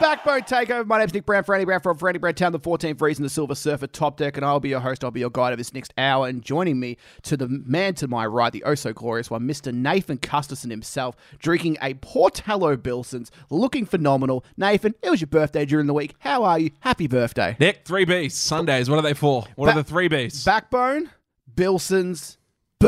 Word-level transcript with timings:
Backbone 0.00 0.42
Takeover. 0.42 0.86
My 0.86 0.98
name's 0.98 1.14
Nick 1.14 1.26
Brown, 1.26 1.44
Franny 1.44 1.64
Brown 1.64 1.80
from 1.80 1.98
Franny 1.98 2.20
Brown 2.20 2.34
Town, 2.34 2.52
the 2.52 2.60
14th 2.60 3.00
reason, 3.00 3.22
the 3.22 3.28
Silver 3.28 3.54
Surfer 3.54 3.86
Top 3.86 4.16
Deck, 4.16 4.36
and 4.36 4.44
I'll 4.44 4.60
be 4.60 4.68
your 4.70 4.80
host. 4.80 5.04
I'll 5.04 5.10
be 5.10 5.20
your 5.20 5.30
guide 5.30 5.52
of 5.52 5.58
this 5.58 5.72
next 5.72 5.92
hour. 5.98 6.26
And 6.28 6.42
joining 6.42 6.80
me 6.80 6.96
to 7.22 7.36
the 7.36 7.48
man 7.48 7.94
to 7.94 8.08
my 8.08 8.26
right, 8.26 8.52
the 8.52 8.62
oh 8.64 8.74
so 8.74 8.92
glorious 8.92 9.30
one, 9.30 9.42
Mr. 9.42 9.72
Nathan 9.72 10.18
Custerson 10.18 10.70
himself, 10.70 11.16
drinking 11.38 11.78
a 11.82 11.94
Portello 11.94 12.76
Bilsons, 12.76 13.30
looking 13.50 13.86
phenomenal. 13.86 14.44
Nathan, 14.56 14.94
it 15.02 15.10
was 15.10 15.20
your 15.20 15.28
birthday 15.28 15.64
during 15.64 15.86
the 15.86 15.94
week. 15.94 16.14
How 16.18 16.44
are 16.44 16.58
you? 16.58 16.70
Happy 16.80 17.06
birthday. 17.06 17.56
Nick, 17.60 17.84
three 17.84 18.06
Bs. 18.06 18.32
Sundays. 18.32 18.88
What 18.90 18.98
are 18.98 19.02
they 19.02 19.14
for? 19.14 19.44
What 19.56 19.66
Ba- 19.66 19.72
are 19.72 19.82
the 19.82 19.84
three 19.84 20.08
Bs? 20.08 20.44
Backbone, 20.44 21.10
Bilsons, 21.54 22.36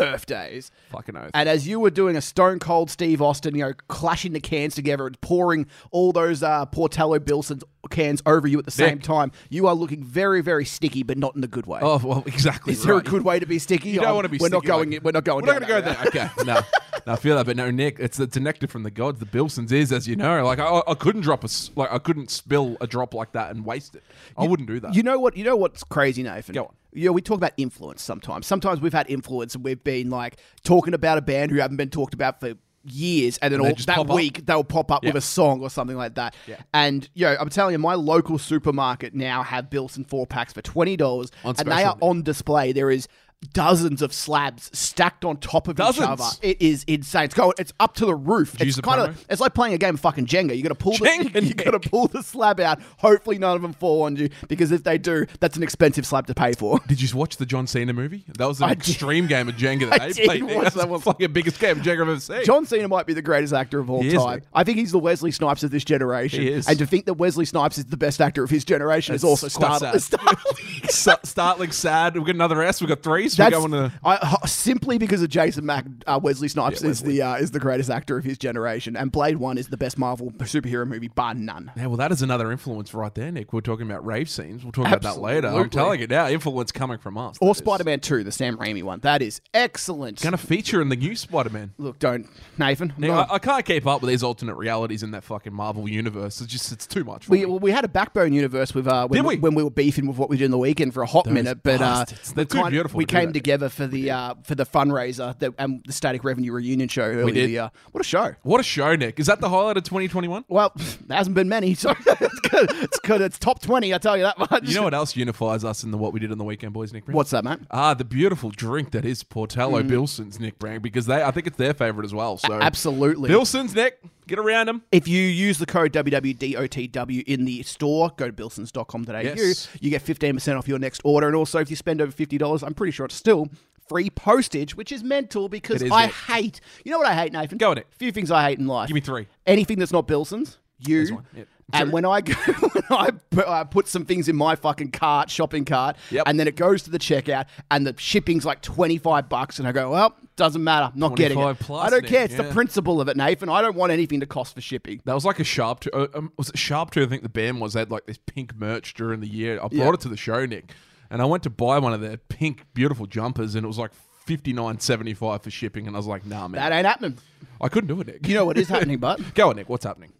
birthdays. 0.00 0.70
Fucking 0.90 1.16
oath. 1.16 1.30
And 1.34 1.48
as 1.48 1.66
you 1.66 1.80
were 1.80 1.90
doing 1.90 2.16
a 2.16 2.20
stone 2.20 2.58
cold 2.58 2.90
Steve 2.90 3.20
Austin, 3.22 3.54
you 3.54 3.64
know, 3.64 3.72
clashing 3.88 4.32
the 4.32 4.40
cans 4.40 4.74
together 4.74 5.06
and 5.06 5.20
pouring 5.20 5.66
all 5.90 6.12
those 6.12 6.42
uh, 6.42 6.66
Portello 6.66 7.24
Bilson 7.24 7.60
cans 7.88 8.22
over 8.26 8.46
you 8.46 8.58
at 8.58 8.64
the 8.64 8.70
same 8.70 8.98
time, 8.98 9.32
you 9.50 9.66
are 9.66 9.74
looking 9.74 10.02
very, 10.02 10.40
very 10.42 10.64
sticky, 10.64 11.02
but 11.02 11.18
not 11.18 11.36
in 11.36 11.44
a 11.44 11.46
good 11.46 11.66
way. 11.66 11.80
oh 11.82 12.00
well, 12.04 12.22
exactly. 12.26 12.72
Is 12.72 12.82
there 12.84 12.96
a 12.96 13.02
good 13.02 13.22
way 13.22 13.38
to 13.38 13.46
be 13.46 13.58
sticky? 13.58 13.90
You 13.90 14.00
don't 14.00 14.14
want 14.14 14.24
to 14.24 14.28
be. 14.28 14.38
We're 14.38 14.48
not 14.48 14.64
going. 14.64 14.90
like- 14.92 15.02
we're 15.04 15.12
not 15.12 15.24
going. 15.24 15.44
We're 15.44 15.58
not 15.58 15.66
going 15.68 15.82
to 15.82 15.88
go 15.88 15.94
there. 15.94 16.06
Okay. 16.28 16.44
No. 16.44 16.60
No, 17.06 17.12
I 17.12 17.16
feel 17.16 17.36
that, 17.36 17.46
but 17.46 17.56
no, 17.56 17.70
Nick, 17.70 18.00
it's 18.00 18.18
it's 18.18 18.36
a 18.36 18.40
nectar 18.40 18.66
from 18.66 18.82
the 18.82 18.90
gods. 18.90 19.20
The 19.20 19.26
Bilsons 19.26 19.70
is, 19.70 19.92
as 19.92 20.08
you 20.08 20.16
know, 20.16 20.44
like 20.44 20.58
I, 20.58 20.82
I 20.88 20.94
couldn't 20.94 21.20
drop 21.20 21.44
a 21.44 21.48
like 21.76 21.92
I 21.92 21.98
couldn't 21.98 22.32
spill 22.32 22.76
a 22.80 22.86
drop 22.88 23.14
like 23.14 23.30
that 23.32 23.54
and 23.54 23.64
waste 23.64 23.94
it. 23.94 24.02
I 24.36 24.44
wouldn't 24.44 24.68
do 24.68 24.80
that. 24.80 24.92
You 24.94 25.04
know 25.04 25.20
what? 25.20 25.36
You 25.36 25.44
know 25.44 25.54
what's 25.54 25.84
crazy, 25.84 26.24
Nathan? 26.24 26.54
Go 26.56 26.64
on. 26.64 26.74
You 26.92 27.04
know, 27.06 27.12
we 27.12 27.20
talk 27.22 27.36
about 27.36 27.52
influence 27.58 28.02
sometimes. 28.02 28.46
Sometimes 28.48 28.80
we've 28.80 28.92
had 28.92 29.08
influence 29.08 29.54
and 29.54 29.62
we've 29.62 29.84
been 29.84 30.10
like 30.10 30.38
talking 30.64 30.94
about 30.94 31.16
a 31.18 31.20
band 31.22 31.52
who 31.52 31.58
haven't 31.58 31.76
been 31.76 31.90
talked 31.90 32.12
about 32.14 32.40
for 32.40 32.54
years, 32.86 33.38
and 33.38 33.52
then 33.52 33.60
all 33.60 33.74
that 33.74 33.86
pop 33.86 34.10
up. 34.10 34.16
week 34.16 34.46
they'll 34.46 34.64
pop 34.64 34.90
up 34.90 35.04
with 35.04 35.16
a 35.16 35.20
song 35.20 35.60
or 35.60 35.70
something 35.70 35.96
like 35.96 36.14
that. 36.14 36.34
Yeah. 36.46 36.56
And 36.72 37.08
you 37.14 37.26
I'm 37.26 37.48
telling 37.48 37.72
you, 37.72 37.78
my 37.78 37.94
local 37.94 38.38
supermarket 38.38 39.14
now 39.14 39.42
have 39.42 39.70
Bilson 39.70 40.04
four 40.04 40.26
packs 40.26 40.52
for 40.52 40.62
twenty 40.62 40.96
dollars, 40.96 41.30
and 41.44 41.56
they 41.56 41.84
are 41.84 41.96
on 42.00 42.22
display. 42.22 42.72
There 42.72 42.90
is 42.90 43.08
dozens 43.52 44.02
of 44.02 44.12
slabs 44.12 44.70
stacked 44.76 45.24
on 45.24 45.36
top 45.36 45.68
of 45.68 45.76
Dozens? 45.76 46.04
each 46.04 46.08
other. 46.10 46.24
It 46.42 46.60
is 46.60 46.84
insane. 46.84 47.24
It's 47.24 47.34
going. 47.34 47.52
It's 47.58 47.72
up 47.78 47.94
to 47.96 48.06
the 48.06 48.14
roof. 48.14 48.56
use 48.60 48.78
It's 48.78 48.86
kind 48.86 49.00
of. 49.00 49.24
It's 49.28 49.40
like 49.40 49.54
playing 49.54 49.74
a 49.74 49.78
game 49.78 49.94
of 49.94 50.00
fucking 50.00 50.26
Jenga. 50.26 50.56
You 50.56 50.62
got 50.62 50.70
to 50.70 50.74
pull 50.74 50.94
Jenga, 50.94 51.32
the. 51.32 51.44
You 51.46 51.54
got 51.54 51.80
to 51.80 51.88
pull 51.90 52.08
the 52.08 52.22
slab 52.22 52.60
out. 52.60 52.80
Hopefully, 52.98 53.38
none 53.38 53.54
of 53.56 53.62
them 53.62 53.72
fall 53.72 54.02
on 54.02 54.16
you 54.16 54.30
because 54.48 54.72
if 54.72 54.82
they 54.84 54.98
do, 54.98 55.26
that's 55.40 55.56
an 55.56 55.62
expensive 55.62 56.06
slab 56.06 56.26
to 56.26 56.34
pay 56.34 56.52
for. 56.54 56.78
Did 56.88 57.00
you 57.00 57.16
watch 57.16 57.36
the 57.36 57.46
John 57.46 57.66
Cena 57.66 57.92
movie? 57.92 58.24
That 58.38 58.46
was 58.46 58.60
an 58.60 58.70
I 58.70 58.74
did. 58.74 58.88
extreme 58.88 59.26
game 59.26 59.48
of 59.48 59.56
Jenga 59.56 59.90
that 59.90 60.00
I 60.02 60.06
they 60.08 60.12
did 60.14 60.24
played. 60.26 60.42
watch 60.44 60.62
That's 60.64 60.76
that 60.76 60.88
one. 60.88 61.02
like 61.04 61.18
the 61.18 61.26
biggest 61.28 61.60
game 61.60 61.78
of 61.78 61.84
Jenga 61.84 62.02
I've 62.02 62.08
ever 62.08 62.20
seen. 62.20 62.44
John 62.44 62.66
Cena 62.66 62.88
might 62.88 63.06
be 63.06 63.14
the 63.14 63.22
greatest 63.22 63.52
actor 63.52 63.78
of 63.78 63.90
all 63.90 64.02
He 64.02 64.12
time. 64.12 64.42
I 64.54 64.64
think 64.64 64.78
he's 64.78 64.92
the 64.92 64.98
Wesley 64.98 65.30
Snipes 65.30 65.62
of 65.62 65.70
this 65.70 65.84
generation. 65.84 66.40
He 66.42 66.50
is. 66.50 66.66
And 66.68 66.78
to 66.78 66.86
think 66.86 67.04
that 67.06 67.14
Wesley 67.14 67.44
Snipes 67.44 67.78
is 67.78 67.84
the 67.84 67.96
best 67.96 68.20
actor 68.20 68.42
of 68.42 68.50
his 68.50 68.64
generation 68.64 69.14
is 69.14 69.22
also 69.24 69.48
startling. 69.48 69.98
sad. 69.98 70.02
startling. 70.02 71.20
Startling 71.24 71.70
sad. 71.72 72.14
We've 72.16 72.24
got 72.26 72.34
another 72.34 72.62
S. 72.62 72.80
We've 72.80 72.88
got 72.88 73.02
three. 73.02 73.25
We're 73.32 73.50
That's 73.50 73.56
going 73.56 73.72
to. 73.72 73.92
I, 74.04 74.46
simply 74.46 74.98
because 74.98 75.22
of 75.22 75.28
Jason 75.28 75.66
Mack. 75.66 75.84
Uh, 76.06 76.20
Wesley 76.22 76.48
Snipes 76.48 76.82
Yeah, 76.82 76.88
is 76.90 77.02
the 77.02 77.22
uh, 77.22 77.34
is 77.36 77.50
the 77.50 77.58
greatest 77.60 77.90
actor 77.90 78.16
of 78.16 78.24
his 78.24 78.38
generation, 78.38 78.96
and 78.96 79.10
Blade 79.10 79.36
One 79.36 79.58
is 79.58 79.68
the 79.68 79.76
best 79.76 79.98
Marvel 79.98 80.30
superhero 80.40 80.86
movie, 80.86 81.08
bar 81.08 81.34
none. 81.34 81.72
Yeah, 81.76 81.86
well, 81.86 81.96
that 81.96 82.12
is 82.12 82.22
another 82.22 82.52
influence 82.52 82.94
right 82.94 83.14
there, 83.14 83.30
Nick. 83.32 83.52
We're 83.52 83.60
talking 83.60 83.90
about 83.90 84.04
rave 84.06 84.28
scenes. 84.30 84.62
We'll 84.62 84.72
talk 84.72 84.86
about 84.86 85.02
that 85.02 85.18
later. 85.18 85.48
I'm 85.48 85.70
telling 85.70 86.00
you 86.00 86.06
now, 86.06 86.28
influence 86.28 86.72
coming 86.72 86.98
from 86.98 87.18
us. 87.18 87.36
Or 87.40 87.54
Spider 87.54 87.84
Man 87.84 88.00
Two, 88.00 88.24
the 88.24 88.32
Sam 88.32 88.56
Raimi 88.56 88.82
one. 88.82 89.00
That 89.00 89.22
is 89.22 89.40
excellent. 89.54 90.20
Going 90.20 90.32
to 90.32 90.38
feature 90.38 90.80
in 90.80 90.88
the 90.88 90.96
new 90.96 91.16
Spider-Man. 91.16 91.72
Look, 91.78 91.98
don't 91.98 92.28
Nathan. 92.58 92.92
Nick. 92.98 93.10
I, 93.10 93.26
I 93.30 93.38
can't 93.38 93.64
keep 93.64 93.86
up 93.86 94.00
with 94.00 94.10
these 94.10 94.22
alternate 94.22 94.56
realities 94.56 95.02
in 95.02 95.10
that 95.12 95.24
fucking 95.24 95.52
Marvel 95.52 95.88
universe. 95.88 96.40
It's 96.40 96.52
just 96.52 96.72
it's 96.72 96.86
too 96.86 97.04
much. 97.04 97.26
For 97.26 97.32
we, 97.32 97.40
me. 97.40 97.46
well, 97.46 97.58
we 97.58 97.70
had 97.70 97.84
a 97.84 97.88
backbone 97.88 98.32
universe 98.32 98.74
with 98.74 98.86
uh, 98.86 99.06
when, 99.08 99.24
we? 99.24 99.36
when 99.36 99.54
we 99.54 99.62
were 99.62 99.70
beefing 99.70 100.06
with 100.06 100.16
what 100.18 100.30
we 100.30 100.36
did 100.36 100.46
in 100.46 100.50
the 100.50 100.58
weekend 100.58 100.94
for 100.94 101.02
a 101.02 101.06
hot 101.06 101.26
minute, 101.26 101.62
but 101.62 101.80
uh, 101.80 102.04
we 102.36 102.44
too 102.44 102.58
kind- 102.58 102.70
beautiful 102.70 102.98
We 102.98 103.04
came 103.20 103.32
together 103.32 103.68
for 103.68 103.86
the 103.86 104.10
uh, 104.10 104.34
for 104.44 104.54
the 104.54 104.64
fundraiser 104.66 105.38
that, 105.38 105.52
and 105.58 105.82
the 105.86 105.92
Static 105.92 106.24
Revenue 106.24 106.52
reunion 106.52 106.88
show 106.88 107.02
earlier. 107.02 107.34
did. 107.34 107.46
The 107.46 107.52
year. 107.52 107.70
What 107.92 108.00
a 108.00 108.04
show! 108.04 108.34
What 108.42 108.60
a 108.60 108.64
show, 108.64 108.94
Nick! 108.96 109.18
Is 109.20 109.26
that 109.26 109.40
the 109.40 109.48
highlight 109.48 109.76
of 109.76 109.84
2021? 109.84 110.44
Well, 110.48 110.72
there 111.06 111.16
hasn't 111.18 111.34
been 111.34 111.48
many, 111.48 111.74
so 111.74 111.90
it's 112.06 112.40
good. 112.40 112.70
It's 112.82 112.98
good. 113.00 113.20
It's 113.20 113.38
top 113.38 113.60
twenty. 113.62 113.94
I 113.94 113.98
tell 113.98 114.16
you 114.16 114.22
that 114.24 114.38
much. 114.38 114.68
You 114.68 114.74
know 114.76 114.82
what 114.82 114.94
else 114.94 115.16
unifies 115.16 115.64
us 115.64 115.84
in 115.84 115.90
the 115.90 115.98
what 115.98 116.12
we 116.12 116.20
did 116.20 116.32
on 116.32 116.38
the 116.38 116.44
weekend, 116.44 116.72
boys, 116.72 116.92
Nick? 116.92 117.04
What's 117.08 117.30
that, 117.30 117.44
mate? 117.44 117.58
Ah, 117.70 117.94
the 117.94 118.04
beautiful 118.04 118.50
drink 118.50 118.90
that 118.92 119.04
is 119.04 119.22
Portello 119.24 119.82
Mm. 119.82 119.88
Bilson's, 119.88 120.40
Nick 120.40 120.58
Brand, 120.58 120.82
because 120.82 121.06
they 121.06 121.22
I 121.22 121.30
think 121.30 121.46
it's 121.46 121.56
their 121.56 121.74
favorite 121.74 122.04
as 122.04 122.14
well. 122.14 122.36
So 122.38 122.54
Absolutely. 122.54 123.28
Bilson's, 123.28 123.74
Nick, 123.74 124.00
get 124.26 124.38
around 124.38 124.66
them. 124.66 124.82
If 124.92 125.08
you 125.08 125.22
use 125.22 125.58
the 125.58 125.66
code 125.66 125.92
WWDOTW 125.92 127.24
in 127.24 127.44
the 127.44 127.62
store, 127.62 128.12
go 128.16 128.26
to 128.26 128.32
bilsons.com.au. 128.32 129.20
Yes. 129.20 129.68
You 129.80 129.90
get 129.90 130.04
15% 130.04 130.58
off 130.58 130.68
your 130.68 130.78
next 130.78 131.00
order. 131.04 131.26
And 131.26 131.36
also, 131.36 131.58
if 131.58 131.70
you 131.70 131.76
spend 131.76 132.00
over 132.00 132.12
$50, 132.12 132.62
I'm 132.66 132.74
pretty 132.74 132.92
sure 132.92 133.06
it's 133.06 133.14
still 133.14 133.48
free 133.88 134.10
postage, 134.10 134.76
which 134.76 134.92
is 134.92 135.02
mental 135.02 135.48
because 135.48 135.82
is, 135.82 135.90
I 135.90 136.06
hate, 136.08 136.60
you 136.84 136.90
know 136.90 136.98
what 136.98 137.06
I 137.06 137.14
hate, 137.14 137.32
Nathan? 137.32 137.58
Go 137.58 137.70
on 137.70 137.78
it. 137.78 137.86
A 137.92 137.96
few 137.96 138.12
things 138.12 138.30
I 138.30 138.42
hate 138.48 138.58
in 138.58 138.66
life. 138.66 138.88
Give 138.88 138.94
me 138.94 139.00
three. 139.00 139.26
Anything 139.46 139.78
that's 139.78 139.92
not 139.92 140.06
Bilsons, 140.08 140.58
you. 140.78 141.22
Yep. 141.34 141.48
And 141.72 141.90
when 141.92 142.04
I 142.04 142.20
go, 142.20 142.32
when 142.60 142.84
I 142.90 143.10
put, 143.30 143.48
I 143.48 143.64
put 143.64 143.88
some 143.88 144.04
things 144.04 144.28
in 144.28 144.36
my 144.36 144.54
fucking 144.54 144.92
cart, 144.92 145.30
shopping 145.30 145.64
cart, 145.64 145.96
Yep. 146.12 146.24
and 146.28 146.38
then 146.38 146.46
it 146.46 146.54
goes 146.54 146.84
to 146.84 146.90
the 146.90 146.98
checkout, 146.98 147.46
and 147.72 147.84
the 147.84 147.94
shipping's 147.98 148.44
like 148.44 148.62
twenty 148.62 148.98
five 148.98 149.28
bucks, 149.28 149.58
and 149.58 149.66
I 149.66 149.72
go, 149.72 149.90
well, 149.90 150.14
doesn't 150.36 150.62
matter, 150.62 150.90
I'm 150.94 150.98
not 151.00 151.16
getting 151.16 151.38
it. 151.40 151.58
plus, 151.58 151.86
I 151.86 151.90
don't 151.90 152.06
care. 152.06 152.22
It's 152.24 152.36
the 152.36 152.44
principle 152.44 153.00
of 153.00 153.08
it, 153.08 153.16
Nathan. 153.16 153.48
I 153.48 153.62
don't 153.62 153.74
want 153.74 153.90
anything 153.90 154.20
to 154.20 154.26
cost 154.26 154.54
for 154.54 154.60
shipping. 154.60 155.00
That 155.06 155.14
was 155.14 155.24
like 155.24 155.40
a 155.40 155.44
sharp. 155.44 155.80
T- 155.80 155.90
uh, 155.92 156.06
um, 156.14 156.32
was 156.38 156.50
it 156.50 156.54
Sharptooth? 156.54 157.06
I 157.06 157.08
think 157.08 157.22
the 157.24 157.28
band 157.28 157.60
was. 157.60 157.72
They 157.72 157.80
had 157.80 157.90
like 157.90 158.06
this 158.06 158.18
pink 158.26 158.54
merch 158.54 158.94
during 158.94 159.18
the 159.20 159.28
year. 159.28 159.56
I 159.56 159.66
brought 159.66 159.72
Yeah. 159.72 159.92
it 159.94 160.00
to 160.02 160.08
the 160.08 160.16
show, 160.16 160.46
Nick, 160.46 160.70
and 161.10 161.20
I 161.20 161.24
went 161.24 161.42
to 161.42 161.50
buy 161.50 161.80
one 161.80 161.92
of 161.92 162.00
their 162.00 162.16
pink, 162.16 162.64
beautiful 162.74 163.06
jumpers, 163.06 163.56
and 163.56 163.64
it 163.64 163.66
was 163.66 163.78
like 163.78 163.90
fifty 164.24 164.52
nine 164.52 164.78
seventy 164.78 165.14
five 165.14 165.42
for 165.42 165.50
shipping, 165.50 165.88
and 165.88 165.96
I 165.96 165.98
was 165.98 166.06
like, 166.06 166.24
Nah, 166.24 166.46
man, 166.46 166.60
That 166.60 166.72
ain't 166.76 166.86
happening. 166.86 167.18
I 167.60 167.68
couldn't 167.68 167.88
do 167.88 168.00
it, 168.02 168.06
Nick. 168.06 168.28
You 168.28 168.34
know 168.34 168.44
what 168.44 168.56
is 168.56 168.68
happening, 168.68 168.98
but 169.00 169.34
Go 169.34 169.50
on, 169.50 169.56
Nick. 169.56 169.68
What's 169.68 169.84
happening? 169.84 170.12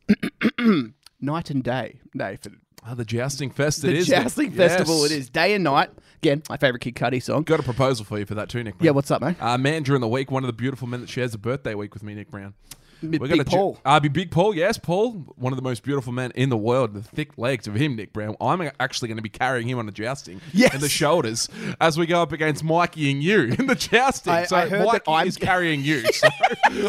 night 1.21 1.51
and 1.51 1.63
day, 1.63 2.01
Nathan. 2.15 2.61
Ah, 2.85 2.95
the 2.95 3.05
jousting 3.05 3.51
fest. 3.51 3.83
The 3.83 3.89
it 3.89 3.97
is 3.97 4.09
Nick. 4.09 4.23
jousting 4.23 4.51
festival. 4.53 5.03
Yes. 5.03 5.11
It 5.11 5.19
is 5.19 5.29
day 5.31 5.55
and 5.55 5.65
night. 5.65 5.91
Again, 6.23 6.43
my 6.49 6.57
favorite 6.57 6.81
Kid 6.81 6.95
Cudi 6.95 7.21
song. 7.23 7.43
Got 7.43 7.59
a 7.61 7.65
proposal 7.65 8.05
for 8.05 8.19
you 8.19 8.27
for 8.27 8.35
that 8.37 8.49
too, 8.49 8.63
Nick. 8.63 8.75
Yeah, 8.81 8.93
what's 8.93 9.11
up, 9.11 9.21
mate? 9.23 9.37
Uh, 9.41 9.59
man, 9.59 9.83
during 9.83 10.01
the 10.01 10.09
week, 10.09 10.31
one 10.31 10.45
of 10.45 10.47
the 10.47 10.53
beautiful 10.53 10.87
men 10.87 11.01
that 11.01 11.09
shares 11.09 11.35
a 11.35 11.39
birthday 11.39 11.75
week 11.75 11.95
with 11.95 12.03
me, 12.05 12.15
Nick 12.15 12.31
Brown. 12.31 12.55
Big 13.03 13.21
We're 13.21 13.29
gonna 13.29 13.45
ju- 13.45 13.51
Paul. 13.51 13.79
Uh, 13.85 14.01
be 14.01 14.09
Big 14.09 14.31
Paul, 14.31 14.55
yes, 14.55 14.79
Paul, 14.79 15.13
one 15.37 15.53
of 15.53 15.57
the 15.57 15.63
most 15.63 15.83
beautiful 15.83 16.13
men 16.13 16.33
in 16.35 16.49
the 16.49 16.57
world. 16.57 16.95
The 16.95 17.03
thick 17.03 17.37
legs 17.37 17.67
of 17.67 17.75
him, 17.75 17.95
Nick 17.97 18.13
Brown. 18.13 18.37
I'm 18.41 18.71
actually 18.81 19.09
going 19.09 19.17
to 19.19 19.23
be 19.23 19.29
carrying 19.29 19.69
him 19.69 19.79
on 19.79 19.87
the 19.87 19.93
jousting 19.93 20.41
Yes. 20.53 20.73
and 20.75 20.83
the 20.83 20.89
shoulders 20.89 21.49
as 21.81 21.99
we 21.99 22.07
go 22.07 22.23
up 22.23 22.33
against 22.33 22.65
Mikey 22.65 23.11
and 23.11 23.23
you 23.23 23.43
in 23.59 23.67
the 23.67 23.75
jousting. 23.75 24.33
I- 24.33 24.45
so 24.45 24.57
I 24.57 24.69
Mikey 24.69 25.05
I'm- 25.09 25.27
is 25.29 25.37
carrying 25.37 25.83
you. 25.83 26.05
So 26.17 26.29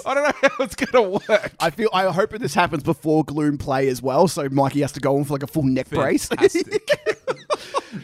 I 0.06 0.14
don't 0.14 0.24
know 0.24 0.50
how 0.50 0.64
it's 0.64 0.76
going 0.76 0.92
to 1.22 1.30
work. 1.30 1.52
I 1.60 1.70
feel. 1.70 1.90
I 1.94 2.06
hope 2.12 2.32
that 2.32 2.40
this 2.42 2.54
happens 2.54 2.84
before 2.84 3.24
Gloom 3.24 3.58
play 3.58 3.88
as 3.90 4.02
well, 4.02 4.28
so 4.28 4.48
Mikey 4.50 4.82
has 4.82 4.92
to 4.94 5.00
go 5.00 5.18
on 5.18 5.24
for 5.24 5.34
like 5.34 5.44
a 5.44 5.48
full 5.48 5.64
neck 5.64 5.90
brace. 5.90 6.30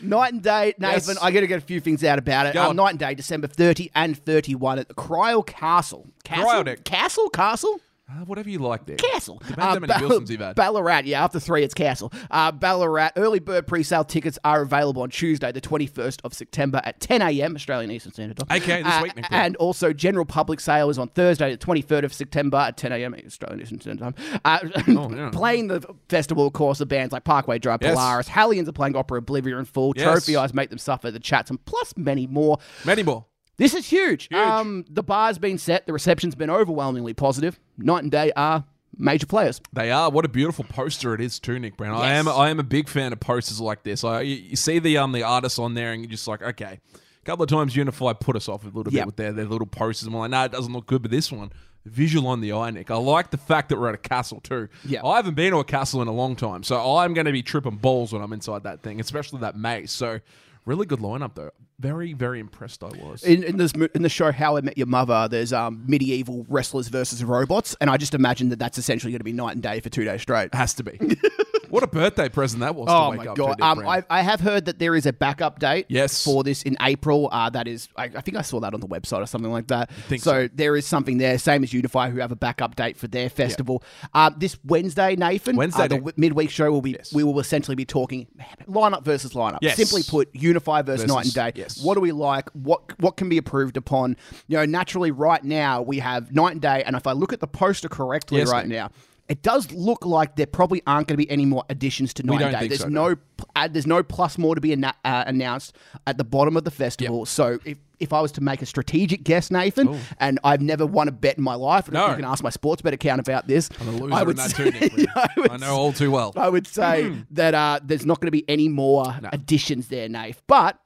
Night 0.02 0.34
and 0.34 0.42
day, 0.42 0.74
Nathan. 0.78 1.16
Yes. 1.16 1.18
I 1.22 1.32
got 1.32 1.42
to 1.42 1.48
get 1.48 1.58
a 1.60 1.66
few 1.66 1.80
things 1.80 2.04
out 2.04 2.20
about 2.20 2.46
it. 2.48 2.56
Um, 2.56 2.76
night 2.76 2.92
and 2.92 3.00
day, 3.00 3.16
December 3.16 3.48
30 3.48 3.92
and 3.96 4.18
31 4.18 4.80
at 4.80 4.88
the 4.88 4.94
Kryal 4.94 5.46
Castle. 5.46 6.08
Castle? 6.24 6.46
Cryodeck. 6.46 6.84
Castle? 6.84 7.30
Castle? 7.30 7.80
Uh, 8.14 8.26
whatever 8.26 8.50
you 8.50 8.60
like 8.60 8.86
there. 8.86 8.96
Castle. 8.98 9.38
Depends 9.40 9.60
how 9.60 9.74
many 9.80 9.88
Ball- 9.88 10.02
Wilsons 10.10 10.30
you've 10.30 10.40
had. 10.42 10.56
Ballarat, 10.56 11.02
yeah, 11.06 11.24
after 11.24 11.40
three, 11.40 11.64
it's 11.64 11.74
Castle. 11.74 12.12
Uh, 12.30 12.52
Ballarat, 12.52 13.12
early 13.16 13.40
bird 13.40 13.66
pre 13.66 13.82
sale 13.82 14.04
tickets 14.04 14.38
are 14.44 14.62
available 14.62 15.02
on 15.02 15.10
Tuesday, 15.10 15.52
the 15.52 15.62
21st 15.62 16.20
of 16.24 16.34
September 16.34 16.82
at 16.84 17.00
10 17.00 17.22
a.m. 17.22 17.56
Australian 17.56 17.90
Eastern 17.92 18.14
Standard 18.14 18.38
Time. 18.38 18.62
Okay, 18.62 18.84
this 18.84 18.94
Uh, 18.94 19.00
week. 19.04 19.14
And 19.32 19.56
also, 19.56 19.94
general 19.94 20.26
public 20.26 20.60
sale 20.60 20.90
is 20.90 20.98
on 21.00 21.08
Thursday, 21.10 21.52
the 21.52 21.58
23rd 21.58 22.04
of 22.04 22.14
September 22.14 22.58
at 22.58 22.78
10 22.78 22.92
a.m. 22.92 23.16
Australian 23.26 23.62
Eastern 23.62 23.80
Standard 23.82 24.04
Time. 24.16 24.40
Uh, 24.46 24.60
Oh, 24.90 25.10
yeah. 25.14 25.30
playing 25.34 25.68
the 25.70 25.82
festival, 26.10 26.46
of 26.46 26.54
course, 26.54 26.78
the 26.80 26.86
bands 26.86 27.12
like 27.14 27.24
Parkway 27.24 27.58
Drive, 27.60 27.80
Yes. 27.82 27.96
Polaris, 27.96 28.28
Hellions 28.28 28.68
are 28.70 28.74
playing 28.74 28.96
Opera 28.96 29.22
Oblivia 29.22 29.66
full, 29.66 29.94
Yes. 29.96 30.04
Trophy 30.06 30.36
Eyes 30.36 30.54
Make 30.54 30.70
Them 30.70 30.78
Suffer, 30.80 31.10
The 31.12 31.20
Chats, 31.20 31.50
and 31.50 31.64
plus 31.66 31.94
many 31.98 32.28
more. 32.28 32.58
Many 32.86 33.04
more. 33.04 33.26
This 33.58 33.74
is 33.74 33.86
huge. 33.88 34.28
Huge. 34.30 34.40
Um, 34.40 34.86
the 34.90 35.04
bar's 35.04 35.38
been 35.38 35.58
set, 35.58 35.86
the 35.86 35.94
reception's 35.94 36.36
been 36.36 36.50
overwhelmingly 36.50 37.14
positive. 37.14 37.60
Night 37.78 38.04
and 38.04 38.12
day 38.12 38.32
are 38.36 38.64
major 38.98 39.26
players. 39.28 39.62
They 39.74 39.92
are. 39.92 40.10
What 40.10 40.26
a 40.26 40.28
beautiful 40.30 40.66
poster 40.66 41.14
it 41.14 41.22
is 41.22 41.40
too, 41.40 41.60
Nick 41.60 41.78
Brown. 41.78 41.96
I 42.00 42.14
am. 42.14 42.28
I 42.28 42.50
am 42.50 42.60
a 42.60 42.64
big 42.64 42.90
fan 42.90 43.14
of 43.14 43.20
posters 43.20 43.60
like 43.62 43.84
this. 43.84 44.04
I 44.04 44.22
you, 44.22 44.36
you 44.36 44.56
see 44.56 44.80
the 44.80 44.98
um 44.98 45.12
the 45.12 45.24
artists 45.24 45.60
on 45.60 45.74
there, 45.76 45.92
and 45.94 46.02
you're 46.02 46.10
just 46.12 46.28
like, 46.28 46.42
okay. 46.42 46.80
A 46.96 47.26
couple 47.26 47.44
of 47.44 47.50
times 47.50 47.74
Unify 47.74 48.12
put 48.12 48.36
us 48.36 48.50
off 48.50 48.66
a 48.66 48.68
little 48.68 48.92
Yep. 48.92 49.02
bit 49.02 49.06
with 49.06 49.16
their, 49.16 49.32
their 49.32 49.46
little 49.46 49.66
posters. 49.66 50.08
And 50.08 50.14
we're 50.14 50.20
like, 50.22 50.32
no, 50.32 50.44
it 50.44 50.52
doesn't 50.52 50.74
look 50.74 50.88
good. 50.88 51.02
But 51.04 51.10
this 51.12 51.32
one, 51.32 51.54
visual 51.86 52.28
on 52.28 52.42
the 52.42 52.52
eye, 52.52 52.70
Nick. 52.72 52.92
I 52.92 52.98
like 52.98 53.32
the 53.32 53.38
fact 53.38 53.70
that 53.70 53.80
we're 53.80 53.88
at 53.88 53.96
a 53.96 53.98
castle 53.98 54.42
too. 54.42 54.68
Yeah. 54.84 55.06
I 55.06 55.16
haven't 55.16 55.36
been 55.36 55.52
to 55.52 55.60
a 55.60 55.64
castle 55.64 56.02
in 56.02 56.10
a 56.10 56.12
long 56.14 56.36
time, 56.36 56.64
so 56.64 56.98
I'm 56.98 57.14
going 57.14 57.24
to 57.26 57.32
be 57.32 57.42
tripping 57.42 57.78
balls 57.78 58.12
when 58.12 58.22
I'm 58.22 58.34
inside 58.34 58.64
that 58.64 58.84
thing, 58.84 59.00
especially 59.00 59.40
that 59.40 59.56
maze. 59.56 59.92
So, 59.94 60.20
really 60.66 60.86
good 60.86 61.00
lineup 61.00 61.36
though. 61.36 61.52
Very, 61.84 62.14
very 62.14 62.40
impressed 62.40 62.82
I 62.82 62.88
was. 62.88 63.24
In, 63.24 63.44
in 63.44 63.58
this 63.58 63.76
mo- 63.76 63.90
in 63.94 64.04
the 64.04 64.10
show 64.10 64.32
How 64.32 64.56
I 64.56 64.62
Met 64.62 64.78
Your 64.78 64.88
Mother, 64.88 65.28
there's 65.30 65.52
um, 65.52 65.84
medieval 65.86 66.46
wrestlers 66.48 66.88
versus 66.88 67.22
robots, 67.26 67.76
and 67.82 67.90
I 67.90 67.98
just 67.98 68.14
imagine 68.14 68.48
that 68.50 68.60
that's 68.60 68.78
essentially 68.78 69.12
going 69.12 69.20
to 69.20 69.26
be 69.26 69.34
night 69.34 69.52
and 69.52 69.62
day 69.62 69.82
for 69.82 69.90
two 69.90 70.06
days 70.06 70.22
straight. 70.22 70.54
has 70.56 70.74
to 70.76 70.84
be. 70.84 70.98
What 71.74 71.82
a 71.82 71.88
birthday 71.88 72.30
present 72.30 72.60
that 72.60 72.76
was 72.76 72.88
Oh 72.88 73.06
to 73.06 73.18
wake 73.18 73.26
my 73.26 73.32
up 73.32 73.36
god! 73.36 73.60
Um, 73.60 73.80
I, 73.88 74.04
I 74.08 74.22
have 74.22 74.40
heard 74.40 74.66
that 74.66 74.78
there 74.78 74.94
is 74.94 75.08
a 75.08 75.12
backup 75.12 75.58
date. 75.58 75.88
Yes. 75.90 76.24
For 76.24 76.44
this 76.44 76.62
in 76.62 76.78
April. 76.80 77.30
Uh, 77.32 77.50
that 77.50 77.68
is, 77.68 77.90
I, 77.96 78.04
I 78.04 78.22
think 78.22 78.38
I 78.38 78.44
saw 78.44 78.60
that 78.60 78.76
on 78.76 78.80
the 78.80 78.88
website 78.88 79.24
or 79.24 79.26
something 79.26 79.52
like 79.52 79.66
that. 79.70 79.92
think 80.08 80.22
so. 80.22 80.48
There 80.54 80.76
is 80.76 80.86
something 80.86 81.18
there. 81.18 81.36
Same 81.40 81.64
as 81.64 81.74
Unify, 81.74 82.12
who 82.12 82.20
have 82.20 82.32
a 82.32 82.36
backup 82.36 82.76
date 82.76 82.96
for 82.96 83.08
their 83.08 83.28
festival. 83.28 83.84
Uh, 84.14 84.30
this 84.38 84.56
Wednesday, 84.64 85.16
Nathan. 85.16 85.56
Wednesday 85.56 85.86
uh, 85.86 85.88
the 85.88 85.96
w- 85.96 86.14
midweek 86.16 86.52
show 86.52 86.72
will 86.72 86.84
be. 86.84 86.92
Yes. 86.92 87.12
We 87.12 87.24
will 87.24 87.40
essentially 87.40 87.74
be 87.74 87.86
talking 87.86 88.28
lineup 88.68 89.04
versus 89.04 89.34
lineup. 89.34 89.58
Yes. 89.64 89.76
Simply 89.76 90.04
put, 90.04 90.30
Unify 90.36 90.84
versus, 90.84 91.06
Versus- 91.06 91.16
Night 91.16 91.26
and 91.26 91.56
Day. 91.56 91.60
yes. 91.60 91.84
What 91.84 91.96
do 91.96 92.02
we 92.02 92.12
like? 92.12 92.52
What 92.52 93.00
what 93.00 93.18
can 93.18 93.30
be 93.30 93.40
approved 93.40 93.78
upon? 93.78 94.16
You 94.48 94.58
know, 94.58 94.66
naturally, 94.66 95.10
right 95.10 95.44
now 95.44 95.82
we 95.82 95.98
have 95.98 96.32
Night 96.36 96.52
and 96.52 96.62
Day, 96.62 96.84
and 96.86 96.96
if 96.96 97.08
I 97.08 97.14
look 97.14 97.34
at 97.34 97.40
the 97.40 97.48
poster 97.48 97.90
correctly 97.90 98.38
Yes, 98.38 98.52
right 98.52 98.68
Nick. 98.68 98.78
now. 98.78 98.92
It 99.30 99.42
does 99.42 99.72
look 99.72 100.06
like 100.06 100.36
there 100.36 100.46
probably 100.46 100.84
aren't 100.86 101.08
going 101.08 101.14
to 101.18 101.26
be 101.26 101.30
any 101.32 101.46
more 101.46 101.64
additions 101.70 102.14
to 102.16 102.24
and 102.24 102.40
Day. 102.40 102.68
There's 102.68 102.82
so, 102.82 102.90
no 102.90 103.10
no. 103.10 103.16
uh, 103.56 103.68
there's 103.70 103.88
no 103.88 104.04
plus 104.04 104.38
more 104.38 104.54
to 104.54 104.62
be 104.62 104.74
anna- 104.74 104.96
uh, 105.06 105.24
announced 105.26 105.76
at 106.06 106.18
the 106.18 106.24
bottom 106.26 106.58
of 106.58 106.66
the 106.66 106.72
festival. 106.72 107.26
So 107.26 107.60
if, 107.64 107.78
if 108.00 108.12
I 108.12 108.20
was 108.20 108.34
to 108.34 108.42
make 108.42 108.62
a 108.62 108.66
strategic 108.66 109.24
guess, 109.24 109.50
Nathan, 109.50 109.98
and 110.20 110.40
I've 110.44 110.62
never 110.62 110.86
won 110.86 111.08
a 111.08 111.12
bet 111.12 111.38
in 111.38 111.44
my 111.44 111.56
life, 111.56 111.86
and 111.86 111.94
No. 111.94 112.10
you 112.10 112.16
can 112.18 112.26
ask 112.26 112.44
my 112.44 112.50
sports 112.50 112.82
bet 112.82 112.94
account 112.94 113.22
about 113.22 113.48
this. 113.48 113.70
I'm 113.80 113.88
a 113.88 113.92
loser 113.92 114.14
I 114.14 114.22
in 114.22 114.28
would 114.28 114.38
that 114.38 114.52
say, 114.52 114.72
too. 114.72 115.06
I 115.16 115.28
would 115.38 115.52
I 115.52 115.58
know 115.58 115.76
all 115.76 115.94
too 115.94 116.12
well. 116.12 116.34
I 116.36 116.50
would 116.50 116.68
say 116.68 117.16
that 117.32 117.54
uh, 117.56 117.80
there's 117.82 118.06
not 118.06 118.20
going 118.20 118.28
to 118.28 118.32
be 118.32 118.44
any 118.50 118.68
more 118.68 119.16
additions 119.32 119.88
there, 119.88 120.10
Nath. 120.10 120.42
But 120.48 120.78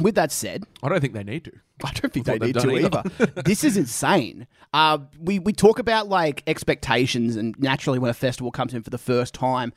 with 0.00 0.14
that 0.16 0.32
said, 0.32 0.64
I 0.82 0.88
don't 0.88 1.00
think 1.00 1.14
they 1.14 1.24
need 1.24 1.44
to. 1.44 1.52
I 1.84 1.92
don't 1.92 2.12
think 2.12 2.26
they 2.26 2.38
need 2.38 2.54
to 2.58 2.70
either. 2.70 3.02
this 3.44 3.64
is 3.64 3.76
insane. 3.76 4.46
Uh, 4.72 4.98
we 5.20 5.38
we 5.38 5.52
talk 5.52 5.78
about 5.78 6.08
like 6.08 6.42
expectations, 6.46 7.36
and 7.36 7.54
naturally, 7.58 7.98
when 7.98 8.10
a 8.10 8.14
festival 8.14 8.50
comes 8.50 8.74
in 8.74 8.82
for 8.82 8.90
the 8.90 8.98
first 8.98 9.34
time, 9.34 9.72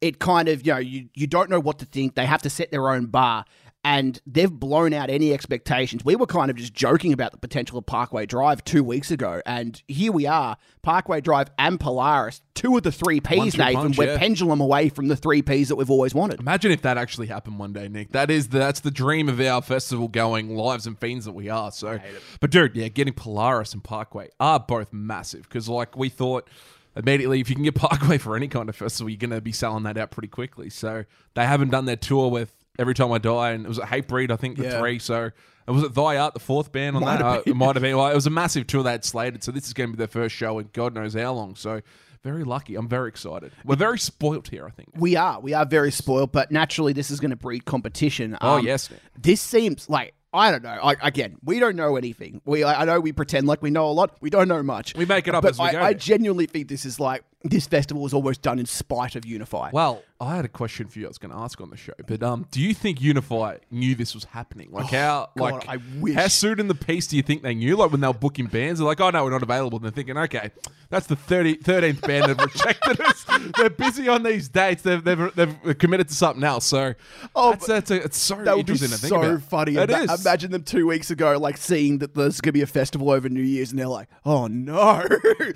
it 0.00 0.18
kind 0.18 0.48
of 0.48 0.66
you 0.66 0.72
know 0.72 0.78
you 0.78 1.08
you 1.14 1.26
don't 1.26 1.50
know 1.50 1.60
what 1.60 1.78
to 1.80 1.84
think. 1.84 2.14
They 2.14 2.26
have 2.26 2.42
to 2.42 2.50
set 2.50 2.70
their 2.70 2.90
own 2.90 3.06
bar. 3.06 3.44
And 3.84 4.20
they've 4.26 4.50
blown 4.50 4.92
out 4.92 5.10
any 5.10 5.32
expectations. 5.32 6.04
We 6.04 6.14
were 6.14 6.26
kind 6.26 6.50
of 6.50 6.56
just 6.56 6.72
joking 6.72 7.12
about 7.12 7.32
the 7.32 7.38
potential 7.38 7.78
of 7.78 7.86
Parkway 7.86 8.26
Drive 8.26 8.62
two 8.62 8.84
weeks 8.84 9.10
ago, 9.10 9.42
and 9.44 9.82
here 9.88 10.12
we 10.12 10.26
are, 10.26 10.56
Parkway 10.82 11.20
Drive 11.20 11.48
and 11.58 11.80
Polaris, 11.80 12.42
two 12.54 12.76
of 12.76 12.84
the 12.84 12.92
three 12.92 13.20
Ps, 13.20 13.56
Nathan. 13.56 13.74
punch, 13.74 13.98
we're 13.98 14.12
yeah. 14.12 14.18
pendulum 14.18 14.60
away 14.60 14.88
from 14.88 15.08
the 15.08 15.16
three 15.16 15.42
Ps 15.42 15.68
that 15.68 15.76
we've 15.76 15.90
always 15.90 16.14
wanted. 16.14 16.38
Imagine 16.38 16.70
if 16.70 16.82
that 16.82 16.96
actually 16.96 17.26
happened 17.26 17.58
one 17.58 17.72
day, 17.72 17.88
Nick. 17.88 18.12
That 18.12 18.30
is 18.30 18.48
the, 18.48 18.58
that's 18.58 18.80
the 18.80 18.90
dream 18.92 19.28
of 19.28 19.40
our 19.40 19.62
festival 19.62 20.06
going 20.06 20.56
lives 20.56 20.86
and 20.86 20.98
fiends 20.98 21.24
that 21.24 21.32
we 21.32 21.48
are. 21.48 21.72
So, 21.72 21.98
but 22.40 22.50
dude, 22.50 22.76
yeah, 22.76 22.88
getting 22.88 23.14
Polaris 23.14 23.72
and 23.72 23.82
Parkway 23.82 24.28
are 24.38 24.60
both 24.60 24.92
massive 24.92 25.42
because 25.42 25.68
like 25.68 25.96
we 25.96 26.08
thought 26.08 26.48
immediately 26.96 27.40
if 27.40 27.48
you 27.48 27.56
can 27.56 27.64
get 27.64 27.74
Parkway 27.74 28.18
for 28.18 28.36
any 28.36 28.48
kind 28.48 28.68
of 28.68 28.76
festival, 28.76 29.10
you're 29.10 29.18
going 29.18 29.30
to 29.30 29.40
be 29.40 29.52
selling 29.52 29.84
that 29.84 29.98
out 29.98 30.10
pretty 30.10 30.28
quickly. 30.28 30.70
So 30.70 31.04
they 31.34 31.46
haven't 31.46 31.70
done 31.70 31.86
their 31.86 31.96
tour 31.96 32.30
with 32.30 32.54
Every 32.78 32.94
Time 32.94 33.12
I 33.12 33.18
Die, 33.18 33.50
and 33.50 33.64
it 33.64 33.68
was 33.68 33.78
at 33.78 33.88
Hatebreed, 33.88 34.30
I 34.30 34.36
think 34.36 34.56
the 34.56 34.64
Yeah. 34.64 34.78
three. 34.80 34.98
So. 34.98 35.30
And 35.64 35.76
was 35.76 35.84
it 35.84 35.94
Thy 35.94 36.16
Art, 36.16 36.34
the 36.34 36.40
fourth 36.40 36.72
band 36.72 36.96
on 36.96 37.02
Might 37.04 37.18
that? 37.18 37.24
have 37.24 37.36
Uh, 37.38 37.42
it 37.46 37.54
might 37.54 37.76
have 37.76 37.82
been. 37.82 37.96
Well, 37.96 38.08
it 38.08 38.14
was 38.16 38.26
a 38.26 38.30
massive 38.30 38.66
tour 38.66 38.82
they 38.82 38.90
had 38.90 39.04
slated. 39.04 39.44
So 39.44 39.52
this 39.52 39.68
is 39.68 39.72
going 39.72 39.90
to 39.90 39.96
be 39.96 39.98
their 39.98 40.08
first 40.08 40.34
show 40.34 40.58
in 40.58 40.68
God 40.72 40.92
knows 40.92 41.14
how 41.14 41.32
long. 41.34 41.54
So 41.54 41.82
very 42.24 42.42
lucky. 42.42 42.74
I'm 42.74 42.88
very 42.88 43.08
excited. 43.08 43.52
We're 43.64 43.76
very 43.76 44.00
spoilt 44.00 44.48
here, 44.48 44.66
I 44.66 44.70
think. 44.70 44.88
We 44.96 45.14
are. 45.14 45.38
We 45.38 45.54
are 45.54 45.64
very 45.64 45.92
spoiled, 45.92 46.32
but 46.32 46.50
naturally, 46.50 46.92
this 46.92 47.12
is 47.12 47.20
going 47.20 47.30
to 47.30 47.36
breed 47.36 47.64
competition. 47.64 48.36
Oh, 48.40 48.58
Um, 48.58 48.66
yes. 48.66 48.90
This 49.16 49.40
seems 49.40 49.88
like. 49.88 50.14
I 50.34 50.50
don't 50.50 50.62
know. 50.62 50.70
I, 50.82 50.96
again, 51.02 51.36
we 51.44 51.60
don't 51.60 51.76
know 51.76 51.96
anything. 51.96 52.40
We, 52.46 52.64
I 52.64 52.82
I 52.82 52.84
know 52.86 52.98
we 53.00 53.12
pretend 53.12 53.46
like 53.46 53.60
we 53.62 53.68
know 53.70 53.88
a 53.88 53.92
lot. 53.92 54.16
We 54.22 54.30
don't 54.30 54.48
know 54.48 54.62
much. 54.62 54.94
We 54.96 55.04
make 55.04 55.28
it 55.28 55.34
up 55.34 55.42
but 55.42 55.50
as 55.50 55.58
we 55.58 55.66
I, 55.66 55.72
go, 55.72 55.80
I 55.82 55.92
genuinely 55.92 56.46
think 56.46 56.68
this 56.68 56.86
is 56.86 56.98
like 56.98 57.22
this 57.44 57.66
festival 57.66 58.02
was 58.02 58.14
almost 58.14 58.42
done 58.42 58.58
in 58.58 58.66
spite 58.66 59.16
of 59.16 59.24
Unify. 59.26 59.70
Well, 59.72 60.02
I 60.20 60.36
had 60.36 60.44
a 60.44 60.48
question 60.48 60.86
for 60.86 61.00
you. 61.00 61.06
I 61.06 61.08
was 61.08 61.18
going 61.18 61.32
to 61.32 61.38
ask 61.38 61.60
on 61.60 61.68
the 61.70 61.76
show, 61.76 61.94
but 62.06 62.22
um, 62.22 62.46
do 62.52 62.60
you 62.60 62.74
think 62.74 63.00
Unify 63.00 63.56
knew 63.72 63.96
this 63.96 64.14
was 64.14 64.22
happening? 64.24 64.68
Like 64.70 64.86
how, 64.86 65.28
Oh, 65.36 65.38
God, 65.38 65.52
like 65.54 65.68
I 65.68 65.78
wish. 65.98 66.14
how 66.14 66.28
soon 66.28 66.60
in 66.60 66.68
the 66.68 66.74
piece 66.76 67.08
do 67.08 67.16
you 67.16 67.22
think 67.22 67.42
they 67.42 67.54
knew? 67.54 67.76
Like 67.76 67.90
when 67.90 68.00
they 68.00 68.06
were 68.06 68.12
booking 68.14 68.46
bands, 68.46 68.78
they're 68.78 68.86
like, 68.86 69.00
"Oh 69.00 69.10
no, 69.10 69.24
we're 69.24 69.30
not 69.30 69.42
available." 69.42 69.78
And 69.78 69.84
they're 69.84 69.90
thinking, 69.90 70.16
"Okay, 70.16 70.50
that's 70.90 71.06
the 71.08 71.16
30, 71.16 71.56
13th 71.56 72.00
band 72.06 72.30
that 72.32 72.40
rejected 72.40 73.00
us. 73.00 73.24
They're 73.58 73.70
busy 73.70 74.06
on 74.08 74.22
these 74.22 74.48
dates. 74.48 74.82
They've, 74.82 75.02
they've, 75.02 75.34
they've 75.34 75.78
committed 75.78 76.08
to 76.08 76.14
something 76.14 76.44
else." 76.44 76.66
So, 76.66 76.94
Oh, 77.34 77.50
that's, 77.50 77.66
that's 77.66 77.90
a, 77.90 78.04
it's 78.04 78.18
so 78.18 78.36
that 78.44 78.56
would 78.56 78.66
be 78.66 78.72
interesting 78.74 78.90
to 78.90 78.96
think 78.98 79.08
so 79.10 79.22
about. 79.22 79.42
funny. 79.42 79.76
It 79.76 79.90
Ima- 79.90 80.02
is. 80.12 80.24
Imagine 80.24 80.52
them 80.52 80.62
two 80.62 80.86
weeks 80.86 81.10
ago, 81.10 81.36
like 81.38 81.56
seeing 81.56 81.98
that 81.98 82.14
there's 82.14 82.40
going 82.40 82.50
to 82.50 82.52
be 82.52 82.62
a 82.62 82.66
festival 82.66 83.10
over 83.10 83.28
New 83.28 83.42
Year's, 83.42 83.70
and 83.70 83.78
they're 83.80 83.86
like, 83.88 84.08
"Oh 84.24 84.46
no, 84.46 85.02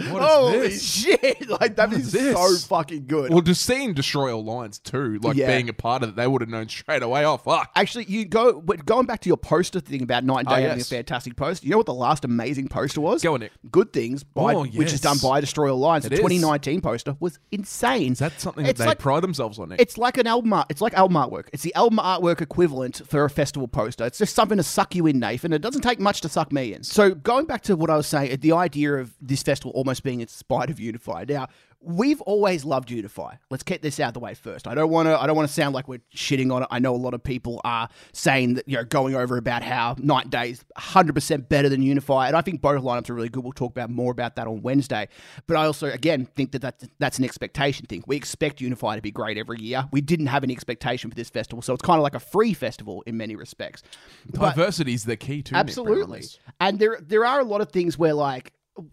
holy 0.01 0.59
this? 0.59 0.83
shit!" 0.83 1.49
Like 1.61 1.76
that 1.77 1.93
is 1.93 2.15
is 2.15 2.35
so 2.35 2.69
fucking 2.69 3.07
good. 3.07 3.31
Well, 3.31 3.41
just 3.41 3.65
seeing 3.65 3.95
Destroy 3.95 4.35
All 4.35 4.45
Lines 4.45 4.79
too, 4.79 5.19
like 5.23 5.37
Yeah. 5.37 5.47
being 5.47 5.69
a 5.69 5.73
part 5.73 6.03
of 6.03 6.11
it, 6.11 6.17
they 6.17 6.27
would 6.27 6.41
have 6.43 6.51
known 6.51 6.69
straight 6.69 7.03
away. 7.03 7.25
Oh 7.25 7.37
fuck! 7.37 7.71
Actually, 7.75 8.05
you 8.07 8.25
go 8.25 8.61
but 8.61 8.85
going 8.85 9.07
back 9.07 9.21
to 9.21 9.29
your 9.29 9.37
poster 9.37 9.81
thing 9.81 10.03
about 10.03 10.25
Night 10.25 10.41
and 10.41 10.49
ah, 10.49 10.57
Day 10.57 10.65
Oh, 10.65 10.69
having 10.69 10.81
a 10.83 10.85
fantastic 10.85 11.37
post. 11.37 11.65
You 11.65 11.71
know 11.71 11.77
what 11.77 11.87
the 11.87 11.95
last 11.95 12.25
amazing 12.25 12.69
poster 12.69 13.01
was? 13.01 13.23
Go 13.23 13.35
on, 13.35 13.41
Nick. 13.41 13.53
Good 13.71 13.93
things, 13.93 14.25
by, 14.25 14.55
Oh, 14.55 14.65
which 14.65 14.93
is 14.93 15.01
done 15.01 15.19
by 15.23 15.41
Destroy 15.41 15.71
All 15.71 15.79
Lines. 15.79 16.05
It 16.07 16.11
the 16.11 16.15
is. 16.17 16.21
2019 16.21 16.81
poster 16.81 17.17
was 17.21 17.39
insane. 17.53 18.13
Is 18.13 18.19
that 18.21 18.41
something 18.41 18.65
that 18.65 18.77
they 18.77 18.87
like, 18.87 18.99
pride 18.99 19.23
themselves 19.23 19.59
on? 19.59 19.71
Nick? 19.71 19.81
It's 19.81 19.99
like 19.99 20.19
an 20.19 20.27
album 20.27 20.53
art. 20.53 20.67
It's 20.71 20.81
like 20.81 20.95
album 20.95 21.17
artwork. 21.17 21.49
It's 21.53 21.63
the 21.63 21.75
album 21.75 21.99
artwork 21.99 22.41
equivalent 22.41 23.03
for 23.07 23.25
a 23.25 23.31
festival 23.31 23.69
poster. 23.69 24.05
It's 24.05 24.19
just 24.19 24.35
something 24.35 24.57
to 24.57 24.63
suck 24.63 24.95
you 24.95 25.07
in, 25.07 25.19
Nathan. 25.19 25.53
It 25.53 25.63
doesn't 25.63 25.83
take 25.83 26.01
much 26.01 26.21
to 26.23 26.29
suck 26.29 26.53
me 26.53 26.73
in. 26.73 26.83
So 26.83 27.15
going 27.15 27.47
back 27.47 27.63
to 27.63 27.77
what 27.77 27.91
I 27.91 27.97
was 27.97 28.07
saying, 28.07 28.37
the 28.41 28.53
idea 28.53 28.95
of 28.95 29.15
this 29.21 29.43
festival 29.43 29.73
almost 29.73 30.03
being 30.03 30.21
in 30.21 30.29
spite 30.29 30.71
of 30.71 30.81
Unify. 30.81 31.25
Now, 31.29 31.49
we've 31.87 32.21
always 32.23 32.65
loved 32.65 32.91
Unify. 32.91 33.37
Let's 33.49 33.63
get 33.63 33.81
this 33.81 34.01
out 34.01 34.09
of 34.09 34.15
the 34.15 34.21
way 34.21 34.35
first. 34.35 34.67
I 34.67 34.75
don't 34.75 34.91
want 34.91 35.07
to. 35.07 35.21
I 35.21 35.27
don't 35.27 35.37
want 35.37 35.49
to 35.49 35.55
sound 35.55 35.75
like 35.75 35.87
we're 35.87 36.03
shitting 36.15 36.53
on 36.53 36.63
it. 36.63 36.69
I 36.71 36.79
know 36.81 36.95
a 36.95 36.97
lot 36.97 37.15
of 37.15 37.23
people 37.23 37.61
are 37.65 37.89
saying 38.13 38.55
that 38.55 38.69
you 38.69 38.77
know 38.77 38.85
going 38.85 39.15
over 39.15 39.37
about 39.37 39.63
how 39.63 39.95
Night 39.99 40.25
and 40.25 40.33
Day 40.33 40.51
is 40.51 40.65
100 40.75 41.15
percent 41.15 41.49
better 41.49 41.69
than 41.69 41.83
Unify, 41.83 42.27
and 42.27 42.37
I 42.37 42.41
think 42.41 42.61
both 42.61 42.83
lineups 42.83 43.09
are 43.09 43.15
really 43.15 43.29
good. 43.29 43.45
We'll 43.45 43.53
talk 43.53 43.71
about 43.71 43.91
more 43.91 44.11
about 44.11 44.37
that 44.37 44.47
on 44.47 44.63
Wednesday. 44.63 45.09
But 45.47 45.57
I 45.57 45.67
also 45.67 45.87
again 45.87 46.27
think 46.35 46.53
that 46.53 46.63
that's, 46.63 46.87
that's 46.99 47.19
an 47.19 47.25
expectation 47.25 47.87
thing. 47.87 48.03
We 48.07 48.17
expect 48.17 48.61
Unify 48.61 48.97
to 48.97 49.03
be 49.03 49.13
great 49.13 49.39
every 49.39 49.61
year. 49.61 49.87
We 49.93 50.01
didn't 50.01 50.27
have 50.27 50.43
any 50.43 50.53
expectation 50.53 51.09
for 51.11 51.17
this 51.17 51.31
festival, 51.31 51.63
so 51.63 51.73
it's 51.73 51.83
kind 51.83 51.99
of 51.99 52.03
like 52.03 52.15
a 52.15 52.21
free 52.21 52.53
festival 52.53 53.03
in 53.07 53.17
many 53.17 53.37
respects. 53.37 53.83
Diversity 54.33 54.95
is 54.95 55.05
the 55.05 55.17
key 55.17 55.43
to 55.43 55.55
Absolutely. 55.55 56.21
this. 56.21 56.39
And 56.61 56.79
there 56.79 56.99
there 57.01 57.25
are 57.25 57.41
a 57.41 57.45
lot 57.45 57.61
of 57.61 57.71
things 57.71 57.97
where 57.97 58.15
like 58.15 58.53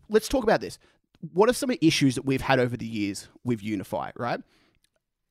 let's 0.09 0.27
talk 0.27 0.43
about 0.43 0.61
this. 0.61 0.77
What 1.31 1.49
are 1.49 1.53
some 1.53 1.69
of 1.69 1.77
the 1.79 1.87
issues 1.87 2.15
that 2.15 2.25
we've 2.25 2.41
had 2.41 2.59
over 2.59 2.75
the 2.75 2.85
years 2.85 3.29
with 3.45 3.63
Unify, 3.63 4.11
right? 4.17 4.41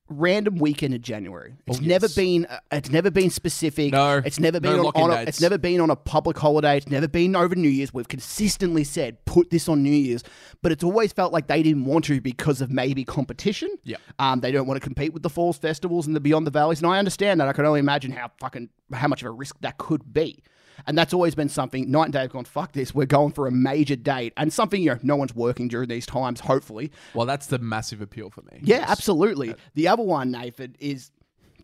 Random 0.09 0.57
weekend 0.57 0.93
in 0.93 1.01
January. 1.01 1.55
It's 1.65 1.77
Oh, 1.79 1.81
never 1.81 2.07
yes. 2.07 2.15
been. 2.15 2.45
uh, 2.47 2.59
It's 2.73 2.89
never 2.91 3.09
been 3.09 3.29
specific. 3.29 3.93
No, 3.93 4.17
it's 4.23 4.37
never 4.37 4.59
no 4.59 4.69
been 4.71 4.79
on, 4.81 4.91
on 4.95 5.11
a. 5.11 5.21
It's 5.21 5.39
never 5.39 5.57
been 5.57 5.79
on 5.79 5.89
a 5.89 5.95
public 5.95 6.37
holiday. 6.37 6.75
It's 6.77 6.89
never 6.89 7.07
been 7.07 7.37
over 7.37 7.55
New 7.55 7.69
Year's. 7.69 7.93
We've 7.93 8.07
consistently 8.07 8.83
said 8.83 9.23
put 9.25 9.49
this 9.49 9.69
on 9.69 9.81
New 9.81 9.89
Year's, 9.91 10.21
but 10.61 10.73
it's 10.73 10.83
always 10.83 11.13
felt 11.13 11.31
like 11.31 11.47
they 11.47 11.63
didn't 11.63 11.85
want 11.85 12.03
to 12.05 12.19
because 12.19 12.59
of 12.59 12.69
maybe 12.69 13.05
competition. 13.05 13.69
Yeah. 13.85 13.95
Um, 14.19 14.41
they 14.41 14.51
don't 14.51 14.67
want 14.67 14.75
to 14.79 14.85
compete 14.85 15.13
with 15.13 15.23
the 15.23 15.29
Falls 15.29 15.57
festivals 15.57 16.05
and 16.05 16.15
the 16.15 16.19
Beyond 16.19 16.45
the 16.45 16.51
Valleys, 16.51 16.79
and 16.81 16.91
I 16.91 16.99
understand 16.99 17.39
that. 17.39 17.47
I 17.47 17.53
can 17.53 17.65
only 17.65 17.79
imagine 17.79 18.11
how 18.11 18.29
fucking 18.41 18.69
how 18.91 19.07
much 19.07 19.21
of 19.21 19.27
a 19.27 19.31
risk 19.31 19.55
that 19.61 19.77
could 19.77 20.11
be. 20.13 20.43
And 20.87 20.97
that's 20.97 21.13
always 21.13 21.35
been 21.35 21.49
something. 21.49 21.89
Night 21.89 22.05
and 22.05 22.13
Day 22.13 22.21
have 22.21 22.31
gone, 22.31 22.45
fuck 22.45 22.71
this. 22.73 22.93
We're 22.93 23.05
going 23.05 23.31
for 23.33 23.47
a 23.47 23.51
major 23.51 23.95
date 23.95 24.33
and 24.37 24.51
something 24.51 24.81
you 24.81 24.91
know 24.91 24.99
no 25.03 25.15
one's 25.15 25.35
working 25.35 25.67
during 25.67 25.89
these 25.89 26.05
times. 26.05 26.39
Hopefully, 26.41 26.91
Well, 27.13 27.25
that's 27.25 27.47
the 27.47 27.59
massive 27.59 28.01
appeal 28.01 28.29
for 28.29 28.41
me. 28.41 28.59
yeah, 28.61 28.85
absolutely. 28.87 29.55
The 29.75 29.87
other 29.87 30.03
one, 30.03 30.31
Nathan, 30.31 30.75
is 30.79 31.11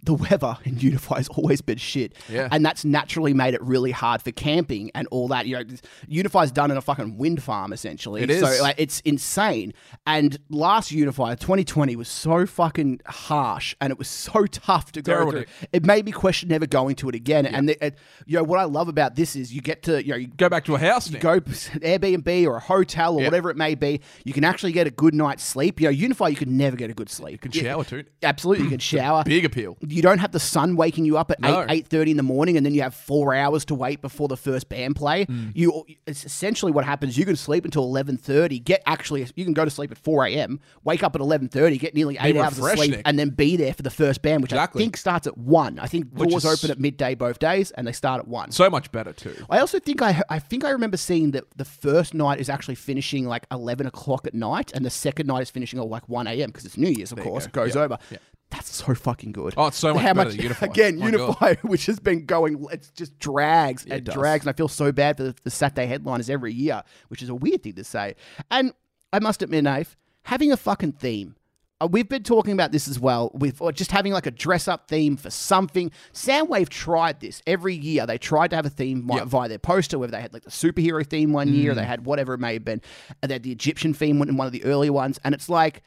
the 0.03 0.13
weather 0.13 0.57
in 0.63 0.79
Unify 0.79 1.17
has 1.17 1.27
always 1.29 1.61
been 1.61 1.77
shit. 1.77 2.13
Yeah. 2.29 2.47
And 2.51 2.65
that's 2.65 2.85
naturally 2.85 3.33
made 3.33 3.53
it 3.53 3.61
really 3.61 3.91
hard 3.91 4.21
for 4.21 4.31
camping 4.31 4.91
and 4.95 5.07
all 5.11 5.27
that. 5.27 5.45
You 5.45 5.57
know, 5.57 5.63
Unify's 6.07 6.51
done 6.51 6.71
in 6.71 6.77
a 6.77 6.81
fucking 6.81 7.17
wind 7.17 7.43
farm, 7.43 7.73
essentially. 7.73 8.21
It 8.21 8.29
is. 8.29 8.41
So 8.41 8.61
like, 8.63 8.75
it's 8.77 9.01
insane. 9.01 9.73
And 10.07 10.37
last 10.49 10.91
Unify, 10.91 11.35
2020, 11.35 11.95
was 11.95 12.07
so 12.07 12.45
fucking 12.45 13.01
harsh 13.05 13.75
and 13.81 13.91
it 13.91 13.97
was 13.97 14.07
so 14.07 14.45
tough 14.51 14.91
to 14.93 15.01
go 15.01 15.29
through. 15.31 15.45
It 15.73 15.85
made 15.85 16.05
me 16.05 16.11
question 16.11 16.49
never 16.49 16.65
going 16.65 16.95
to 16.97 17.09
it 17.09 17.15
again. 17.15 17.45
And, 17.45 17.69
the, 17.69 17.85
it, 17.85 17.97
you 18.25 18.37
know, 18.37 18.43
what 18.43 18.59
I 18.59 18.63
love 18.63 18.87
about 18.87 19.15
this 19.15 19.35
is 19.35 19.53
you 19.53 19.61
get 19.61 19.83
to, 19.83 20.01
you 20.03 20.11
know, 20.11 20.17
you 20.17 20.27
Go 20.27 20.47
back 20.47 20.63
to 20.65 20.75
a 20.75 20.79
house. 20.79 21.09
you 21.09 21.19
go 21.19 21.39
Airbnb 21.41 22.45
or 22.47 22.55
a 22.57 22.59
hotel 22.61 23.15
or 23.15 23.21
Yep. 23.21 23.31
whatever 23.31 23.49
it 23.49 23.57
may 23.57 23.75
be, 23.75 23.99
you 24.23 24.31
can 24.33 24.43
actually 24.43 24.71
get 24.71 24.87
a 24.87 24.91
good 24.91 25.13
night's 25.13 25.43
sleep. 25.43 25.79
You 25.81 25.87
know, 25.87 25.91
Unify, 25.91 26.27
you 26.29 26.35
could 26.35 26.47
never 26.49 26.75
get 26.77 26.89
a 26.89 26.93
good 26.93 27.09
sleep. 27.09 27.33
You 27.33 27.37
can 27.39 27.51
shower 27.51 27.83
too. 27.83 28.05
Absolutely, 28.23 28.63
you 28.65 28.69
can 28.69 28.79
shower. 28.79 29.23
Big 29.25 29.43
appeal. 29.45 29.77
You 29.91 30.01
don't 30.01 30.19
have 30.19 30.31
the 30.31 30.39
sun 30.39 30.75
waking 30.75 31.05
you 31.05 31.17
up 31.17 31.31
at 31.31 31.39
No. 31.39 31.62
eight 31.62 31.65
eight 31.69 31.88
thirty 31.88 32.12
in 32.12 32.17
the 32.17 32.24
morning, 32.24 32.58
and 32.58 32.65
then 32.65 32.74
you 32.74 32.81
have 32.81 32.93
four 32.93 33.34
hours 33.34 33.65
to 33.65 33.75
wait 33.75 34.01
before 34.01 34.27
the 34.27 34.38
first 34.38 34.69
band 34.69 34.96
play. 34.96 35.25
Mm. 35.25 35.51
You 35.55 35.86
it's 36.05 36.25
essentially 36.25 36.72
what 36.72 36.86
happens. 36.86 37.17
You 37.17 37.25
can 37.25 37.36
sleep 37.36 37.65
until 37.65 37.84
eleven 37.84 38.17
thirty. 38.17 38.60
Get 38.60 38.84
actually, 38.86 39.25
you 39.36 39.43
can 39.43 39.53
go 39.53 39.65
to 39.65 39.72
sleep 39.72 39.91
at 39.91 39.98
four 39.98 40.25
a.m. 40.25 40.60
Wake 40.84 41.03
up 41.03 41.15
at 41.15 41.22
eleven 41.22 41.48
thirty. 41.48 41.77
Get 41.77 41.96
nearly 41.96 42.17
eight 42.19 42.38
hours 42.38 42.58
of 42.60 42.65
sleep, 42.77 42.91
Nick. 42.91 43.01
and 43.05 43.17
then 43.17 43.29
be 43.29 43.55
there 43.58 43.74
for 43.74 43.81
the 43.84 43.89
first 43.89 44.22
band, 44.22 44.41
which 44.43 44.51
Exactly. 44.51 44.81
I 44.81 44.86
think 44.86 44.98
starts 44.98 45.25
at 45.27 45.38
one. 45.38 45.79
I 45.79 45.88
think 45.88 46.08
Which 46.13 46.29
doors 46.29 46.46
is- 46.46 46.63
open 46.63 46.72
at 46.72 46.79
midday 46.79 47.15
both 47.15 47.39
days, 47.39 47.72
and 47.72 47.88
they 47.88 47.91
start 47.91 48.19
at 48.19 48.27
one. 48.27 48.51
So 48.51 48.69
much 48.69 48.91
better 48.91 49.13
too. 49.13 49.36
I 49.50 49.60
also 49.60 49.79
think 49.79 50.01
I 50.01 50.22
I 50.29 50.39
think 50.39 50.63
I 50.65 50.69
remember 50.72 50.98
seeing 50.98 51.31
that 51.31 51.46
the 51.55 51.65
first 51.65 52.13
night 52.13 52.39
is 52.39 52.50
actually 52.50 52.75
finishing 52.75 53.25
like 53.27 53.48
eleven 53.51 53.88
o'clock 53.88 54.27
at 54.27 54.34
night, 54.34 54.72
and 54.75 54.86
the 54.86 54.89
second 54.89 55.27
night 55.27 55.41
is 55.41 55.50
finishing 55.50 55.79
at 55.79 55.88
like 55.88 56.08
one 56.10 56.27
a.m. 56.27 56.50
because 56.50 56.65
it's 56.65 56.77
New 56.77 56.89
Year's, 56.89 57.12
of 57.12 57.17
you 57.19 57.24
course. 57.24 57.48
go. 57.48 57.63
Goes 57.65 57.75
Yeah. 57.75 57.81
over. 57.81 57.98
Yeah. 58.12 58.17
That's 58.51 58.75
so 58.75 58.95
fucking 58.95 59.31
good. 59.31 59.53
Oh, 59.57 59.67
it's 59.67 59.77
so 59.77 59.93
much 59.93 60.01
How 60.03 60.13
better 60.13 60.29
much 60.29 60.35
than 60.37 60.43
Unify. 60.43 60.65
again? 60.65 60.97
My 60.99 61.11
God. 61.11 61.19
Unify, 61.19 61.55
which 61.61 61.85
has 61.85 61.99
been 61.99 62.25
going, 62.25 62.65
it 62.71 62.89
just 62.95 63.17
drags 63.19 63.85
it 63.85 63.91
and 63.91 64.03
does. 64.05 64.15
drags, 64.15 64.45
and 64.45 64.49
I 64.53 64.57
feel 64.57 64.67
so 64.67 64.91
bad 64.91 65.17
for 65.17 65.23
the, 65.23 65.35
the 65.43 65.51
Saturday 65.51 65.85
headliners 65.85 66.29
every 66.29 66.53
year, 66.53 66.81
which 67.09 67.21
is 67.21 67.29
a 67.29 67.35
weird 67.35 67.61
thing 67.63 67.73
to 67.73 67.83
say. 67.83 68.15
And 68.49 68.73
I 69.13 69.19
must 69.19 69.41
admit, 69.43 69.63
Nave, 69.65 69.95
having 70.23 70.51
a 70.51 70.57
fucking 70.57 70.93
theme. 70.93 71.35
Uh, 71.81 71.87
we've 71.89 72.09
been 72.09 72.23
talking 72.23 72.51
about 72.51 72.71
this 72.73 72.87
as 72.89 72.99
well, 72.99 73.31
with 73.33 73.61
or 73.61 73.71
just 73.71 73.91
having 73.91 74.11
like 74.11 74.25
a 74.25 74.31
dress 74.31 74.67
up 74.67 74.89
theme 74.89 75.15
for 75.15 75.29
something. 75.29 75.91
Soundwave 76.11 76.67
tried 76.67 77.21
this 77.21 77.41
every 77.47 77.73
year. 77.75 78.05
They 78.05 78.17
tried 78.17 78.49
to 78.49 78.57
have 78.57 78.65
a 78.65 78.69
theme 78.69 79.07
vi- 79.07 79.23
via 79.23 79.47
their 79.47 79.59
poster, 79.59 79.97
whether 79.97 80.11
they 80.11 80.19
had 80.21 80.33
like 80.33 80.43
the 80.43 80.49
superhero 80.51 81.07
theme 81.07 81.31
one 81.31 81.53
year, 81.53 81.73
they 81.73 81.85
had 81.85 82.03
whatever 82.05 82.33
it 82.33 82.39
may 82.39 82.53
have 82.53 82.65
been, 82.65 82.81
and 83.21 83.29
they 83.29 83.35
had 83.35 83.43
the 83.43 83.51
Egyptian 83.53 83.93
theme 83.93 84.21
in 84.23 84.35
one 84.35 84.45
of 84.47 84.51
the 84.51 84.63
early 84.65 84.89
ones. 84.89 85.19
And 85.23 85.33
it's 85.33 85.47
like, 85.47 85.81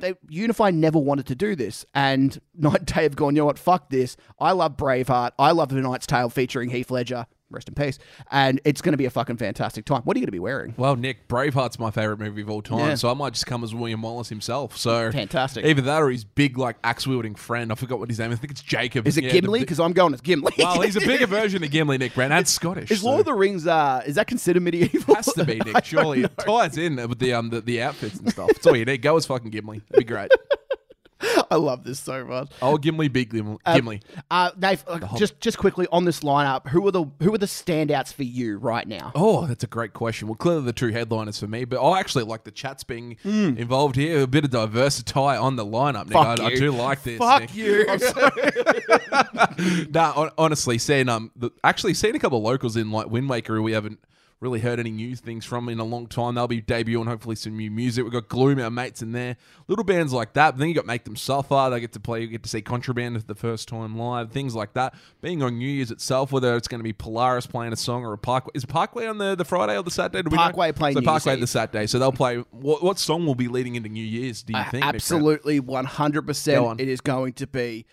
they 0.00 0.14
Unify 0.28 0.70
never 0.70 0.98
wanted 0.98 1.26
to 1.26 1.34
do 1.34 1.54
this, 1.54 1.84
and 1.94 2.40
Night 2.54 2.84
Day 2.86 3.04
have 3.04 3.16
gone. 3.16 3.34
You 3.36 3.42
know 3.42 3.46
what? 3.46 3.58
Fuck 3.58 3.90
this. 3.90 4.16
I 4.38 4.52
love 4.52 4.76
Braveheart. 4.76 5.32
I 5.38 5.52
love 5.52 5.68
The 5.70 5.80
Knight's 5.80 6.06
Tale 6.06 6.30
featuring 6.30 6.70
Heath 6.70 6.90
Ledger. 6.90 7.26
Rest 7.54 7.68
in 7.68 7.74
peace. 7.74 7.98
And 8.30 8.60
it's 8.64 8.80
going 8.82 8.92
to 8.92 8.96
be 8.98 9.04
a 9.06 9.10
fucking 9.10 9.36
fantastic 9.36 9.84
time. 9.84 10.02
What 10.02 10.16
are 10.16 10.18
you 10.18 10.22
going 10.22 10.28
to 10.28 10.32
be 10.32 10.38
wearing? 10.38 10.74
Well, 10.76 10.96
Nick, 10.96 11.28
Braveheart's 11.28 11.78
my 11.78 11.90
favorite 11.90 12.18
movie 12.18 12.42
of 12.42 12.50
all 12.50 12.62
time, 12.62 12.78
Yeah. 12.80 12.94
so 12.96 13.10
I 13.10 13.14
might 13.14 13.32
just 13.34 13.46
come 13.46 13.64
as 13.64 13.74
William 13.74 14.02
Wallace 14.02 14.28
himself. 14.28 14.76
So 14.76 15.10
Fantastic. 15.12 15.64
Either 15.64 15.82
that 15.82 16.02
or 16.02 16.10
his 16.10 16.24
big, 16.24 16.58
like 16.58 16.76
axe 16.84 17.06
wielding 17.06 17.34
friend. 17.34 17.70
I 17.72 17.74
forgot 17.74 17.98
what 17.98 18.08
his 18.08 18.18
name. 18.18 18.32
is. 18.32 18.38
I 18.38 18.40
think 18.40 18.50
it's 18.52 18.62
Jacob. 18.62 19.06
Is 19.06 19.16
it 19.16 19.24
Yeah, 19.24 19.30
Gimli? 19.32 19.60
Because 19.60 19.80
I'm 19.80 19.92
going 19.92 20.14
as 20.14 20.20
Gimli. 20.20 20.52
well, 20.58 20.80
he's 20.80 20.96
a 20.96 21.00
bigger 21.00 21.26
version 21.26 21.62
of 21.64 21.70
Gimli, 21.70 21.98
Nick 21.98 22.14
Brand, 22.14 22.32
That's 22.32 22.50
Scottish. 22.50 22.90
Is 22.90 23.00
so- 23.02 23.06
Lord 23.08 23.20
of 23.20 23.26
the 23.26 23.34
Rings? 23.34 23.66
Uh, 23.66 24.02
is 24.06 24.16
that 24.16 24.26
considered 24.26 24.62
medieval? 24.62 25.14
Has 25.14 25.26
to 25.34 25.44
be 25.44 25.60
Nick. 25.64 25.84
Surely 25.84 26.22
it 26.24 26.36
ties 26.38 26.76
in 26.78 26.96
with 27.08 27.18
the 27.18 27.32
um 27.34 27.50
the, 27.50 27.60
the 27.60 27.82
outfits 27.82 28.18
and 28.18 28.30
stuff. 28.30 28.48
That's 28.48 28.66
all 28.66 28.76
you 28.76 28.84
need. 28.84 29.02
Go 29.02 29.16
as 29.16 29.26
fucking 29.26 29.50
Gimli. 29.50 29.80
That'd 29.90 30.06
be 30.06 30.12
great. 30.12 30.30
I 31.50 31.56
love 31.56 31.84
this 31.84 32.00
so 32.00 32.24
much. 32.24 32.50
Oh, 32.60 32.76
Gimli, 32.76 33.08
big 33.08 33.30
Gimli. 33.30 33.58
Um, 33.64 33.76
Gimli. 33.76 34.00
Uh, 34.30 34.50
Dave, 34.58 34.84
uh, 34.86 35.16
just 35.16 35.40
just 35.40 35.58
quickly 35.58 35.86
on 35.92 36.04
this 36.04 36.20
lineup, 36.20 36.68
who 36.68 36.86
are 36.86 36.90
the 36.90 37.04
who 37.20 37.32
are 37.34 37.38
the 37.38 37.46
standouts 37.46 38.12
for 38.12 38.24
you 38.24 38.58
right 38.58 38.86
now? 38.86 39.12
Oh, 39.14 39.46
that's 39.46 39.64
a 39.64 39.68
great 39.68 39.92
question. 39.92 40.28
Well, 40.28 40.36
clearly 40.36 40.62
the 40.62 40.72
two 40.72 40.88
headliners 40.88 41.38
for 41.38 41.46
me, 41.46 41.64
but 41.64 41.84
I 41.84 42.00
actually 42.00 42.24
like 42.24 42.44
the 42.44 42.50
chats 42.50 42.84
being 42.84 43.16
involved 43.24 43.96
here. 43.96 44.22
A 44.22 44.26
bit 44.26 44.44
of 44.44 44.50
diversity 44.50 45.14
on 45.14 45.56
the 45.56 45.64
lineup, 45.64 46.06
Nick. 46.08 46.16
I, 46.16 46.46
I 46.46 46.54
do 46.54 46.70
like 46.70 47.02
this. 47.02 47.18
Fuck 47.18 47.42
Nick. 47.42 47.54
you. 47.54 47.86
I'm 47.88 47.98
sorry. 47.98 48.52
nah, 49.90 50.12
hon- 50.12 50.30
honestly, 50.38 50.78
seeing 50.78 51.08
um, 51.08 51.30
the, 51.36 51.50
actually 51.62 51.94
seeing 51.94 52.16
a 52.16 52.18
couple 52.18 52.38
of 52.38 52.44
locals 52.44 52.76
in 52.76 52.90
like 52.90 53.06
Windwaker 53.06 53.48
who 53.48 53.62
we 53.62 53.72
haven't 53.72 53.98
really 54.44 54.60
heard 54.60 54.78
any 54.78 54.90
new 54.90 55.16
things 55.16 55.44
from 55.44 55.68
in 55.68 55.80
a 55.80 55.84
long 55.84 56.06
time. 56.06 56.34
They'll 56.34 56.46
be 56.46 56.62
debuting 56.62 57.06
hopefully 57.06 57.34
some 57.34 57.56
new 57.56 57.70
music. 57.70 58.04
We've 58.04 58.12
got 58.12 58.28
Gloom, 58.28 58.60
our 58.60 58.70
mates 58.70 59.02
in 59.02 59.12
there, 59.12 59.36
little 59.66 59.84
bands 59.84 60.12
like 60.12 60.34
that. 60.34 60.52
But 60.52 60.58
then 60.60 60.68
you 60.68 60.74
got 60.74 60.86
Make 60.86 61.04
Them 61.04 61.16
Suffer. 61.16 61.68
They 61.70 61.80
get 61.80 61.92
to 61.94 62.00
play, 62.00 62.20
you 62.20 62.26
get 62.28 62.42
to 62.42 62.48
see 62.48 62.60
Contraband 62.62 63.18
for 63.20 63.26
the 63.26 63.34
first 63.34 63.66
time 63.66 63.98
live, 63.98 64.30
things 64.30 64.54
like 64.54 64.74
that. 64.74 64.94
Being 65.22 65.42
on 65.42 65.58
New 65.58 65.68
Year's 65.68 65.90
itself, 65.90 66.30
whether 66.30 66.54
it's 66.56 66.68
going 66.68 66.78
to 66.80 66.84
be 66.84 66.92
Polaris 66.92 67.46
playing 67.46 67.72
a 67.72 67.76
song 67.76 68.04
or 68.04 68.12
a 68.12 68.18
Parkway, 68.18 68.52
is 68.54 68.64
Parkway 68.64 69.06
on 69.06 69.18
the, 69.18 69.34
the 69.34 69.44
Friday 69.44 69.76
or 69.76 69.82
the 69.82 69.90
Saturday? 69.90 70.28
Do? 70.28 70.36
Parkway 70.36 70.70
playing 70.72 70.94
so 70.94 71.00
New 71.00 71.04
Year's 71.06 71.22
Parkway 71.24 71.34
Eve. 71.34 71.40
the 71.40 71.46
Saturday. 71.46 71.86
So 71.86 71.98
they'll 71.98 72.12
play. 72.12 72.36
What, 72.50 72.82
what 72.82 72.98
song 72.98 73.26
will 73.26 73.34
be 73.34 73.48
leading 73.48 73.74
into 73.74 73.88
New 73.88 74.04
Year's? 74.04 74.42
Do 74.42 74.52
you 74.56 74.64
think? 74.70 74.84
Absolutely, 74.84 75.60
100%. 75.60 76.62
on. 76.64 76.78
It 76.78 76.88
is 76.88 77.00
going 77.00 77.32
to 77.34 77.46
be. 77.46 77.86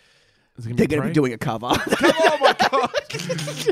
Gonna 0.61 0.75
They're 0.75 0.85
going 0.87 1.01
to 1.01 1.07
be 1.07 1.13
doing 1.13 1.33
a 1.33 1.37
cover. 1.37 1.71
Oh 2.03 2.37
my 2.39 2.53
god! 2.71 2.89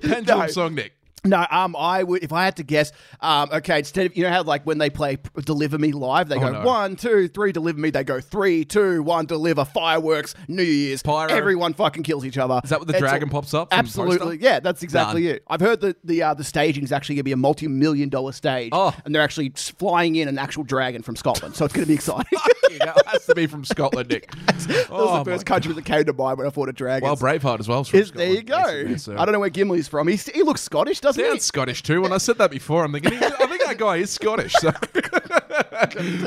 Pendulum 0.03 0.39
No. 0.41 0.47
song, 0.47 0.75
Nick. 0.75 0.93
No, 1.25 1.45
um, 1.51 1.75
I 1.75 2.03
would 2.03 2.23
if 2.23 2.31
I 2.31 2.45
had 2.45 2.55
to 2.57 2.63
guess. 2.63 2.91
Um, 3.21 3.49
okay, 3.51 3.79
instead 3.79 4.05
of 4.05 4.15
you 4.17 4.23
know 4.23 4.29
how 4.29 4.43
like 4.43 4.65
when 4.65 4.77
they 4.77 4.89
play 4.89 5.17
Deliver 5.43 5.77
Me 5.77 5.91
live, 5.91 6.29
they 6.29 6.39
go 6.39 6.47
Oh, 6.47 6.51
no. 6.51 6.61
one, 6.65 6.95
two, 6.95 7.27
three, 7.27 7.51
Deliver 7.51 7.79
Me. 7.79 7.89
They 7.89 8.03
go 8.03 8.21
three, 8.21 8.63
two, 8.65 9.03
one, 9.03 9.25
Deliver. 9.25 9.65
Fireworks, 9.65 10.33
New 10.47 10.63
Year's, 10.63 11.01
Pyro. 11.03 11.29
Everyone 11.31 11.73
fucking 11.73 12.03
kills 12.03 12.25
each 12.25 12.37
other. 12.37 12.61
Is 12.63 12.69
that 12.69 12.79
what 12.79 12.87
the 12.87 12.93
It's 12.93 12.99
dragon 13.01 13.29
all- 13.29 13.41
pops 13.41 13.53
up? 13.53 13.67
Absolutely, 13.71 14.37
yeah, 14.39 14.59
that's 14.59 14.83
exactly 14.83 15.23
Done. 15.25 15.35
it. 15.35 15.43
I've 15.47 15.61
heard 15.61 15.81
that 15.81 15.97
the 16.05 16.23
uh, 16.23 16.33
the 16.33 16.43
staging 16.43 16.83
is 16.83 16.91
actually 16.91 17.15
going 17.15 17.21
to 17.21 17.23
be 17.25 17.31
a 17.33 17.37
multi-million 17.37 18.09
dollar 18.09 18.31
stage, 18.31 18.69
Oh. 18.71 18.93
and 19.05 19.13
they're 19.13 19.21
actually 19.21 19.49
flying 19.55 20.15
in 20.15 20.27
an 20.27 20.37
actual 20.37 20.63
dragon 20.63 21.01
from 21.01 21.15
Scotland, 21.15 21.55
so 21.55 21.65
it's 21.65 21.73
going 21.73 21.83
to 21.85 21.87
be 21.87 21.95
exciting. 21.95 22.39
Yeah, 22.71 22.93
it 22.95 23.07
has 23.07 23.25
to 23.25 23.33
be 23.33 23.47
from 23.47 23.65
Scotland, 23.65 24.09
Nick. 24.09 24.29
that 24.45 24.87
Oh, 24.91 25.05
was 25.17 25.25
the 25.25 25.31
first 25.31 25.45
country 25.47 25.73
that 25.73 25.85
came 25.85 26.05
to 26.05 26.13
mind 26.13 26.37
when 26.37 26.45
I 26.45 26.51
thought 26.51 26.69
of 26.69 26.75
dragons. 26.75 27.01
Well, 27.01 27.17
Braveheart 27.17 27.59
as 27.59 27.67
well. 27.67 27.81
is 27.91 28.11
there 28.11 28.29
you 28.29 28.43
go. 28.43 28.95
so- 28.95 29.17
I 29.17 29.25
don't 29.25 29.31
know 29.33 29.39
where 29.39 29.49
Gimli's 29.49 29.87
from. 29.87 30.07
He's, 30.07 30.27
he 30.27 30.43
looks 30.43 30.61
Scottish, 30.61 31.01
doesn't 31.09 31.23
he? 31.23 31.29
Sounds 31.29 31.45
Scottish 31.45 31.83
too. 31.83 32.01
When 32.01 32.13
I 32.13 32.17
said 32.17 32.37
that 32.37 32.51
before, 32.51 32.83
I'm 32.83 32.91
thinking, 32.93 33.13
I 33.13 33.29
think 33.47 33.63
that 33.65 33.77
guy 33.77 33.97
is 33.97 34.09
Scottish. 34.11 34.53
So. 34.53 34.71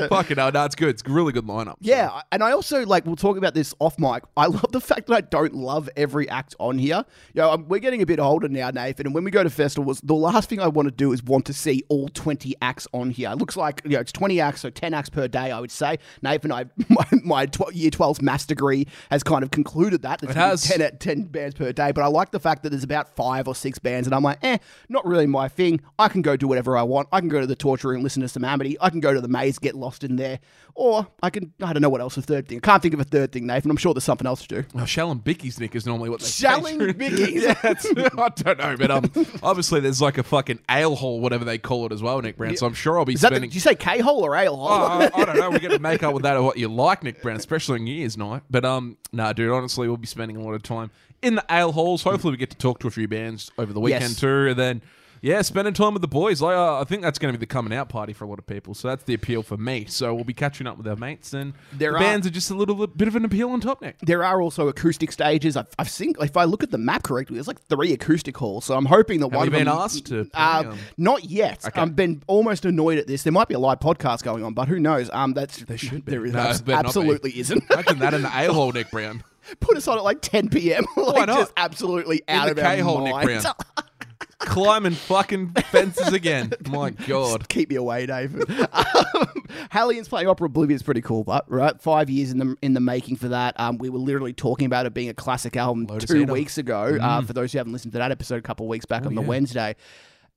Fucking 0.07 0.37
hell, 0.37 0.51
no, 0.51 0.65
it's 0.65 0.75
good. 0.75 0.89
It's 0.89 1.03
a 1.05 1.09
really 1.11 1.31
good 1.31 1.45
lineup. 1.45 1.73
so. 1.73 1.77
Yeah, 1.81 2.21
and 2.31 2.43
I 2.43 2.51
also 2.51 2.85
like 2.85 3.05
we'll 3.05 3.15
talk 3.15 3.37
about 3.37 3.53
this 3.53 3.73
off 3.79 3.97
mic. 3.99 4.23
I 4.35 4.47
love 4.47 4.71
the 4.71 4.81
fact 4.81 5.07
that 5.07 5.15
I 5.15 5.21
don't 5.21 5.53
love 5.53 5.89
every 5.95 6.27
act 6.29 6.55
on 6.59 6.77
here. 6.77 7.05
You 7.33 7.41
know, 7.41 7.51
um, 7.51 7.65
we're 7.67 7.79
getting 7.79 8.01
a 8.01 8.05
bit 8.05 8.19
older 8.19 8.47
now, 8.49 8.69
Nathan, 8.71 9.07
and 9.07 9.15
when 9.15 9.23
we 9.23 9.31
go 9.31 9.43
to 9.43 9.49
festivals, 9.49 10.01
the 10.01 10.15
last 10.15 10.49
thing 10.49 10.59
I 10.59 10.67
want 10.67 10.87
to 10.87 10.91
do 10.91 11.11
is 11.13 11.23
want 11.23 11.45
to 11.47 11.53
see 11.53 11.83
all 11.89 12.09
twenty 12.09 12.55
acts 12.61 12.87
on 12.93 13.09
here. 13.09 13.31
It 13.31 13.37
looks 13.37 13.55
like 13.57 13.81
you 13.85 13.91
know 13.91 13.99
it's 13.99 14.11
twenty 14.11 14.39
acts, 14.41 14.61
so 14.61 14.69
ten 14.69 14.93
acts 14.93 15.09
per 15.09 15.27
day. 15.27 15.51
I 15.51 15.59
would 15.59 15.71
say, 15.71 15.97
Nathan, 16.21 16.51
I 16.51 16.65
my, 16.89 17.05
my 17.23 17.45
tw- 17.45 17.73
year 17.73 17.91
12's 17.91 18.21
maths 18.21 18.45
degree 18.45 18.87
has 19.11 19.23
kind 19.23 19.43
of 19.43 19.51
concluded 19.51 20.01
that. 20.03 20.19
There's 20.19 20.35
It 20.35 20.39
has. 20.39 20.63
10, 20.63 20.81
at 20.81 20.99
10 20.99 21.23
bands 21.23 21.55
per 21.55 21.71
day, 21.71 21.91
but 21.91 22.03
I 22.03 22.07
like 22.07 22.31
the 22.31 22.39
fact 22.39 22.63
that 22.63 22.69
there's 22.69 22.83
about 22.83 23.15
five 23.15 23.47
or 23.47 23.55
six 23.55 23.79
bands, 23.79 24.07
and 24.07 24.15
I'm 24.15 24.23
like, 24.23 24.39
eh, 24.41 24.57
not 24.89 25.05
really 25.05 25.27
my 25.27 25.47
thing. 25.47 25.81
I 25.99 26.07
can 26.07 26.21
go 26.21 26.35
do 26.35 26.47
whatever 26.47 26.77
I 26.77 26.83
want. 26.83 27.07
I 27.11 27.19
can 27.19 27.29
go 27.29 27.39
to 27.41 27.47
the 27.47 27.55
torture 27.55 27.89
room, 27.89 28.03
listen 28.03 28.21
to 28.21 28.27
some 28.27 28.43
Amity. 28.43 28.77
I 28.81 28.89
can 28.89 28.99
go 28.99 29.13
to 29.13 29.21
the 29.21 29.27
maze, 29.27 29.59
get 29.59 29.75
lost 29.75 30.03
in 30.03 30.15
there, 30.15 30.39
or 30.75 31.07
I 31.21 31.29
can, 31.29 31.53
I 31.61 31.73
don't 31.73 31.81
know 31.81 31.89
what 31.89 32.01
else 32.01 32.17
a 32.17 32.21
third 32.21 32.47
thing. 32.47 32.57
I 32.57 32.61
can't 32.61 32.81
think 32.81 32.93
of 32.93 32.99
a 32.99 33.03
third 33.05 33.31
thing, 33.31 33.45
Nathan. 33.45 33.69
I'm 33.71 33.77
sure 33.77 33.93
there's 33.93 34.03
something 34.03 34.27
else 34.27 34.45
to 34.45 34.61
do. 34.61 34.67
Oh, 34.75 34.85
Shell 34.85 35.11
and 35.11 35.23
Bicky's 35.23 35.59
Nick 35.59 35.75
is 35.75 35.85
normally 35.85 36.09
what 36.09 36.19
they 36.19 36.27
Shelling 36.27 36.79
say. 36.79 36.93
Bickies. 36.93 37.41
yeah, 37.41 38.09
I 38.17 38.29
don't 38.29 38.57
know, 38.57 38.77
but 38.77 38.91
um, 38.91 39.11
obviously 39.43 39.79
there's 39.79 40.01
like 40.01 40.17
a 40.17 40.23
fucking 40.23 40.59
ale 40.69 40.95
hole, 40.95 41.19
whatever 41.19 41.45
they 41.45 41.57
call 41.57 41.85
it 41.85 41.91
as 41.91 42.01
well, 42.01 42.21
Nick 42.21 42.37
Brown. 42.37 42.55
So 42.57 42.65
I'm 42.65 42.73
sure 42.73 42.97
I'll 42.99 43.05
be 43.05 43.13
Is 43.13 43.21
the, 43.21 43.27
spending. 43.27 43.49
did 43.49 43.55
you 43.55 43.61
say 43.61 43.75
K 43.75 43.99
hole 43.99 44.25
or 44.25 44.35
ale 44.35 44.55
hole? 44.55 44.67
Oh, 44.69 44.71
I, 44.71 45.09
I 45.13 45.25
don't 45.25 45.37
know. 45.37 45.49
We're 45.49 45.59
going 45.59 45.71
to 45.71 45.79
make 45.83 46.03
up 46.03 46.13
with 46.13 46.23
that 46.23 46.35
or 46.37 46.43
what 46.43 46.57
you 46.57 46.67
like, 46.67 47.03
Nick 47.03 47.21
Brown, 47.21 47.37
especially 47.37 47.77
in 47.77 47.85
New 47.85 47.93
Year's 47.95 48.17
night. 48.17 48.41
But 48.49 48.65
um, 48.65 48.97
no, 49.11 49.31
dude. 49.33 49.51
Honestly, 49.51 49.87
we'll 49.87 49.97
be 49.97 50.07
spending 50.07 50.37
a 50.37 50.41
lot 50.41 50.53
of 50.53 50.63
time 50.63 50.91
in 51.23 51.35
the 51.35 51.45
ale 51.49 51.71
halls. 51.71 52.03
Hopefully, 52.03 52.31
we 52.31 52.37
get 52.37 52.49
to 52.51 52.57
talk 52.57 52.79
to 52.79 52.87
a 52.87 52.91
few 52.91 53.07
bands 53.07 53.51
over 53.57 53.73
the 53.73 53.79
weekend 53.79 54.03
Yes. 54.11 54.19
too, 54.19 54.47
and 54.49 54.59
then 54.59 54.81
yeah, 55.25 55.41
spending 55.41 55.73
time 55.73 55.93
with 55.93 56.01
the 56.01 56.07
boys. 56.09 56.41
I, 56.41 56.53
uh, 56.53 56.81
I 56.81 56.83
think 56.83 57.01
that's 57.01 57.17
going 57.17 57.33
to 57.33 57.39
be 57.39 57.41
the 57.41 57.47
coming 57.47 57.71
out 57.73 57.87
party 57.87 58.11
for 58.11 58.25
a 58.25 58.27
lot 58.27 58.39
of 58.39 58.45
people. 58.45 58.73
So 58.73 58.89
that's 58.89 59.05
the 59.05 59.13
appeal 59.13 59.41
for 59.41 59.55
me. 59.55 59.85
So 59.87 60.13
we'll 60.13 60.25
be 60.25 60.33
catching 60.33 60.67
up 60.67 60.75
with 60.77 60.85
our 60.85 60.97
mates, 60.97 61.31
and 61.31 61.53
There 61.71 61.91
the 61.91 61.95
are- 61.95 61.99
bands 62.01 62.27
are 62.27 62.29
just 62.29 62.51
a 62.51 62.53
little 62.55 62.85
bit 62.87 63.07
of 63.07 63.15
an 63.15 63.23
appeal 63.23 63.49
on 63.51 63.61
top, 63.61 63.81
Nick. 63.81 63.99
There 63.99 64.25
are 64.25 64.41
also 64.41 64.67
acoustic 64.67 65.13
stages. 65.13 65.55
I've, 65.55 65.69
I've 65.79 65.89
seen, 65.89 66.13
if 66.19 66.35
I 66.35 66.43
look 66.43 66.61
at 66.61 66.71
the 66.71 66.77
map 66.77 67.03
correctly, 67.03 67.35
there's 67.35 67.47
like 67.47 67.61
three 67.69 67.93
acoustic 67.93 68.35
halls. 68.35 68.65
So 68.65 68.75
I'm 68.75 68.83
hoping 68.83 69.21
that 69.21 69.27
one 69.29 69.45
you 69.45 69.53
of 69.53 69.57
been 69.57 69.65
them. 69.67 69.77
asked 69.77 70.07
to 70.07 70.25
play, 70.25 70.29
Uh, 70.33 70.63
um, 70.71 70.77
not 70.97 71.23
yet. 71.23 71.63
I've 71.73 71.95
been 71.95 72.21
almost 72.27 72.65
annoyed 72.65 72.97
at 72.97 73.07
this. 73.07 73.23
There 73.23 73.31
might 73.31 73.47
be 73.47 73.53
a 73.53 73.59
live 73.59 73.79
podcast 73.79 74.23
going 74.23 74.43
on, 74.43 74.53
but 74.53 74.67
who 74.67 74.77
knows? 74.77 75.09
Um, 75.13 75.31
that's 75.31 75.57
there 75.63 75.77
should 75.77 76.03
be. 76.03 76.11
There 76.11 76.25
is 76.25 76.33
No, 76.33 76.39
abs- 76.39 76.59
it 76.59 76.65
better 76.65 76.75
not 76.75 76.83
be. 76.83 76.87
absolutely 76.87 77.39
isn't. 77.39 77.63
Imagine 77.71 77.99
that 77.99 78.13
in 78.13 78.23
the 78.23 78.31
ale 78.37 78.53
hole, 78.53 78.73
Nick 78.73 78.91
Brown. 78.91 79.23
Put 79.59 79.77
us 79.77 79.87
on 79.87 79.97
at 79.97 80.03
like 80.03 80.21
10 80.21 80.49
p.m. 80.49 80.85
like 80.97 81.27
not? 81.27 81.39
just 81.39 81.53
absolutely 81.57 82.21
out 82.27 82.49
in 82.49 82.55
the 82.55 82.61
of 82.61 82.67
our 82.67 82.75
K 82.75 82.81
hole, 82.81 83.01
Nick 83.03 83.13
minds. 83.13 83.43
Brown. 83.43 83.55
Climbing 84.39 84.93
fucking 84.93 85.53
fences 85.71 86.11
again. 86.11 86.51
My 86.69 86.89
God. 86.89 87.47
Keep 87.47 87.69
me 87.69 87.75
away, 87.77 88.05
David. 88.05 88.49
um, 88.73 89.27
Hellions 89.69 90.09
playing 90.09 90.27
Opera 90.27 90.49
Oblivia 90.49 90.71
is 90.71 90.83
pretty 90.83 90.99
cool, 91.01 91.23
but 91.23 91.49
right, 91.49 91.79
five 91.81 92.09
years 92.09 92.31
in 92.31 92.39
the 92.39 92.55
in 92.61 92.73
the 92.73 92.81
making 92.81 93.15
for 93.15 93.29
that. 93.29 93.57
Um, 93.57 93.77
we 93.77 93.89
were 93.89 93.99
literally 93.99 94.33
talking 94.33 94.65
about 94.65 94.85
it 94.85 94.93
being 94.93 95.07
a 95.07 95.13
classic 95.13 95.55
album 95.55 95.85
Lotus 95.85 96.09
two 96.09 96.23
Eater. 96.23 96.33
weeks 96.33 96.57
ago. 96.57 96.97
Uh, 97.01 97.21
Mm. 97.21 97.27
for 97.27 97.31
those 97.33 97.53
who 97.53 97.57
haven't 97.57 97.71
listened 97.71 97.93
to 97.93 97.99
that 97.99 98.11
episode 98.11 98.35
a 98.37 98.41
couple 98.41 98.65
of 98.65 98.69
weeks 98.69 98.85
back 98.85 99.05
on 99.05 99.15
the. 99.15 99.21
Wednesday, 99.21 99.75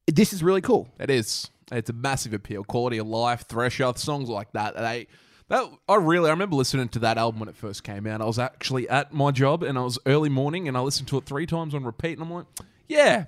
this 0.06 0.32
is 0.32 0.40
really 0.42 0.60
cool. 0.60 0.88
It 1.00 1.10
is. 1.10 1.50
It's 1.72 1.90
a 1.90 1.92
massive 1.92 2.32
appeal. 2.32 2.62
Quality 2.62 2.98
of 2.98 3.08
life, 3.08 3.44
Thresher, 3.48 3.92
songs 3.96 4.28
like 4.28 4.52
that. 4.52 4.76
They 4.76 5.08
that 5.48 5.64
I 5.88 5.94
really 5.96 6.28
I 6.28 6.32
remember 6.32 6.56
listening 6.56 6.88
to 6.90 6.98
that 7.00 7.18
album 7.18 7.40
when 7.40 7.48
it 7.48 7.56
first 7.56 7.84
came 7.84 8.06
out. 8.06 8.20
I 8.20 8.24
was 8.24 8.38
actually 8.38 8.88
at 8.88 9.12
my 9.12 9.30
job 9.30 9.62
and 9.62 9.78
I 9.78 9.82
was 9.82 9.98
early 10.06 10.28
morning 10.28 10.68
and 10.68 10.76
I 10.76 10.80
listened 10.80 11.08
to 11.08 11.18
it 11.18 11.24
three 11.24 11.46
times 11.46 11.74
on 11.74 11.84
repeat 11.84 12.18
and 12.18 12.22
I'm 12.22 12.32
like, 12.32 12.46
yeah, 12.88 13.26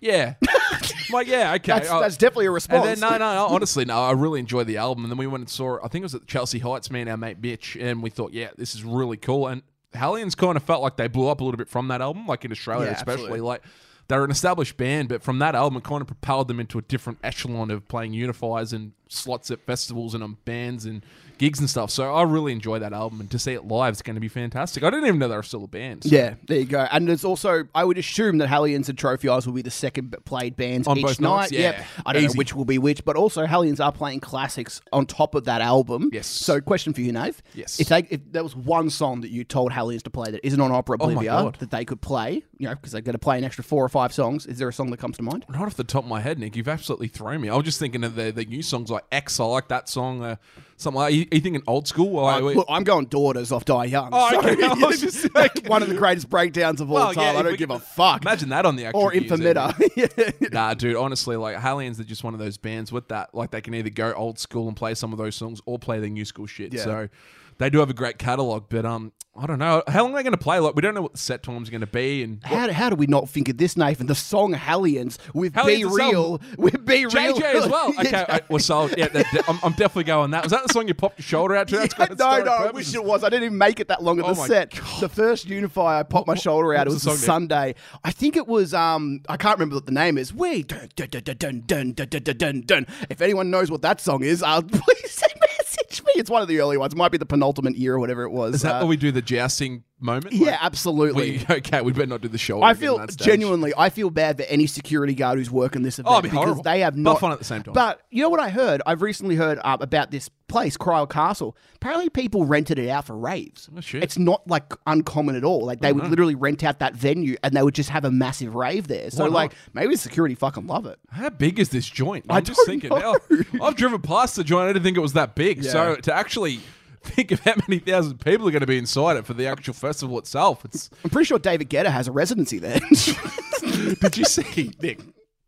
yeah, 0.00 0.34
I'm 0.46 0.80
like 1.12 1.26
yeah, 1.26 1.54
okay. 1.54 1.72
That's, 1.72 1.88
that's 1.88 2.16
definitely 2.18 2.46
a 2.46 2.48
and 2.48 2.54
response. 2.54 2.84
then 2.84 3.00
no, 3.00 3.10
no, 3.16 3.34
no, 3.34 3.46
honestly, 3.46 3.84
no. 3.86 3.96
I 4.02 4.12
really 4.12 4.40
enjoyed 4.40 4.66
the 4.66 4.76
album, 4.76 5.04
and 5.04 5.10
then 5.10 5.16
we 5.18 5.26
went 5.26 5.42
and 5.42 5.48
saw. 5.48 5.78
I 5.82 5.88
think 5.88 6.02
it 6.02 6.04
was 6.04 6.14
at 6.14 6.26
Chelsea 6.26 6.58
Heights, 6.58 6.90
me 6.90 7.00
and 7.00 7.08
our 7.08 7.16
mate 7.16 7.40
Bitch, 7.40 7.80
and 7.82 8.02
we 8.02 8.10
thought, 8.10 8.32
yeah, 8.34 8.48
this 8.58 8.74
is 8.74 8.84
really 8.84 9.16
cool. 9.16 9.46
And 9.46 9.62
Hellions 9.94 10.34
kind 10.34 10.56
of 10.56 10.62
felt 10.62 10.82
like 10.82 10.96
they 10.98 11.08
blew 11.08 11.28
up 11.28 11.40
a 11.40 11.44
little 11.44 11.56
bit 11.56 11.68
from 11.70 11.88
that 11.88 12.02
album, 12.02 12.26
like 12.26 12.44
in 12.44 12.52
Australia, 12.52 12.86
Yeah, 12.86 12.92
especially. 12.92 13.12
absolutely. 13.22 13.40
Like 13.40 13.62
they're 14.08 14.24
an 14.24 14.30
established 14.30 14.76
band, 14.76 15.08
but 15.08 15.22
from 15.22 15.38
that 15.38 15.54
album, 15.54 15.78
it 15.78 15.84
kind 15.84 16.02
of 16.02 16.06
propelled 16.08 16.48
them 16.48 16.60
into 16.60 16.78
a 16.78 16.82
different 16.82 17.18
echelon 17.24 17.70
of 17.70 17.88
playing 17.88 18.12
unifiers 18.12 18.74
and 18.74 18.92
slots 19.08 19.50
at 19.50 19.60
festivals 19.60 20.12
and 20.12 20.22
on 20.22 20.36
bands 20.44 20.84
and 20.84 21.02
gigs 21.38 21.58
and 21.58 21.68
stuff. 21.68 21.90
So 21.90 22.14
I 22.14 22.22
really 22.22 22.52
enjoy 22.52 22.78
that 22.78 22.92
album, 22.92 23.20
and 23.20 23.30
to 23.30 23.38
see 23.38 23.52
it 23.52 23.66
live 23.66 23.92
is 23.94 24.02
going 24.02 24.14
to 24.14 24.20
be 24.20 24.28
fantastic. 24.28 24.82
I 24.82 24.90
didn't 24.90 25.06
even 25.06 25.18
know 25.18 25.28
they 25.28 25.36
were 25.36 25.42
still 25.42 25.64
a 25.64 25.68
band. 25.68 26.04
so- 26.04 26.10
Yeah, 26.14 26.34
there 26.46 26.58
you 26.58 26.64
go. 26.64 26.86
And 26.90 27.08
there's 27.08 27.24
also, 27.24 27.64
I 27.74 27.84
would 27.84 27.98
assume 27.98 28.38
that 28.38 28.48
Hellions 28.48 28.88
and 28.88 28.96
Trophy 28.98 29.28
Eyes 29.28 29.46
will 29.46 29.54
be 29.54 29.62
the 29.62 29.70
second 29.70 30.14
played 30.24 30.56
bands 30.56 30.86
On 30.88 30.96
each 30.98 31.04
both 31.04 31.20
night. 31.20 31.36
nights? 31.36 31.52
Yep. 31.52 31.76
Yeah. 31.78 31.84
I 32.06 32.12
don't 32.12 32.22
know 32.24 32.30
which 32.34 32.54
will 32.54 32.64
be 32.64 32.78
which, 32.78 33.04
but 33.04 33.16
also 33.16 33.46
Hellions 33.46 33.80
are 33.80 33.92
playing 33.92 34.20
classics 34.20 34.80
on 34.92 35.06
top 35.06 35.34
of 35.34 35.44
that 35.44 35.60
album. 35.60 36.10
Yes. 36.12 36.26
So, 36.26 36.60
question 36.60 36.92
for 36.92 37.00
you, 37.00 37.12
Nave. 37.12 37.42
Yes. 37.54 37.80
If 37.80 37.88
they, 37.88 38.06
if 38.10 38.20
there 38.32 38.42
was 38.42 38.54
one 38.56 38.90
song 38.90 39.20
that 39.22 39.30
you 39.30 39.44
told 39.44 39.72
Hellions 39.72 40.02
to 40.04 40.10
play 40.10 40.30
that 40.30 40.46
isn't 40.46 40.60
on 40.60 40.70
Opera 40.72 40.96
Oh 41.00 41.08
Oblivia 41.08 41.24
God. 41.24 41.56
that 41.60 41.70
they 41.70 41.84
could 41.84 42.00
play, 42.00 42.42
you 42.58 42.68
know, 42.68 42.74
because 42.74 42.92
they're 42.92 43.00
going 43.00 43.12
to 43.14 43.18
play 43.18 43.38
an 43.38 43.44
extra 43.44 43.64
four 43.64 43.84
or 43.84 43.88
five 43.88 44.12
songs, 44.12 44.46
is 44.46 44.58
there 44.58 44.68
a 44.68 44.72
song 44.72 44.90
that 44.90 44.98
comes 44.98 45.16
to 45.16 45.22
mind? 45.22 45.44
Not 45.48 45.62
off 45.66 45.74
the 45.74 45.84
top 45.84 46.04
of 46.04 46.08
my 46.10 46.20
head, 46.20 46.38
Nick. 46.38 46.56
You've 46.56 46.68
absolutely 46.68 47.08
thrown 47.08 47.40
me. 47.40 47.48
I 47.48 47.54
was 47.56 47.64
just 47.64 47.78
thinking 47.78 48.04
of 48.04 48.14
the, 48.14 48.30
the 48.32 48.44
new 48.44 48.62
songs 48.62 48.90
like 48.90 49.04
X. 49.12 49.40
I 49.40 49.44
like 49.44 49.68
that 49.68 49.88
song. 49.88 50.22
Uh, 50.22 50.36
something 50.76 50.98
like. 50.98 51.12
Are 51.12 51.14
you, 51.14 51.26
you 51.32 51.40
thinking 51.40 51.62
old 51.66 51.86
school? 51.88 52.22
Like, 52.22 52.42
uh, 52.42 52.46
we- 52.46 52.54
Look, 52.54 52.66
I'm 52.68 52.84
going 52.84 53.06
Daughters 53.06 53.52
off 53.52 53.64
Die 53.64 53.84
Young. 53.86 54.10
Oh, 54.12 54.30
so- 54.30 54.38
okay. 54.48 54.62
I 54.64 54.74
was 54.74 55.00
just 55.00 55.34
like- 55.34 55.66
one 55.66 55.82
of 55.82 55.88
the 55.88 55.94
greatest 55.94 56.28
breakdowns 56.28 56.80
of 56.80 56.90
all 56.90 56.96
Well, 56.96 57.14
time. 57.14 57.34
yeah, 57.34 57.40
I 57.40 57.42
don't 57.42 57.52
we 57.52 57.56
give 57.58 57.70
a 57.70 57.78
fuck. 57.78 58.22
Imagine 58.22 58.48
that 58.50 58.66
on 58.66 58.76
the 58.76 58.86
actual 58.86 59.02
or. 59.02 59.12
Infamita. 59.12 60.50
Nah, 60.52 60.74
dude. 60.74 60.96
Honestly, 60.96 61.36
like 61.36 61.56
Hellions 61.58 61.98
are 62.00 62.04
just 62.04 62.22
one 62.24 62.34
of 62.34 62.40
those 62.40 62.56
bands 62.56 62.92
with 62.92 63.08
that. 63.08 63.34
Like 63.34 63.50
they 63.50 63.60
can 63.60 63.74
either 63.74 63.90
go 63.90 64.12
old 64.12 64.38
school 64.38 64.68
and 64.68 64.76
play 64.76 64.94
some 64.94 65.12
of 65.12 65.18
those 65.18 65.34
songs, 65.36 65.60
or 65.66 65.78
play 65.78 65.98
the 66.00 66.08
new 66.08 66.24
school 66.24 66.46
shit. 66.46 66.72
Yeah. 66.72 66.84
So 66.84 67.08
they 67.58 67.70
do 67.70 67.78
have 67.80 67.90
a 67.90 67.94
great 67.94 68.18
catalog. 68.18 68.64
But 68.68 68.84
um, 68.84 69.12
I 69.36 69.46
don't 69.46 69.58
know 69.58 69.82
how 69.88 70.02
long 70.04 70.12
are 70.12 70.16
they 70.16 70.22
going 70.22 70.32
to 70.32 70.38
play. 70.38 70.60
Like 70.60 70.76
we 70.76 70.82
don't 70.82 70.94
know 70.94 71.02
what 71.02 71.12
the 71.12 71.18
set 71.18 71.42
time's 71.42 71.68
going 71.70 71.80
to 71.80 71.86
be. 71.88 72.22
And 72.22 72.42
How, 72.44 72.70
how 72.72 72.88
do 72.90 72.96
we 72.96 73.06
not 73.06 73.28
think 73.28 73.48
of 73.48 73.56
this, 73.56 73.76
Nathan? 73.76 74.06
The 74.06 74.14
song 74.14 74.52
Hellions 74.52 75.18
with 75.32 75.54
Be 75.66 75.84
Real. 75.84 76.40
With 76.56 76.84
Be 76.84 77.06
Real. 77.06 77.34
JJ 77.34 77.42
as 77.42 77.68
well. 77.68 77.92
Okay, 78.04 78.24
I, 78.28 78.40
we're 78.48 78.58
sold. 78.58 78.94
Yeah, 78.96 79.08
that, 79.08 79.26
I'm, 79.48 79.58
I'm 79.62 79.72
definitely 79.72 80.04
going 80.04 80.30
that. 80.32 80.42
Was 80.44 80.52
that 80.52 80.66
the 80.66 80.72
song 80.72 80.88
you 80.88 80.94
popped 80.94 81.18
your 81.18 81.24
shoulder 81.24 81.56
out 81.56 81.68
to? 81.68 81.76
That's 81.76 81.94
Yeah, 81.98 82.06
no, 82.18 82.42
no, 82.44 82.52
I 82.52 82.70
wish 82.70 82.94
it 82.94 83.02
was. 83.04 83.24
I 83.24 83.28
didn't 83.28 83.44
even 83.44 83.58
make 83.58 83.80
it 83.80 83.88
that 83.88 84.02
long 84.02 84.18
of 84.20 84.26
Oh 84.26 84.34
the 84.34 84.44
set. 84.46 84.70
God. 84.70 85.00
The 85.00 85.08
first 85.08 85.46
Unify, 85.46 86.00
I 86.00 86.02
popped 86.02 86.26
my 86.26 86.34
shoulder 86.34 86.68
what 86.68 86.76
out. 86.78 86.86
It 86.86 86.90
was 86.90 87.06
a? 87.06 87.16
Sunday. 87.16 87.74
I 88.04 88.10
think 88.10 88.36
it 88.36 88.46
was. 88.46 88.74
Um, 88.74 89.22
I 89.28 89.36
can't 89.36 89.58
remember 89.58 89.76
what 89.76 89.86
the 89.86 89.92
name 89.92 90.18
is. 90.18 90.32
We 90.34 90.62
dun 90.64 90.88
dun 90.96 91.08
dun 91.08 91.22
dun 91.36 91.60
dun 91.66 91.92
dun 91.94 92.22
dun 92.36 92.60
dun. 92.66 92.86
If 93.08 93.20
anyone 93.22 93.50
knows 93.50 93.70
what 93.70 93.82
that 93.82 94.00
song 94.00 94.22
is, 94.22 94.42
uh, 94.42 94.60
please 94.70 95.10
send 95.10 95.32
message 95.40 96.02
me. 96.03 96.03
It's 96.14 96.30
one 96.30 96.42
of 96.42 96.48
the 96.48 96.60
early 96.60 96.76
ones. 96.76 96.92
It 96.92 96.96
might 96.96 97.12
be 97.12 97.18
the 97.18 97.26
penultimate 97.26 97.76
year 97.76 97.94
or 97.94 97.98
whatever 97.98 98.22
it 98.22 98.30
was. 98.30 98.56
Is 98.56 98.62
that 98.62 98.82
Uh, 98.82 98.86
we 98.86 98.96
do 98.96 99.10
the 99.12 99.22
jousting 99.22 99.84
moment? 100.00 100.32
yeah, 100.32 100.52
Like, 100.52 100.64
absolutely. 100.64 101.44
we, 101.48 101.54
okay, 101.56 101.80
we 101.80 101.92
better 101.92 102.06
not 102.06 102.20
do 102.20 102.28
the 102.28 102.38
show. 102.38 102.62
I 102.62 102.74
feel 102.74 102.94
on 102.96 103.00
that 103.06 103.12
stage. 103.12 103.26
genuinely, 103.26 103.72
I 103.76 103.88
feel 103.90 104.10
bad 104.10 104.36
for 104.38 104.44
any 104.44 104.66
security 104.66 105.14
guard 105.14 105.38
who's 105.38 105.50
working 105.50 105.82
this 105.82 105.98
event 105.98 106.14
Oh, 106.14 106.20
be 106.20 106.28
because 106.28 106.44
horrible. 106.44 106.62
they 106.62 106.80
have 106.80 106.94
But 106.94 107.00
not 107.00 107.20
fun 107.20 107.32
at 107.32 107.38
the 107.38 107.44
same 107.44 107.62
time. 107.62 107.74
But 107.74 108.00
you 108.10 108.22
know 108.22 108.28
what 108.28 108.40
I 108.40 108.50
heard? 108.50 108.82
I've 108.86 109.02
recently 109.02 109.36
heard 109.36 109.58
uh, 109.64 109.76
about 109.80 110.10
this 110.10 110.28
place, 110.46 110.76
Kryal 110.76 111.08
Castle. 111.08 111.56
Apparently, 111.76 112.08
people 112.10 112.44
rented 112.44 112.78
it 112.78 112.88
out 112.88 113.06
for 113.06 113.16
raves. 113.16 113.68
Oh, 113.76 113.80
shit. 113.80 114.02
It's 114.04 114.18
not 114.18 114.46
like 114.46 114.72
uncommon 114.86 115.36
at 115.36 115.44
all. 115.44 115.64
Like 115.64 115.80
they 115.80 115.92
would 115.92 116.08
literally 116.08 116.34
rent 116.34 116.62
out 116.64 116.78
that 116.80 116.94
venue 116.94 117.36
and 117.42 117.54
they 117.56 117.62
would 117.62 117.74
just 117.74 117.90
have 117.90 118.04
a 118.04 118.10
massive 118.10 118.54
rave 118.54 118.86
there. 118.88 119.10
So 119.10 119.24
like 119.26 119.52
maybe 119.72 119.96
security 119.96 120.34
fucking 120.34 120.66
love 120.66 120.86
it. 120.86 120.98
How 121.10 121.30
big 121.30 121.58
is 121.58 121.70
this 121.70 121.86
joint? 121.86 122.26
I 122.28 122.36
I'm 122.38 122.44
just 122.44 122.56
don't 122.58 122.66
thinking. 122.66 122.90
know. 122.90 123.16
now, 123.30 123.64
I've 123.66 123.74
driven 123.76 124.00
past 124.02 124.36
the 124.36 124.44
joint. 124.44 124.64
I 124.68 124.72
didn't 124.74 124.84
think 124.84 124.96
it 124.96 125.00
was 125.00 125.14
that 125.14 125.34
big. 125.34 125.64
So 125.64 125.92
Yeah. 125.92 126.00
To 126.04 126.14
actually 126.14 126.60
think 127.02 127.32
of 127.32 127.40
how 127.40 127.54
many 127.68 127.78
thousand 127.80 128.18
people 128.20 128.48
are 128.48 128.50
going 128.50 128.60
to 128.62 128.66
be 128.66 128.78
inside 128.78 129.16
it 129.18 129.26
for 129.26 129.34
the 129.34 129.46
actual 129.46 129.74
festival 129.74 130.18
itself, 130.18 130.64
it's. 130.64 130.88
I'm 131.04 131.10
pretty 131.10 131.26
sure 131.26 131.38
David 131.38 131.68
Guetta 131.68 131.90
has 131.90 132.08
a 132.08 132.12
residency 132.12 132.58
there. 132.58 132.78
did 134.00 134.16
you 134.16 134.24
see 134.24 134.70
Nick? 134.80 135.00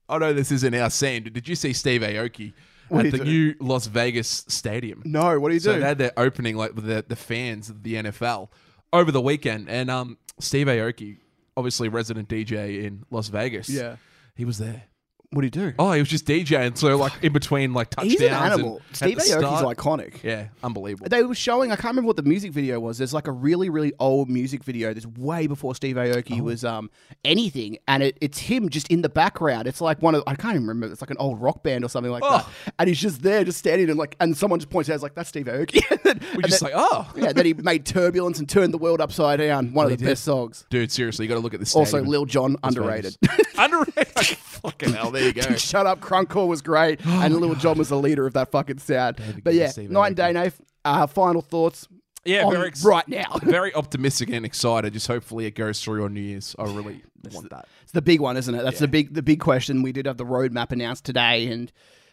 I 0.09 0.19
know 0.19 0.33
this 0.33 0.53
isn't 0.53 0.75
our 0.75 0.91
scene, 0.91 1.25
but 1.25 1.33
did 1.33 1.49
you 1.49 1.55
see 1.57 1.73
Steve 1.73 2.01
Aoki 2.03 2.53
What 2.89 3.07
at 3.07 3.11
did 3.13 3.21
the 3.21 3.25
he 3.25 3.31
new 3.31 3.55
Las 3.61 3.87
Vegas 3.87 4.45
stadium? 4.49 5.03
no, 5.05 5.39
what 5.41 5.49
do 5.49 5.55
you 5.55 5.61
doing? 5.61 5.73
So 5.73 5.75
do? 5.75 5.81
they 5.81 5.87
had 5.87 5.99
their 5.99 6.13
opening 6.17 6.57
like 6.57 6.75
with 6.75 6.85
the, 6.85 7.05
the 7.07 7.17
fans 7.17 7.71
of 7.71 7.83
the 7.83 7.95
NFL 7.95 8.49
over 8.93 9.11
the 9.11 9.21
weekend, 9.21 9.69
and 9.69 9.91
um, 9.91 10.17
Steve 10.39 10.69
Aoki, 10.69 11.19
obviously 11.57 11.89
resident 11.89 12.29
DJ 12.29 12.85
in 12.85 13.05
Las 13.11 13.29
Vegas, 13.29 13.69
Yeah. 13.69 13.97
he 14.37 14.45
was 14.45 14.59
there. 14.59 14.85
What 15.31 15.41
do 15.43 15.47
you 15.47 15.51
do? 15.51 15.75
Oh, 15.79 15.93
he 15.93 16.01
was 16.01 16.09
just 16.09 16.27
DJing. 16.27 16.77
So 16.79 16.97
like 16.97 17.13
in 17.23 17.33
between 17.33 17.75
like 17.75 17.91
touchdowns. 17.91 18.13
He's 18.13 18.21
an 18.23 18.33
and 18.33 18.53
animal. 18.53 18.81
at 18.91 18.97
Steve 18.97 19.17
the 19.17 19.23
Aoki's 19.23 19.59
start- 19.59 19.77
iconic. 19.77 20.23
Yeah, 20.23 20.49
unbelievable. 20.63 21.09
They 21.09 21.23
were 21.23 21.35
showing. 21.35 21.73
I 21.73 21.77
can't 21.77 21.93
remember 21.93 22.07
what 22.09 22.17
the 22.17 22.23
music 22.23 22.53
video 22.53 22.81
was. 22.81 22.99
There's 22.99 23.13
like 23.15 23.27
a 23.27 23.33
really, 23.33 23.69
really 23.69 23.93
old 23.99 24.29
music 24.31 24.65
video. 24.65 24.93
That's 24.95 25.07
way 25.07 25.47
before 25.47 25.75
Steve 25.75 25.97
Oh. 25.99 26.01
Aoki 26.03 26.41
was 26.41 26.65
um 26.65 26.91
anything, 27.25 27.79
and 27.89 28.03
it, 28.03 28.17
it's 28.21 28.39
him 28.39 28.69
just 28.69 28.89
in 28.89 29.03
the 29.03 29.09
background. 29.09 29.67
It's 29.69 29.81
like 29.81 30.01
one 30.03 30.15
of 30.15 30.23
I 30.27 30.35
can't 30.35 30.55
even 30.55 30.67
remember. 30.67 30.93
It's 30.93 31.01
like 31.03 31.11
an 31.11 31.19
old 31.19 31.41
rock 31.41 31.63
band 31.63 31.85
or 31.85 31.89
something 31.89 32.11
like 32.13 32.23
that. 32.23 32.45
Oh. 32.47 32.53
And 32.79 32.89
he's 32.89 33.01
just 33.01 33.23
there, 33.23 33.45
just 33.45 33.59
standing 33.59 33.89
and 33.91 33.99
like, 33.99 34.17
and 34.21 34.37
someone 34.37 34.61
just 34.61 34.71
points 34.71 34.89
out, 34.91 34.95
it's 34.95 35.03
like 35.03 35.15
that's 35.15 35.29
Steve 35.29 35.47
Aoki. 35.47 35.81
and 36.11 36.21
We 36.37 36.43
just 36.45 36.61
then- 36.63 36.71
like, 36.73 36.75
oh, 36.77 37.11
yeah. 37.17 37.33
Then 37.33 37.47
he 37.47 37.55
made 37.55 37.85
Turbulence 37.87 38.39
and 38.39 38.49
turned 38.49 38.73
the 38.73 38.79
world 38.79 39.01
upside 39.01 39.39
down. 39.39 39.73
One 39.73 39.87
of 39.87 39.91
the 39.91 39.97
did. 39.97 40.05
best 40.07 40.25
songs. 40.25 40.65
dude, 40.71 40.91
seriously, 40.93 41.25
you 41.25 41.29
got 41.29 41.35
to 41.35 41.41
look 41.41 41.55
at 41.55 41.61
this. 41.61 41.75
Also, 41.75 42.01
Lil 42.03 42.25
Jon 42.27 42.57
underrated. 42.63 43.17
underrated. 43.59 44.39
Fucking 44.67 44.93
hell, 44.93 45.11
there 45.11 45.25
you 45.25 45.33
go. 45.33 45.43
Shut 45.57 45.87
up, 45.87 46.01
Crunkcore 46.01 46.47
was 46.49 46.61
great, 46.63 47.05
and 47.07 47.35
Lil 47.37 47.55
Jon 47.55 47.79
was 47.79 47.89
the 47.89 47.99
leader 47.99 48.27
of 48.27 48.33
that 48.35 48.51
fucking 48.51 48.79
sound. 48.79 49.21
But 49.45 49.55
yeah, 49.55 49.71
night 49.89 50.09
and 50.09 50.17
day, 50.17 50.33
Nave. 50.33 50.61
Uh, 50.85 51.07
final 51.07 51.43
thoughts. 51.43 51.89
Yeah, 52.25 52.49
very 52.51 52.67
ex- 52.69 52.85
right 52.85 53.07
now. 53.07 53.39
very 53.43 53.73
optimistic 53.75 54.31
and 54.31 54.45
excited. 54.45 54.93
Just 54.93 55.07
hopefully 55.07 55.47
it 55.47 55.55
goes 55.55 55.81
through 55.81 56.05
on 56.05 56.15
New 56.15 56.21
Year's. 56.21 56.57
I 56.59 56.65
really 56.65 57.03
want 57.33 57.51
that. 57.51 57.67
It's 57.85 57.93
the 57.93 58.03
big 58.03 58.21
one, 58.21 58.37
isn't 58.37 58.53
it? 58.55 58.63
That's 58.65 58.81
the 58.81 58.89
big 58.89 59.15
the 59.15 59.23
big 59.23 59.41
question. 59.41 59.83
We 59.83 59.93
did 59.93 60.07
have 60.07 60.17
the 60.17 60.25
roadmap 60.25 60.73
announced 60.73 61.05
today, 61.05 61.47
and 61.47 61.71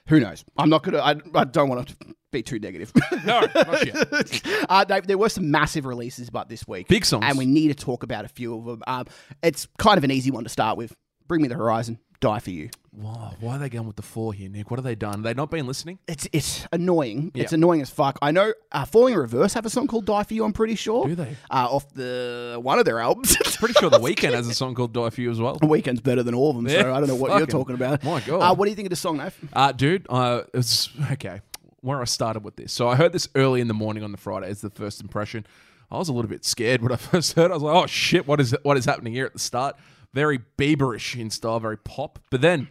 who 0.07 0.19
knows? 0.19 0.45
I'm 0.57 0.69
not 0.69 0.83
gonna. 0.83 0.99
I, 0.99 1.15
I 1.33 1.43
don't 1.45 1.67
want 1.69 1.87
to 1.87 1.95
be 2.31 2.43
too 2.43 2.59
negative. 2.59 2.91
No, 3.25 3.41
not 3.55 3.85
yet. 3.85 4.65
uh, 4.69 4.83
Dave, 4.83 5.07
there 5.07 5.17
were 5.17 5.29
some 5.29 5.49
massive 5.51 5.85
releases, 5.85 6.29
but 6.29 6.49
this 6.49 6.67
week, 6.67 6.87
Big 6.87 7.05
songs. 7.05 7.23
and 7.27 7.37
we 7.37 7.45
need 7.45 7.67
to 7.69 7.75
talk 7.75 8.03
about 8.03 8.25
a 8.25 8.27
few 8.27 8.55
of 8.57 8.65
them. 8.65 8.83
Um, 8.85 9.05
it's 9.41 9.67
kind 9.77 9.97
of 9.97 10.03
an 10.03 10.11
easy 10.11 10.29
one 10.31 10.43
to 10.43 10.49
start 10.49 10.77
with. 10.77 10.95
Bring 11.27 11.41
me 11.41 11.47
the 11.47 11.55
horizon. 11.55 11.99
Die 12.23 12.39
for 12.39 12.51
you. 12.51 12.69
Wow, 12.93 13.33
why 13.41 13.55
are 13.55 13.59
they 13.59 13.67
going 13.69 13.85
with 13.85 13.97
the 13.97 14.01
four 14.01 14.33
here, 14.33 14.47
Nick? 14.49 14.71
What 14.71 14.77
have 14.77 14.85
they 14.85 14.95
done? 14.95 15.13
Have 15.15 15.23
they 15.23 15.33
not 15.33 15.51
been 15.51 15.67
listening? 15.67 15.99
It's 16.07 16.25
it's 16.31 16.65
annoying. 16.71 17.31
It's 17.35 17.51
annoying 17.51 17.81
as 17.81 17.89
fuck. 17.89 18.17
I 18.21 18.31
know. 18.31 18.53
Uh, 18.71 18.85
Falling 18.85 19.13
in 19.15 19.19
Reverse 19.19 19.53
have 19.55 19.65
a 19.65 19.69
song 19.69 19.87
called 19.87 20.05
"Die 20.05 20.23
for 20.23 20.33
You." 20.33 20.45
I'm 20.45 20.53
pretty 20.53 20.75
sure. 20.75 21.05
Do 21.07 21.15
they? 21.15 21.35
Uh, 21.51 21.67
off 21.69 21.91
the 21.93 22.57
one 22.61 22.79
of 22.79 22.85
their 22.85 22.99
albums. 22.99 23.35
Pretty 23.57 23.73
sure 23.73 23.89
the 23.89 23.99
weekend 24.09 24.35
has 24.35 24.47
a 24.47 24.53
song 24.53 24.73
called 24.73 24.93
"Die 24.93 25.09
for 25.09 25.19
You" 25.21 25.31
as 25.31 25.41
well. 25.41 25.55
The 25.57 25.65
weekend's 25.65 25.99
better 26.01 26.23
than 26.23 26.33
all 26.33 26.51
of 26.51 26.55
them, 26.55 26.69
so 26.69 26.75
Yeah, 26.75 26.93
I 26.95 26.99
don't 26.99 27.07
know 27.09 27.15
what 27.15 27.37
you're 27.39 27.45
talking 27.47 27.75
about. 27.75 28.03
my 28.05 28.21
God. 28.21 28.39
Uh, 28.39 28.55
what 28.55 28.65
do 28.65 28.69
you 28.69 28.75
think 28.75 28.85
of 28.85 28.91
the 28.91 28.95
song, 28.95 29.17
Nave? 29.17 29.35
Uh, 29.51 29.71
dude, 29.73 30.05
uh, 30.09 30.43
it's 30.53 30.89
okay. 31.13 31.41
Where 31.81 31.99
I 31.99 32.05
started 32.05 32.43
with 32.45 32.55
this. 32.55 32.71
So 32.71 32.87
I 32.87 32.95
heard 32.95 33.11
this 33.11 33.27
early 33.35 33.59
in 33.59 33.67
the 33.67 33.73
morning 33.73 34.03
on 34.03 34.11
the 34.13 34.17
Friday 34.17 34.47
as 34.47 34.61
the 34.61 34.69
first 34.69 35.01
impression. 35.01 35.45
I 35.91 35.97
was 35.97 36.07
a 36.09 36.13
little 36.13 36.29
bit 36.29 36.45
scared 36.45 36.81
when 36.81 36.91
I 36.93 36.95
first 37.11 37.33
heard. 37.33 37.45
it. 37.45 37.51
I 37.51 37.55
was 37.55 37.63
like, 37.63 37.75
"Oh 37.75 37.85
shit, 37.87 38.25
what 38.27 38.39
is 38.39 38.55
what 38.63 38.77
is 38.77 38.85
happening 38.85 39.11
here 39.13 39.25
at 39.25 39.33
the 39.33 39.39
start?" 39.39 39.75
Very 40.13 40.39
Bieberish 40.57 41.19
in 41.19 41.29
style, 41.29 41.59
very 41.59 41.77
pop. 41.77 42.19
But 42.29 42.41
then, 42.41 42.67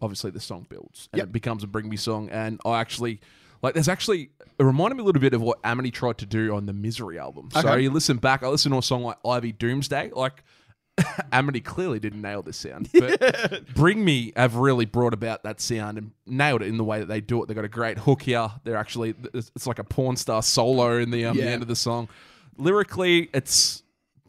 obviously, 0.00 0.30
the 0.30 0.40
song 0.40 0.66
builds 0.68 1.08
and 1.12 1.18
Yep. 1.18 1.28
it 1.28 1.32
becomes 1.32 1.64
a 1.64 1.66
Bring 1.66 1.88
Me 1.88 1.96
song. 1.96 2.28
And 2.30 2.60
I 2.64 2.78
actually 2.80 3.20
like. 3.62 3.74
There's 3.74 3.88
actually 3.88 4.30
it 4.58 4.62
reminded 4.64 4.94
me 4.96 5.02
a 5.02 5.04
little 5.04 5.20
bit 5.20 5.34
of 5.34 5.42
what 5.42 5.58
Amity 5.64 5.90
tried 5.90 6.18
to 6.18 6.26
do 6.26 6.54
on 6.54 6.66
the 6.66 6.72
Misery 6.72 7.18
album. 7.18 7.50
So 7.52 7.60
Okay. 7.60 7.82
you 7.82 7.90
listen 7.90 8.16
back. 8.18 8.42
I 8.42 8.48
listened 8.48 8.72
to 8.74 8.78
a 8.78 8.82
song 8.82 9.02
like 9.02 9.16
Ivy 9.26 9.52
Doomsday, 9.52 10.12
like. 10.14 10.42
Amity 11.30 11.60
clearly 11.60 11.98
didn't 12.00 12.22
nail 12.22 12.40
this 12.40 12.56
sound, 12.56 12.88
but 12.94 13.66
Bring 13.74 14.02
Me 14.02 14.32
have 14.34 14.54
really 14.56 14.86
brought 14.86 15.12
about 15.12 15.42
that 15.42 15.60
sound 15.60 15.98
and 15.98 16.12
nailed 16.24 16.62
it 16.62 16.68
in 16.68 16.78
the 16.78 16.84
way 16.84 17.00
that 17.00 17.04
they 17.06 17.20
do 17.20 17.42
it. 17.42 17.48
They 17.48 17.52
got 17.54 17.66
a 17.66 17.68
great 17.68 17.98
hook 17.98 18.22
here. 18.22 18.50
They're 18.64 18.78
actually 18.78 19.14
it's 19.34 19.66
like 19.66 19.78
a 19.78 19.84
porn 19.84 20.16
star 20.16 20.42
solo 20.42 20.96
in 20.96 21.10
the, 21.10 21.26
um, 21.26 21.36
the 21.36 21.42
end 21.46 21.60
of 21.60 21.68
the 21.68 21.76
song. 21.76 22.08
Lyrically, 22.56 23.28
it's 23.34 23.82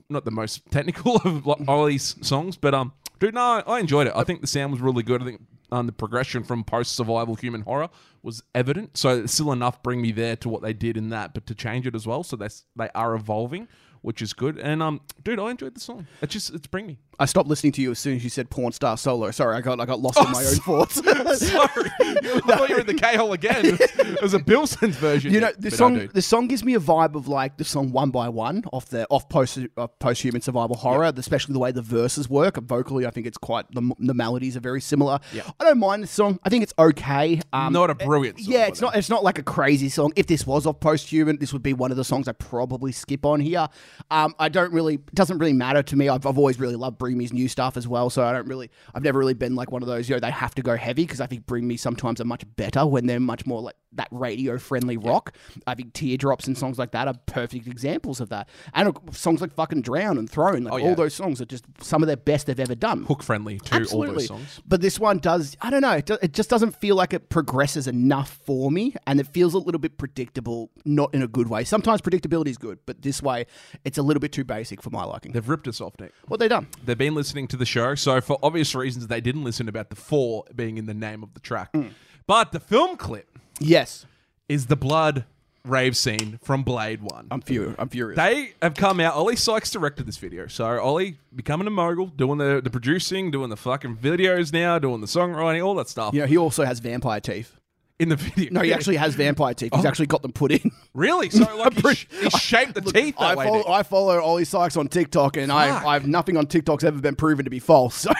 not 0.10 0.26
the 0.26 0.32
most 0.32 0.62
technical 0.72 1.16
of 1.26 1.46
like, 1.46 1.68
Oli's 1.68 2.16
songs, 2.22 2.58
but 2.58 2.74
um, 2.74 2.94
dude, 3.20 3.34
no, 3.34 3.64
I 3.66 3.80
enjoyed 3.80 4.08
it. 4.08 4.14
I 4.16 4.24
think 4.24 4.42
the 4.42 4.48
sound 4.48 4.72
was 4.72 4.82
really 4.82 5.04
good. 5.04 5.22
I 5.22 5.26
think 5.26 5.42
um, 5.72 5.86
the 5.86 5.92
progression 5.92 6.44
from 6.44 6.64
post 6.64 6.96
survival 6.96 7.36
human 7.36 7.62
horror 7.62 7.90
was 8.24 8.44
evident. 8.56 8.98
So 8.98 9.20
it's 9.20 9.34
still 9.34 9.52
enough 9.52 9.84
bring 9.84 10.02
me 10.02 10.12
there 10.12 10.36
to 10.38 10.50
what 10.50 10.62
they 10.62 10.74
did 10.74 10.98
in 10.98 11.10
that, 11.10 11.34
but 11.34 11.46
to 11.48 11.56
change 11.56 11.88
it 11.88 11.96
as 11.96 12.08
well. 12.08 12.24
So 12.24 12.36
they 12.36 12.48
they 12.76 12.90
are 12.96 13.16
evolving, 13.16 13.68
which 14.08 14.22
is 14.22 14.32
good. 14.32 14.58
And 14.58 14.82
um, 14.82 15.02
dude, 15.26 15.38
I 15.38 15.52
enjoyed 15.52 15.76
the 15.76 15.82
song. 15.82 16.08
It's 16.22 16.32
just 16.32 16.54
it's 16.54 16.66
bring 16.66 16.88
me. 16.88 16.98
I 17.20 17.26
stopped 17.26 17.50
listening 17.50 17.74
to 17.74 17.82
you 17.82 17.92
as 17.92 18.00
soon 18.00 18.16
as 18.16 18.24
you 18.24 18.30
said 18.30 18.50
porn 18.50 18.72
star 18.72 18.96
solo. 18.96 19.32
Sorry, 19.32 19.56
I 19.56 19.60
got 19.60 19.82
I 19.82 19.86
got 19.86 20.00
lost 20.00 20.18
in 20.18 20.32
my 20.32 20.46
own 20.46 20.56
thoughts. 20.56 20.96
Sorry, 21.48 21.92
I 22.00 22.40
thought 22.46 22.70
you 22.70 22.76
were 22.76 22.82
in 22.82 22.88
the 22.88 22.94
K 23.02 23.18
hole 23.18 23.34
again. 23.34 23.66
It 23.66 24.22
was 24.22 24.34
a 24.34 24.40
Bilson's 24.40 24.96
version. 24.96 25.34
You 25.34 25.42
know, 25.42 25.52
the 25.58 25.70
song 25.70 25.96
dude. 25.96 26.14
the 26.14 26.22
song 26.22 26.48
gives 26.48 26.64
me 26.64 26.76
a 26.76 26.80
vibe 26.80 27.16
of 27.16 27.28
like 27.28 27.58
the 27.58 27.66
song 27.66 27.92
One 27.92 28.12
by 28.12 28.30
One 28.30 28.64
off 28.72 28.88
the 28.88 29.06
off 29.10 29.28
post 29.28 29.60
uh, 29.76 29.88
post 29.88 30.22
human 30.22 30.42
survival 30.42 30.78
horror, 30.78 31.12
especially 31.18 31.52
the 31.52 31.60
way 31.60 31.74
the 31.74 31.82
verses 31.82 32.30
work. 32.30 32.56
Vocally, 32.58 33.06
I 33.06 33.10
think 33.10 33.28
it's 33.28 33.38
quite 33.38 33.70
the, 33.72 33.92
the 34.00 34.14
melodies 34.14 34.56
are 34.56 34.62
very 34.62 34.80
similar. 34.82 35.20
Yeah. 35.34 35.42
I 35.60 35.66
don't 35.66 35.80
mind 35.80 36.04
this 36.04 36.12
song. 36.12 36.40
I 36.44 36.50
think 36.50 36.64
it's 36.64 36.74
okay. 36.80 37.42
Um, 37.52 37.74
not 37.74 37.90
a 37.90 37.96
brilliant. 37.96 38.40
Song, 38.40 38.54
yeah, 38.54 38.68
it's 38.68 38.80
not. 38.80 38.96
It's 38.96 39.10
not 39.10 39.24
like 39.26 39.38
a 39.38 39.44
crazy 39.44 39.90
song. 39.90 40.14
If 40.16 40.28
this 40.28 40.48
was 40.48 40.66
off 40.66 40.80
post 40.80 41.10
human, 41.10 41.40
this 41.40 41.52
would 41.52 41.64
be 41.64 41.74
one 41.74 41.92
of 41.92 41.98
the 41.98 42.06
songs 42.06 42.30
I 42.30 42.32
probably 42.32 42.94
skip 42.94 43.26
on 43.26 43.42
here. 43.42 43.68
Um, 44.12 44.36
I 44.40 44.50
don't 44.50 44.72
really, 44.74 44.96
it 44.96 45.16
doesn't 45.16 45.38
really 45.38 45.54
matter 45.54 45.84
to 45.84 45.96
me. 45.96 46.10
I've, 46.10 46.26
I've 46.26 46.38
always 46.38 46.60
really 46.60 46.76
loved 46.76 46.98
Bring 46.98 47.18
Me's 47.18 47.34
new 47.34 47.48
stuff 47.48 47.78
as 47.78 47.88
well. 47.88 48.10
So 48.10 48.24
I 48.24 48.34
don't 48.34 48.48
really, 48.48 48.70
I've 48.94 49.04
never 49.04 49.20
really 49.20 49.34
been 49.34 49.56
like 49.56 49.72
one 49.72 49.82
of 49.82 49.88
those, 49.88 50.10
you 50.10 50.16
know, 50.16 50.20
they 50.20 50.32
have 50.32 50.56
to 50.56 50.62
go 50.62 50.76
heavy 50.76 51.04
because 51.04 51.22
I 51.22 51.28
think 51.28 51.46
Bring 51.46 51.68
Me 51.68 51.78
sometimes 51.78 52.22
are 52.22 52.26
much 52.26 52.44
better 52.56 52.86
when 52.86 53.06
they're 53.06 53.20
much 53.20 53.46
more 53.46 53.62
like 53.62 53.76
that 53.94 54.08
radio 54.12 54.58
friendly 54.58 54.98
rock. 54.98 55.34
I 55.66 55.76
think 55.76 55.94
Teardrops 55.94 56.48
and 56.48 56.58
songs 56.58 56.78
like 56.78 56.92
that 56.92 57.08
are 57.08 57.16
perfect 57.26 57.68
examples 57.68 58.20
of 58.20 58.30
that. 58.30 58.50
And 58.74 58.90
uh, 58.90 59.12
songs 59.12 59.42
like 59.42 59.54
fucking 59.54 59.82
Drown 59.82 60.18
and 60.18 60.30
Throne, 60.30 60.64
like 60.64 60.74
Oh, 60.74 60.78
yeah. 60.78 60.86
all 60.88 60.96
those 60.96 61.14
songs 61.14 61.42
are 61.42 61.46
just 61.46 61.66
some 61.82 62.04
of 62.04 62.08
their 62.08 62.18
best 62.18 62.48
they've 62.48 62.60
ever 62.60 62.76
done. 62.76 63.04
Hook 63.06 63.24
friendly 63.24 63.60
to 63.60 63.86
all 63.94 64.06
those 64.06 64.28
songs. 64.28 64.62
But 64.68 64.82
this 64.82 65.00
one 65.00 65.20
does, 65.20 65.56
I 65.62 65.70
don't 65.70 65.82
know, 65.82 65.94
it 66.22 66.34
just 66.34 66.50
doesn't 66.50 66.76
feel 66.76 66.96
like 66.96 67.14
it 67.14 67.30
progresses 67.30 67.88
enough 67.88 68.40
for 68.46 68.72
me. 68.72 68.94
And 69.06 69.20
it 69.20 69.28
feels 69.28 69.54
a 69.54 69.60
little 69.60 69.80
bit 69.80 69.98
predictable, 69.98 70.70
not 70.86 71.14
in 71.14 71.22
a 71.22 71.28
good 71.28 71.48
way. 71.50 71.64
Sometimes 71.64 72.02
predictability 72.02 72.48
is 72.50 72.58
good, 72.58 72.80
but 72.86 73.02
this 73.02 73.22
way, 73.22 73.46
it's 73.86 73.98
a 73.98 74.02
little 74.04 74.20
bit 74.22 74.32
too 74.32 74.44
basic 74.44 74.82
for 74.82 74.90
my 74.90 75.04
liking. 75.04 75.32
They've 75.32 75.48
ripped 75.48 75.68
us 75.68 75.82
off, 75.82 75.94
Nick. 76.00 76.14
What 76.28 76.40
they 76.40 76.48
done? 76.48 76.68
They've 76.84 76.98
been 76.98 77.16
listening 77.16 77.48
to 77.50 77.58
the 77.58 77.66
show, 77.66 77.96
so 77.96 78.22
for 78.22 78.38
obvious 78.44 78.76
reasons, 78.76 79.08
they 79.08 79.22
didn't 79.22 79.44
listen 79.44 79.68
about 79.70 79.90
the 79.90 79.96
four 79.96 80.44
being 80.56 80.78
in 80.78 80.86
the 80.86 80.94
name 80.94 81.24
of 81.24 81.34
the 81.34 81.40
track. 81.40 81.72
Mm. 81.74 81.92
But 82.26 82.52
the 82.52 82.60
film 82.60 82.98
clip 82.98 83.37
Yes. 83.60 84.06
is 84.48 84.68
the 84.68 84.76
blood 84.76 85.26
rave 85.66 85.98
scene 85.98 86.40
from 86.42 86.64
Blade 86.64 87.02
One. 87.02 87.28
I'm 87.30 87.42
furious. 87.42 87.76
I'm 87.78 87.90
furious. 87.90 88.18
They 88.18 88.54
have 88.62 88.74
come 88.76 89.00
out. 89.00 89.16
Oli 89.16 89.36
Sykes 89.36 89.72
directed 89.72 90.06
this 90.06 90.18
video. 90.18 90.48
So 90.48 90.80
Oli 90.80 91.18
becoming 91.36 91.68
a 91.68 91.72
mogul, 91.72 92.08
doing 92.08 92.38
the, 92.38 92.62
the 92.64 92.70
producing, 92.70 93.32
doing 93.32 93.50
the 93.50 93.58
fucking 93.58 93.98
videos 93.98 94.54
now, 94.54 94.80
doing 94.80 95.02
the 95.02 95.08
songwriting, 95.08 95.66
all 95.66 95.76
that 95.76 95.90
stuff 95.90 96.14
you 96.14 96.22
know, 96.22 96.28
he 96.28 96.38
also 96.38 96.64
has 96.64 96.80
vampire 96.80 97.20
teeth. 97.20 97.58
In 98.00 98.10
the 98.10 98.16
video. 98.16 98.52
No, 98.52 98.62
he 98.62 98.72
actually 98.72 98.98
has 98.98 99.16
vampire 99.16 99.56
teeth. 99.56 99.74
He's 99.74 99.84
oh. 99.84 99.88
actually 99.88 100.06
got 100.06 100.22
them 100.22 100.32
put 100.32 100.52
in. 100.52 100.72
really. 100.94 101.32
So 101.32 101.58
like 101.58 101.74
he, 101.74 101.96
sh- 101.96 102.08
he 102.22 102.30
shaped 102.30 102.76
the 102.76 102.82
teeth 102.82 103.16
I 103.18 103.34
way. 103.34 103.46
follow. 103.46 103.68
I 103.68 103.82
follow 103.82 104.22
Oli 104.22 104.46
Sykes 104.46 104.78
on 104.78 104.88
TikTok, 104.88 105.36
and 105.36 105.52
I, 105.52 105.72
Fuck. 105.72 105.86
I 105.86 105.94
have 105.94 106.08
nothing 106.08 106.38
on 106.38 106.46
TikTok's 106.46 106.84
ever 106.84 107.02
been 107.02 107.16
proven 107.16 107.46
to 107.46 107.52
be 107.52 107.60
false. 107.60 108.08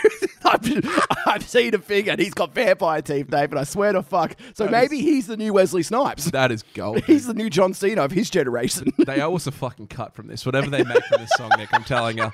So 0.48 0.52
I've, 0.52 1.26
I've 1.26 1.44
seen 1.44 1.76
a 1.76 1.80
figure, 1.80 2.14
and 2.14 2.22
he's 2.22 2.34
got 2.34 2.54
vampire 2.54 3.02
teeth, 3.02 3.30
Dave, 3.30 3.52
and 3.52 3.60
I 3.60 3.66
swear 3.66 3.92
to 3.92 4.02
fuck. 4.02 4.36
So 4.54 4.70
maybe 4.70 5.02
he's 5.02 5.28
the 5.28 5.36
new 5.36 5.52
Wesley 5.52 5.84
Snipes. 5.84 6.26
that 6.32 6.52
is 6.54 6.64
gold. 6.74 7.04
He's 7.04 7.26
the 7.26 7.34
new 7.34 7.50
John 7.50 7.74
Cena 7.74 8.04
of 8.04 8.12
his 8.12 8.30
generation. 8.30 8.94
they 8.98 9.20
owe 9.20 9.36
us 9.36 9.46
a 9.46 9.52
fucking 9.52 9.88
cut 9.88 10.14
from 10.14 10.28
this. 10.28 10.46
Whatever 10.46 10.70
they 10.70 10.84
make 10.84 11.04
from 11.06 11.22
this 11.22 11.32
song, 11.36 11.52
Nick, 11.58 11.74
I'm 11.74 11.84
telling 11.84 12.18
you. 12.18 12.32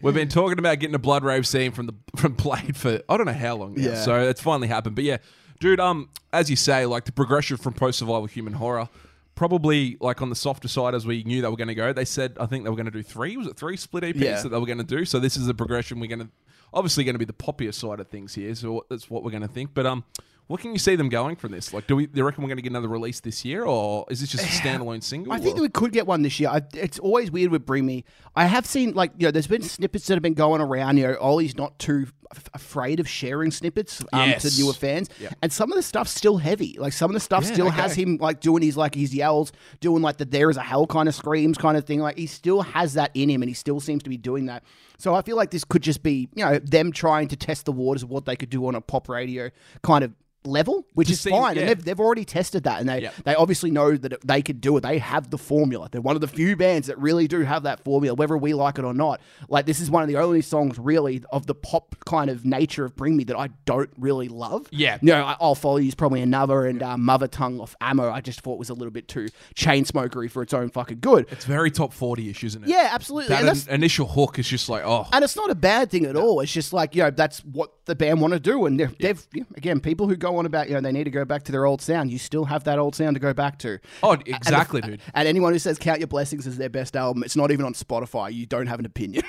We've 0.00 0.14
been 0.14 0.28
talking 0.28 0.58
about 0.58 0.80
getting 0.80 0.96
a 0.96 0.98
blood 0.98 1.22
rave 1.22 1.46
scene 1.46 1.70
from 1.70 1.86
the 1.86 1.94
from 2.16 2.32
Blade 2.32 2.76
for 2.76 3.00
I 3.08 3.16
don't 3.16 3.26
know 3.26 3.32
how 3.32 3.54
long 3.54 3.74
now. 3.74 3.90
Yeah. 3.90 4.02
So 4.02 4.20
it's 4.28 4.40
finally 4.40 4.66
happened. 4.66 4.96
But 4.96 5.04
yeah, 5.04 5.18
dude, 5.62 5.80
um, 5.80 6.08
as 6.32 6.50
you 6.50 6.56
say, 6.56 6.84
like 6.84 7.04
the 7.04 7.12
progression 7.12 7.56
from 7.56 7.72
post 7.72 7.98
survival 8.00 8.26
human 8.26 8.52
horror, 8.54 8.88
probably 9.34 9.96
like 10.00 10.20
on 10.20 10.28
the 10.28 10.34
softer 10.36 10.68
side 10.68 10.94
as 10.94 11.06
we 11.06 11.22
knew 11.24 11.40
they 11.40 11.48
were 11.48 11.56
going 11.56 11.68
to 11.68 11.74
go. 11.74 11.92
They 11.92 12.04
said 12.04 12.36
I 12.38 12.46
think 12.46 12.64
they 12.64 12.70
were 12.70 12.76
going 12.76 12.86
to 12.86 12.90
do 12.92 13.02
three. 13.02 13.36
Was 13.36 13.46
it 13.46 13.56
three 13.56 13.76
split 13.76 14.04
EPs 14.04 14.20
Yeah. 14.20 14.42
that 14.42 14.48
they 14.50 14.58
were 14.58 14.66
going 14.66 14.78
to 14.78 14.84
do? 14.84 15.04
So 15.04 15.18
this 15.18 15.36
is 15.36 15.48
a 15.48 15.54
progression 15.54 16.00
we're 16.00 16.08
going 16.08 16.20
to 16.20 16.28
obviously 16.74 17.04
going 17.04 17.14
to 17.14 17.18
be 17.18 17.24
the 17.24 17.32
poppier 17.32 17.72
side 17.72 18.00
of 18.00 18.08
things 18.08 18.34
here. 18.34 18.54
So 18.54 18.84
that's 18.90 19.08
what 19.08 19.22
we're 19.22 19.30
going 19.30 19.42
to 19.42 19.48
think. 19.48 19.70
But 19.74 19.86
um. 19.86 20.04
What 20.48 20.60
can 20.60 20.72
you 20.72 20.78
see 20.78 20.96
them 20.96 21.08
going 21.08 21.36
from 21.36 21.52
this? 21.52 21.72
Like, 21.72 21.86
do 21.86 21.94
we? 21.96 22.06
Do 22.06 22.18
you 22.18 22.24
reckon 22.24 22.42
we're 22.42 22.48
going 22.48 22.56
to 22.58 22.62
get 22.62 22.72
another 22.72 22.88
release 22.88 23.20
this 23.20 23.42
year, 23.44 23.64
or 23.64 24.04
is 24.10 24.20
this 24.20 24.28
just 24.28 24.44
a 24.44 24.48
standalone 24.62 25.02
single? 25.02 25.32
I 25.32 25.38
think 25.38 25.52
or- 25.54 25.56
that 25.58 25.62
we 25.62 25.68
could 25.68 25.92
get 25.92 26.06
one 26.06 26.22
this 26.22 26.38
year. 26.40 26.50
I, 26.50 26.60
it's 26.74 26.98
always 26.98 27.30
weird 27.30 27.52
with 27.52 27.64
Bring 27.64 27.86
Me. 27.86 28.04
I 28.34 28.46
have 28.46 28.66
seen 28.66 28.92
like 28.92 29.12
you 29.16 29.28
know, 29.28 29.30
there's 29.30 29.46
been 29.46 29.62
snippets 29.62 30.08
that 30.08 30.14
have 30.14 30.22
been 30.22 30.34
going 30.34 30.60
around. 30.60 30.98
You 30.98 31.06
know, 31.06 31.16
Oli's 31.20 31.56
not 31.56 31.78
too 31.78 32.08
f- 32.34 32.48
afraid 32.54 33.00
of 33.00 33.08
sharing 33.08 33.50
snippets 33.50 34.02
um, 34.12 34.30
Yes. 34.30 34.42
to 34.56 34.62
newer 34.62 34.72
fans, 34.72 35.08
and 35.42 35.52
some 35.52 35.70
of 35.72 35.76
the 35.76 35.82
stuff's 35.82 36.10
still 36.12 36.38
heavy. 36.38 36.76
Like 36.78 36.92
some 36.92 37.10
of 37.10 37.14
the 37.14 37.20
stuff 37.20 37.44
Yeah, 37.44 37.52
still 37.52 37.66
okay. 37.68 37.76
has 37.76 37.94
him 37.94 38.18
like 38.20 38.40
doing 38.40 38.62
his 38.62 38.76
like 38.76 38.94
his 38.94 39.14
yells, 39.14 39.52
doing 39.80 40.02
like 40.02 40.16
the 40.18 40.24
"there 40.24 40.50
is 40.50 40.56
a 40.56 40.62
hell" 40.62 40.86
kind 40.86 41.08
of 41.08 41.14
screams 41.14 41.58
kind 41.58 41.76
of 41.76 41.84
thing. 41.84 42.00
Like 42.00 42.18
he 42.18 42.26
still 42.26 42.62
has 42.62 42.94
that 42.94 43.10
in 43.14 43.28
him, 43.30 43.42
and 43.42 43.48
he 43.48 43.54
still 43.54 43.80
seems 43.80 44.02
to 44.02 44.10
be 44.10 44.16
doing 44.16 44.46
that. 44.46 44.62
So 44.98 45.14
I 45.14 45.22
feel 45.22 45.36
like 45.36 45.50
this 45.50 45.64
could 45.64 45.82
just 45.82 46.02
be 46.02 46.28
you 46.34 46.44
know 46.44 46.58
them 46.58 46.92
trying 46.92 47.28
to 47.28 47.36
test 47.36 47.64
the 47.66 47.72
waters 47.72 48.02
of 48.02 48.10
what 48.10 48.24
they 48.24 48.36
could 48.36 48.50
do 48.50 48.66
on 48.66 48.74
a 48.74 48.80
pop 48.80 49.08
radio 49.08 49.50
kind 49.82 50.04
of 50.04 50.12
level, 50.44 50.84
which 50.94 51.08
is 51.08 51.20
see- 51.20 51.30
fine, 51.30 51.54
yeah. 51.54 51.60
and 51.62 51.70
they've, 51.70 51.84
they've 51.84 52.00
already 52.00 52.24
tested 52.24 52.64
that, 52.64 52.80
and 52.80 52.88
they 52.88 53.02
Yep. 53.02 53.14
they 53.24 53.34
obviously 53.36 53.70
know 53.70 53.96
that 53.96 54.26
they 54.26 54.42
could 54.42 54.60
do 54.60 54.76
it. 54.76 54.80
They 54.80 54.98
have 54.98 55.30
the 55.30 55.38
formula. 55.38 55.88
They're 55.90 56.00
one 56.00 56.16
of 56.16 56.20
the 56.20 56.26
few 56.26 56.56
bands 56.56 56.88
that 56.88 56.98
really 56.98 57.28
do 57.28 57.42
have 57.42 57.62
that 57.62 57.84
formula, 57.84 58.14
whether 58.16 58.36
we 58.36 58.52
like 58.52 58.76
it 58.78 58.84
or 58.84 58.92
not. 58.92 59.20
Like 59.48 59.66
this 59.66 59.78
is 59.78 59.88
one 59.88 60.02
of 60.02 60.08
the 60.08 60.16
only 60.16 60.42
songs 60.42 60.80
really 60.80 61.22
of 61.30 61.46
the 61.46 61.54
pop 61.54 61.94
kind 62.06 62.21
of 62.30 62.44
nature 62.44 62.84
of 62.84 62.94
Bring 62.96 63.16
Me 63.16 63.24
that 63.24 63.36
I 63.36 63.48
don't 63.64 63.90
really 63.98 64.28
love. 64.28 64.66
Yeah. 64.70 64.98
you 65.00 65.08
know, 65.08 65.24
I- 65.24 65.36
I'll 65.40 65.54
follow 65.54 65.76
you 65.78 65.88
is 65.88 65.94
probably 65.94 66.20
another, 66.22 66.66
and 66.66 66.82
uh, 66.82 66.96
Mother 66.96 67.26
Tongue 67.28 67.60
off 67.60 67.74
Ammo. 67.80 68.10
I 68.10 68.20
just 68.20 68.40
thought 68.42 68.58
was 68.58 68.70
a 68.70 68.74
little 68.74 68.90
bit 68.92 69.08
too 69.08 69.28
chain 69.54 69.84
smokery 69.84 70.28
for 70.28 70.42
its 70.42 70.52
own 70.54 70.68
fucking 70.70 70.98
good. 71.00 71.26
It's 71.30 71.44
very 71.44 71.70
top 71.70 71.92
40 71.92 72.30
ish, 72.30 72.44
isn't 72.44 72.64
it? 72.64 72.68
Yeah, 72.68 72.88
absolutely. 72.92 73.28
That 73.28 73.38
And 73.40 73.48
that's- 73.48 73.66
initial 73.66 74.06
hook 74.06 74.38
is 74.38 74.48
just 74.48 74.68
like, 74.68 74.82
oh, 74.84 75.06
and 75.12 75.24
it's 75.24 75.36
not 75.36 75.50
a 75.50 75.54
bad 75.54 75.90
thing 75.90 76.06
at 76.06 76.16
all. 76.16 76.40
It's 76.40 76.52
just 76.52 76.72
like 76.72 76.94
you 76.94 77.02
know 77.02 77.10
that's 77.10 77.40
what 77.44 77.70
the 77.86 77.94
band 77.94 78.20
want 78.20 78.32
to 78.34 78.40
do, 78.40 78.66
and 78.66 78.78
they've, 78.78 78.96
they've 78.98 79.26
yeah, 79.32 79.44
again 79.56 79.80
people 79.80 80.08
who 80.08 80.16
go 80.16 80.36
on 80.36 80.46
about 80.46 80.68
you 80.68 80.74
know 80.74 80.80
they 80.80 80.92
need 80.92 81.04
to 81.04 81.10
go 81.10 81.24
back 81.24 81.42
to 81.44 81.52
their 81.52 81.66
old 81.66 81.80
sound. 81.82 82.10
You 82.10 82.18
still 82.18 82.44
have 82.44 82.64
that 82.64 82.78
old 82.78 82.94
sound 82.94 83.16
to 83.16 83.20
go 83.20 83.32
back 83.34 83.58
to. 83.60 83.78
oh, 84.02 84.12
And 84.12 84.24
the- 84.24 84.34
exactly, 84.34 84.80
dude. 84.80 85.00
And 85.14 85.26
anyone 85.28 85.52
who 85.52 85.58
says 85.58 85.78
"Count 85.78 85.98
Your 86.00 86.06
Blessings" 86.08 86.46
is 86.46 86.56
their 86.58 86.68
best 86.70 86.96
album, 86.96 87.22
it's 87.22 87.36
not 87.36 87.50
even 87.50 87.64
on 87.66 87.74
Spotify. 87.74 88.32
You 88.32 88.46
don't 88.46 88.66
have 88.66 88.78
an 88.78 88.86
opinion. 88.86 89.24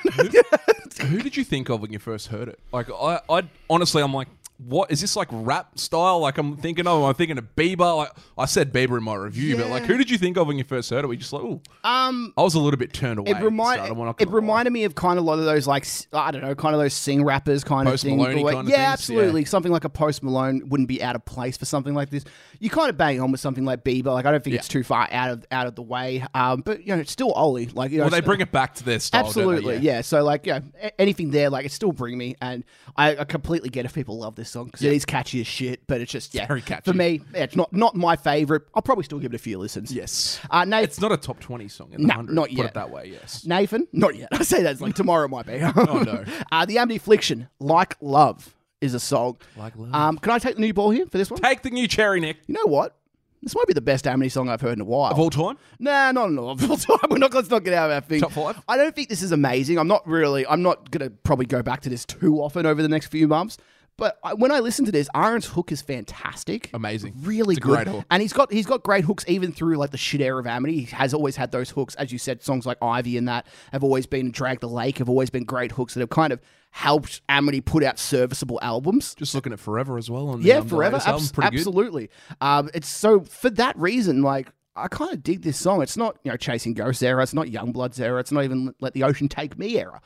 Who 1.02 1.20
did 1.22 1.36
you 1.38 1.44
think 1.44 1.70
of 1.70 1.82
when 1.82 1.92
you 1.92 2.00
first 2.00 2.28
heard 2.28 2.48
it? 2.48 2.60
Like, 2.72 2.83
I, 2.90 3.20
I 3.30 3.44
honestly, 3.70 4.02
I'm 4.02 4.14
like, 4.14 4.28
what 4.66 4.92
is 4.92 5.02
this 5.02 5.16
like 5.16 5.28
rap 5.32 5.78
style? 5.78 6.20
Like, 6.20 6.38
I'm 6.38 6.58
thinking 6.58 6.88
of, 6.88 7.04
I'm 7.04 7.14
thinking 7.14 7.38
of 7.38 7.56
Bieber. 7.56 7.98
Like, 7.98 8.12
I 8.38 8.46
said 8.46 8.74
Bieber 8.74 8.98
in 8.98 9.04
my 9.04 9.16
review, 9.16 9.58
but 9.58 9.70
like, 9.70 9.84
who 9.84 9.98
did 9.98 10.10
you 10.10 10.18
think 10.18 10.38
of 10.38 10.48
when 10.48 10.58
you 10.58 10.64
first 10.64 10.90
heard 10.90 11.04
it? 11.04 11.08
Were 11.08 11.14
you 11.14 11.20
just 11.20 11.34
like, 11.34 11.44
oh, 11.44 11.62
um, 11.84 12.34
I 12.38 12.42
was 12.42 12.56
a 12.56 12.60
little 12.60 12.78
bit 12.78 12.94
turned 12.94 13.20
away. 13.20 13.32
it 13.32 13.38
remind 13.38 13.98
not 13.98 14.22
it 14.22 14.30
reminded 14.30 14.72
me 14.72 14.84
of 14.84 14.96
kind 14.96 15.18
of 15.18 15.26
a 15.26 15.28
lot 15.28 15.40
of 15.40 15.46
those 15.46 15.68
like 15.68 15.86
I 16.14 16.32
don't 16.32 16.42
know, 16.42 16.56
kind 16.56 16.76
of 16.76 16.82
those 16.82 16.94
sing 16.94 17.24
rappers 17.24 17.64
kind 17.64 17.88
Post 17.88 18.04
of 18.04 18.10
thing. 18.10 18.24
Kind 18.24 18.40
of 18.40 18.70
yeah, 18.70 18.76
things, 18.76 18.78
absolutely. 18.78 19.46
Something 19.46 19.72
like 19.72 19.84
a 19.84 19.90
Post 19.90 20.24
Malone 20.24 20.68
wouldn't 20.70 20.88
be 20.88 21.04
out 21.04 21.16
of 21.16 21.26
place 21.26 21.58
for 21.58 21.66
something 21.66 21.94
like 21.94 22.10
this. 22.10 22.24
You 22.60 22.70
kind 22.70 22.90
of 22.90 22.98
bang 22.98 23.20
on 23.22 23.32
with 23.32 23.42
something 23.42 23.66
like 23.66 23.84
Bieber. 23.84 24.08
Like 24.14 24.26
I 24.26 24.32
don't 24.32 24.44
think 24.44 24.54
Yeah. 24.54 24.60
it's 24.60 24.68
too 24.68 24.84
far 24.84 25.08
out 25.12 25.32
of 25.32 25.46
out 25.52 25.68
of 25.68 25.76
the 25.76 25.82
way. 25.82 26.26
Um, 26.34 26.62
but 26.62 26.82
you 26.86 26.96
know, 26.96 27.02
it's 27.02 27.12
still 27.12 27.34
Oli. 27.36 27.68
Like 27.68 27.92
you 27.92 27.98
know, 27.98 28.06
Well, 28.06 28.12
they 28.12 28.22
bring 28.22 28.42
it 28.42 28.52
back 28.52 28.76
to 28.76 28.84
their 28.84 29.00
style. 29.00 29.26
Absolutely, 29.26 29.78
yeah. 29.78 30.02
So 30.02 30.24
like, 30.24 30.46
yeah, 30.46 30.60
anything 30.98 31.32
there, 31.32 31.50
like, 31.50 31.66
it 31.66 31.72
still 31.72 31.92
bring 31.92 32.18
me, 32.18 32.36
and 32.42 32.64
I, 32.96 33.18
I 33.18 33.24
completely 33.26 33.70
get 33.70 33.86
if 33.86 33.94
people 33.94 34.20
love 34.20 34.36
this 34.36 34.53
song 34.54 34.66
because 34.68 34.84
it 34.84 34.94
is 34.94 35.04
catchy 35.06 35.42
as 35.42 35.48
shit. 35.48 35.86
But 35.88 36.00
it's 36.02 36.12
just, 36.12 36.34
yeah, 36.34 36.48
very 36.48 36.62
catchy. 36.62 36.90
for 36.92 36.96
me. 36.96 37.22
Yeah, 37.34 37.44
it's 37.44 37.56
not 37.56 37.74
not 37.74 37.96
my 37.96 38.16
favorite. 38.16 38.64
I'll 38.74 38.82
probably 38.82 39.04
still 39.04 39.20
give 39.20 39.34
it 39.34 39.36
a 39.36 39.40
few 39.40 39.58
listens. 39.58 39.92
Yes. 39.92 40.40
Uh, 40.50 40.64
Nathan, 40.64 40.84
It's 40.86 41.02
not 41.02 41.12
a 41.12 41.18
top 41.18 41.40
20 41.40 41.68
song 41.68 41.90
in 41.92 42.02
the 42.02 42.08
No, 42.08 42.16
100. 42.16 42.34
not 42.34 42.48
Put 42.50 42.58
yet. 42.58 42.66
it 42.68 42.74
that 42.76 42.90
way, 42.90 43.10
yes. 43.12 43.46
Nathan, 43.46 43.88
not 43.92 44.16
yet. 44.16 44.30
I 44.32 44.44
say 44.44 44.64
that 44.64 44.72
it's 44.72 44.82
like 44.82 44.96
tomorrow 44.96 45.28
might 45.28 45.46
be. 45.46 45.60
Oh, 45.76 46.04
no. 46.04 46.24
Uh, 46.52 46.66
the 46.66 46.78
Amity 46.78 46.96
Affliction, 46.98 47.50
like 47.60 47.96
love, 48.00 48.56
is 48.80 48.94
a 48.94 49.00
song. 49.00 49.38
Like 49.58 49.74
Love. 49.76 49.94
Um, 49.94 50.18
can 50.18 50.32
I 50.32 50.40
take 50.40 50.56
the 50.56 50.62
new 50.62 50.74
ball 50.74 50.92
here 50.92 51.06
for 51.08 51.18
this 51.18 51.30
one? 51.32 51.42
Take 51.42 51.62
the 51.64 51.70
new 51.72 51.88
cherry, 51.88 52.20
Nick. 52.20 52.38
You 52.48 52.54
know 52.54 52.66
what? 52.66 52.96
This 53.42 53.56
might 53.56 53.68
be 53.68 53.74
the 53.74 53.82
best 53.82 54.08
Amity 54.08 54.30
song 54.30 54.48
I've 54.48 54.62
heard 54.62 54.74
in 54.78 54.82
a 54.82 54.86
while. 54.86 55.12
Of 55.12 55.20
all 55.20 55.30
time? 55.30 55.58
Nah, 55.78 56.14
not 56.14 56.30
an 56.30 56.40
awful 56.40 56.78
time. 56.78 56.98
We're 57.10 57.18
not. 57.18 57.34
Let's 57.34 57.50
not 57.50 57.66
get 57.66 57.74
out 57.74 57.92
of 57.92 57.96
our 57.96 58.02
thing. 58.02 58.22
Top 58.22 58.32
five? 58.32 58.62
I 58.70 58.78
don't 58.78 58.96
think 58.96 59.10
this 59.10 59.22
is 59.22 59.34
amazing. 59.34 59.78
I'm 59.78 59.88
not 59.90 60.08
really. 60.08 60.48
I'm 60.48 60.62
not 60.62 60.92
gonna 60.92 61.10
probably 61.10 61.46
go 61.46 61.62
back 61.62 61.82
to 61.82 61.90
this 61.90 62.06
too 62.06 62.38
often 62.42 62.66
over 62.66 62.82
the 62.82 62.88
next 62.88 63.08
few 63.08 63.28
months. 63.28 63.58
But 63.98 64.18
I, 64.24 64.34
when 64.34 64.52
I 64.52 64.60
listen 64.60 64.86
to 64.86 64.92
this, 64.92 65.08
Ahren's 65.14 65.46
hook 65.46 65.72
is 65.72 65.82
fantastic. 65.82 66.70
Amazing. 66.74 67.14
Really 67.22 67.54
It's 67.56 67.64
good. 67.64 67.86
great 67.86 67.88
hook. 67.88 68.06
And 68.10 68.22
he's 68.22 68.34
got 68.34 68.52
he's 68.52 68.66
got 68.66 68.84
great 68.84 69.06
hooks 69.06 69.24
even 69.28 69.52
through 69.52 69.76
like 69.78 69.92
the 69.92 69.98
shit 69.98 70.20
era 70.22 70.40
of 70.40 70.48
Amity. 70.48 70.80
He 70.82 70.86
has 70.96 71.14
always 71.14 71.36
had 71.36 71.52
those 71.52 71.70
hooks, 71.70 71.94
as 71.96 72.12
you 72.12 72.18
said. 72.18 72.42
Songs 72.44 72.66
like 72.66 72.78
Ivy 72.82 73.18
and 73.18 73.28
that 73.28 73.46
have 73.72 73.84
always 73.84 74.06
been 74.08 74.32
Drag 74.32 74.60
the 74.60 74.68
Lake 74.70 74.98
have 74.98 75.10
always 75.10 75.30
been 75.30 75.44
great 75.44 75.72
hooks 75.74 75.94
that 75.94 76.00
have 76.00 76.10
kind 76.10 76.34
of 76.34 76.42
helped 76.72 77.22
Amity 77.30 77.62
put 77.62 77.84
out 77.84 78.00
serviceable 78.00 78.60
albums. 78.64 79.14
Just 79.14 79.36
looking 79.36 79.54
at 79.54 79.60
Forever 79.60 79.98
as 80.00 80.10
well. 80.10 80.30
On 80.30 80.42
Yeah, 80.42 80.62
the 80.62 80.70
forever. 80.70 81.00
Abs- 81.06 81.32
absolutely. 81.40 82.10
Um, 82.42 82.72
it's 82.74 82.88
so 82.88 83.22
for 83.22 83.52
that 83.52 83.78
reason, 83.78 84.24
like 84.24 84.50
I 84.76 84.88
kind 84.88 85.14
of 85.14 85.22
dig 85.22 85.44
this 85.44 85.58
song. 85.58 85.84
It's 85.84 85.98
not 85.98 86.18
you 86.24 86.32
know 86.32 86.38
chasing 86.38 86.74
ghosts 86.74 87.04
era. 87.04 87.22
It's 87.22 87.34
not 87.36 87.46
Youngblood's 87.46 88.00
era. 88.00 88.20
It's 88.20 88.32
not 88.32 88.44
even 88.44 88.74
let 88.82 88.94
the 88.94 89.04
ocean 89.04 89.30
take 89.30 89.56
me 89.58 89.78
era. 89.78 90.02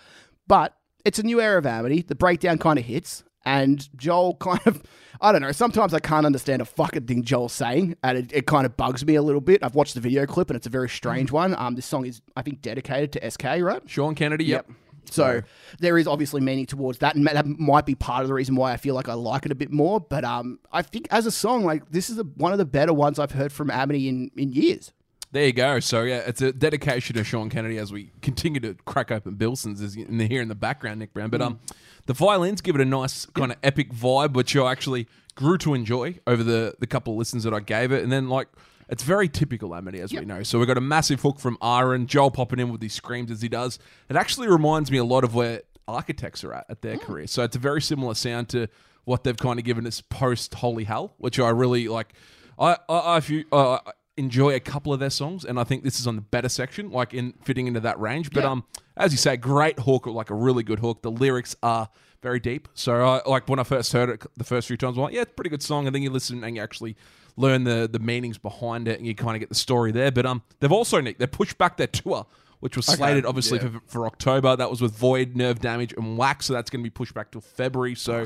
But 0.45 0.76
it's 1.06 1.19
a 1.19 1.23
new 1.23 1.39
era 1.39 1.58
of 1.58 1.65
Amity. 1.65 2.02
The 2.02 2.15
breakdown 2.15 2.58
kind 2.58 2.78
of 2.78 2.84
hits, 2.84 3.23
and 3.47 3.89
Joel 3.97 4.36
kind 4.36 4.60
of 4.65 4.83
I 5.19 5.31
don't 5.31 5.41
know. 5.41 5.51
Sometimes 5.51 5.95
I 5.95 5.99
can't 5.99 6.27
understand 6.27 6.62
a 6.62 6.65
fucking 6.65 7.07
thing 7.07 7.23
Joel's 7.23 7.53
saying, 7.53 7.95
and 8.03 8.19
it, 8.19 8.31
it 8.31 8.45
kind 8.45 8.67
of 8.67 8.77
bugs 8.77 9.03
me 9.03 9.15
a 9.15 9.21
little 9.23 9.41
bit. 9.41 9.63
I've 9.63 9.73
watched 9.73 9.95
the 9.95 9.99
video 9.99 10.27
clip, 10.27 10.51
and 10.51 10.57
it's 10.57 10.67
a 10.67 10.69
very 10.69 10.89
strange 10.89 11.31
one. 11.31 11.55
Um, 11.57 11.73
this 11.73 11.88
song 11.88 12.05
is 12.05 12.21
I 12.36 12.43
think 12.43 12.62
dedicated 12.62 13.13
to 13.13 13.31
SK, 13.31 13.43
right? 13.62 13.81
Sean 13.89 14.13
Kennedy, 14.13 14.45
yep. 14.45 14.69
So 15.10 15.41
there 15.79 15.97
is 15.97 16.05
obviously 16.05 16.41
meaning 16.41 16.65
towards 16.65 16.99
that, 16.99 17.15
and 17.15 17.25
that 17.25 17.47
might 17.47 17.86
be 17.86 17.95
part 17.95 18.23
of 18.23 18.27
the 18.27 18.33
reason 18.33 18.55
why 18.55 18.73
I 18.73 18.77
feel 18.77 18.93
like 18.93 19.07
I 19.07 19.13
like 19.13 19.45
it 19.45 19.51
a 19.51 19.55
bit 19.55 19.71
more. 19.71 19.99
But 20.01 20.25
um, 20.25 20.60
I 20.71 20.81
think 20.81 21.07
as 21.10 21.25
a 21.25 21.31
song, 21.31 21.63
like 21.63 21.89
this 21.89 22.10
is 22.10 22.19
a, 22.19 22.23
one 22.23 22.51
of 22.51 22.57
the 22.57 22.65
better 22.65 22.93
ones 22.93 23.17
I've 23.17 23.31
heard 23.31 23.51
from 23.51 23.71
Amity 23.71 24.10
in, 24.10 24.29
in 24.36 24.51
years. 24.51 24.91
There 25.31 25.45
you 25.45 25.53
go. 25.53 25.79
So 25.79 26.03
yeah, 26.03 26.19
it's 26.19 26.41
a 26.41 26.53
dedication 26.53 27.15
to 27.15 27.23
Sean 27.23 27.49
Kennedy 27.49 27.77
as 27.77 27.91
we 27.91 28.12
continue 28.21 28.62
to 28.62 28.75
crack 28.86 29.12
open 29.12 29.36
Bilsons 29.36 29.95
in 29.95 30.17
the 30.17 30.27
here 30.27 30.41
in 30.41 30.47
the 30.47 30.55
background, 30.55 30.99
Nick 30.99 31.13
Brown. 31.13 31.29
But 31.29 31.41
um, 31.41 31.60
the 32.08 32.13
violins 32.13 32.62
give 32.62 32.76
it 32.76 32.82
a 32.82 32.86
nice 32.86 33.26
kind 33.28 33.52
of 33.52 33.58
epic 33.62 33.93
vibe, 33.93 34.34
which 34.34 34.56
I 34.56 34.72
actually 34.72 35.08
grew 35.36 35.58
to 35.60 35.74
enjoy 35.74 36.20
over 36.26 36.43
the 36.43 36.76
the 36.80 36.88
couple 36.88 37.13
of 37.13 37.20
listens 37.20 37.43
that 37.43 37.54
I 37.54 37.60
gave 37.60 37.91
it, 37.91 38.04
and 38.04 38.12
then 38.12 38.28
like. 38.28 38.48
It's 38.89 39.04
very 39.04 39.28
typical 39.28 39.76
Amity, 39.76 40.00
as 40.00 40.13
we 40.13 40.22
know. 40.22 40.43
So 40.43 40.60
we've 40.60 40.67
got 40.67 40.78
a 40.78 40.82
massive 40.82 41.20
hook 41.20 41.41
from 41.41 41.58
Ahren, 41.62 42.06
Joel 42.06 42.32
popping 42.32 42.58
in 42.60 42.70
with 42.70 42.80
these 42.80 42.93
screams 42.93 43.30
as 43.30 43.41
he 43.41 43.50
does. 43.50 43.80
It 44.08 44.15
actually 44.15 44.48
reminds 44.48 44.89
me 44.89 44.98
a 44.98 45.04
lot 45.04 45.26
of 45.26 45.36
where 45.36 45.63
Architects 45.89 46.41
are 46.46 46.54
at 46.54 46.67
at 46.70 46.82
their 46.82 46.98
career. 46.98 47.28
So 47.28 47.43
it's 47.43 47.58
a 47.58 47.60
very 47.60 47.82
similar 47.82 48.13
sound 48.13 48.48
to 48.50 48.70
what 49.04 49.26
they've 49.26 49.36
kind 49.36 49.60
of 49.60 49.65
given 49.65 49.86
us 49.86 50.00
post 50.00 50.54
Holy 50.54 50.86
Hell, 50.86 51.13
which 51.17 51.38
I 51.38 51.50
really 51.50 51.89
like. 51.89 52.13
I 52.58 52.78
I, 52.88 52.98
I 52.98 53.17
if 53.17 53.30
you, 53.30 53.43
uh, 53.52 53.80
enjoy 54.17 54.56
a 54.56 54.60
couple 54.60 54.91
of 54.91 54.99
their 54.99 55.10
songs, 55.10 55.45
and 55.45 55.60
I 55.60 55.63
think 55.63 55.84
this 55.84 55.99
is 55.99 56.08
on 56.08 56.15
the 56.15 56.21
better 56.21 56.49
section, 56.49 56.91
like 56.91 57.13
in 57.13 57.34
fitting 57.43 57.67
into 57.67 57.80
that 57.82 57.99
range. 57.99 58.32
But 58.32 58.43
Yeah. 58.43 58.51
um, 58.51 58.63
as 58.95 59.12
you 59.12 59.17
say, 59.17 59.38
great 59.38 59.80
hook, 59.80 60.06
like 60.08 60.30
a 60.30 60.36
really 60.36 60.63
good 60.63 60.80
hook. 60.80 61.01
The 61.01 61.12
lyrics 61.12 61.56
are 61.62 61.89
very 62.21 62.39
deep. 62.39 62.67
So 62.73 63.06
I 63.06 63.21
like 63.30 63.47
when 63.47 63.60
I 63.60 63.63
first 63.63 63.93
heard 63.93 64.10
it 64.10 64.23
the 64.36 64.43
first 64.43 64.67
few 64.67 64.77
times, 64.77 64.97
I'm 64.97 65.03
like, 65.03 65.13
yeah, 65.13 65.21
it's 65.21 65.32
a 65.32 65.36
pretty 65.36 65.49
good 65.51 65.63
song. 65.63 65.86
And 65.86 65.95
then 65.95 66.01
you 66.01 66.10
listen 66.10 66.43
and 66.43 66.56
you 66.56 66.62
actually 66.62 66.97
learn 67.36 67.63
the 67.63 67.88
the 67.91 67.99
meanings 67.99 68.38
behind 68.38 68.88
it, 68.88 68.97
and 68.97 69.06
you 69.08 69.13
kind 69.15 69.36
of 69.36 69.39
get 69.39 69.49
the 69.49 69.56
story 69.56 69.91
there. 69.91 70.12
But 70.12 70.25
um, 70.25 70.41
they've 70.60 70.71
also 70.71 70.99
Nick, 70.99 71.19
they 71.19 71.27
pushed 71.27 71.58
back 71.58 71.77
their 71.77 71.88
tour. 71.88 72.25
Which 72.60 72.75
was 72.75 72.88
slated 72.88 73.23
obviously 73.23 73.60
yeah. 73.60 73.67
for, 73.67 73.82
for 73.86 74.08
October. 74.08 74.56
That 74.56 74.71
was 74.71 74.82
with 74.82 74.97
Void, 74.97 75.36
Nerve 75.36 75.60
Damage, 75.60 75.93
and 75.93 76.17
Wax. 76.17 76.47
So 76.47 76.53
that's 76.53 76.71
going 76.71 76.82
to 76.82 76.84
be 76.84 76.89
pushed 76.89 77.13
back 77.13 77.30
till 77.30 77.39
February. 77.39 77.93
So 77.93 78.25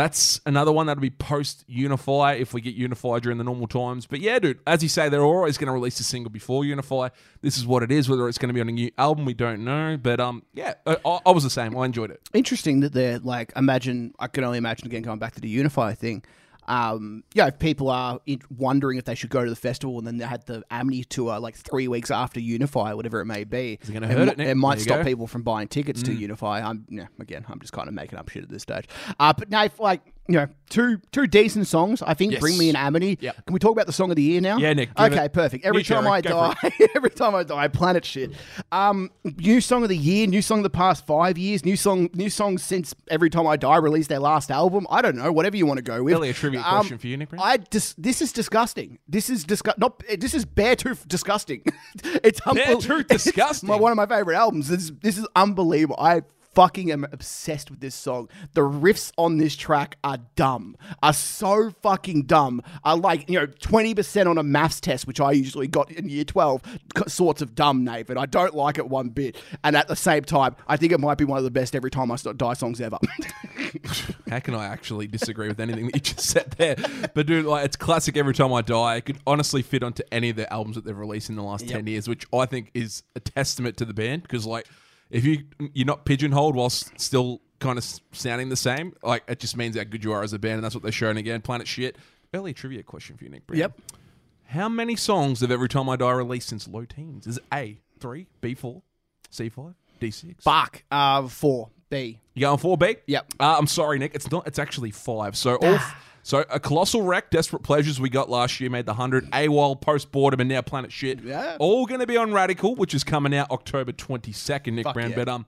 that's 0.00 0.40
another 0.46 0.72
one 0.72 0.86
that'll 0.86 1.02
be 1.02 1.10
post 1.10 1.62
Unify 1.66 2.32
if 2.32 2.54
we 2.54 2.62
get 2.62 2.74
Unify 2.74 3.18
during 3.18 3.36
the 3.36 3.44
normal 3.44 3.66
times. 3.66 4.06
But 4.06 4.20
yeah, 4.20 4.38
dude, 4.38 4.58
as 4.66 4.82
you 4.82 4.88
say, 4.88 5.10
they're 5.10 5.20
always 5.22 5.58
going 5.58 5.66
to 5.66 5.74
release 5.74 6.00
a 6.00 6.04
single 6.04 6.30
before 6.30 6.64
Unify. 6.64 7.10
This 7.42 7.58
is 7.58 7.66
what 7.66 7.82
it 7.82 7.92
is. 7.92 8.08
Whether 8.08 8.26
it's 8.26 8.38
going 8.38 8.48
to 8.48 8.54
be 8.54 8.62
on 8.62 8.68
a 8.70 8.72
new 8.72 8.90
album, 8.96 9.26
we 9.26 9.34
don't 9.34 9.62
know. 9.62 9.98
But 10.02 10.18
um, 10.18 10.42
yeah, 10.54 10.74
I, 10.86 10.96
I 11.04 11.18
I 11.26 11.30
was 11.32 11.44
the 11.44 11.50
same. 11.50 11.76
I 11.76 11.84
enjoyed 11.84 12.10
it. 12.10 12.20
Interesting 12.32 12.80
that 12.80 12.94
they're 12.94 13.18
like, 13.18 13.52
imagine, 13.56 14.14
I 14.18 14.28
can 14.28 14.42
only 14.42 14.56
imagine 14.56 14.86
again 14.86 15.02
going 15.02 15.18
back 15.18 15.34
to 15.34 15.40
the 15.42 15.50
Unify 15.50 15.92
thing. 15.92 16.24
Um, 16.70 17.24
yeah, 17.34 17.48
if 17.48 17.58
people 17.58 17.90
are 17.90 18.20
wondering 18.56 18.96
if 18.96 19.04
they 19.04 19.16
should 19.16 19.30
go 19.30 19.42
to 19.42 19.50
the 19.50 19.56
festival 19.56 19.98
and 19.98 20.06
then 20.06 20.18
they 20.18 20.24
had 20.24 20.46
the 20.46 20.62
Amity 20.70 21.02
tour 21.02 21.40
like 21.40 21.56
three 21.56 21.88
weeks 21.88 22.12
after 22.12 22.38
Unify, 22.38 22.92
whatever 22.92 23.20
it 23.20 23.24
may 23.24 23.42
be, 23.42 23.80
it 23.82 23.88
it, 23.88 24.00
mi- 24.00 24.06
it, 24.06 24.40
it 24.40 24.54
might 24.54 24.78
stop 24.80 24.98
go. 24.98 25.02
Mm. 25.02 25.06
people 25.06 25.26
from 25.26 25.42
buying 25.42 25.66
tickets 25.66 26.00
to 26.04 26.12
Unify. 26.14 26.60
I'm, 26.60 26.86
yeah, 26.88 27.08
again, 27.18 27.44
I'm 27.48 27.58
just 27.58 27.72
kind 27.72 27.88
of 27.88 27.94
making 27.94 28.20
up 28.20 28.28
shit 28.28 28.44
at 28.44 28.50
this 28.50 28.62
stage. 28.62 28.86
Uh, 29.18 29.32
but 29.36 29.50
now, 29.50 29.64
if, 29.64 29.80
like, 29.80 30.00
you 30.30 30.36
know, 30.36 30.46
two 30.68 31.00
two 31.10 31.26
decent 31.26 31.66
songs. 31.66 32.02
I 32.02 32.14
think 32.14 32.32
Yes. 32.32 32.40
Bring 32.40 32.56
Me 32.56 32.70
an 32.70 32.76
Amity. 32.76 33.18
Yep. 33.20 33.46
Can 33.46 33.52
we 33.52 33.58
talk 33.58 33.72
about 33.72 33.86
the 33.86 33.92
song 33.92 34.10
of 34.10 34.16
the 34.16 34.22
year 34.22 34.40
now? 34.40 34.58
Yeah, 34.58 34.72
Nick, 34.72 34.90
Okay, 34.98 35.24
it- 35.24 35.32
perfect. 35.32 35.64
Every 35.64 35.80
You, 35.80 35.84
time 35.84 36.06
I 36.06 36.20
die, 36.20 36.54
every 36.94 37.10
time 37.10 37.34
I 37.34 37.42
die, 37.42 37.66
planet 37.68 38.04
shit. 38.04 38.30
Um, 38.70 39.10
new 39.24 39.60
song 39.60 39.82
of 39.82 39.88
the 39.88 39.96
year, 39.96 40.28
new 40.28 40.40
song 40.42 40.58
of 40.60 40.62
the 40.62 40.70
past 40.70 41.04
five 41.04 41.36
years, 41.36 41.64
new 41.64 41.76
song, 41.76 42.08
new 42.14 42.30
songs 42.30 42.62
since 42.62 42.94
Every 43.10 43.28
Time 43.28 43.46
I 43.48 43.56
Die 43.56 43.76
released 43.78 44.08
their 44.08 44.20
last 44.20 44.50
album. 44.50 44.86
I 44.90 45.02
don't 45.02 45.16
know, 45.16 45.32
whatever 45.32 45.56
you 45.56 45.66
want 45.66 45.78
to 45.78 45.82
go 45.82 46.02
with. 46.04 46.14
Ellie, 46.14 46.30
a 46.30 46.32
trivia 46.32 46.60
Um, 46.60 46.76
question 46.78 46.98
for 46.98 47.06
you, 47.08 47.16
Nick. 47.16 47.30
I 47.38 47.56
dis- 47.56 47.94
this 47.98 48.22
is 48.22 48.32
disgusting. 48.32 48.98
This 49.08 49.28
is 49.30 49.42
disgust. 49.42 49.78
Not 49.78 50.00
this 50.18 50.34
is 50.34 50.46
Beartooth 50.46 51.08
disgusting. 51.08 51.62
it's 52.22 52.40
unbel- 52.42 52.80
Tooth 52.80 53.06
it's 53.10 53.24
disgusting? 53.24 53.68
my- 53.68 53.76
one 53.76 53.90
of 53.90 53.96
my 53.96 54.06
favorite 54.06 54.36
albums. 54.36 54.68
This 54.68 54.82
is, 54.84 54.92
this 55.02 55.18
is 55.18 55.26
unbelievable. 55.34 55.96
I 55.98 56.22
fucking 56.54 56.90
am 56.90 57.04
obsessed 57.12 57.70
with 57.70 57.80
this 57.80 57.94
song. 57.94 58.28
The 58.54 58.62
riffs 58.62 59.12
on 59.16 59.38
this 59.38 59.56
track 59.56 59.96
are 60.04 60.18
dumb. 60.36 60.76
Are 61.02 61.12
so 61.12 61.70
fucking 61.82 62.22
dumb. 62.22 62.62
Are 62.84 62.96
like 62.96 63.28
you 63.28 63.38
know 63.38 63.46
twenty 63.46 63.94
percent 63.94 64.28
on 64.28 64.38
a 64.38 64.42
maths 64.42 64.80
test, 64.80 65.06
which 65.06 65.20
I 65.20 65.32
usually 65.32 65.66
got 65.66 65.90
in 65.90 66.08
year 66.08 66.24
twelve. 66.24 66.62
Sorts 67.06 67.42
of 67.42 67.54
dumb, 67.54 67.84
Nathan. 67.84 68.18
I 68.18 68.26
don't 68.26 68.54
like 68.54 68.78
it 68.78 68.88
one 68.88 69.08
bit. 69.08 69.36
And 69.64 69.76
at 69.76 69.88
the 69.88 69.96
same 69.96 70.24
time, 70.24 70.56
I 70.66 70.76
think 70.76 70.92
it 70.92 71.00
might 71.00 71.18
be 71.18 71.24
one 71.24 71.38
of 71.38 71.44
the 71.44 71.50
best 71.50 71.74
every 71.74 71.90
time 71.90 72.10
I 72.10 72.16
start 72.16 72.36
die 72.36 72.54
songs 72.54 72.80
ever. 72.80 72.98
How 74.28 74.40
can 74.40 74.54
I 74.54 74.66
actually 74.66 75.06
disagree 75.06 75.48
with 75.48 75.60
anything 75.60 75.86
that 75.86 75.94
you 75.94 76.00
just 76.00 76.20
said 76.20 76.52
there? 76.52 76.76
But 77.14 77.26
dude, 77.26 77.46
like 77.46 77.64
it's 77.64 77.76
classic 77.76 78.16
every 78.16 78.34
time 78.34 78.52
I 78.52 78.62
die. 78.62 78.96
It 78.96 79.02
could 79.02 79.18
honestly 79.26 79.62
fit 79.62 79.82
onto 79.82 80.02
any 80.12 80.30
of 80.30 80.36
the 80.36 80.50
albums 80.52 80.76
that 80.76 80.84
they've 80.84 80.96
released 80.96 81.30
in 81.30 81.36
the 81.36 81.42
last 81.42 81.68
ten 81.68 81.86
years, 81.86 82.08
which 82.08 82.26
I 82.32 82.46
think 82.46 82.70
is 82.74 83.02
a 83.14 83.20
testament 83.20 83.76
to 83.78 83.84
the 83.84 83.94
band. 83.94 84.22
Because 84.22 84.46
like, 84.46 84.66
if 85.10 85.24
you 85.24 85.44
you're 85.72 85.86
not 85.86 86.04
pigeonholed 86.04 86.54
whilst 86.54 86.98
still 87.00 87.40
kind 87.58 87.78
of 87.78 87.84
sounding 88.12 88.48
the 88.48 88.56
same, 88.56 88.94
like 89.02 89.22
it 89.28 89.38
just 89.38 89.56
means 89.56 89.76
how 89.76 89.84
good 89.84 90.02
you 90.04 90.12
are 90.12 90.22
as 90.22 90.32
a 90.32 90.38
band, 90.38 90.54
and 90.54 90.64
that's 90.64 90.74
what 90.74 90.82
they're 90.82 90.92
showing 90.92 91.16
again. 91.16 91.40
Planet 91.40 91.66
shit. 91.66 91.96
Early 92.32 92.54
trivia 92.54 92.82
question 92.82 93.16
for 93.16 93.24
you, 93.24 93.30
Nick. 93.30 93.46
Brown. 93.46 93.58
Yep. 93.58 93.80
How 94.46 94.68
many 94.68 94.96
songs 94.96 95.40
have 95.40 95.50
Every 95.50 95.68
Time 95.68 95.88
I 95.88 95.96
Die 95.96 96.10
released 96.10 96.48
since 96.48 96.66
Low 96.68 96.84
Teens? 96.84 97.26
Is 97.26 97.38
it 97.38 97.44
A 97.52 97.80
three, 97.98 98.26
B 98.40 98.54
four, 98.54 98.82
C 99.30 99.48
five, 99.48 99.74
D 99.98 100.10
six? 100.10 100.42
Fuck. 100.44 100.82
Uh, 100.90 101.26
four 101.28 101.70
B. 101.88 102.20
You 102.34 102.42
going 102.42 102.58
four 102.58 102.78
B? 102.78 102.96
Yep. 103.06 103.32
Uh, 103.38 103.56
I'm 103.58 103.66
sorry, 103.66 103.98
Nick. 103.98 104.14
It's 104.14 104.30
not. 104.30 104.46
It's 104.46 104.58
actually 104.58 104.90
five. 104.92 105.36
So 105.36 105.56
all. 105.56 105.78
So 106.22 106.44
a 106.50 106.60
colossal 106.60 107.02
wreck, 107.02 107.30
desperate 107.30 107.62
pleasures 107.62 108.00
we 108.00 108.08
got 108.10 108.28
last 108.28 108.60
year 108.60 108.70
made 108.70 108.86
the 108.86 108.94
hundred. 108.94 109.30
AWOL, 109.30 109.80
post 109.80 110.12
boredom, 110.12 110.40
and 110.40 110.48
now 110.48 110.60
Planet 110.62 110.92
Shit. 110.92 111.22
Yeah. 111.22 111.56
All 111.58 111.86
going 111.86 112.00
to 112.00 112.06
be 112.06 112.16
on 112.16 112.32
Radical, 112.32 112.74
which 112.74 112.94
is 112.94 113.04
coming 113.04 113.34
out 113.34 113.50
October 113.50 113.92
22nd. 113.92 114.72
Nick 114.74 114.84
Fuck 114.84 114.94
Brown, 114.94 115.10
yeah. 115.10 115.16
but 115.16 115.28
um, 115.28 115.46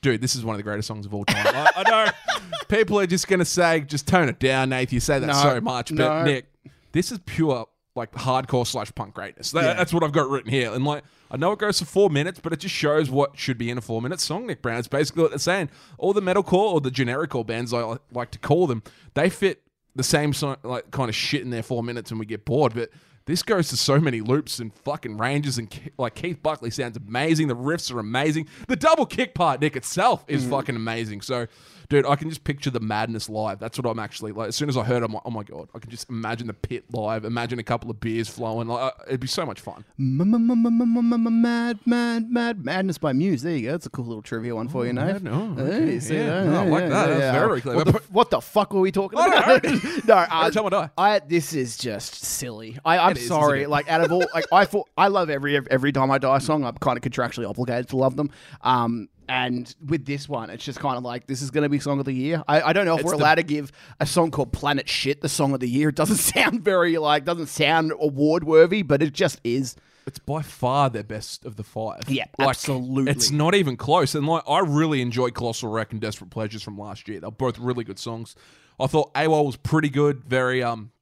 dude, 0.00 0.20
this 0.20 0.34
is 0.34 0.44
one 0.44 0.54
of 0.54 0.58
the 0.58 0.62
greatest 0.62 0.88
songs 0.88 1.06
of 1.06 1.14
all 1.14 1.24
time. 1.24 1.46
I, 1.46 1.70
I 1.76 1.90
know 1.90 2.10
people 2.68 2.98
are 2.98 3.06
just 3.06 3.28
going 3.28 3.40
to 3.40 3.44
say, 3.44 3.80
just 3.80 4.06
tone 4.08 4.28
it 4.28 4.38
down, 4.38 4.70
Nate. 4.70 4.92
You 4.92 5.00
say 5.00 5.18
that 5.18 5.26
No, 5.26 5.32
so 5.34 5.60
much, 5.60 5.90
but 5.90 5.98
no. 5.98 6.24
Nick, 6.24 6.46
this 6.92 7.12
is 7.12 7.18
pure 7.26 7.66
like 7.94 8.12
hardcore 8.12 8.66
slash 8.66 8.94
punk 8.94 9.14
greatness. 9.14 9.50
That- 9.52 9.64
Yeah. 9.64 9.72
That's 9.74 9.92
what 9.92 10.02
I've 10.04 10.12
got 10.12 10.28
written 10.28 10.50
here. 10.50 10.72
And 10.72 10.84
like, 10.84 11.02
I 11.30 11.36
know 11.36 11.52
it 11.52 11.58
goes 11.58 11.78
for 11.78 11.86
four 11.86 12.10
minutes, 12.10 12.38
but 12.40 12.52
it 12.52 12.60
just 12.60 12.74
shows 12.74 13.10
what 13.10 13.38
should 13.38 13.58
be 13.58 13.70
in 13.70 13.78
a 13.78 13.80
four 13.80 14.00
minute 14.02 14.20
song, 14.20 14.46
Nick 14.46 14.62
Brown. 14.62 14.78
It's 14.78 14.86
basically 14.86 15.22
what 15.22 15.30
they're 15.30 15.38
saying. 15.38 15.70
All 15.98 16.12
the 16.12 16.20
metalcore 16.20 16.72
or 16.74 16.80
the 16.80 16.90
generic 16.90 17.30
core 17.30 17.44
bands, 17.44 17.72
I 17.72 17.96
like 18.12 18.30
to 18.32 18.38
call 18.38 18.66
them, 18.66 18.82
they 19.14 19.30
fit 19.30 19.62
the 19.96 20.02
same 20.04 20.32
song, 20.32 20.56
like 20.62 20.90
kind 20.90 21.08
of 21.08 21.14
shit 21.14 21.42
in 21.42 21.50
their 21.50 21.62
four 21.62 21.82
minutes 21.82 22.10
and 22.10 22.20
we 22.20 22.26
get 22.26 22.44
bored. 22.44 22.74
But 22.74 22.90
this 23.24 23.42
goes 23.42 23.68
to 23.70 23.76
so 23.76 23.98
many 23.98 24.20
loops 24.20 24.58
and 24.60 24.72
fucking 24.72 25.18
ranges 25.18 25.58
and 25.58 25.68
Ke- 25.70 25.90
like 25.98 26.14
Keith 26.14 26.42
Buckley 26.42 26.70
sounds 26.70 26.96
amazing. 26.96 27.48
The 27.48 27.56
riffs 27.56 27.92
are 27.92 27.98
amazing. 27.98 28.46
The 28.68 28.76
double 28.76 29.06
kick 29.06 29.34
part, 29.34 29.60
Nick 29.60 29.74
itself, 29.74 30.24
is 30.28 30.44
Mm. 30.44 30.50
fucking 30.50 30.76
amazing. 30.76 31.22
So, 31.22 31.46
dude, 31.88 32.06
I 32.06 32.16
can 32.16 32.28
just 32.28 32.44
picture 32.44 32.70
the 32.70 32.80
madness 32.80 33.28
live. 33.28 33.58
That's 33.58 33.78
what 33.78 33.88
I'm 33.90 33.98
actually 33.98 34.32
like. 34.32 34.48
As 34.48 34.56
soon 34.56 34.68
as 34.68 34.76
I 34.76 34.84
heard, 34.84 35.02
it, 35.02 35.06
I'm 35.06 35.12
like, 35.12 35.22
oh 35.24 35.30
my 35.30 35.42
god, 35.42 35.68
I 35.74 35.78
can 35.78 35.90
just 35.90 36.08
imagine 36.10 36.46
the 36.46 36.54
pit 36.54 36.84
live. 36.92 37.24
Imagine 37.24 37.58
a 37.58 37.62
couple 37.62 37.90
of 37.90 38.00
beers 38.00 38.28
flowing. 38.28 38.68
Like, 38.68 38.94
uh, 38.94 39.02
it'd 39.08 39.20
be 39.20 39.26
so 39.26 39.44
much 39.46 39.60
fun. 39.60 39.84
Mad, 39.98 41.78
mad, 41.86 42.30
mad, 42.30 42.64
madness 42.64 42.98
by 42.98 43.12
Muse. 43.12 43.42
There 43.42 43.56
you 43.56 43.62
go. 43.66 43.72
That's 43.72 43.86
a 43.86 43.90
cool 43.90 44.04
little 44.06 44.22
trivia 44.22 44.54
one 44.54 44.68
for 44.68 44.86
you, 44.86 44.92
Nate. 44.92 45.22
oh, 45.26 45.54
Hey, 45.54 45.62
okay. 45.62 46.00
see 46.00 46.14
Yeah. 46.16 46.42
that? 46.42 46.46
No, 46.46 46.60
I 46.62 46.66
like 46.66 46.88
that. 46.88 47.06
That's 47.08 47.38
very 47.38 47.60
clever. 47.60 47.76
What 47.78 47.86
the, 47.86 48.12
what 48.12 48.30
the 48.30 48.40
fuck 48.40 48.72
were 48.72 48.80
we 48.80 48.92
talking 48.92 49.18
I 49.22 49.26
about? 49.26 49.64
no, 50.06 50.14
uh, 50.14 50.26
Every 50.46 50.52
time 50.54 50.66
I 50.66 50.68
die. 50.70 50.90
I 50.98 51.18
this 51.20 51.52
is 51.52 51.76
just 51.76 52.24
silly. 52.24 52.78
I, 52.84 52.98
I'm 52.98 53.10
It 53.12 53.18
is, 53.18 53.28
sorry. 53.28 53.60
isn't 53.60 53.70
it? 53.70 53.70
Like 53.70 53.90
out 53.90 54.02
of 54.02 54.12
all, 54.12 54.26
like 54.34 54.46
I 54.52 54.64
thought, 54.64 54.88
I 54.96 55.08
love 55.08 55.30
every 55.30 55.56
every 55.70 55.92
time 55.92 56.10
I 56.10 56.18
die 56.18 56.38
song. 56.38 56.64
I'm 56.64 56.74
kind 56.76 56.96
of 56.96 57.02
contractually 57.02 57.48
obligated 57.48 57.88
to 57.90 57.96
love 57.96 58.16
them. 58.16 58.30
Um, 58.62 59.08
and 59.28 59.74
with 59.84 60.04
this 60.06 60.28
one, 60.28 60.50
it's 60.50 60.64
just 60.64 60.78
kind 60.78 60.96
of 60.96 61.02
like 61.04 61.26
this 61.26 61.42
is 61.42 61.50
going 61.50 61.62
to 61.62 61.68
be 61.68 61.78
song 61.78 61.98
of 61.98 62.04
the 62.04 62.12
year. 62.12 62.42
I, 62.48 62.60
I 62.62 62.72
don't 62.72 62.86
know 62.86 62.94
if 62.94 63.00
It's 63.00 63.06
we're 63.06 63.16
the- 63.16 63.22
allowed 63.22 63.34
to 63.36 63.42
give 63.42 63.72
a 64.00 64.06
song 64.06 64.30
called 64.30 64.52
Planet 64.52 64.88
Shit 64.88 65.20
the 65.20 65.28
song 65.28 65.52
of 65.54 65.60
the 65.60 65.68
year. 65.68 65.88
It 65.90 65.94
doesn't 65.94 66.16
sound 66.34 66.62
very 66.62 66.98
like 66.98 67.24
doesn't 67.24 67.46
sound 67.48 67.92
award 67.98 68.44
worthy, 68.44 68.82
but 68.82 69.02
it 69.02 69.12
just 69.12 69.40
is. 69.44 69.76
It's 70.06 70.20
by 70.20 70.42
far 70.42 70.88
their 70.88 71.02
best 71.02 71.44
of 71.44 71.56
the 71.56 71.64
five. 71.64 72.02
Yeah, 72.08 72.26
Like, 72.38 72.50
absolutely. 72.50 73.10
It's 73.10 73.32
not 73.32 73.56
even 73.56 73.76
close. 73.76 74.14
And 74.14 74.24
like, 74.24 74.44
I 74.46 74.60
really 74.60 75.02
enjoyed 75.02 75.34
Colossal 75.34 75.68
Wreck 75.68 75.90
and 75.90 76.00
Desperate 76.00 76.30
Pleasures 76.30 76.62
from 76.62 76.78
last 76.78 77.08
year. 77.08 77.18
They're 77.18 77.30
both 77.32 77.58
really 77.58 77.82
good 77.82 77.98
songs. 77.98 78.36
I 78.78 78.86
thought 78.86 79.12
AWOL 79.14 79.44
was 79.46 79.56
pretty 79.56 79.88
good. 79.88 80.22
Very 80.24 80.62
um, 80.62 80.92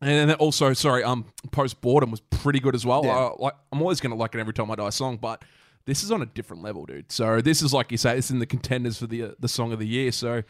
and 0.00 0.28
then 0.30 0.36
also 0.38 0.72
sorry 0.72 1.04
um, 1.04 1.26
Post 1.52 1.80
Boredom 1.80 2.10
was 2.10 2.20
pretty 2.20 2.58
good 2.58 2.74
as 2.74 2.84
well. 2.84 3.04
Yeah. 3.04 3.16
Uh, 3.16 3.34
like 3.38 3.54
I'm 3.70 3.80
always 3.80 4.00
gonna 4.00 4.14
like 4.16 4.34
it 4.34 4.40
every 4.40 4.54
time 4.54 4.70
I 4.70 4.74
die 4.74 4.88
a 4.88 4.92
song, 4.92 5.18
but 5.18 5.44
this 5.88 6.04
is 6.04 6.12
on 6.12 6.22
a 6.22 6.26
different 6.26 6.62
level, 6.62 6.86
dude. 6.86 7.10
So 7.10 7.40
this 7.40 7.62
is 7.62 7.72
like 7.72 7.90
you 7.90 7.98
say, 7.98 8.16
it's 8.18 8.30
in 8.30 8.38
the 8.38 8.46
contenders 8.46 8.98
for 8.98 9.06
the 9.06 9.22
uh, 9.24 9.28
the 9.40 9.48
song 9.48 9.72
of 9.72 9.78
the 9.78 9.86
year. 9.88 10.12
So 10.12 10.42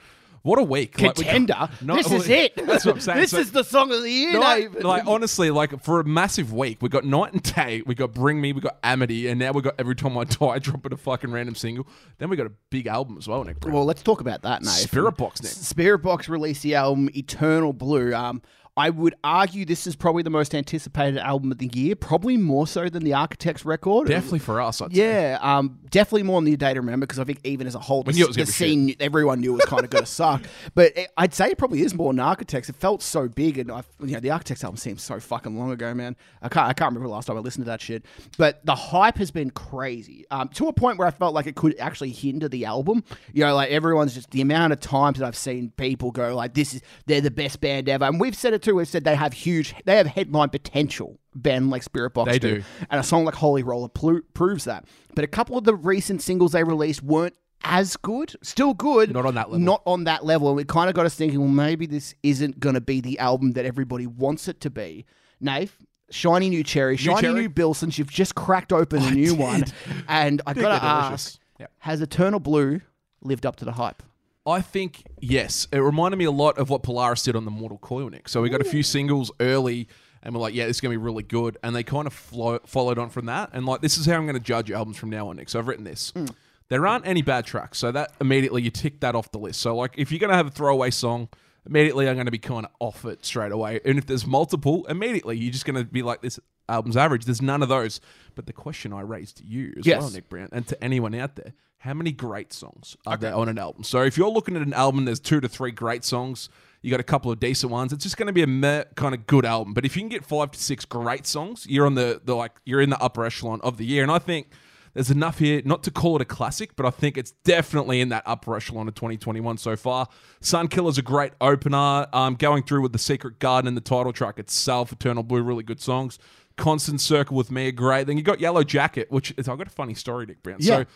what 0.42 0.58
a 0.58 0.62
week! 0.62 1.00
Like, 1.00 1.16
we- 1.18 1.24
Contender. 1.24 1.68
This 1.82 2.12
is 2.12 2.28
it. 2.42 2.54
That's 2.66 2.84
what 2.86 2.94
I'm 2.94 3.00
saying. 3.00 3.18
this 3.20 3.30
So- 3.32 3.38
is 3.38 3.50
the 3.50 3.64
song 3.64 3.90
of 3.92 4.02
the 4.02 4.10
year. 4.10 4.32
no, 4.32 4.40
Dave. 4.40 4.84
like 4.84 5.04
honestly, 5.06 5.50
like 5.50 5.82
for 5.82 5.98
a 6.00 6.04
massive 6.04 6.52
week, 6.52 6.80
we 6.80 6.88
got 6.88 7.04
Night 7.04 7.32
and 7.32 7.42
Day, 7.42 7.82
we 7.86 7.94
got 7.96 8.14
Bring 8.14 8.40
Me, 8.40 8.52
we 8.52 8.60
got 8.60 8.78
Amity, 8.84 9.26
and 9.28 9.38
now 9.40 9.50
we 9.52 9.62
got 9.62 9.74
Every 9.78 9.96
Time 9.96 10.16
I 10.16 10.24
Die 10.24 10.58
dropping 10.60 10.92
a 10.92 10.96
fucking 10.96 11.32
random 11.32 11.54
single. 11.56 11.86
Then 12.18 12.30
we 12.30 12.36
got 12.36 12.46
a 12.46 12.52
big 12.70 12.86
album 12.86 13.16
as 13.18 13.26
well, 13.26 13.42
Nick. 13.44 13.58
Brown. 13.60 13.74
Well, 13.74 13.84
let's 13.84 14.02
talk 14.02 14.20
about 14.20 14.42
that 14.42 14.62
now. 14.62 14.70
Spiritbox, 14.70 15.42
Nick. 15.42 15.52
Spiritbox 15.52 16.28
released 16.28 16.62
the 16.62 16.76
album 16.76 17.10
Eternal 17.16 17.72
Blue. 17.72 18.14
Um, 18.14 18.40
I 18.78 18.90
would 18.90 19.16
argue 19.24 19.64
this 19.64 19.88
is 19.88 19.96
probably 19.96 20.22
the 20.22 20.30
most 20.30 20.54
anticipated 20.54 21.18
album 21.18 21.50
of 21.50 21.58
the 21.58 21.68
year, 21.74 21.96
probably 21.96 22.36
more 22.36 22.64
so 22.64 22.88
than 22.88 23.02
the 23.02 23.12
Architects 23.12 23.64
record. 23.64 24.06
Definitely 24.06 24.38
for 24.38 24.60
us, 24.60 24.80
I'd 24.80 24.94
say. 24.94 25.02
Yeah, 25.02 25.38
um, 25.42 25.80
definitely 25.90 26.22
more 26.22 26.40
than 26.40 26.44
the 26.48 26.56
day 26.56 26.74
to 26.74 26.80
remember 26.80 27.04
because 27.04 27.18
I 27.18 27.24
think 27.24 27.40
even 27.42 27.66
as 27.66 27.74
a 27.74 27.80
whole, 27.80 28.04
the, 28.04 28.12
knew 28.12 28.22
it 28.22 28.28
was 28.28 28.36
the 28.36 28.46
scene 28.46 28.94
everyone 29.00 29.40
knew 29.40 29.52
was 29.52 29.64
kind 29.64 29.82
of 29.82 29.90
going 29.90 30.04
to 30.04 30.10
suck. 30.10 30.44
But 30.76 30.96
it, 30.96 31.10
I'd 31.16 31.34
say 31.34 31.50
it 31.50 31.58
probably 31.58 31.82
is 31.82 31.92
more 31.92 32.12
than 32.12 32.20
Architects. 32.20 32.68
It 32.68 32.76
felt 32.76 33.02
so 33.02 33.26
big, 33.26 33.58
and 33.58 33.72
I, 33.72 33.82
you 33.98 34.12
know, 34.12 34.20
the 34.20 34.30
Architects 34.30 34.62
album 34.62 34.76
seems 34.76 35.02
so 35.02 35.18
fucking 35.18 35.58
long 35.58 35.72
ago, 35.72 35.92
man. 35.92 36.14
I 36.40 36.48
can't, 36.48 36.68
I 36.68 36.72
can't 36.72 36.90
remember 36.90 37.08
the 37.08 37.14
last 37.14 37.26
time 37.26 37.36
I 37.36 37.40
listened 37.40 37.64
to 37.64 37.70
that 37.70 37.80
shit. 37.80 38.04
But 38.36 38.64
the 38.64 38.76
hype 38.76 39.18
has 39.18 39.32
been 39.32 39.50
crazy 39.50 40.24
um, 40.30 40.50
to 40.50 40.68
a 40.68 40.72
point 40.72 40.98
where 40.98 41.08
I 41.08 41.10
felt 41.10 41.34
like 41.34 41.48
it 41.48 41.56
could 41.56 41.76
actually 41.80 42.10
hinder 42.10 42.48
the 42.48 42.64
album. 42.64 43.02
You 43.32 43.44
know, 43.44 43.56
like 43.56 43.70
everyone's 43.70 44.14
just 44.14 44.30
the 44.30 44.40
amount 44.40 44.72
of 44.72 44.78
times 44.78 45.18
that 45.18 45.26
I've 45.26 45.36
seen 45.36 45.72
people 45.76 46.12
go 46.12 46.36
like, 46.36 46.54
"This 46.54 46.74
is 46.74 46.82
they're 47.06 47.20
the 47.20 47.32
best 47.32 47.60
band 47.60 47.88
ever," 47.88 48.04
and 48.04 48.20
we've 48.20 48.36
said 48.36 48.54
it 48.54 48.67
too, 48.68 48.74
we've 48.76 48.88
said 48.88 49.04
they 49.04 49.14
have 49.16 49.32
huge, 49.32 49.74
they 49.84 49.96
have 49.96 50.06
headline 50.06 50.50
potential. 50.50 51.18
Band 51.34 51.70
like 51.70 51.84
Spiritbox 51.84 52.24
They 52.26 52.38
do. 52.38 52.56
do. 52.58 52.64
and 52.90 53.00
a 53.00 53.04
song 53.04 53.24
like 53.24 53.34
Holy 53.36 53.62
Roller 53.62 53.88
plu- 53.88 54.22
proves 54.34 54.64
that. 54.64 54.84
But 55.14 55.24
a 55.24 55.28
couple 55.28 55.56
of 55.56 55.64
the 55.64 55.74
recent 55.74 56.20
singles 56.20 56.52
they 56.52 56.64
released 56.64 57.02
weren't 57.02 57.34
as 57.62 57.96
good. 57.96 58.34
Still 58.42 58.74
good, 58.74 59.12
Not 59.12 59.24
on 59.26 59.34
that 59.34 59.50
level. 59.50 59.58
Not 59.64 59.82
on 59.86 60.04
that 60.04 60.24
level, 60.24 60.50
and 60.50 60.60
it 60.60 60.68
kind 60.68 60.88
of 60.88 60.96
got 60.96 61.06
us 61.06 61.14
thinking. 61.14 61.38
Well, 61.40 61.48
maybe 61.48 61.86
this 61.86 62.14
isn't 62.24 62.58
going 62.58 62.74
to 62.74 62.80
be 62.80 63.00
the 63.00 63.18
album 63.20 63.52
that 63.52 63.64
everybody 63.64 64.06
wants 64.06 64.48
it 64.48 64.60
to 64.62 64.70
be. 64.70 65.06
Nave. 65.40 65.76
Shiny 66.10 66.48
new 66.48 66.64
cherry, 66.64 66.96
shiny 66.96 67.20
cherry? 67.20 67.34
new 67.42 67.48
Bill. 67.50 67.74
Since 67.74 67.98
you've 67.98 68.10
just 68.10 68.34
cracked 68.34 68.72
open 68.72 69.02
a 69.02 69.10
new 69.10 69.34
one, 69.34 69.64
and 70.08 70.40
I 70.46 70.54
gotta 70.54 70.82
ask: 70.82 71.38
Yep. 71.60 71.70
Has 71.80 72.00
Eternal 72.00 72.40
Blue 72.40 72.80
lived 73.20 73.44
up 73.44 73.56
to 73.56 73.66
the 73.66 73.72
hype? 73.72 74.02
I 74.48 74.60
think 74.60 75.04
yes. 75.20 75.68
It 75.70 75.78
reminded 75.78 76.16
me 76.16 76.24
a 76.24 76.30
lot 76.30 76.58
of 76.58 76.70
what 76.70 76.82
Polaris 76.82 77.22
did 77.22 77.36
on 77.36 77.44
the 77.44 77.50
Mortal 77.50 77.78
Coil 77.78 78.08
Nick. 78.08 78.28
So 78.28 78.40
we 78.40 78.48
got 78.48 78.60
a 78.60 78.64
few 78.64 78.82
singles 78.82 79.30
early, 79.40 79.88
and 80.22 80.34
we're 80.34 80.40
like, 80.40 80.54
yeah, 80.54 80.66
this 80.66 80.78
is 80.78 80.80
gonna 80.80 80.92
be 80.92 80.96
really 80.96 81.22
good. 81.22 81.58
And 81.62 81.76
they 81.76 81.82
kind 81.82 82.06
of 82.06 82.12
flow, 82.12 82.58
followed 82.66 82.98
on 82.98 83.10
from 83.10 83.26
that. 83.26 83.50
And 83.52 83.66
like, 83.66 83.82
this 83.82 83.98
is 83.98 84.06
how 84.06 84.14
I'm 84.14 84.26
gonna 84.26 84.40
judge 84.40 84.70
albums 84.70 84.96
from 84.96 85.10
now 85.10 85.28
on, 85.28 85.36
Nick. 85.36 85.48
So 85.48 85.58
I've 85.58 85.68
written 85.68 85.84
this. 85.84 86.12
Mm. 86.12 86.32
There 86.68 86.86
aren't 86.86 87.06
any 87.06 87.22
bad 87.22 87.46
tracks, 87.46 87.78
so 87.78 87.92
that 87.92 88.12
immediately 88.20 88.62
you 88.62 88.70
tick 88.70 89.00
that 89.00 89.14
off 89.14 89.30
the 89.30 89.38
list. 89.38 89.60
So 89.60 89.76
like, 89.76 89.94
if 89.96 90.10
you're 90.10 90.18
gonna 90.18 90.34
have 90.34 90.46
a 90.46 90.50
throwaway 90.50 90.90
song, 90.90 91.28
immediately 91.66 92.08
I'm 92.08 92.16
gonna 92.16 92.30
be 92.30 92.38
kind 92.38 92.66
of 92.66 92.72
off 92.78 93.04
it 93.04 93.24
straight 93.24 93.52
away. 93.52 93.80
And 93.84 93.98
if 93.98 94.06
there's 94.06 94.26
multiple, 94.26 94.86
immediately 94.86 95.36
you're 95.38 95.52
just 95.52 95.64
gonna 95.64 95.84
be 95.84 96.02
like, 96.02 96.22
this 96.22 96.40
album's 96.68 96.96
average. 96.96 97.24
There's 97.24 97.42
none 97.42 97.62
of 97.62 97.68
those. 97.68 98.00
But 98.34 98.46
the 98.46 98.52
question 98.52 98.92
I 98.92 99.00
raised 99.00 99.38
to 99.38 99.44
you 99.44 99.74
as 99.78 99.86
Yes. 99.86 100.00
well, 100.02 100.10
Nick 100.10 100.28
Brown, 100.28 100.48
and 100.52 100.66
to 100.68 100.82
anyone 100.84 101.14
out 101.14 101.36
there, 101.36 101.54
how 101.78 101.94
many 101.94 102.12
great 102.12 102.52
songs 102.52 102.96
are 103.06 103.16
there 103.16 103.34
on 103.34 103.48
an 103.48 103.58
album? 103.58 103.84
So 103.84 104.02
if 104.02 104.16
you're 104.18 104.30
looking 104.30 104.56
at 104.56 104.62
an 104.62 104.72
album, 104.74 105.04
there's 105.04 105.20
two 105.20 105.40
to 105.40 105.48
three 105.48 105.70
great 105.70 106.04
songs. 106.04 106.48
You 106.82 106.90
got 106.90 107.00
a 107.00 107.04
couple 107.04 107.30
of 107.32 107.40
decent 107.40 107.72
ones. 107.72 107.92
It's 107.92 108.02
just 108.04 108.16
going 108.16 108.28
to 108.28 108.32
be 108.32 108.42
a 108.42 108.46
meh 108.46 108.84
kind 108.94 109.14
of 109.14 109.26
good 109.26 109.44
album. 109.44 109.74
But 109.74 109.84
if 109.84 109.96
you 109.96 110.02
can 110.02 110.08
get 110.08 110.24
five 110.24 110.50
to 110.52 110.58
six 110.58 110.84
great 110.84 111.26
songs, 111.26 111.66
you're 111.68 111.86
on 111.86 111.94
the, 111.94 112.20
the 112.24 112.34
like 112.34 112.52
you're 112.64 112.80
in 112.80 112.90
the 112.90 113.00
upper 113.00 113.24
echelon 113.24 113.60
of 113.62 113.76
the 113.76 113.84
year. 113.84 114.02
And 114.02 114.12
I 114.12 114.18
think 114.18 114.48
there's 114.94 115.10
enough 115.10 115.38
here 115.38 115.62
not 115.64 115.82
to 115.84 115.90
call 115.90 116.16
it 116.16 116.22
a 116.22 116.24
classic, 116.24 116.74
but 116.76 116.86
I 116.86 116.90
think 116.90 117.16
it's 117.16 117.32
definitely 117.44 118.00
in 118.00 118.08
that 118.08 118.22
upper 118.26 118.56
echelon 118.56 118.88
of 118.88 118.94
2021 118.94 119.58
so 119.58 119.76
far. 119.76 120.08
Sun 120.40 120.68
Sunkiller's 120.68 120.98
a 120.98 121.02
great 121.02 121.32
opener. 121.40 122.06
Um, 122.12 122.34
going 122.34 122.62
through 122.64 122.82
with 122.82 122.92
the 122.92 122.98
Secret 122.98 123.38
Garden 123.38 123.68
and 123.68 123.76
the 123.76 123.80
title 123.80 124.12
track 124.12 124.38
itself, 124.38 124.92
Eternal 124.92 125.22
Blue, 125.22 125.42
really 125.42 125.62
good 125.62 125.80
songs. 125.80 126.18
Constance 126.58 127.02
Circle 127.02 127.36
with 127.36 127.50
Me 127.50 127.68
are 127.68 127.72
great. 127.72 128.06
Then 128.06 128.18
you 128.18 128.22
got 128.22 128.40
Yellow 128.40 128.64
Jacket, 128.64 129.10
which 129.10 129.32
is 129.38 129.48
I've 129.48 129.56
got 129.56 129.66
a 129.66 129.70
funny 129.70 129.94
story, 129.94 130.26
Nick 130.26 130.42
Brown. 130.42 130.58
Yeah. 130.60 130.80
So 130.80 130.86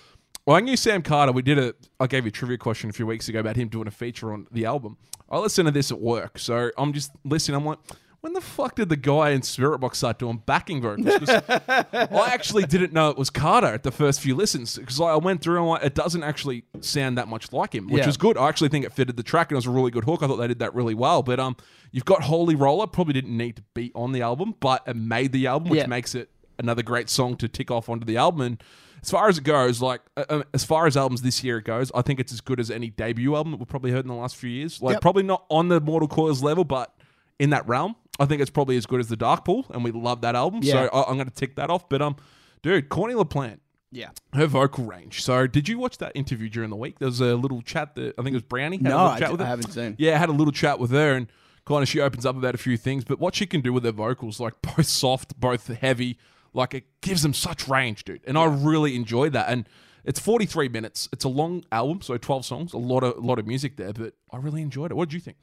well, 0.44 0.56
I 0.56 0.60
knew 0.60 0.76
Sam 0.76 1.02
Carter. 1.02 1.32
We 1.32 1.42
did 1.42 1.58
a. 1.58 1.74
I 2.00 2.06
gave 2.06 2.24
you 2.24 2.28
a 2.28 2.32
trivia 2.32 2.58
question 2.58 2.90
a 2.90 2.92
few 2.92 3.06
weeks 3.06 3.28
ago 3.28 3.40
about 3.40 3.56
him 3.56 3.68
doing 3.68 3.86
a 3.86 3.92
feature 3.92 4.32
on 4.32 4.48
the 4.50 4.66
album. 4.66 4.98
I 5.30 5.38
listened 5.38 5.66
to 5.66 5.72
this 5.72 5.90
at 5.90 6.00
work, 6.00 6.38
so 6.38 6.70
I'm 6.76 6.92
just 6.92 7.12
listening. 7.24 7.56
I'm 7.56 7.64
like, 7.64 7.78
when 8.22 8.32
the 8.34 8.40
fuck 8.40 8.76
did 8.76 8.88
the 8.88 8.96
guy 8.96 9.30
in 9.30 9.40
Spiritbox 9.42 9.96
start 9.96 10.18
doing 10.18 10.42
backing 10.46 10.80
vocals? 10.80 11.06
'Cause 11.28 11.42
I 11.52 12.30
actually 12.32 12.62
didn't 12.64 12.92
know 12.92 13.10
it 13.10 13.18
was 13.18 13.30
Carter 13.30 13.66
at 13.66 13.82
the 13.82 13.90
first 13.90 14.20
few 14.20 14.34
listens 14.34 14.78
because 14.78 15.00
I 15.00 15.16
went 15.16 15.42
through 15.42 15.58
and 15.58 15.66
like, 15.66 15.82
it 15.84 15.94
doesn't 15.94 16.22
actually 16.22 16.64
sound 16.80 17.18
that 17.18 17.28
much 17.28 17.52
like 17.52 17.74
him, 17.74 17.88
which 17.88 18.00
Yeah. 18.00 18.06
was 18.06 18.16
good. 18.16 18.38
I 18.38 18.48
actually 18.48 18.68
think 18.70 18.84
it 18.84 18.92
fitted 18.92 19.16
the 19.16 19.22
track 19.22 19.50
and 19.50 19.56
it 19.56 19.58
was 19.58 19.66
a 19.66 19.70
really 19.70 19.90
good 19.90 20.04
hook. 20.04 20.22
I 20.22 20.26
thought 20.28 20.36
they 20.36 20.46
did 20.48 20.60
that 20.60 20.74
really 20.74 20.94
well. 20.94 21.22
But 21.22 21.40
um, 21.40 21.56
you've 21.90 22.04
got 22.04 22.22
Holy 22.22 22.54
Roller, 22.54 22.86
probably 22.86 23.12
didn't 23.12 23.36
need 23.36 23.56
to 23.56 23.62
be 23.74 23.90
on 23.94 24.12
the 24.12 24.22
album, 24.22 24.54
but 24.60 24.82
it 24.86 24.96
made 24.96 25.32
the 25.32 25.46
album, 25.48 25.70
which 25.70 25.80
Yeah. 25.80 25.86
makes 25.86 26.14
it 26.14 26.30
another 26.58 26.82
great 26.82 27.10
song 27.10 27.36
to 27.36 27.48
tick 27.48 27.70
off 27.72 27.88
onto 27.88 28.04
the 28.06 28.16
album. 28.16 28.40
And 28.42 28.62
as 29.02 29.10
far 29.10 29.28
as 29.28 29.38
it 29.38 29.42
goes, 29.44 29.82
like 29.82 30.00
uh, 30.16 30.24
uh, 30.28 30.42
as 30.54 30.62
far 30.62 30.86
as 30.86 30.96
albums 30.96 31.22
this 31.22 31.42
year 31.42 31.58
it 31.58 31.64
goes, 31.64 31.90
I 31.92 32.02
think 32.02 32.20
it's 32.20 32.32
as 32.32 32.40
good 32.40 32.60
as 32.60 32.70
any 32.70 32.88
debut 32.88 33.34
album 33.34 33.50
that 33.50 33.56
we've 33.58 33.66
probably 33.68 33.90
heard 33.90 34.04
in 34.04 34.08
the 34.08 34.14
last 34.14 34.36
few 34.36 34.48
years. 34.50 34.80
Like 34.80 34.92
Yep. 34.94 35.02
probably 35.02 35.22
not 35.24 35.44
on 35.50 35.66
the 35.66 35.80
Mortal 35.80 36.06
Coils 36.06 36.40
level, 36.40 36.62
but 36.62 36.94
in 37.40 37.50
that 37.50 37.66
realm, 37.66 37.96
I 38.20 38.26
think 38.26 38.40
it's 38.42 38.50
probably 38.50 38.76
as 38.76 38.86
good 38.86 39.00
as 39.00 39.08
the 39.08 39.16
Dark 39.16 39.44
Pool, 39.44 39.66
and 39.70 39.82
we 39.82 39.90
love 39.90 40.20
that 40.20 40.34
album. 40.34 40.60
Yeah. 40.62 40.72
So 40.72 40.78
I, 40.92 41.08
I'm 41.10 41.16
going 41.16 41.28
to 41.28 41.34
tick 41.34 41.56
that 41.56 41.70
off. 41.70 41.88
But 41.88 42.02
um, 42.02 42.16
dude, 42.62 42.88
Courtney 42.88 43.16
LaPlante. 43.16 43.58
Yeah. 43.90 44.08
Her 44.32 44.46
vocal 44.46 44.84
range. 44.86 45.22
So, 45.22 45.46
did 45.46 45.68
you 45.68 45.78
watch 45.78 45.98
that 45.98 46.12
interview 46.14 46.48
during 46.48 46.70
the 46.70 46.76
week? 46.76 46.98
There 46.98 47.06
was 47.06 47.20
a 47.20 47.34
little 47.34 47.60
chat 47.60 47.94
that 47.96 48.14
I 48.18 48.22
think 48.22 48.28
it 48.28 48.34
was 48.34 48.42
Brownie. 48.42 48.78
Had 48.78 48.84
No, 48.84 48.98
I 48.98 49.18
chat 49.18 49.28
d- 49.28 49.32
with 49.32 49.40
her. 49.40 49.46
I 49.46 49.50
haven't 49.50 49.70
seen. 49.70 49.96
Yeah, 49.98 50.14
I 50.14 50.18
had 50.18 50.30
a 50.30 50.32
little 50.32 50.52
chat 50.52 50.78
with 50.78 50.90
her, 50.92 51.12
and 51.14 51.26
kind 51.66 51.82
of 51.82 51.88
she 51.88 52.00
opens 52.00 52.24
up 52.24 52.36
about 52.36 52.54
a 52.54 52.58
few 52.58 52.78
things. 52.78 53.04
But 53.04 53.20
what 53.20 53.34
she 53.34 53.44
can 53.46 53.60
do 53.60 53.70
with 53.70 53.84
her 53.84 53.92
vocals, 53.92 54.40
like 54.40 54.54
both 54.62 54.86
soft, 54.86 55.38
both 55.38 55.66
heavy, 55.66 56.18
like 56.54 56.72
it 56.72 56.84
gives 57.02 57.22
them 57.22 57.34
such 57.34 57.68
range, 57.68 58.04
dude. 58.04 58.22
And 58.26 58.38
I 58.38 58.44
really 58.46 58.96
enjoyed 58.96 59.34
that. 59.34 59.50
And 59.50 59.68
it's 60.04 60.18
43 60.18 60.70
minutes. 60.70 61.10
It's 61.12 61.24
a 61.24 61.28
long 61.28 61.62
album, 61.70 62.00
so 62.00 62.16
12 62.16 62.46
songs, 62.46 62.72
a 62.72 62.78
lot 62.78 63.04
of 63.04 63.18
a 63.18 63.20
lot 63.20 63.38
of 63.38 63.46
music 63.46 63.76
there. 63.76 63.92
But 63.92 64.14
I 64.30 64.38
really 64.38 64.62
enjoyed 64.62 64.90
it. 64.90 64.94
What 64.94 65.10
did 65.10 65.14
you 65.14 65.20
think? 65.20 65.36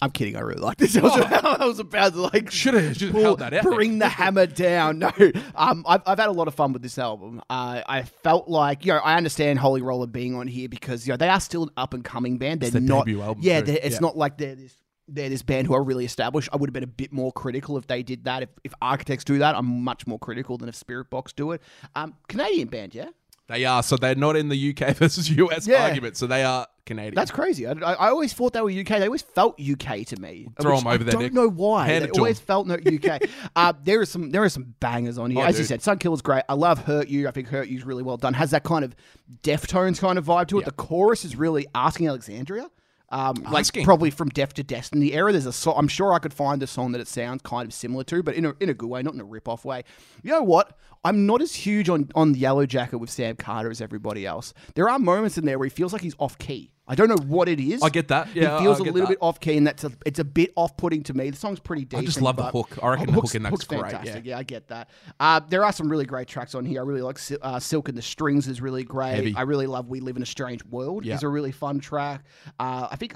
I'm 0.00 0.10
kidding. 0.10 0.36
I 0.36 0.40
really 0.40 0.60
like 0.60 0.78
this. 0.78 0.96
I 0.96 1.00
was, 1.02 1.12
I 1.60 1.64
was 1.64 1.78
about 1.78 2.12
to 2.14 2.22
like 2.22 2.50
Should 2.50 2.74
have 2.74 2.96
held 2.96 3.38
that 3.40 3.54
out. 3.54 3.62
bring 3.62 3.98
the 3.98 4.08
hammer 4.08 4.46
down. 4.46 4.98
No, 5.02 5.10
um, 5.54 5.84
I've, 5.86 6.02
I've 6.06 6.18
had 6.18 6.28
a 6.28 6.32
lot 6.32 6.48
of 6.48 6.54
fun 6.54 6.72
with 6.72 6.82
this 6.82 6.98
album. 6.98 7.40
Uh, 7.50 7.82
I 7.86 8.02
felt 8.02 8.48
like 8.48 8.84
you 8.86 8.92
know 8.92 8.98
I 8.98 9.16
understand 9.16 9.58
Holy 9.58 9.82
Roller 9.82 10.06
being 10.06 10.34
on 10.34 10.46
here 10.48 10.68
because 10.68 11.06
you 11.06 11.12
know 11.12 11.16
they 11.16 11.28
are 11.28 11.40
still 11.40 11.64
an 11.64 11.70
up 11.76 11.94
and 11.94 12.04
coming 12.04 12.38
band. 12.38 12.60
They're 12.62 12.80
not. 12.80 13.06
debut 13.06 13.20
album, 13.22 13.42
yeah, 13.44 13.60
they're- 13.60 13.78
it's 13.82 13.94
Yeah. 13.96 14.00
not 14.00 14.16
like 14.16 14.38
they're 14.38 14.54
this. 14.56 14.74
They're 15.08 15.28
this 15.28 15.42
band 15.42 15.66
who 15.66 15.74
are 15.74 15.82
really 15.82 16.04
established. 16.04 16.48
I 16.52 16.56
would 16.56 16.68
have 16.70 16.72
been 16.72 16.84
a 16.84 16.86
bit 16.86 17.12
more 17.12 17.32
critical 17.32 17.76
if 17.76 17.86
they 17.86 18.02
did 18.02 18.24
that. 18.24 18.44
If, 18.44 18.48
if 18.64 18.72
Architects 18.80 19.24
do 19.24 19.38
that, 19.38 19.54
I'm 19.56 19.82
much 19.82 20.06
more 20.06 20.18
critical 20.18 20.56
than 20.56 20.68
if 20.68 20.78
Spiritbox 20.78 21.34
do 21.34 21.50
it. 21.52 21.60
Um, 21.96 22.14
Canadian 22.28 22.68
band, 22.68 22.94
yeah. 22.94 23.08
They 23.52 23.64
are. 23.64 23.82
So 23.82 23.96
they're 23.96 24.14
not 24.14 24.36
in 24.36 24.48
the 24.48 24.70
UK 24.76 24.96
versus 24.96 25.28
US 25.30 25.66
Yeah. 25.66 25.84
argument. 25.84 26.16
So 26.16 26.26
they 26.26 26.42
are 26.44 26.66
Canadian. 26.86 27.14
That's 27.14 27.30
crazy. 27.30 27.66
I, 27.66 27.72
I 27.72 27.92
I 27.92 28.08
always 28.10 28.32
thought 28.32 28.52
they 28.54 28.60
were 28.60 28.70
UK. 28.70 28.86
They 28.98 29.04
always 29.06 29.22
felt 29.22 29.60
UK 29.60 30.04
to 30.06 30.20
me. 30.20 30.48
Throw 30.60 30.72
which 30.72 30.80
'em 30.80 30.86
over 30.88 30.94
I 30.94 30.96
there, 31.04 31.12
don't 31.12 31.22
Nick. 31.22 31.32
know 31.32 31.48
why. 31.48 31.86
Hand 31.86 32.04
they 32.04 32.08
it 32.08 32.14
to 32.14 32.20
always 32.20 32.40
'em. 32.40 32.46
felt 32.46 32.66
no 32.66 32.74
UK. 32.74 33.22
uh, 33.56 33.72
there 33.84 34.00
are 34.00 34.06
some 34.06 34.30
there 34.30 34.42
are 34.42 34.48
some 34.48 34.74
bangers 34.80 35.16
on 35.18 35.30
here. 35.30 35.42
Oh, 35.42 35.46
As 35.46 35.56
you 35.58 35.66
dude. 35.66 35.80
said, 35.82 35.98
Sunkiller's 35.98 36.22
great. 36.22 36.42
I 36.48 36.54
love 36.54 36.78
Hurt 36.84 37.08
You. 37.08 37.28
I 37.28 37.30
think 37.30 37.48
Hurt 37.48 37.68
You's 37.68 37.84
really 37.84 38.02
well 38.02 38.16
done. 38.16 38.34
Has 38.34 38.50
that 38.50 38.64
kind 38.64 38.84
of 38.84 38.96
Deftones 39.42 40.00
kind 40.00 40.18
of 40.18 40.24
vibe 40.26 40.48
to 40.48 40.58
it. 40.58 40.64
The 40.64 40.72
chorus 40.72 41.24
is 41.24 41.36
really 41.36 41.66
asking 41.74 42.08
Alexandria. 42.08 42.68
Um, 43.12 43.34
like 43.50 43.60
Asking. 43.60 43.84
probably 43.84 44.10
from 44.10 44.30
Death 44.30 44.54
to 44.54 44.62
Destiny 44.64 45.12
era. 45.12 45.30
There's 45.32 45.46
a 45.46 45.52
song. 45.52 45.74
I'm 45.76 45.86
sure 45.86 46.14
I 46.14 46.18
could 46.18 46.32
find 46.32 46.62
a 46.62 46.66
song 46.66 46.92
that 46.92 47.00
it 47.00 47.06
sounds 47.06 47.42
kind 47.42 47.66
of 47.66 47.74
similar 47.74 48.04
to, 48.04 48.22
but 48.22 48.34
in 48.34 48.46
a 48.46 48.54
in 48.58 48.70
a 48.70 48.74
good 48.74 48.88
way, 48.88 49.02
not 49.02 49.12
in 49.12 49.20
a 49.20 49.24
rip 49.24 49.48
off 49.48 49.64
way. 49.66 49.84
You 50.22 50.30
know 50.32 50.42
what? 50.42 50.78
I'm 51.04 51.26
not 51.26 51.42
as 51.42 51.54
huge 51.54 51.88
on 51.90 52.08
on 52.14 52.34
Yellow 52.34 52.64
Jacket 52.64 52.98
with 52.98 53.10
Sam 53.10 53.36
Carter 53.36 53.70
as 53.70 53.82
everybody 53.82 54.24
else. 54.24 54.54
There 54.74 54.88
are 54.88 54.98
moments 54.98 55.36
in 55.36 55.44
there 55.44 55.58
where 55.58 55.66
he 55.66 55.70
feels 55.70 55.92
like 55.92 56.00
he's 56.02 56.16
off 56.18 56.38
key. 56.38 56.72
I 56.86 56.96
don't 56.96 57.08
know 57.08 57.24
what 57.26 57.48
it 57.48 57.60
is. 57.60 57.80
I 57.80 57.90
get 57.90 58.08
that. 58.08 58.34
Yeah, 58.34 58.58
he 58.58 58.64
feels 58.64 58.80
I 58.80 58.82
a 58.82 58.84
little 58.86 59.02
that. 59.02 59.08
bit 59.10 59.18
off 59.20 59.38
key, 59.38 59.56
and 59.56 59.66
that's 59.66 59.84
a, 59.84 59.92
it's 60.04 60.18
a 60.18 60.24
bit 60.24 60.52
off 60.56 60.76
putting 60.76 61.04
to 61.04 61.14
me. 61.14 61.30
The 61.30 61.36
song's 61.36 61.60
pretty 61.60 61.84
decent. 61.84 62.02
I 62.02 62.06
just 62.06 62.20
love 62.20 62.36
the 62.36 62.44
hook. 62.44 62.76
I 62.82 62.88
reckon 62.88 63.06
the 63.06 63.12
hook 63.12 63.34
in 63.34 63.44
that's 63.44 63.52
hook's 63.52 63.64
great, 63.66 63.82
fantastic. 63.82 64.24
Yeah. 64.24 64.38
I 64.38 64.42
get 64.42 64.66
that. 64.68 64.90
Uh, 65.20 65.40
there 65.48 65.64
are 65.64 65.72
some 65.72 65.88
really 65.88 66.04
great 66.04 66.26
tracks 66.26 66.56
on 66.56 66.64
here. 66.64 66.80
I 66.80 66.84
really 66.84 67.02
like 67.02 67.20
uh, 67.40 67.60
Silk 67.60 67.88
and 67.88 67.96
the 67.96 68.02
Strings 68.02 68.48
is 68.48 68.60
really 68.60 68.82
great. 68.82 69.14
Heavy. 69.14 69.34
I 69.36 69.42
really 69.42 69.66
love 69.66 69.88
We 69.88 70.00
Live 70.00 70.16
in 70.16 70.22
a 70.22 70.26
Strange 70.26 70.64
World. 70.64 71.04
Yeah. 71.04 71.14
Is 71.14 71.22
a 71.22 71.28
really 71.28 71.52
fun 71.52 71.78
track. 71.78 72.24
Uh, 72.58 72.88
I 72.90 72.96
think 72.96 73.14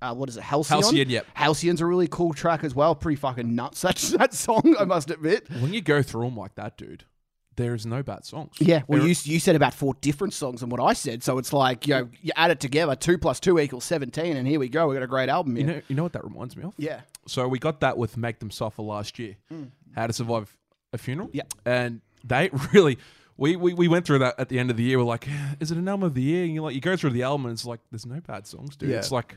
uh, 0.00 0.14
what 0.14 0.28
is 0.28 0.36
it? 0.36 0.44
Halcyon. 0.44 0.82
Halcyon, 0.82 1.10
yep. 1.10 1.26
Halcyon's 1.36 1.80
a 1.80 1.86
really 1.86 2.06
cool 2.08 2.32
track 2.32 2.62
as 2.62 2.76
well. 2.76 2.94
Pretty 2.94 3.16
fucking 3.16 3.54
nuts 3.54 3.80
that 3.82 3.96
that 4.18 4.34
song. 4.34 4.76
I 4.78 4.84
must 4.84 5.10
admit. 5.10 5.50
when 5.50 5.72
you 5.72 5.80
go 5.80 6.00
through 6.02 6.26
them 6.26 6.36
like 6.36 6.54
that, 6.54 6.76
dude, 6.76 7.04
there 7.60 7.74
is 7.74 7.86
no 7.86 8.02
bad 8.02 8.24
songs. 8.24 8.54
Yeah, 8.58 8.82
well, 8.88 9.00
There- 9.00 9.08
you, 9.08 9.14
you 9.24 9.38
said 9.40 9.56
about 9.56 9.74
four 9.74 9.94
different 10.00 10.32
songs 10.34 10.60
than 10.60 10.70
what 10.70 10.80
I 10.80 10.92
said, 10.94 11.22
so 11.22 11.38
it's 11.38 11.52
like 11.52 11.86
you 11.86 11.94
know 11.94 12.08
you 12.22 12.32
add 12.36 12.50
it 12.50 12.60
together, 12.60 12.96
two 12.96 13.18
plus 13.18 13.38
two 13.40 13.58
equals 13.58 13.84
seventeen, 13.84 14.36
and 14.36 14.46
here 14.48 14.58
we 14.60 14.68
go. 14.68 14.88
We 14.88 14.94
got 14.94 15.02
a 15.02 15.06
great 15.06 15.28
album 15.28 15.56
here. 15.56 15.66
You 15.66 15.72
know, 15.74 15.82
you 15.88 15.96
know 15.96 16.02
what 16.02 16.12
that 16.14 16.24
reminds 16.24 16.56
me 16.56 16.64
of? 16.64 16.74
yeah, 16.78 17.00
So 17.26 17.46
we 17.48 17.58
got 17.58 17.80
that 17.80 17.96
with 17.98 18.16
Make 18.16 18.38
Them 18.38 18.50
Suffer 18.50 18.82
last 18.82 19.18
year. 19.18 19.36
Mm. 19.52 19.70
How 19.94 20.06
to 20.06 20.12
Survive 20.12 20.56
a 20.92 20.98
Funeral. 20.98 21.30
Yeah. 21.32 21.42
And 21.64 22.00
they 22.24 22.50
really, 22.72 22.98
we, 23.36 23.56
we, 23.56 23.74
we 23.74 23.88
went 23.88 24.04
through 24.06 24.18
that 24.20 24.34
at 24.38 24.48
the 24.48 24.58
end 24.58 24.70
of 24.70 24.76
the 24.76 24.82
year. 24.82 24.98
We're 24.98 25.04
like, 25.04 25.26
is 25.60 25.70
it 25.70 25.78
an 25.78 25.88
album 25.88 26.04
of 26.06 26.14
the 26.14 26.22
year? 26.22 26.44
And 26.44 26.54
you 26.54 26.62
like, 26.62 26.74
you 26.74 26.80
go 26.80 26.96
through 26.96 27.10
the 27.10 27.22
album 27.22 27.46
and 27.46 27.52
it's 27.52 27.64
like, 27.64 27.80
there's 27.90 28.06
no 28.06 28.20
bad 28.20 28.46
songs, 28.46 28.76
dude. 28.76 28.90
Yeah. 28.90 28.98
It's 28.98 29.10
like 29.12 29.36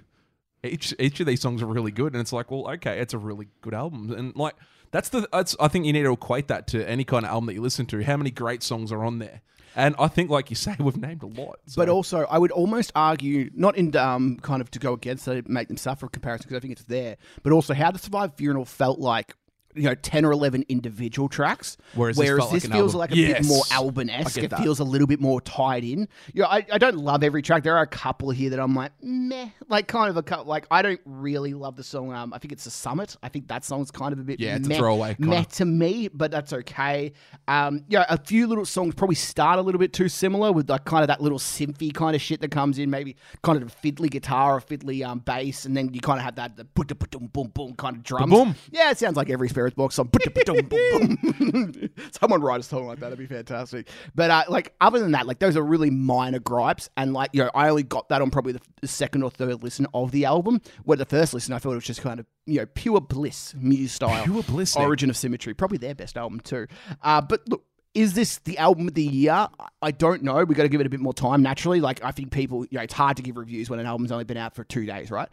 each 0.64 0.94
each 1.00 1.20
of 1.20 1.26
these 1.28 1.42
songs 1.42 1.62
are 1.62 1.66
really 1.66 1.92
good, 1.92 2.14
and 2.14 2.22
it's 2.22 2.32
like, 2.32 2.50
well, 2.50 2.70
okay, 2.72 3.00
it's 3.00 3.14
a 3.14 3.18
really 3.18 3.48
good 3.62 3.74
album, 3.74 4.12
and 4.12 4.34
like 4.36 4.56
that's 4.94 5.10
the 5.10 5.28
that's 5.34 5.56
I 5.60 5.68
think 5.68 5.86
you 5.86 5.92
need 5.92 6.04
to 6.04 6.14
equate 6.14 6.48
that 6.48 6.68
to 6.68 6.88
any 6.88 7.04
kind 7.04 7.26
of 7.26 7.32
album 7.32 7.48
that 7.48 7.56
you 7.56 7.62
listen 7.62 7.88
to. 7.88 8.04
How 8.04 8.16
many 8.16 8.30
great 8.32 8.62
songs 8.64 8.92
are 8.92 9.04
on 9.04 9.18
there? 9.20 9.42
And 9.76 9.96
I 9.98 10.08
think, 10.08 10.30
like 10.30 10.52
you 10.52 10.56
say, 10.56 10.76
we've 10.80 10.96
named 10.96 11.24
a 11.24 11.26
lot. 11.26 11.60
So. 11.66 11.82
but 11.82 11.90
also 11.90 12.28
I 12.30 12.38
would 12.38 12.52
almost 12.52 12.92
argue 12.96 13.50
not 13.56 13.76
in 13.76 13.94
um 13.98 14.38
kind 14.42 14.62
of 14.62 14.70
to 14.72 14.80
go 14.80 14.94
against 14.94 15.28
it, 15.28 15.50
make 15.50 15.68
them 15.68 15.78
suffer 15.78 16.06
a 16.06 16.10
comparison 16.10 16.46
because 16.48 16.58
I 16.58 16.60
think 16.62 16.74
it's 16.74 16.84
there, 16.84 17.18
but 17.42 17.52
also 17.52 17.74
how 17.74 17.90
to 17.90 17.98
survive 17.98 18.36
funeral 18.36 18.66
felt 18.66 19.00
like 19.00 19.36
you 19.76 19.84
know, 19.84 19.96
10 19.96 20.26
or 20.26 20.32
11 20.32 20.66
individual 20.70 21.30
tracks. 21.30 21.78
Whereas 21.96 22.18
this 22.18 22.30
like 22.40 22.52
this 22.52 22.66
feels 22.66 22.94
album. 22.96 23.00
like 23.00 23.12
a 23.12 23.18
Yes. 23.18 23.40
bit 23.40 23.48
more 23.48 23.64
album 23.72 24.10
esque. 24.10 24.38
It 24.38 24.54
feels 24.58 24.80
a 24.80 24.84
little 24.84 25.08
bit 25.08 25.20
more 25.20 25.42
tied 25.42 25.84
in. 25.84 26.08
You 26.34 26.42
know, 26.44 26.48
I, 26.48 26.66
I 26.72 26.78
don't 26.78 26.98
love 26.98 27.24
every 27.24 27.42
track. 27.42 27.64
There 27.64 27.76
are 27.78 27.84
a 27.84 27.88
couple 27.88 28.30
here 28.32 28.50
that 28.52 28.60
I'm 28.60 28.76
like, 28.76 28.92
meh. 29.02 29.50
Like, 29.70 29.88
kind 29.88 30.10
of 30.10 30.18
a 30.18 30.24
couple. 30.24 30.46
Like, 30.46 30.66
I 30.72 30.82
don't 30.82 31.02
really 31.06 31.54
love 31.54 31.76
the 31.76 31.84
song. 31.84 32.14
Um, 32.14 32.34
I 32.34 32.38
think 32.38 32.52
it's 32.52 32.64
The 32.66 32.70
Summit. 32.72 33.16
I 33.24 33.30
think 33.30 33.48
that 33.48 33.64
song's 33.64 33.92
kind 33.92 34.14
of 34.14 34.20
a 34.20 34.24
bit 34.24 34.40
Yeah, 34.40 34.58
meh, 34.60 34.78
throwaway, 34.78 35.16
meh 35.20 35.44
to 35.44 35.66
me, 35.66 36.08
but 36.14 36.32
that's 36.32 36.54
okay. 36.54 37.14
Um, 37.48 37.84
yeah, 37.88 38.06
a 38.10 38.18
few 38.18 38.48
little 38.48 38.66
songs 38.66 38.96
probably 38.96 39.16
start 39.16 39.60
a 39.60 39.62
little 39.62 39.80
bit 39.80 39.94
too 39.94 40.10
similar 40.10 40.52
with 40.52 40.70
like 40.70 40.86
kind 40.86 41.04
of 41.04 41.08
that 41.08 41.22
little 41.22 41.40
synthy 41.40 41.94
kind 41.94 42.16
of 42.16 42.22
shit 42.22 42.42
that 42.42 42.52
comes 42.52 42.78
in, 42.80 42.90
maybe 42.90 43.16
kind 43.42 43.62
of 43.62 43.68
a 43.68 43.72
fiddly 43.88 44.10
guitar 44.10 44.56
or 44.56 44.62
fiddly 44.62 45.06
um, 45.06 45.20
bass, 45.20 45.66
and 45.66 45.76
then 45.76 45.94
you 45.94 46.00
kind 46.02 46.20
of 46.20 46.26
have 46.26 46.36
that 46.36 46.56
the 46.58 46.64
boom 46.66 47.30
boom 47.34 47.50
boom 47.54 47.74
kind 47.76 47.96
of 47.98 48.04
drums. 48.04 48.32
Ba-boom. 48.32 48.56
Yeah, 48.72 48.92
it 48.92 48.98
sounds 48.98 49.18
like 49.18 49.30
every 49.30 49.50
Spirits 49.64 49.76
box 49.76 49.96
song. 49.96 50.10
Boom, 50.12 50.68
boom, 50.68 51.52
boom. 51.52 51.90
Someone 52.20 52.42
write 52.42 52.60
a 52.60 52.64
song 52.64 52.86
like 52.86 53.00
that. 53.00 53.10
That'd 53.10 53.20
be 53.20 53.26
fantastic. 53.26 53.90
But 54.14 54.30
uh, 54.30 54.44
like 54.50 54.74
other 54.82 55.00
than 55.00 55.12
that, 55.12 55.26
like 55.26 55.40
those 55.40 55.56
are 55.56 55.64
really 55.64 55.90
minor 55.90 56.40
gripes, 56.40 56.90
and 56.98 57.14
like 57.14 57.30
you 57.34 57.44
know, 57.44 57.52
I 57.56 57.70
only 57.70 57.84
got 57.84 58.10
that 58.10 58.22
on 58.22 58.30
probably 58.30 58.54
the, 58.54 58.62
the 58.82 58.88
second 58.88 59.24
or 59.24 59.30
third 59.30 59.64
listen 59.64 59.88
of 59.94 60.12
the 60.12 60.26
album. 60.26 60.62
Where 60.84 60.98
the 60.98 61.06
first 61.06 61.34
listen, 61.34 61.54
I 61.54 61.60
thought 61.60 61.72
it 61.72 61.76
was 61.76 61.86
just 61.86 62.02
kind 62.02 62.20
of 62.20 62.26
you 62.46 62.60
know 62.60 62.66
pure 62.66 63.00
bliss, 63.02 63.54
Muse 63.58 63.94
style, 63.94 64.24
Pure 64.26 64.44
bliss, 64.44 64.76
Origin 64.76 65.10
of 65.10 65.18
Symmetry, 65.18 65.54
probably 65.54 65.78
their 65.78 65.96
best 65.96 66.18
album 66.18 66.40
too. 66.40 66.68
Uh, 67.02 67.22
but 67.22 67.48
look. 67.48 67.64
Is 67.94 68.16
this 68.16 68.40
the 68.40 68.58
album 68.58 68.88
of 68.88 68.96
the 68.96 69.04
year? 69.04 69.48
I 69.84 69.92
don't 69.92 70.24
know. 70.24 70.44
We 70.46 70.56
got 70.56 70.64
to 70.64 70.68
give 70.68 70.82
it 70.82 70.88
a 70.88 70.90
bit 70.90 71.00
more 71.00 71.14
time. 71.14 71.44
Naturally, 71.44 71.80
like 71.80 72.04
I 72.04 72.10
think 72.10 72.32
people, 72.32 72.66
you 72.72 72.80
know, 72.80 72.82
it's 72.82 72.94
hard 72.96 73.18
to 73.18 73.22
give 73.22 73.38
reviews 73.38 73.70
when 73.70 73.80
an 73.80 73.86
album's 73.86 74.12
only 74.12 74.24
been 74.24 74.36
out 74.36 74.56
for 74.56 74.64
two 74.64 74.88
days, 74.88 75.12
right? 75.12 75.30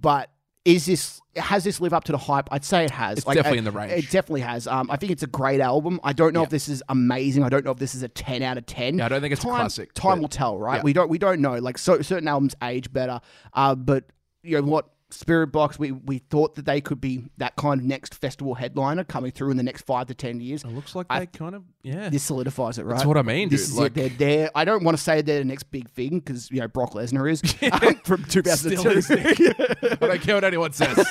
But 0.00 0.30
is 0.64 0.86
this 0.86 1.20
has 1.36 1.64
this 1.64 1.80
live 1.80 1.92
up 1.92 2.04
to 2.04 2.12
the 2.12 2.18
hype? 2.18 2.48
I'd 2.52 2.64
say 2.64 2.84
it 2.84 2.90
has. 2.92 3.18
It's 3.18 3.26
definitely 3.26 3.56
I- 3.56 3.58
in 3.58 3.64
the 3.64 3.70
range. 3.72 3.92
It 3.92 4.10
definitely 4.10 4.42
has. 4.42 4.66
Um, 4.68 4.88
I 4.90 4.96
think 4.96 5.10
it's 5.10 5.24
a 5.24 5.26
great 5.26 5.60
album. 5.60 5.98
I 6.04 6.12
don't 6.12 6.32
know 6.32 6.40
Yeah. 6.40 6.44
if 6.44 6.50
this 6.50 6.68
is 6.68 6.80
amazing. 6.88 7.42
I 7.42 7.48
don't 7.48 7.64
know 7.64 7.72
if 7.72 7.78
this 7.78 7.94
is 7.96 8.02
a 8.04 8.08
ten 8.08 8.42
out 8.42 8.56
of 8.56 8.64
ten. 8.66 9.00
I 9.00 9.08
don't 9.08 9.20
think 9.20 9.32
it's 9.32 9.42
a 9.42 9.46
time, 9.48 9.56
classic, 9.56 9.92
Time 9.94 10.16
but- 10.18 10.20
will 10.22 10.28
tell, 10.28 10.56
right? 10.58 10.76
Yeah. 10.76 10.82
We 10.84 10.92
don't 10.92 11.10
we 11.10 11.18
don't 11.18 11.40
know. 11.40 11.54
Like 11.58 11.76
so, 11.76 12.00
certain 12.02 12.28
albums 12.28 12.54
age 12.62 12.92
better, 12.92 13.20
uh, 13.52 13.74
but 13.74 14.04
you 14.44 14.56
know 14.60 14.66
what? 14.66 14.88
Spiritbox, 15.22 15.78
we, 15.78 15.92
we 15.92 16.18
thought 16.18 16.54
that 16.56 16.64
they 16.66 16.80
could 16.80 17.00
be 17.00 17.24
that 17.38 17.56
kind 17.56 17.80
of 17.80 17.86
next 17.86 18.14
festival 18.14 18.54
headliner 18.54 19.04
coming 19.04 19.30
through 19.30 19.50
in 19.50 19.56
the 19.56 19.62
next 19.62 19.82
five 19.82 20.06
to 20.08 20.14
ten 20.14 20.40
years. 20.40 20.64
It 20.64 20.68
looks 20.68 20.94
like 20.94 21.06
I- 21.10 21.20
they 21.20 21.26
kind 21.26 21.54
of 21.54 21.62
yeah. 21.82 22.08
This 22.08 22.22
solidifies 22.22 22.78
it, 22.78 22.84
right? 22.84 22.96
That's 22.96 23.06
what 23.06 23.16
I 23.18 23.22
mean, 23.22 23.48
This 23.50 23.62
dude. 23.66 23.70
is 23.72 23.78
Like- 23.78 23.92
it. 23.92 23.94
They're 23.94 24.08
there. 24.38 24.50
I 24.54 24.64
don't 24.64 24.84
want 24.84 24.96
to 24.96 25.02
say 25.02 25.22
they're 25.22 25.38
the 25.40 25.44
next 25.44 25.64
big 25.64 25.88
thing 25.90 26.18
because 26.20 26.50
you 26.50 26.60
know 26.60 26.68
Brock 26.68 26.92
Lesnar 26.94 27.30
is 27.30 27.42
um, 27.72 27.94
from 28.04 28.24
Still 28.24 28.46
is, 28.46 28.62
2002. 29.08 29.52
I 30.02 30.06
don't 30.06 30.20
care 30.22 30.34
what 30.36 30.44
anyone 30.44 30.72
says. 30.72 31.06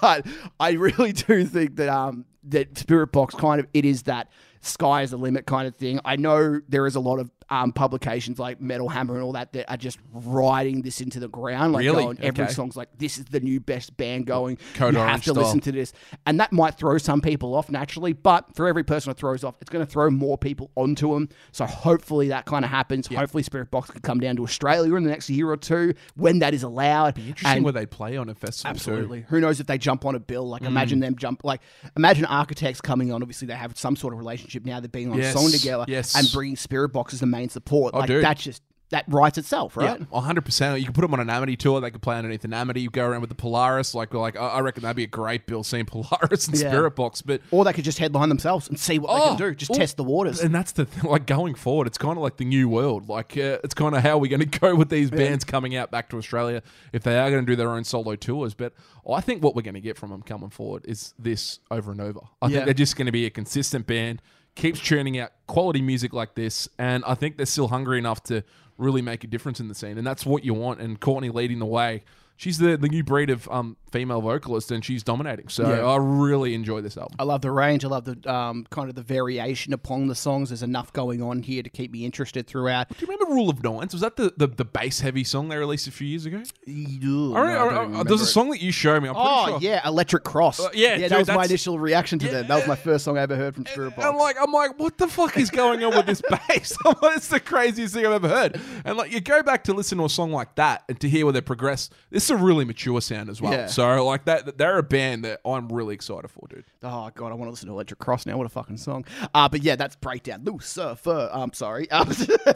but 0.00 0.26
I 0.58 0.72
really 0.72 1.12
do 1.12 1.44
think 1.44 1.76
that 1.76 1.88
um 1.88 2.24
that 2.44 2.74
Spiritbox 2.74 3.38
kind 3.38 3.60
of 3.60 3.66
it 3.74 3.84
is 3.84 4.02
that 4.04 4.28
sky 4.60 5.02
is 5.02 5.10
the 5.10 5.16
limit 5.18 5.46
kind 5.46 5.66
of 5.68 5.76
thing. 5.76 6.00
I 6.04 6.16
know 6.16 6.60
there 6.68 6.86
is 6.86 6.94
a 6.96 7.00
lot 7.00 7.18
of 7.18 7.30
um, 7.50 7.72
publications 7.72 8.38
like 8.38 8.60
Metal 8.60 8.88
Hammer 8.88 9.14
and 9.14 9.22
all 9.22 9.32
that 9.32 9.52
that 9.52 9.70
are 9.70 9.76
just 9.76 9.98
riding 10.12 10.82
this 10.82 11.00
into 11.00 11.20
the 11.20 11.28
ground. 11.28 11.72
Like 11.72 11.84
Really? 11.84 12.02
going, 12.04 12.18
every 12.20 12.44
Okay. 12.44 12.52
song's 12.52 12.76
like 12.76 12.88
this 12.98 13.18
is 13.18 13.24
the 13.26 13.40
new 13.40 13.60
best 13.60 13.96
band 13.96 14.26
going. 14.26 14.58
Code 14.74 14.94
you 14.94 15.00
have 15.00 15.22
to 15.24 15.30
style. 15.30 15.42
listen 15.42 15.60
to 15.60 15.72
this, 15.72 15.92
and 16.26 16.40
that 16.40 16.52
might 16.52 16.76
throw 16.76 16.98
some 16.98 17.20
people 17.20 17.54
off 17.54 17.70
naturally. 17.70 18.12
But 18.12 18.54
for 18.54 18.66
every 18.68 18.84
person 18.84 19.10
it 19.10 19.16
throws 19.16 19.44
off, 19.44 19.56
it's 19.60 19.70
going 19.70 19.84
to 19.84 19.90
throw 19.90 20.10
more 20.10 20.38
people 20.38 20.70
onto 20.76 21.12
them. 21.14 21.28
So 21.52 21.66
hopefully 21.66 22.28
that 22.28 22.46
kind 22.46 22.64
of 22.64 22.70
happens. 22.70 23.06
Hopefully 23.08 23.42
Spiritbox 23.42 23.88
could 23.88 24.02
come 24.02 24.20
down 24.20 24.36
to 24.36 24.42
Australia 24.44 24.94
in 24.94 25.04
the 25.04 25.10
next 25.10 25.28
year 25.30 25.48
or 25.50 25.56
two 25.56 25.94
when 26.16 26.38
that 26.40 26.54
is 26.54 26.62
allowed. 26.62 27.18
Interesting 27.18 27.48
And- 27.56 27.64
where 27.64 27.72
they 27.72 27.86
play 27.86 28.16
on 28.16 28.28
a 28.28 28.34
festival. 28.34 28.72
too. 28.72 28.76
Absolutely. 28.76 29.24
Who 29.28 29.40
knows 29.40 29.60
if 29.60 29.66
they 29.66 29.78
jump 29.78 30.04
on 30.04 30.14
a 30.14 30.20
bill? 30.20 30.46
Mm. 30.46 30.50
Like, 30.50 30.62
imagine 30.62 31.00
them 31.00 31.16
jump. 31.16 31.42
Like, 31.44 31.60
imagine 31.96 32.24
Architects 32.24 32.80
coming 32.80 33.12
on. 33.12 33.22
Obviously, 33.22 33.46
they 33.46 33.54
have 33.54 33.76
some 33.78 33.96
sort 33.96 34.12
of 34.14 34.18
relationship 34.18 34.64
now. 34.64 34.80
They're 34.80 34.88
being 34.88 35.10
on 35.10 35.18
Yes, 35.18 35.34
a 35.34 35.38
song 35.38 35.50
together 35.50 35.84
yes. 35.88 36.14
and 36.16 36.30
bringing 36.32 36.56
Spiritbox 36.56 37.12
as 37.14 37.20
the 37.20 37.26
main 37.34 37.48
support. 37.48 37.94
Oh, 37.94 37.98
like, 38.00 38.08
dude. 38.08 38.24
that's 38.24 38.42
just 38.42 38.62
that 38.90 39.06
writes 39.08 39.38
itself, 39.38 39.76
right? 39.76 39.98
Yeah, 39.98 40.20
hundred 40.20 40.44
percent. 40.44 40.78
You 40.78 40.84
can 40.84 40.92
put 40.92 41.00
them 41.00 41.14
on 41.14 41.18
an 41.20 41.28
Amity 41.30 41.56
tour. 41.56 41.80
They 41.80 41.90
could 41.90 42.02
play 42.02 42.16
underneath 42.16 42.44
an 42.44 42.52
Amity. 42.52 42.82
You 42.82 42.90
go 42.90 43.04
around 43.06 43.22
with 43.22 43.30
the 43.30 43.34
Polaris. 43.34 43.92
Like, 43.94 44.14
like 44.14 44.36
I 44.36 44.40
I 44.46 44.60
reckon 44.60 44.82
that'd 44.82 44.94
be 44.94 45.02
a 45.04 45.08
great 45.08 45.46
bill 45.46 45.64
seeing 45.64 45.86
Polaris 45.86 46.46
and 46.46 46.56
Yeah. 46.56 46.70
Spiritbox. 46.72 47.22
But 47.26 47.40
Or 47.50 47.64
they 47.64 47.72
could 47.72 47.82
just 47.84 47.98
headline 47.98 48.28
themselves 48.28 48.68
and 48.68 48.78
see 48.78 48.98
what 49.00 49.08
they 49.16 49.20
Oh, 49.22 49.28
can 49.30 49.36
do. 49.38 49.54
Just 49.54 49.72
oh, 49.72 49.74
test 49.74 49.96
the 49.96 50.04
waters. 50.04 50.40
and 50.40 50.54
that's 50.54 50.72
the 50.72 50.84
thing. 50.84 51.10
Like 51.14 51.26
going 51.26 51.54
forward, 51.56 51.86
it's 51.88 51.98
kind 51.98 52.16
of 52.16 52.22
like 52.22 52.36
the 52.36 52.44
new 52.44 52.68
world. 52.68 53.08
Like 53.08 53.36
uh, 53.36 53.58
it's 53.64 53.74
kind 53.74 53.96
of 53.96 54.02
how 54.02 54.18
we're 54.18 54.30
going 54.36 54.48
to 54.48 54.58
go 54.60 54.76
with 54.76 54.90
these 54.90 55.10
bands 55.10 55.44
coming 55.44 55.74
out 55.74 55.90
back 55.90 56.08
to 56.10 56.18
Australia 56.18 56.62
if 56.92 57.02
they 57.02 57.18
are 57.18 57.30
going 57.30 57.44
to 57.44 57.50
do 57.50 57.56
their 57.56 57.70
own 57.70 57.82
solo 57.84 58.14
tours. 58.16 58.54
But 58.54 58.74
I 59.10 59.20
think 59.22 59.42
what 59.42 59.56
we're 59.56 59.62
going 59.62 59.74
to 59.74 59.80
get 59.80 59.96
from 59.96 60.10
them 60.10 60.22
coming 60.22 60.50
forward 60.50 60.84
is 60.86 61.14
this 61.18 61.58
over 61.70 61.90
and 61.90 62.00
over. 62.02 62.20
I 62.42 62.48
think 62.48 62.66
they're 62.66 62.74
just 62.74 62.96
going 62.96 63.06
to 63.06 63.12
be 63.12 63.26
a 63.26 63.30
consistent 63.30 63.86
band, 63.88 64.22
keeps 64.54 64.78
churning 64.78 65.18
out 65.18 65.32
quality 65.46 65.82
music 65.82 66.12
like 66.12 66.34
this, 66.34 66.68
and 66.78 67.04
I 67.06 67.14
think 67.14 67.36
they're 67.36 67.46
still 67.46 67.68
hungry 67.68 67.98
enough 67.98 68.22
to 68.24 68.44
really 68.78 69.02
make 69.02 69.24
a 69.24 69.26
difference 69.26 69.60
in 69.60 69.68
the 69.68 69.74
scene, 69.74 69.98
and 69.98 70.06
that's 70.06 70.26
what 70.26 70.44
you 70.44 70.54
want. 70.54 70.80
And 70.80 70.98
Courtney 71.00 71.30
leading 71.30 71.58
the 71.58 71.66
way. 71.66 72.02
She's 72.36 72.58
the, 72.58 72.76
the 72.76 72.88
new 72.88 73.04
breed 73.04 73.30
of 73.30 73.48
um, 73.48 73.76
female 73.92 74.20
vocalist, 74.20 74.72
and 74.72 74.84
she's 74.84 75.04
dominating. 75.04 75.48
So 75.48 75.68
Yeah. 75.68 75.86
I 75.86 75.96
really 75.96 76.52
enjoy 76.54 76.80
this 76.80 76.96
album. 76.96 77.14
I 77.18 77.22
love 77.22 77.42
the 77.42 77.52
range. 77.52 77.84
I 77.84 77.88
love 77.88 78.04
the 78.04 78.18
um, 78.32 78.66
kind 78.70 78.88
of 78.88 78.96
the 78.96 79.02
variation 79.02 79.72
upon 79.72 80.08
the 80.08 80.16
songs. 80.16 80.50
There's 80.50 80.64
enough 80.64 80.92
going 80.92 81.22
on 81.22 81.42
here 81.44 81.62
to 81.62 81.70
keep 81.70 81.92
me 81.92 82.04
interested 82.04 82.48
throughout. 82.48 82.88
Do 82.88 82.96
you 82.98 83.06
remember 83.06 83.32
Rule 83.32 83.48
of 83.50 83.62
Nines? 83.62 83.92
Was 83.92 84.00
that 84.02 84.16
the, 84.16 84.32
the, 84.36 84.48
the 84.48 84.64
bass 84.64 84.98
heavy 84.98 85.22
song 85.22 85.48
they 85.48 85.56
released 85.56 85.86
a 85.86 85.92
few 85.92 86.08
years 86.08 86.26
ago? 86.26 86.42
Ew, 86.66 87.34
I 87.36 87.40
re- 87.40 87.46
no, 87.52 87.58
I 87.58 87.66
I 87.68 87.74
don't 87.74 87.92
re- 87.98 88.02
there's 88.04 88.20
a 88.20 88.26
song 88.26 88.50
that 88.50 88.60
you 88.60 88.72
showed 88.72 89.02
me. 89.02 89.08
I'm 89.08 89.14
pretty 89.14 89.28
Oh 89.30 89.46
sure. 89.50 89.58
yeah, 89.60 89.86
Electric 89.86 90.24
Cross. 90.24 90.58
Uh, 90.60 90.68
yeah, 90.74 90.88
yeah, 90.88 90.96
dude, 90.96 91.10
that 91.10 91.18
was 91.20 91.28
my 91.28 91.34
that's- 91.34 91.50
initial 91.50 91.78
reaction 91.78 92.18
to 92.18 92.28
them. 92.28 92.48
That 92.48 92.56
was 92.56 92.66
my 92.66 92.76
first 92.76 93.04
song 93.04 93.16
I 93.16 93.22
ever 93.22 93.36
heard 93.36 93.54
from 93.54 93.64
Spiritbox. 93.64 94.04
I'm 94.04 94.16
like, 94.16 94.36
I'm 94.42 94.52
like, 94.52 94.76
what 94.78 94.98
the 94.98 95.06
fuck 95.06 95.36
is 95.38 95.50
going 95.50 95.82
on 95.84 95.94
with 95.96 96.06
this 96.06 96.20
bass? 96.48 96.76
I'm 96.84 96.94
like, 97.00 97.16
it's 97.18 97.28
the 97.28 97.38
craziest 97.38 97.94
thing 97.94 98.04
I've 98.06 98.12
ever 98.24 98.28
heard. 98.28 98.60
And 98.84 98.96
like, 98.96 99.12
you 99.12 99.20
go 99.20 99.42
back 99.44 99.62
to 99.64 99.72
listen 99.72 99.98
to 99.98 100.04
a 100.06 100.10
song 100.10 100.32
like 100.32 100.56
that 100.56 100.82
and 100.88 100.98
to 101.00 101.08
hear 101.08 101.24
where 101.26 101.32
they 101.32 101.40
progress. 101.40 101.90
This 102.10 102.23
is 102.24 102.30
a 102.30 102.36
really 102.36 102.64
mature 102.64 103.00
sound 103.00 103.28
as 103.30 103.40
well. 103.40 103.52
Yeah. 103.52 103.66
So 103.66 104.04
like 104.04 104.24
that, 104.26 104.58
they're 104.58 104.78
a 104.78 104.82
band 104.82 105.24
that 105.24 105.40
I'm 105.44 105.68
really 105.68 105.94
excited 105.94 106.30
for, 106.30 106.46
dude. 106.48 106.64
Oh 106.82 107.10
god, 107.14 107.32
I 107.32 107.34
want 107.34 107.46
to 107.46 107.50
listen 107.50 107.68
to 107.68 107.72
Electric 107.74 108.00
Cross 108.00 108.26
now. 108.26 108.36
What 108.36 108.46
a 108.46 108.50
fucking 108.50 108.76
song! 108.76 109.04
Uh, 109.34 109.48
but 109.48 109.62
yeah, 109.62 109.76
that's 109.76 109.96
breakdown. 109.96 110.44
Lucifer. 110.44 111.30
I'm 111.32 111.52
sorry. 111.52 111.86
I'm 111.92 112.10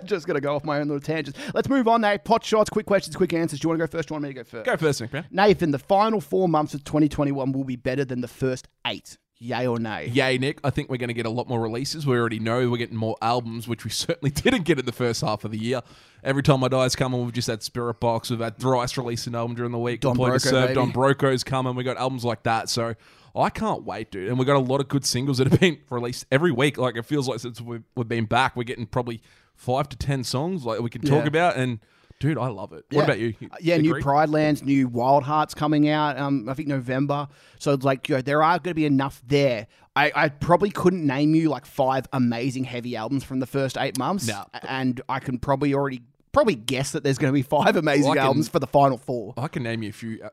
just 0.05 0.27
gonna 0.27 0.41
go 0.41 0.55
off 0.55 0.65
my 0.65 0.81
own 0.81 0.89
little 0.89 1.01
tangents. 1.01 1.39
Let's 1.55 1.69
move 1.69 1.89
on, 1.89 2.01
Nate. 2.01 2.25
Pot 2.25 2.45
shots, 2.45 2.71
quick 2.71 2.87
questions, 2.87 3.17
quick 3.17 3.33
answers. 3.33 3.61
Do 3.61 3.67
you 3.67 3.69
want 3.71 3.81
to 3.81 3.87
go 3.87 3.91
first? 3.91 4.09
Do 4.09 4.13
you 4.13 4.15
want 4.17 4.23
me 4.25 4.31
to 4.31 4.35
go 4.35 4.45
first? 4.45 4.67
Go 4.67 4.77
first, 4.77 5.01
Nick, 5.01 5.13
man. 5.13 5.27
Nathan, 5.31 5.71
the 5.71 5.79
final 5.79 6.21
four 6.21 6.49
months 6.49 6.75
of 6.75 6.85
2021 6.85 7.53
will 7.53 7.65
be 7.65 7.77
better 7.77 8.05
than 8.05 8.21
the 8.21 8.29
first 8.29 8.69
eight. 8.87 9.19
Yay 9.41 9.69
or 9.69 9.79
nay? 9.79 10.09
Yay, 10.09 10.37
Nick. 10.37 10.59
I 10.65 10.71
think 10.71 10.91
we're 10.91 10.97
going 10.97 11.09
to 11.09 11.15
get 11.15 11.27
a 11.27 11.31
lot 11.31 11.49
more 11.49 11.61
releases. 11.61 12.05
We 12.07 12.17
already 12.17 12.41
know 12.41 12.69
we're 12.69 12.77
getting 12.77 12.97
more 12.97 13.17
albums, 13.23 13.69
which 13.69 13.85
we 13.85 13.91
certainly 13.93 14.31
didn't 14.31 14.63
get 14.65 14.79
in 14.81 14.85
the 14.87 14.93
first 14.93 15.21
half 15.21 15.45
of 15.45 15.53
the 15.53 15.59
year. 15.59 15.81
Every 16.25 16.43
time 16.43 16.65
I 16.65 16.69
die's 16.69 16.97
coming, 16.97 17.23
we've 17.25 17.33
just 17.33 17.47
had 17.47 17.63
Spirit 17.63 18.01
Box, 18.01 18.31
we've 18.31 18.41
had 18.41 18.59
Thrice 18.59 18.97
release 18.97 19.29
an 19.29 19.37
album 19.37 19.55
during 19.55 19.71
the 19.71 19.79
week. 19.79 20.01
Don 20.01 20.17
to 20.17 20.21
Broco, 20.21 20.41
Serve, 20.41 20.63
baby. 20.69 20.75
Don 20.75 20.93
Broco's 20.93 21.45
coming. 21.45 21.77
We 21.77 21.85
got 21.85 21.97
albums 21.99 22.25
like 22.25 22.43
that. 22.43 22.69
So 22.69 22.95
I 23.37 23.51
can't 23.51 23.85
wait, 23.85 24.11
dude. 24.11 24.29
And 24.29 24.39
we 24.41 24.45
got 24.45 24.57
a 24.57 24.59
lot 24.59 24.81
of 24.81 24.89
good 24.89 25.05
singles 25.05 25.39
that 25.39 25.49
have 25.49 25.61
been 25.61 25.79
released 25.91 26.27
every 26.33 26.51
week. 26.51 26.77
Like 26.77 26.97
it 26.97 27.05
feels 27.07 27.29
like 27.29 27.39
since 27.39 27.61
we've, 27.61 27.85
we've 27.95 28.09
been 28.09 28.25
back, 28.25 28.57
we're 28.57 28.65
getting 28.65 28.87
probably 28.87 29.23
five 29.55 29.89
to 29.91 29.97
ten 29.97 30.25
songs 30.25 30.65
like 30.65 30.81
we 30.81 30.91
can 30.91 31.03
talk 31.03 31.23
Yeah. 31.23 31.29
about. 31.29 31.57
And 31.57 31.79
dude, 32.21 32.39
I 32.39 32.49
love 32.49 32.73
it. 32.73 32.85
What 32.91 32.93
Yeah. 32.93 33.03
about 33.05 33.19
you? 33.19 33.35
Uh, 33.43 33.57
Yeah, 33.61 33.77
new 33.79 34.01
Pride 34.01 34.29
Lands, 34.29 34.63
new 34.63 34.89
Wild 34.89 35.23
Hearts 35.25 35.55
coming 35.55 35.89
out. 35.89 36.19
Um, 36.19 36.49
I 36.49 36.55
think 36.55 36.69
November. 36.69 37.29
So 37.59 37.75
like 37.81 38.09
you 38.09 38.17
know, 38.17 38.23
there 38.23 38.43
are 38.43 38.59
going 38.59 38.71
to 38.71 38.75
be 38.75 38.87
enough 38.87 39.23
there. 39.27 39.67
I, 39.97 40.13
I 40.15 40.29
probably 40.29 40.71
couldn't 40.71 41.05
name 41.07 41.35
you 41.35 41.49
like 41.49 41.67
five 41.67 42.07
amazing 42.13 42.65
heavy 42.65 42.95
albums 42.95 43.25
from 43.25 43.41
the 43.41 43.47
first 43.47 43.77
eight 43.79 43.99
months. 43.99 44.29
No. 44.29 44.45
and 44.69 45.01
I 45.09 45.19
can 45.19 45.39
probably 45.39 45.75
already 45.75 46.03
probably 46.39 46.55
guess 46.55 46.93
that 46.93 47.03
there's 47.03 47.19
going 47.19 47.31
to 47.31 47.35
be 47.35 47.43
five 47.43 47.77
amazing 47.77 48.05
Well, 48.05 48.13
I 48.13 48.17
can- 48.17 48.25
albums 48.27 48.49
for 48.49 48.59
the 48.59 48.67
final 48.67 48.97
four. 48.99 49.35
I 49.37 49.49
can 49.49 49.63
name 49.63 49.83
you 49.83 49.91
a 49.91 49.93
few. 49.93 50.21
Uh, 50.23 50.29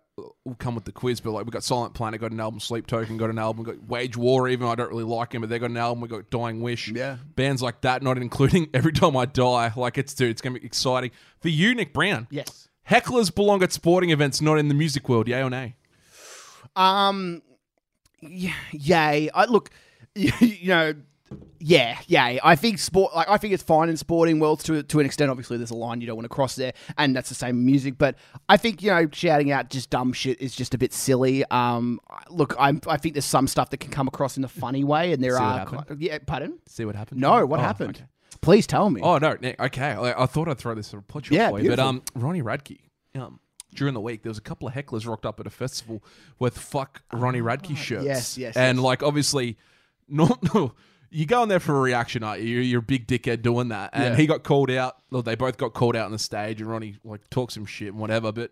will 0.45 0.55
come 0.55 0.75
with 0.75 0.85
the 0.85 0.91
quiz, 0.91 1.19
but 1.19 1.31
like 1.31 1.45
we 1.45 1.51
got 1.51 1.63
Silent 1.63 1.93
Planet, 1.93 2.21
got 2.21 2.31
an 2.31 2.39
album. 2.39 2.59
Sleep 2.59 2.87
Token 2.87 3.17
got 3.17 3.29
an 3.29 3.37
album. 3.39 3.63
Got 3.65 3.83
Wage 3.87 4.15
War. 4.15 4.47
Even 4.47 4.67
I 4.67 4.75
don't 4.75 4.89
really 4.89 5.03
like 5.03 5.33
him, 5.33 5.41
but 5.41 5.49
they 5.49 5.59
got 5.59 5.69
an 5.71 5.77
album. 5.77 6.01
We 6.01 6.07
got 6.07 6.29
Dying 6.29 6.61
Wish. 6.61 6.87
Yeah. 6.89 7.17
bands 7.35 7.61
like 7.61 7.81
that, 7.81 8.01
not 8.03 8.17
including 8.17 8.69
Every 8.73 8.91
Time 8.93 9.17
I 9.17 9.25
Die. 9.25 9.73
Like 9.75 9.97
it's 9.97 10.13
dude, 10.13 10.29
it's 10.29 10.41
gonna 10.41 10.59
be 10.59 10.65
exciting 10.65 11.11
for 11.41 11.49
you, 11.49 11.73
Nick 11.75 11.93
Brown. 11.93 12.27
Yes. 12.29 12.69
Hecklers 12.89 13.33
belong 13.33 13.63
at 13.63 13.73
sporting 13.73 14.11
events, 14.11 14.41
not 14.41 14.59
in 14.59 14.67
the 14.67 14.75
music 14.75 15.09
world. 15.09 15.27
Yay 15.27 15.41
or 15.41 15.49
nay? 15.49 15.75
Um. 16.75 17.41
y- 18.21 18.53
Yay! 18.71 19.29
I 19.33 19.45
look. 19.45 19.69
You 20.15 20.67
know. 20.69 20.93
Yeah, 21.59 21.97
yeah. 22.07 22.37
I 22.43 22.55
think 22.55 22.77
sport. 22.77 23.15
Like, 23.15 23.27
I 23.27 23.37
think 23.37 23.53
it's 23.53 23.63
fine 23.63 23.89
in 23.89 23.97
sporting 23.97 24.39
worlds 24.39 24.63
to 24.65 24.83
to 24.83 24.99
an 24.99 25.05
extent. 25.05 25.31
Obviously, 25.31 25.57
there's 25.57 25.71
a 25.71 25.75
line 25.75 25.99
you 26.01 26.07
don't 26.07 26.15
want 26.15 26.25
to 26.25 26.29
cross 26.29 26.55
there, 26.55 26.73
and 26.97 27.15
that's 27.15 27.29
the 27.29 27.35
same 27.35 27.65
music. 27.65 27.97
But 27.97 28.15
I 28.47 28.57
think 28.57 28.83
you 28.83 28.91
know, 28.91 29.07
shouting 29.11 29.51
out 29.51 29.69
just 29.69 29.89
dumb 29.89 30.13
shit 30.13 30.39
is 30.39 30.55
just 30.55 30.73
a 30.75 30.77
bit 30.77 30.93
silly. 30.93 31.43
Um, 31.49 31.99
look, 32.29 32.55
I'm. 32.59 32.79
I 32.87 32.97
think 32.97 33.15
there's 33.15 33.25
some 33.25 33.47
stuff 33.47 33.71
that 33.71 33.77
can 33.79 33.89
come 33.89 34.07
across 34.07 34.37
in 34.37 34.43
a 34.43 34.47
funny 34.47 34.83
way, 34.83 35.13
and 35.13 35.23
there 35.23 35.37
See 35.37 35.43
are. 35.43 35.85
Yeah, 35.97 36.19
pardon. 36.25 36.59
See 36.67 36.85
what 36.85 36.95
happened? 36.95 37.19
No, 37.21 37.45
what 37.45 37.59
Oh, 37.59 37.63
happened? 37.63 37.97
okay. 37.97 38.05
Please 38.41 38.67
tell 38.67 38.89
me. 38.91 39.01
Oh 39.01 39.17
no, 39.17 39.35
Nick. 39.41 39.59
Okay, 39.59 39.81
I, 39.91 40.23
I 40.23 40.25
thought 40.27 40.47
I'd 40.47 40.59
throw 40.59 40.75
this 40.75 40.87
sort 40.87 41.01
of 41.01 41.07
plot 41.07 41.31
Yeah, 41.31 41.49
for 41.49 41.59
you, 41.59 41.69
but 41.71 41.79
um, 41.79 42.03
Ronnie 42.13 42.43
Radke. 42.43 42.79
Um, 43.15 43.39
during 43.73 43.93
the 43.93 44.01
week 44.01 44.21
there 44.23 44.29
was 44.29 44.37
a 44.37 44.41
couple 44.41 44.67
of 44.67 44.73
hecklers 44.73 45.07
rocked 45.07 45.25
up 45.25 45.39
at 45.39 45.47
a 45.47 45.49
festival 45.49 46.03
with 46.37 46.57
fuck 46.57 47.01
Ronnie 47.11 47.41
Radke 47.41 47.75
shirts. 47.75 48.03
Ah, 48.03 48.07
yes, 48.07 48.37
yes, 48.37 48.55
And 48.55 48.77
yes. 48.77 48.83
like 48.83 49.01
obviously, 49.03 49.57
no, 50.07 50.37
no. 50.53 50.73
You 51.15 51.25
go 51.25 51.43
in 51.43 51.49
there 51.49 51.59
for 51.61 51.77
a 51.77 51.81
reaction, 51.81 52.23
aren't 52.23 52.41
you? 52.41 52.49
You're, 52.49 52.61
you're 52.63 52.79
a 52.79 52.83
big 52.83 53.07
dickhead 53.07 53.41
doing 53.41 53.69
that, 53.69 53.91
and 53.93 54.03
Yeah. 54.03 54.15
he 54.15 54.27
got 54.27 54.43
called 54.43 54.69
out. 54.69 54.97
Well, 55.11 55.21
they 55.21 55.35
both 55.35 55.57
got 55.57 55.73
called 55.73 55.95
out 55.95 56.05
on 56.05 56.11
the 56.11 56.19
stage, 56.19 56.59
and 56.59 56.69
Ronnie 56.69 56.97
like 57.05 57.29
talks 57.29 57.53
some 57.53 57.65
shit 57.65 57.87
and 57.89 57.97
whatever. 57.97 58.31
But 58.33 58.51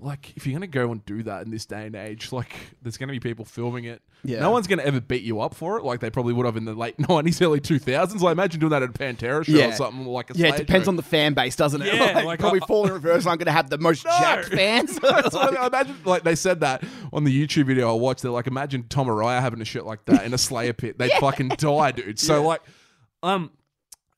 like, 0.00 0.32
if 0.36 0.46
you're 0.46 0.54
gonna 0.54 0.66
go 0.66 0.90
and 0.92 1.04
do 1.04 1.22
that 1.24 1.44
in 1.44 1.50
this 1.50 1.66
day 1.66 1.86
and 1.86 1.94
age, 1.94 2.32
like, 2.32 2.52
there's 2.82 2.96
gonna 2.96 3.12
be 3.12 3.20
people 3.20 3.44
filming 3.44 3.84
it. 3.84 4.00
Yeah. 4.22 4.40
No 4.40 4.50
one's 4.50 4.66
gonna 4.66 4.82
ever 4.82 5.00
beat 5.00 5.22
you 5.22 5.40
up 5.40 5.54
for 5.54 5.76
it, 5.78 5.84
like 5.84 6.00
they 6.00 6.08
probably 6.08 6.32
would 6.32 6.46
have 6.46 6.56
in 6.56 6.64
the 6.64 6.72
late 6.74 6.96
'90s, 6.98 7.42
early 7.42 7.60
2000s. 7.60 8.20
Like, 8.20 8.32
imagine 8.32 8.60
doing 8.60 8.70
that 8.70 8.82
at 8.82 8.88
a 8.88 8.92
Pantera 8.92 9.44
show 9.44 9.52
Yeah. 9.52 9.68
or 9.68 9.72
something 9.72 10.06
like 10.06 10.30
a 10.30 10.34
Yeah, 10.38 10.54
it 10.54 10.56
depends 10.56 10.86
show. 10.86 10.90
on 10.90 10.96
the 10.96 11.02
fan 11.02 11.34
base, 11.34 11.54
doesn't 11.56 11.82
it? 11.82 11.92
Yeah, 11.94 12.00
like, 12.14 12.24
like, 12.24 12.40
probably 12.40 12.60
I- 12.62 12.66
fall 12.66 12.86
in 12.86 12.92
reverse. 12.94 13.26
I'm 13.26 13.36
going 13.36 13.46
to 13.46 13.52
have 13.52 13.68
the 13.68 13.76
most 13.78 14.02
jacked 14.18 14.46
fans. 14.48 14.98
What 15.02 15.34
I 15.58 15.66
imagine, 15.66 15.96
like 16.04 16.22
they 16.22 16.34
said 16.34 16.60
that 16.60 16.82
on 17.12 17.24
the 17.24 17.46
YouTube 17.46 17.66
video 17.66 17.90
I 17.90 17.98
watched. 17.98 18.22
They're 18.22 18.30
like, 18.30 18.46
imagine 18.46 18.84
Tom 18.88 19.06
Araya 19.08 19.40
having 19.42 19.60
a 19.60 19.64
shit 19.66 19.84
like 19.84 20.04
that 20.06 20.24
in 20.24 20.32
a 20.32 20.38
Slayer 20.38 20.72
pit. 20.72 20.98
They'd 20.98 21.12
fucking 21.20 21.48
die, 21.58 21.90
dude. 21.92 22.18
So 22.18 22.42
like, 22.42 22.62
um, 23.22 23.50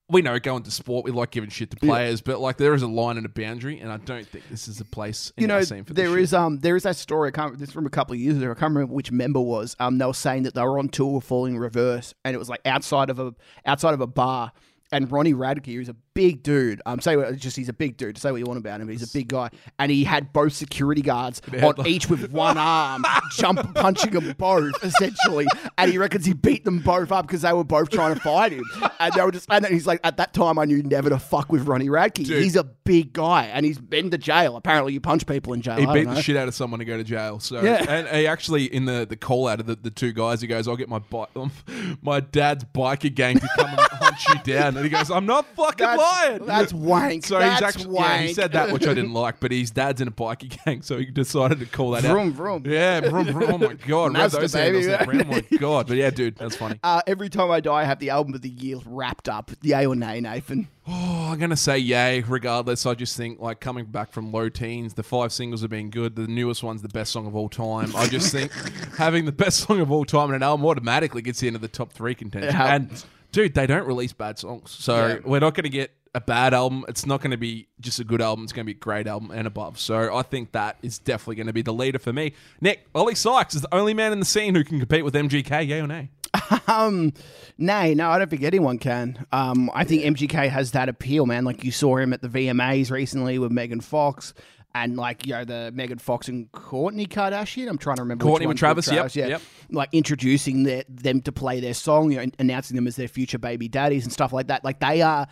we 0.09 0.23
know 0.23 0.39
going 0.39 0.63
to 0.63 0.71
sport, 0.71 1.05
we 1.05 1.11
like 1.11 1.33
giving 1.33 1.51
shit 1.51 1.71
to 1.73 1.77
players, 1.77 2.21
but 2.21 2.41
like 2.41 2.59
there 2.59 2.75
is 2.75 2.83
a 2.83 2.87
line 2.87 3.17
and 3.17 3.27
a 3.27 3.29
boundary, 3.29 3.81
and 3.81 3.91
I 3.91 3.97
don't 3.97 4.27
think 4.27 4.49
this 4.49 4.69
is 4.69 4.81
a 4.81 4.85
place. 4.85 5.33
In 5.37 5.43
you 5.43 5.49
know, 5.49 5.57
our 5.57 5.65
scene 5.65 5.83
for 5.83 5.95
this 5.95 6.05
there 6.09 6.27
shit. 6.27 6.33
um, 6.35 6.59
there 6.59 6.77
is 6.77 6.85
that 6.85 6.97
story. 6.97 7.29
I 7.29 7.31
can't. 7.33 7.59
This 7.59 7.71
is 7.71 7.75
from 7.75 7.87
a 7.87 7.91
couple 7.91 8.15
of 8.15 8.21
years 8.21 8.37
ago. 8.37 8.51
I 8.51 8.55
can't 8.55 8.73
remember 8.75 8.95
which 8.95 9.11
member 9.11 9.41
was. 9.41 9.75
Um, 9.81 9.99
they 9.99 10.07
were 10.07 10.15
saying 10.15 10.45
that 10.45 10.55
they 10.55 10.63
were 10.63 10.79
on 10.79 10.89
tour 10.89 11.21
falling 11.21 11.59
reverse, 11.59 12.15
and 12.25 12.35
it 12.35 12.39
was 12.39 12.49
like 12.49 12.61
outside 12.65 13.11
of 13.11 13.19
a 13.19 13.35
outside 13.65 13.95
of 13.95 14.01
a 14.01 14.07
bar. 14.07 14.53
And 14.93 15.11
Ronnie 15.11 15.35
Radke, 15.35 15.75
who's 15.75 15.89
a 15.89 15.97
big 16.17 16.43
dude, 16.43 16.81
um, 16.87 16.99
say 16.99 17.15
what, 17.15 17.37
just 17.37 17.57
he's 17.59 17.69
a 17.69 17.75
big 17.75 17.99
dude. 17.99 18.17
Say 18.17 18.31
what 18.33 18.39
you 18.39 18.47
want 18.47 18.59
about 18.59 18.81
him, 18.81 18.87
but 18.87 18.93
he's 18.93 19.09
a 19.09 19.13
big 19.17 19.29
guy, 19.29 19.51
and 19.79 19.91
he 19.93 20.03
had 20.03 20.33
both 20.33 20.55
security 20.55 21.03
guards 21.03 21.43
on 21.63 21.87
each 21.87 22.09
with 22.09 22.33
one 22.33 22.57
arm, 22.57 23.05
jump 23.33 23.75
punching 23.75 24.11
them 24.13 24.35
both 24.39 24.73
essentially. 24.83 25.47
And 25.77 25.93
he 25.93 25.99
reckons 25.99 26.25
he 26.25 26.33
beat 26.33 26.65
them 26.65 26.79
both 26.79 27.13
up 27.13 27.27
because 27.27 27.43
they 27.43 27.53
were 27.53 27.65
both 27.65 27.91
trying 27.91 28.15
to 28.15 28.21
fight 28.21 28.53
him. 28.53 28.65
And 28.99 29.13
they 29.13 29.23
were 29.23 29.31
just, 29.31 29.47
and 29.51 29.63
then 29.63 29.73
he's 29.73 29.87
like, 29.87 30.01
at 30.05 30.17
that 30.17 30.33
time, 30.33 30.59
I 30.59 30.65
knew 30.65 30.83
never 30.83 31.11
to 31.11 31.19
fuck 31.19 31.53
with 31.53 31.67
Ronnie 31.69 31.89
Radke. 31.89 32.27
He's 32.27 32.57
a 32.57 32.65
big 32.65 33.13
guy, 33.13 33.45
and 33.53 33.67
he's 33.67 33.79
been 33.79 34.11
to 34.11 34.17
jail. 34.19 34.57
Apparently, 34.57 34.95
you 34.95 35.01
punch 35.01 35.27
people 35.27 35.53
in 35.53 35.61
jail. 35.61 35.77
He 35.77 35.85
I 35.87 35.93
beat 35.93 36.05
the 36.09 36.23
shit 36.23 36.37
out 36.37 36.49
of 36.49 36.55
someone 36.55 36.79
to 36.79 36.87
go 36.87 36.97
to 36.97 37.05
jail. 37.05 37.39
So 37.41 37.61
Yeah. 37.61 37.85
and 37.87 38.09
he 38.09 38.27
actually 38.27 38.65
in 38.65 38.87
the, 38.87 39.05
the 39.07 39.17
call 39.17 39.49
out 39.49 39.61
of 39.61 39.67
the, 39.67 39.77
the 39.77 39.91
two 39.91 40.13
guys, 40.13 40.41
he 40.41 40.47
goes, 40.47 40.67
"I'll 40.67 40.77
get 40.77 40.89
my 40.89 40.99
bike, 41.01 41.29
my 42.03 42.21
dad's 42.21 42.65
biker 42.65 43.15
gang 43.15 43.39
to 43.39 43.49
come 43.59 43.69
and 43.69 43.81
hunt 43.81 44.17
you 44.29 44.53
down." 44.55 44.77
And 44.77 44.85
he 44.85 44.89
goes, 44.89 45.11
"I'm 45.11 45.27
not 45.27 45.45
fucking 45.57 45.87
That's, 45.87 46.01
lying." 46.07 46.47
that's 46.47 46.73
wank. 46.73 47.25
So 47.27 47.39
that's 47.39 47.61
he's 47.61 47.63
actually 47.69 47.95
wank. 47.95 48.09
yeah, 48.09 48.19
he 48.23 48.35
said 48.35 48.53
that, 48.53 48.73
which 48.73 48.87
I 48.87 48.95
didn't 48.95 49.13
like, 49.13 49.41
but 49.41 49.51
his 49.53 49.71
dad's 49.71 50.01
in 50.01 50.09
a 50.09 50.13
bikie 50.13 50.57
gang, 50.65 50.83
so 50.83 50.99
he 50.99 51.07
decided 51.07 51.61
to 51.61 51.67
call 51.67 51.93
that 51.93 52.05
out. 52.05 52.13
Vroom, 52.13 52.33
vroom. 52.33 52.63
Yeah, 52.67 53.01
vroom, 53.01 53.27
vroom. 53.27 53.51
Oh 53.55 53.59
my 53.59 53.75
god, 53.87 54.05
rev 54.05 54.13
Master, 54.13 54.41
those 54.41 54.53
baby. 54.53 54.87
handles. 54.87 55.27
Oh 55.27 55.31
my 55.31 55.41
god, 55.59 55.87
but 55.89 55.97
yeah, 55.97 56.11
dude, 56.11 56.37
that's 56.37 56.57
funny. 56.57 56.79
Uh, 56.83 57.03
every 57.07 57.29
time 57.29 57.51
I 57.51 57.61
die, 57.61 57.73
I 57.75 57.85
have 57.85 57.99
the 57.99 58.11
album 58.11 58.35
of 58.35 58.43
the 58.43 58.49
year 58.51 58.79
wrapped 58.87 59.29
up. 59.29 59.51
Yay 59.63 59.87
or 59.87 59.95
nay, 59.97 60.21
Nathan? 60.21 60.69
Oh, 60.89 61.31
I'm 61.33 61.39
gonna 61.41 61.57
say 61.57 61.79
yay. 61.79 62.21
Regardless, 62.21 62.87
I 62.87 62.95
just 62.95 63.17
think 63.17 63.41
like 63.41 63.59
coming 63.59 63.87
back 63.87 64.13
from 64.13 64.31
low 64.31 64.49
teens, 64.49 64.95
the 64.95 65.03
five 65.03 65.33
singles 65.33 65.63
have 65.63 65.71
been 65.71 65.91
good. 65.91 66.15
The 66.15 66.29
newest 66.29 66.63
one's 66.63 66.81
the 66.81 66.89
best 66.89 67.11
song 67.11 67.27
of 67.27 67.35
all 67.35 67.49
time. 67.49 67.91
I 67.97 68.07
just 68.07 68.31
think 68.31 68.53
having 68.97 69.25
the 69.25 69.33
best 69.33 69.59
song 69.67 69.81
of 69.81 69.91
all 69.91 70.05
time 70.05 70.29
in 70.29 70.37
an 70.37 70.45
album 70.45 70.65
automatically 70.65 71.23
gets 71.23 71.43
you 71.43 71.49
into 71.49 71.59
the 71.59 71.67
top 71.67 71.93
three 71.93 72.15
contention. 72.15 72.53
Helps. 72.55 72.71
And 72.71 73.05
dude, 73.33 73.55
they 73.55 73.67
don't 73.67 73.85
release 73.85 74.13
bad 74.13 74.39
songs, 74.39 74.71
so 74.71 75.09
Yeah. 75.09 75.19
we're 75.25 75.41
not 75.41 75.55
gonna 75.55 75.71
get 75.71 75.91
a 76.17 76.21
bad 76.21 76.55
album. 76.55 76.85
It's 76.89 77.05
not 77.05 77.21
gonna 77.21 77.37
be 77.37 77.69
just 77.79 78.01
a 78.01 78.05
good 78.05 78.23
album. 78.23 78.45
It's 78.45 78.53
gonna 78.53 78.65
be 78.65 78.73
a 78.73 78.75
great 78.75 79.07
album 79.07 79.31
and 79.31 79.47
above. 79.47 79.79
So 79.79 80.17
I 80.17 80.23
think 80.23 80.53
that 80.53 80.79
is 80.83 80.99
definitely 80.99 81.37
gonna 81.37 81.53
be 81.53 81.61
the 81.61 81.75
leader 81.75 81.99
for 81.99 82.13
me. 82.13 82.33
Nick 82.63 82.87
Oli 82.95 83.15
Sykes 83.15 83.55
is 83.55 83.61
the 83.61 83.75
only 83.75 83.93
man 83.93 84.13
in 84.13 84.19
the 84.19 84.25
scene 84.25 84.55
who 84.55 84.65
can 84.65 84.79
compete 84.79 85.05
with 85.05 85.15
MGK. 85.15 85.69
Yay 85.69 85.81
or 85.81 85.87
nay? 85.87 86.11
Um, 86.69 87.13
nay, 87.59 87.95
no, 87.95 88.11
I 88.11 88.19
don't 88.19 88.29
think 88.29 88.43
anyone 88.43 88.79
can. 88.79 89.27
Um, 89.33 89.71
I 89.75 89.85
think 89.85 90.03
MGK 90.03 90.49
has 90.49 90.73
that 90.73 90.89
appeal, 90.89 91.27
man. 91.27 91.45
Like 91.45 91.65
you 91.65 91.71
saw 91.71 91.97
him 91.97 92.13
at 92.13 92.23
the 92.23 92.29
VMAs 92.29 92.91
recently 92.91 93.39
with 93.39 93.53
Megan 93.53 93.81
Fox. 93.81 94.35
And 94.75 94.97
like 94.97 95.27
you 95.27 95.33
know 95.33 95.45
the 95.45 95.71
Megan 95.75 95.99
Fox 95.99 96.29
and 96.29 96.53
Kourtney 96.53 97.09
Kardashian, 97.09 97.69
I'm 97.69 97.79
trying 97.79 97.97
to 97.97 98.03
remember. 98.03 98.25
Courtney 98.25 98.47
with 98.47 98.55
one's 98.55 98.61
Travis, 98.61 98.93
yep, 98.93 99.15
yeah, 99.15 99.27
yep. 99.27 99.43
like 99.71 99.89
introducing 99.93 100.65
their, 100.65 100.85
them 100.89 101.23
to 101.23 101.33
play 101.33 101.61
their 101.61 101.73
song, 101.73 102.11
you 102.11 102.19
know, 102.19 102.31
announcing 102.39 102.75
them 102.75 102.87
as 102.87 102.97
their 102.97 103.09
future 103.09 103.39
baby 103.39 103.69
daddies 103.69 104.05
and 104.05 104.13
stuff 104.13 104.35
like 104.35 104.49
that. 104.49 104.65
Like 104.65 104.81
they 104.81 105.01
are 105.01 105.29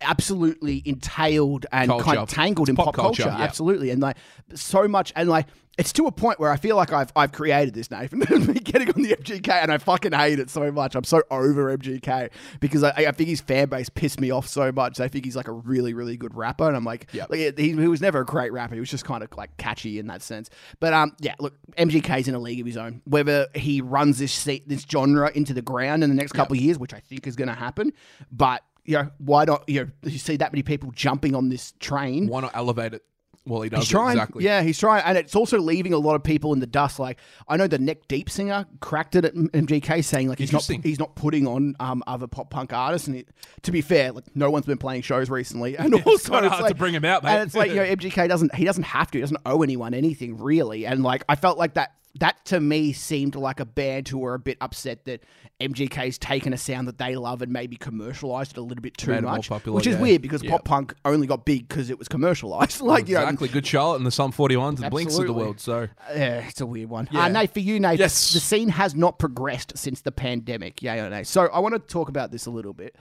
absolutely 0.00 0.82
entailed 0.84 1.66
and 1.72 1.88
Culture. 1.88 2.04
kind 2.04 2.18
of 2.18 2.28
tangled 2.28 2.68
in 2.68 2.76
pop 2.76 2.86
pop, 2.86 2.94
culture, 2.94 3.24
culture, 3.24 3.38
yeah. 3.38 3.44
absolutely, 3.44 3.90
and 3.90 4.00
like 4.02 4.16
so 4.54 4.86
much, 4.88 5.12
and 5.16 5.28
like 5.28 5.46
it's 5.76 5.92
to 5.92 6.06
a 6.08 6.10
point 6.12 6.40
where 6.40 6.50
I 6.50 6.56
feel 6.56 6.74
like 6.74 6.92
I've 6.92 7.12
I've 7.14 7.30
created 7.30 7.72
this 7.72 7.88
Nathan, 7.88 8.18
getting 8.64 8.88
on 8.88 9.00
the 9.02 9.14
MGK, 9.16 9.48
and 9.48 9.70
I 9.70 9.78
fucking 9.78 10.10
hate 10.10 10.40
it 10.40 10.50
so 10.50 10.72
much. 10.72 10.96
I'm 10.96 11.04
so 11.04 11.22
over 11.30 11.76
MGK 11.76 12.30
because 12.58 12.82
I, 12.82 12.90
I 12.96 13.12
think 13.12 13.28
his 13.28 13.40
fan 13.40 13.68
base 13.68 13.88
pissed 13.88 14.20
me 14.20 14.32
off 14.32 14.48
so 14.48 14.72
much. 14.72 14.98
I 14.98 15.06
think 15.06 15.24
he's 15.24 15.36
like 15.36 15.46
a 15.46 15.52
really 15.52 15.94
really 15.94 16.16
good 16.16 16.34
rapper, 16.34 16.66
and 16.66 16.76
I'm 16.76 16.84
like, 16.84 17.08
Yep. 17.12 17.30
like 17.30 17.58
he, 17.58 17.72
he 17.72 17.88
was 17.88 18.00
never 18.00 18.20
a 18.20 18.24
great 18.24 18.52
rapper. 18.52 18.74
He 18.74 18.80
was 18.80 18.90
just 18.90 19.04
kind 19.04 19.22
of 19.22 19.30
like 19.36 19.56
catchy 19.56 20.00
in 20.00 20.08
that 20.08 20.20
sense. 20.22 20.50
But 20.80 20.94
um, 20.94 21.14
yeah, 21.20 21.36
look, 21.38 21.54
MGK's 21.76 22.26
in 22.26 22.34
a 22.34 22.40
league 22.40 22.58
of 22.60 22.66
his 22.66 22.76
own. 22.76 23.00
Whether 23.04 23.46
he 23.54 23.80
runs 23.80 24.18
this 24.18 24.42
this 24.44 24.84
genre 24.90 25.30
into 25.32 25.54
the 25.54 25.62
ground 25.62 26.02
in 26.02 26.10
the 26.10 26.16
next 26.16 26.32
couple 26.32 26.56
of 26.56 26.60
years, 26.60 26.76
which 26.76 26.92
I 26.92 26.98
think 27.00 27.26
is 27.28 27.36
going 27.36 27.48
to 27.48 27.54
happen, 27.54 27.92
but 28.32 28.64
you 28.88 28.94
know, 28.94 29.10
why 29.18 29.44
not? 29.44 29.68
You 29.68 29.84
know, 29.84 29.90
you 30.04 30.18
see 30.18 30.36
that 30.38 30.50
many 30.50 30.62
people 30.62 30.90
jumping 30.92 31.34
on 31.34 31.50
this 31.50 31.74
train. 31.78 32.26
Why 32.26 32.40
not 32.40 32.52
elevate 32.54 32.94
it? 32.94 33.04
Well, 33.44 33.60
he 33.60 33.68
does 33.68 33.80
He's 33.80 33.88
trying, 33.88 34.16
exactly. 34.16 34.44
yeah, 34.44 34.62
he's 34.62 34.78
trying, 34.78 35.02
and 35.04 35.16
it's 35.16 35.34
also 35.34 35.58
leaving 35.58 35.92
a 35.92 35.98
lot 35.98 36.14
of 36.14 36.22
people 36.22 36.54
in 36.54 36.60
the 36.60 36.66
dust. 36.66 36.98
Like 36.98 37.18
I 37.46 37.58
know 37.58 37.66
the 37.66 37.78
Neck 37.78 38.08
Deep 38.08 38.30
singer 38.30 38.66
cracked 38.80 39.14
it 39.14 39.26
at 39.26 39.34
MGK, 39.34 40.02
saying 40.02 40.28
like 40.28 40.38
he's 40.38 40.52
not 40.52 40.64
he's 40.64 40.98
not 40.98 41.16
putting 41.16 41.46
on 41.46 41.76
um, 41.80 42.02
other 42.06 42.26
pop 42.26 42.48
punk 42.48 42.72
artists. 42.72 43.08
And 43.08 43.16
it, 43.16 43.28
to 43.62 43.72
be 43.72 43.82
fair, 43.82 44.12
like 44.12 44.24
no 44.34 44.50
one's 44.50 44.66
been 44.66 44.78
playing 44.78 45.02
shows 45.02 45.28
recently, 45.28 45.76
and 45.78 45.94
also 45.94 46.32
kinda 46.32 46.46
it's 46.46 46.52
hard 46.52 46.62
like, 46.62 46.72
to 46.72 46.78
bring 46.78 46.94
him 46.94 47.04
out, 47.04 47.24
mate. 47.24 47.32
And 47.32 47.42
it's 47.42 47.54
like 47.54 47.70
you 47.70 47.76
know 47.76 47.84
MGK 47.84 48.26
doesn't 48.26 48.54
he 48.54 48.64
doesn't 48.64 48.84
have 48.84 49.10
to, 49.10 49.18
he 49.18 49.20
doesn't 49.20 49.40
owe 49.44 49.62
anyone 49.62 49.92
anything 49.92 50.38
really, 50.38 50.86
and 50.86 51.02
like 51.02 51.24
I 51.28 51.36
felt 51.36 51.58
like 51.58 51.74
that. 51.74 51.92
That 52.18 52.44
to 52.46 52.60
me 52.60 52.92
seemed 52.92 53.34
like 53.36 53.60
a 53.60 53.64
band 53.64 54.08
who 54.08 54.18
were 54.18 54.34
a 54.34 54.38
bit 54.38 54.58
upset 54.60 55.04
that 55.04 55.22
MGK's 55.60 56.18
taken 56.18 56.52
a 56.52 56.56
sound 56.56 56.88
that 56.88 56.98
they 56.98 57.16
love 57.16 57.42
and 57.42 57.52
maybe 57.52 57.76
commercialized 57.76 58.52
it 58.52 58.58
a 58.58 58.62
little 58.62 58.80
bit 58.82 58.96
too 58.96 59.10
Made 59.10 59.24
much, 59.24 59.48
popular, 59.48 59.76
which 59.76 59.86
is 59.86 59.96
yeah. 59.96 60.02
weird 60.02 60.22
because 60.22 60.42
Yeah. 60.42 60.50
pop 60.52 60.64
punk 60.64 60.94
only 61.04 61.26
got 61.26 61.44
big 61.44 61.68
because 61.68 61.90
it 61.90 61.98
was 61.98 62.08
commercialized. 62.08 62.80
like 62.80 63.08
you 63.08 63.14
know, 63.14 63.22
exactly. 63.22 63.48
Good 63.48 63.66
Charlotte 63.66 63.96
and 63.96 64.06
the 64.06 64.10
Sum 64.10 64.32
41s 64.32 64.80
and 64.80 64.90
Blinks 64.90 65.18
of 65.18 65.26
the 65.26 65.32
world. 65.32 65.60
So 65.60 65.88
yeah, 66.14 66.46
it's 66.48 66.60
a 66.60 66.66
weird 66.66 66.88
one. 66.90 67.08
Yeah. 67.10 67.24
Uh, 67.24 67.28
Nate, 67.28 67.52
for 67.52 67.60
you, 67.60 67.78
Nate, 67.80 67.98
Yes. 67.98 68.32
the 68.32 68.40
scene 68.40 68.68
has 68.70 68.94
not 68.94 69.18
progressed 69.18 69.76
since 69.76 70.00
the 70.00 70.12
pandemic. 70.12 70.82
Yeah, 70.82 71.04
or 71.04 71.10
nay? 71.10 71.24
So 71.24 71.46
I 71.46 71.58
want 71.60 71.74
to 71.74 71.78
talk 71.80 72.08
about 72.08 72.30
this 72.32 72.46
a 72.46 72.50
little 72.50 72.72
bit. 72.72 72.96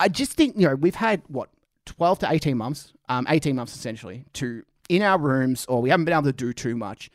I 0.00 0.08
just 0.08 0.32
think 0.32 0.56
you 0.56 0.66
know 0.68 0.74
we've 0.74 0.94
had 0.94 1.22
what 1.28 1.48
twelve 1.86 2.18
to 2.20 2.30
eighteen 2.32 2.56
months, 2.56 2.92
um, 3.08 3.26
eighteen 3.28 3.56
months 3.56 3.74
essentially, 3.74 4.24
to 4.34 4.62
in 4.88 5.02
our 5.02 5.18
rooms, 5.18 5.64
or 5.68 5.80
we 5.80 5.90
haven't 5.90 6.04
been 6.06 6.14
able 6.14 6.24
to 6.24 6.32
do 6.32 6.52
too 6.52 6.76
much. 6.76 7.10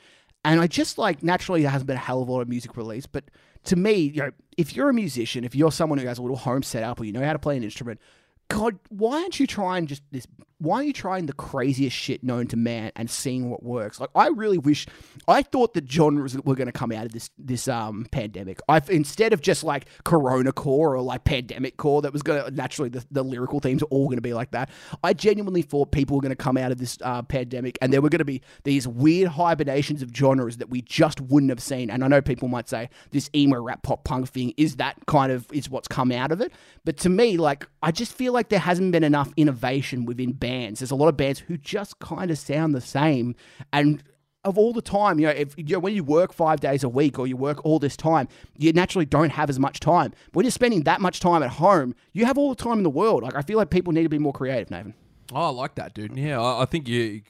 And 0.47 0.61
I 0.61 0.67
just 0.67 0.97
like 0.97 1.21
naturally 1.21 1.61
there 1.61 1.71
hasn't 1.71 1.87
been 1.87 1.97
a 1.97 1.99
hell 1.99 2.21
of 2.21 2.29
a 2.29 2.31
lot 2.31 2.39
of 2.39 2.47
music 2.47 2.77
released, 2.77 3.11
but 3.11 3.25
to 3.65 3.75
me, 3.75 3.95
you 3.95 4.21
know, 4.21 4.31
if 4.55 4.73
you're 4.73 4.87
a 4.89 4.93
musician, 4.93 5.43
if 5.43 5.53
you're 5.53 5.73
someone 5.73 5.99
who 5.99 6.07
has 6.07 6.19
a 6.19 6.21
little 6.21 6.37
home 6.37 6.63
set 6.63 6.83
up 6.83 7.01
or 7.01 7.03
you 7.03 7.11
know 7.11 7.21
how 7.21 7.33
to 7.33 7.39
play 7.39 7.57
an 7.57 7.63
instrument, 7.63 7.99
God, 8.47 8.79
why 8.87 9.23
aren't 9.23 9.41
you 9.41 9.45
trying 9.45 9.87
just 9.87 10.03
this? 10.09 10.25
Why 10.59 10.77
are 10.77 10.83
you 10.83 10.93
trying 10.93 11.27
the 11.27 11.33
craziest 11.33 11.95
shit 11.95 12.23
known 12.23 12.47
to 12.47 12.57
man 12.57 12.91
and 12.95 13.09
seeing 13.09 13.49
what 13.49 13.61
works? 13.61 13.99
Like, 13.99 14.09
I 14.15 14.27
really 14.29 14.57
wish. 14.57 14.87
I 15.27 15.43
thought 15.43 15.75
the 15.75 15.85
genres 15.87 16.35
were 16.35 16.55
going 16.55 16.67
to 16.67 16.71
come 16.71 16.91
out 16.91 17.05
of 17.05 17.11
this 17.11 17.29
this 17.37 17.67
um 17.67 18.07
pandemic. 18.11 18.59
I've 18.67 18.89
instead 18.89 19.33
of 19.33 19.41
just 19.41 19.63
like 19.63 19.85
Corona 20.03 20.51
core 20.51 20.95
or 20.95 21.01
like 21.01 21.25
pandemic 21.25 21.77
core 21.77 22.01
that 22.01 22.11
was 22.11 22.23
going 22.23 22.43
to 22.43 22.51
naturally 22.51 22.89
the, 22.89 23.05
the 23.11 23.23
lyrical 23.23 23.59
themes 23.59 23.83
are 23.83 23.87
all 23.87 24.05
going 24.05 24.17
to 24.17 24.21
be 24.21 24.33
like 24.33 24.51
that. 24.51 24.69
I 25.03 25.13
genuinely 25.13 25.61
thought 25.61 25.91
people 25.91 26.15
were 26.15 26.21
going 26.21 26.31
to 26.31 26.35
come 26.35 26.57
out 26.57 26.71
of 26.71 26.79
this 26.79 26.97
uh, 27.01 27.21
pandemic 27.21 27.77
and 27.81 27.93
there 27.93 28.01
were 28.01 28.09
going 28.09 28.19
to 28.19 28.25
be 28.25 28.41
these 28.63 28.87
weird 28.87 29.29
hibernations 29.29 30.01
of 30.01 30.09
genres 30.15 30.57
that 30.57 30.69
we 30.69 30.81
just 30.81 31.21
wouldn't 31.21 31.51
have 31.51 31.61
seen. 31.61 31.89
And 31.91 32.03
I 32.03 32.07
know 32.07 32.21
people 32.21 32.47
might 32.47 32.67
say 32.67 32.89
this 33.11 33.29
emo 33.35 33.61
rap 33.61 33.83
pop 33.83 34.03
punk 34.03 34.29
thing 34.29 34.53
is 34.57 34.77
that 34.77 34.97
kind 35.05 35.31
of 35.31 35.45
is 35.51 35.69
what's 35.69 35.87
come 35.87 36.11
out 36.11 36.31
of 36.31 36.41
it. 36.41 36.51
But 36.83 36.97
to 36.97 37.09
me, 37.09 37.37
like 37.37 37.67
I 37.83 37.91
just 37.91 38.13
feel 38.13 38.33
like 38.33 38.49
there 38.49 38.59
hasn't 38.59 38.91
been 38.91 39.03
enough 39.03 39.31
innovation 39.37 40.05
within 40.05 40.31
bands. 40.47 40.79
There's 40.79 40.91
a 40.91 40.95
lot 40.95 41.07
of 41.09 41.17
bands 41.17 41.39
who 41.39 41.57
just 41.57 41.99
kind 41.99 42.29
of 42.31 42.37
sound 42.37 42.73
the 42.75 42.81
same 42.81 43.35
and 43.73 44.03
of 44.43 44.57
all 44.57 44.71
the 44.71 44.81
time, 44.81 45.19
you 45.19 45.25
know, 45.27 45.33
if 45.33 45.53
you 45.57 45.73
know, 45.75 45.79
when 45.79 45.93
you 45.93 46.03
work 46.05 46.31
five 46.31 46.61
days 46.61 46.81
a 46.83 46.87
week 46.87 47.19
or 47.19 47.27
you 47.27 47.35
work 47.35 47.59
all 47.65 47.79
this 47.79 47.97
time, 47.97 48.29
you 48.57 48.71
naturally 48.71 49.05
don't 49.05 49.31
have 49.31 49.49
as 49.49 49.59
much 49.59 49.81
time. 49.81 50.13
When 50.31 50.45
you're 50.45 50.51
spending 50.51 50.83
that 50.83 51.01
much 51.01 51.19
time 51.19 51.43
at 51.43 51.49
home, 51.49 51.93
you 52.13 52.23
have 52.25 52.37
all 52.37 52.49
the 52.55 52.63
time 52.63 52.77
in 52.77 52.83
the 52.83 52.89
world. 53.01 53.23
Like 53.23 53.35
I 53.35 53.41
feel 53.41 53.57
like 53.57 53.69
people 53.69 53.91
need 53.91 54.03
to 54.03 54.09
be 54.09 54.19
more 54.19 54.31
creative, 54.31 54.71
Nathan. 54.71 54.93
Oh, 55.33 55.47
I 55.47 55.49
like 55.49 55.75
that, 55.75 55.93
dude. 55.93 56.15
Yeah, 56.15 56.39
I, 56.41 56.61
I 56.61 56.65
think 56.65 56.87
you 56.87 57.23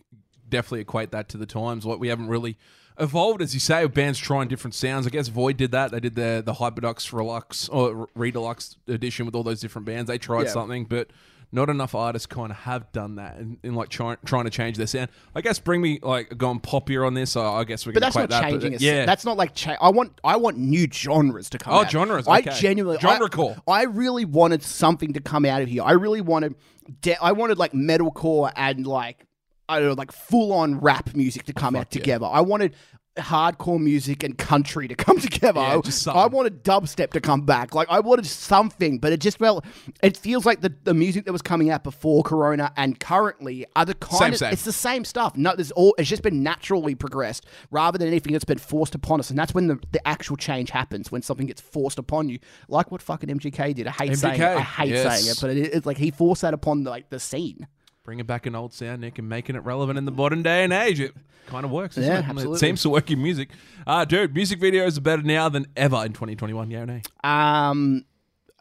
definitely 0.48 0.82
equate 0.82 1.10
that 1.12 1.28
to 1.30 1.38
the 1.38 1.48
times. 1.48 1.86
Like 1.88 2.00
we 2.00 2.10
haven't 2.10 2.28
really 2.28 2.56
evolved, 3.00 3.42
as 3.42 3.54
you 3.56 3.60
say, 3.60 3.84
with 3.84 3.96
bands 3.96 4.20
trying 4.20 4.48
different 4.48 4.76
sounds. 4.76 5.08
I 5.08 5.10
guess 5.10 5.28
Void 5.30 5.58
did 5.58 5.72
that. 5.72 5.90
They 5.92 6.00
did 6.00 6.14
the 6.14 6.44
the 6.46 6.54
Hyperdux 6.54 7.12
Relux 7.12 7.68
or 7.72 8.08
Redux 8.16 8.76
edition 8.88 9.26
with 9.26 9.34
all 9.34 9.44
those 9.44 9.62
different 9.62 9.88
bands. 9.88 10.08
They 10.08 10.20
tried 10.20 10.46
Yeah. 10.48 10.52
something, 10.52 10.86
but 10.86 11.10
not 11.52 11.70
enough 11.70 11.96
artists 11.96 12.26
kind 12.26 12.52
of 12.52 12.58
have 12.58 12.92
done 12.92 13.16
that 13.16 13.38
in, 13.38 13.58
in 13.64 13.74
like 13.76 13.90
trying 13.90 14.18
trying 14.26 14.44
to 14.44 14.50
change 14.50 14.78
their 14.78 14.88
sound. 14.88 15.10
I 15.34 15.42
guess 15.42 15.60
bring 15.60 15.82
me 15.82 16.00
like 16.02 16.38
going 16.38 16.60
poppier 16.60 17.06
on 17.06 17.14
this. 17.14 17.32
So 17.32 17.42
I 17.42 17.64
guess 17.64 17.86
we 17.86 17.94
But 17.94 18.02
that's 18.02 18.16
not 18.16 18.30
that. 18.30 18.44
changing. 18.44 18.74
But, 18.74 18.82
yeah, 18.82 19.06
that's 19.06 19.26
not 19.26 19.38
like 19.38 19.56
cha- 19.56 19.78
I 19.80 19.90
want. 19.90 20.20
I 20.24 20.36
want 20.38 20.58
new 20.58 20.88
genres 20.92 21.50
to 21.52 21.58
come. 21.58 21.74
Oh, 21.74 21.82
out. 21.82 21.92
genres, 21.92 22.28
I 22.28 22.40
okay. 22.40 22.52
genuinely 22.60 23.00
Genre 23.00 23.26
I, 23.26 23.30
core. 23.30 23.56
I 23.68 23.84
really 23.84 24.26
wanted 24.26 24.64
something 24.64 25.14
to 25.14 25.22
come 25.22 25.46
out 25.46 25.62
of 25.62 25.70
here. 25.70 25.84
I 25.84 25.94
really 25.94 26.22
wanted. 26.22 26.56
De- 27.02 27.22
I 27.22 27.32
wanted 27.32 27.58
like 27.58 27.72
metalcore 27.74 28.52
and 28.56 28.86
like 28.86 29.26
I 29.70 29.80
don't 29.80 29.90
know, 29.90 29.94
like 29.94 30.12
full 30.12 30.54
on 30.54 30.80
rap 30.80 31.16
music 31.16 31.44
to 31.46 31.54
come 31.54 31.76
out 31.76 31.88
yeah. 31.92 32.00
together. 32.00 32.26
I 32.26 32.42
wanted 32.42 32.76
hardcore 33.18 33.80
music 33.80 34.24
and 34.24 34.38
country 34.38 34.88
to 34.88 34.96
come 34.96 35.20
together. 35.20 35.60
Yeah, 35.60 35.78
I, 35.78 35.82
just 35.82 36.04
something. 36.04 36.22
I 36.22 36.28
wanted 36.28 36.64
dubstep 36.64 37.12
to 37.12 37.22
come 37.22 37.42
back. 37.42 37.76
Like 37.76 37.88
I 37.90 38.00
wanted 38.00 38.26
something, 38.26 39.00
but 39.00 39.12
it 39.12 39.20
just 39.20 39.40
felt. 39.40 39.66
It 40.02 40.18
feels 40.18 40.46
like 40.46 40.62
the, 40.62 40.74
the 40.84 40.94
music 40.94 41.26
that 41.26 41.32
was 41.32 41.42
coming 41.42 41.70
out 41.70 41.84
before 41.84 42.24
Corona 42.24 42.72
and 42.78 43.00
currently 43.00 43.66
are 43.76 43.86
the 43.86 43.96
kind 43.96 44.18
Same, 44.18 44.34
of. 44.34 44.40
same. 44.40 44.54
It's 44.54 44.66
the 44.66 44.72
same 44.72 45.06
stuff. 45.06 45.36
No, 45.36 45.56
there's 45.56 45.72
all. 45.72 45.96
It's 45.98 46.10
just 46.10 46.24
been 46.24 46.44
naturally 46.44 46.96
progressed 46.96 47.46
rather 47.72 47.98
than 47.98 48.08
anything 48.08 48.34
that's 48.34 48.46
been 48.46 48.58
forced 48.58 48.96
upon 48.96 49.20
us, 49.20 49.30
and 49.30 49.38
that's 49.38 49.54
when 49.54 49.68
the, 49.68 49.80
the 49.92 50.08
actual 50.08 50.38
change 50.38 50.70
happens 50.70 51.12
when 51.12 51.22
something 51.22 51.48
gets 51.48 51.62
forced 51.62 52.00
upon 52.00 52.30
you, 52.30 52.40
like 52.68 52.92
what 52.92 53.02
fucking 53.02 53.30
MGK 53.30 53.76
did. 53.76 53.88
I 53.88 53.92
hate 53.92 54.18
saying 54.18 54.42
it. 54.42 54.46
I 54.46 54.62
hate 54.62 54.90
yes. 54.90 55.22
saying 55.22 55.32
it, 55.32 55.38
but 55.42 55.50
it, 55.52 55.74
it's 55.74 55.86
like 55.86 55.98
he 55.98 56.12
forced 56.12 56.42
that 56.42 56.54
upon 56.54 56.84
the, 56.84 56.90
like 56.90 57.10
the 57.10 57.20
scene. 57.20 57.68
Bringing 58.08 58.26
back 58.26 58.46
an 58.46 58.56
old 58.56 58.74
sound, 58.74 59.02
Nick, 59.02 59.20
and 59.20 59.28
making 59.28 59.58
it 59.58 59.66
relevant 59.66 59.98
in 59.98 60.06
the 60.06 60.12
modern 60.12 60.42
day 60.42 60.64
and 60.64 60.72
age. 60.72 60.98
It 61.02 61.14
kind 61.48 61.66
of 61.66 61.72
works. 61.72 61.98
Yeah, 61.98 62.20
it? 62.20 62.20
It 62.20 62.30
absolutely. 62.30 62.60
seems 62.60 62.82
to 62.84 62.90
work 62.90 63.12
in 63.12 63.22
music. 63.22 63.50
Uh, 63.86 64.06
dude, 64.06 64.34
music 64.34 64.62
videos 64.62 64.98
are 64.98 65.02
better 65.02 65.24
now 65.24 65.50
than 65.50 65.66
ever 65.76 65.98
in 66.06 66.14
2021. 66.14 66.72
Yeah 66.72 66.84
or 66.84 66.86
nay? 66.86 67.02
Um, 67.22 68.06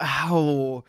oh, 0.01 0.83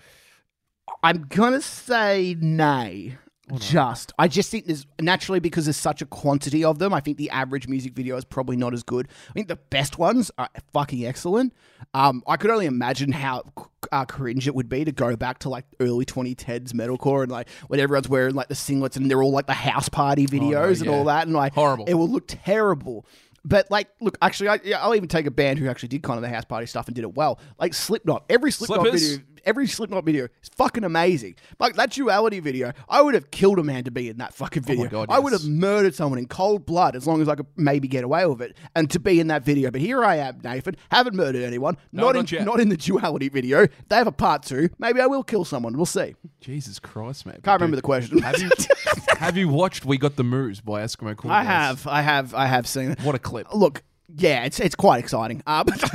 I'm 1.04 1.28
gonna 1.30 1.62
say 1.62 2.36
nay. 2.42 3.18
Just, 3.56 4.12
I 4.20 4.28
just 4.28 4.52
think 4.52 4.66
there's 4.66 4.86
naturally 5.00 5.40
because 5.40 5.66
there's 5.66 5.78
such 5.78 6.02
a 6.02 6.06
quantity 6.06 6.66
of 6.66 6.80
them. 6.80 6.94
I 6.94 7.00
think 7.00 7.18
the 7.18 7.30
average 7.30 7.68
music 7.68 7.94
video 7.94 8.18
is 8.18 8.26
probably 8.26 8.58
not 8.58 8.74
as 8.74 8.84
good. 8.84 9.08
I 9.30 9.34
think 9.34 9.48
the 9.48 9.56
best 9.56 9.98
ones 9.98 10.30
are 10.38 10.50
fucking 10.74 11.06
excellent. 11.06 11.54
Um, 11.94 12.24
I 12.28 12.36
could 12.36 12.52
only 12.52 12.66
imagine 12.66 13.14
how 13.14 13.44
uh, 13.92 14.04
cringe 14.04 14.48
it 14.48 14.56
would 14.56 14.68
be 14.68 14.84
to 14.84 14.92
go 14.92 15.16
back 15.16 15.40
to 15.40 15.50
like 15.50 15.64
early 15.80 16.04
2010s 16.04 16.74
metalcore 16.74 17.24
and 17.24 17.32
like 17.32 17.50
when 17.68 17.80
everyone's 17.80 18.10
wearing 18.10 18.36
like 18.36 18.50
the 18.50 18.54
singlets 18.54 18.98
and 18.98 19.10
they're 19.10 19.24
all 19.24 19.32
like 19.32 19.48
the 19.48 19.54
house 19.54 19.88
party 19.88 20.28
videos 20.28 20.80
and 20.80 20.88
yeah. 20.88 20.92
all 20.92 21.06
that 21.06 21.26
and 21.26 21.36
like 21.36 21.54
Horrible. 21.54 21.86
It 21.86 21.94
will 21.94 22.10
look 22.10 22.26
terrible. 22.28 23.06
But 23.46 23.72
like, 23.72 23.88
look, 24.02 24.18
actually, 24.22 24.50
I, 24.50 24.60
I'll 24.78 24.94
even 24.94 25.08
take 25.08 25.26
a 25.26 25.32
band 25.32 25.58
who 25.58 25.70
actually 25.70 25.88
did 25.88 26.04
kind 26.04 26.18
of 26.18 26.22
the 26.22 26.28
house 26.28 26.44
party 26.44 26.66
stuff 26.66 26.88
and 26.88 26.96
did 26.96 27.04
it 27.04 27.16
well. 27.16 27.40
Like 27.58 27.74
Slipknot, 27.74 28.26
every 28.30 28.52
Slipknot 28.52 28.82
Slippers? 28.82 29.16
video, 29.16 29.26
every 29.48 29.66
Slipknot 29.66 30.04
video 30.04 30.26
is 30.44 30.50
fucking 30.56 30.84
amazing. 30.84 31.36
Like 31.58 31.76
that 31.78 31.92
duality 31.92 32.40
video, 32.40 32.74
I 32.88 33.02
would 33.02 33.14
have 33.16 33.32
killed 33.32 33.58
a 33.58 33.64
man 33.64 33.86
to 33.86 33.92
be 33.92 34.10
in 34.10 34.18
that 34.18 34.34
fucking 34.34 34.64
video. 34.64 34.86
Oh 34.86 34.90
God, 34.90 35.08
I 35.10 35.18
would 35.18 35.34
have 35.34 35.46
murdered 35.46 35.96
someone 35.96 36.20
in 36.20 36.28
cold 36.28 36.66
blood 36.66 36.96
as 36.96 37.08
long 37.08 37.22
as 37.22 37.30
I 37.30 37.36
could 37.36 37.48
maybe 37.56 37.88
get 37.88 38.04
away 38.04 38.26
with 38.28 38.42
it 38.42 38.58
and 38.76 38.92
to 38.92 39.00
be 39.00 39.20
in 39.20 39.28
that 39.28 39.44
video. 39.44 39.72
But 39.72 39.82
here 39.82 40.04
I 40.04 40.18
am, 40.18 40.40
Nathan, 40.44 40.76
haven't 40.92 41.16
murdered 41.16 41.44
anyone. 41.44 41.78
No, 41.92 42.04
not, 42.04 42.16
not 42.16 42.20
in 42.32 42.38
yet. 42.38 42.46
not 42.46 42.60
in 42.60 42.70
the 42.70 42.78
duality 42.78 43.30
video. 43.30 43.66
They 43.88 43.96
have 43.96 44.08
a 44.08 44.12
part 44.12 44.44
two. 44.44 44.70
Maybe 44.78 45.00
I 45.00 45.08
will 45.08 45.24
kill 45.24 45.46
someone. 45.46 45.76
We'll 45.78 45.86
see. 45.86 46.16
Jesus 46.42 46.78
Christ, 46.78 47.26
man. 47.26 47.40
Can't 47.42 47.60
remember 47.60 47.78
the 47.78 47.82
question. 47.82 48.20
Have 48.20 48.40
you, 48.40 48.50
have 49.18 49.38
you 49.38 49.48
watched 49.48 49.86
We 49.86 49.98
Got 49.98 50.18
the 50.18 50.24
Moves 50.24 50.60
by 50.60 50.84
Eskimo 50.84 51.16
Callboy 51.16 51.32
I 51.32 51.44
have, 51.44 51.88
I 51.88 52.02
have, 52.02 52.34
I 52.34 52.46
have 52.48 52.68
seen 52.68 52.92
it. 52.92 53.02
What 53.02 53.16
a 53.16 53.20
clip. 53.20 53.48
Look, 53.54 53.84
yeah, 54.16 54.44
it's 54.46 54.60
it's 54.60 54.76
quite 54.76 55.00
exciting. 55.00 55.44
Uh, 55.46 55.64
but 55.64 55.80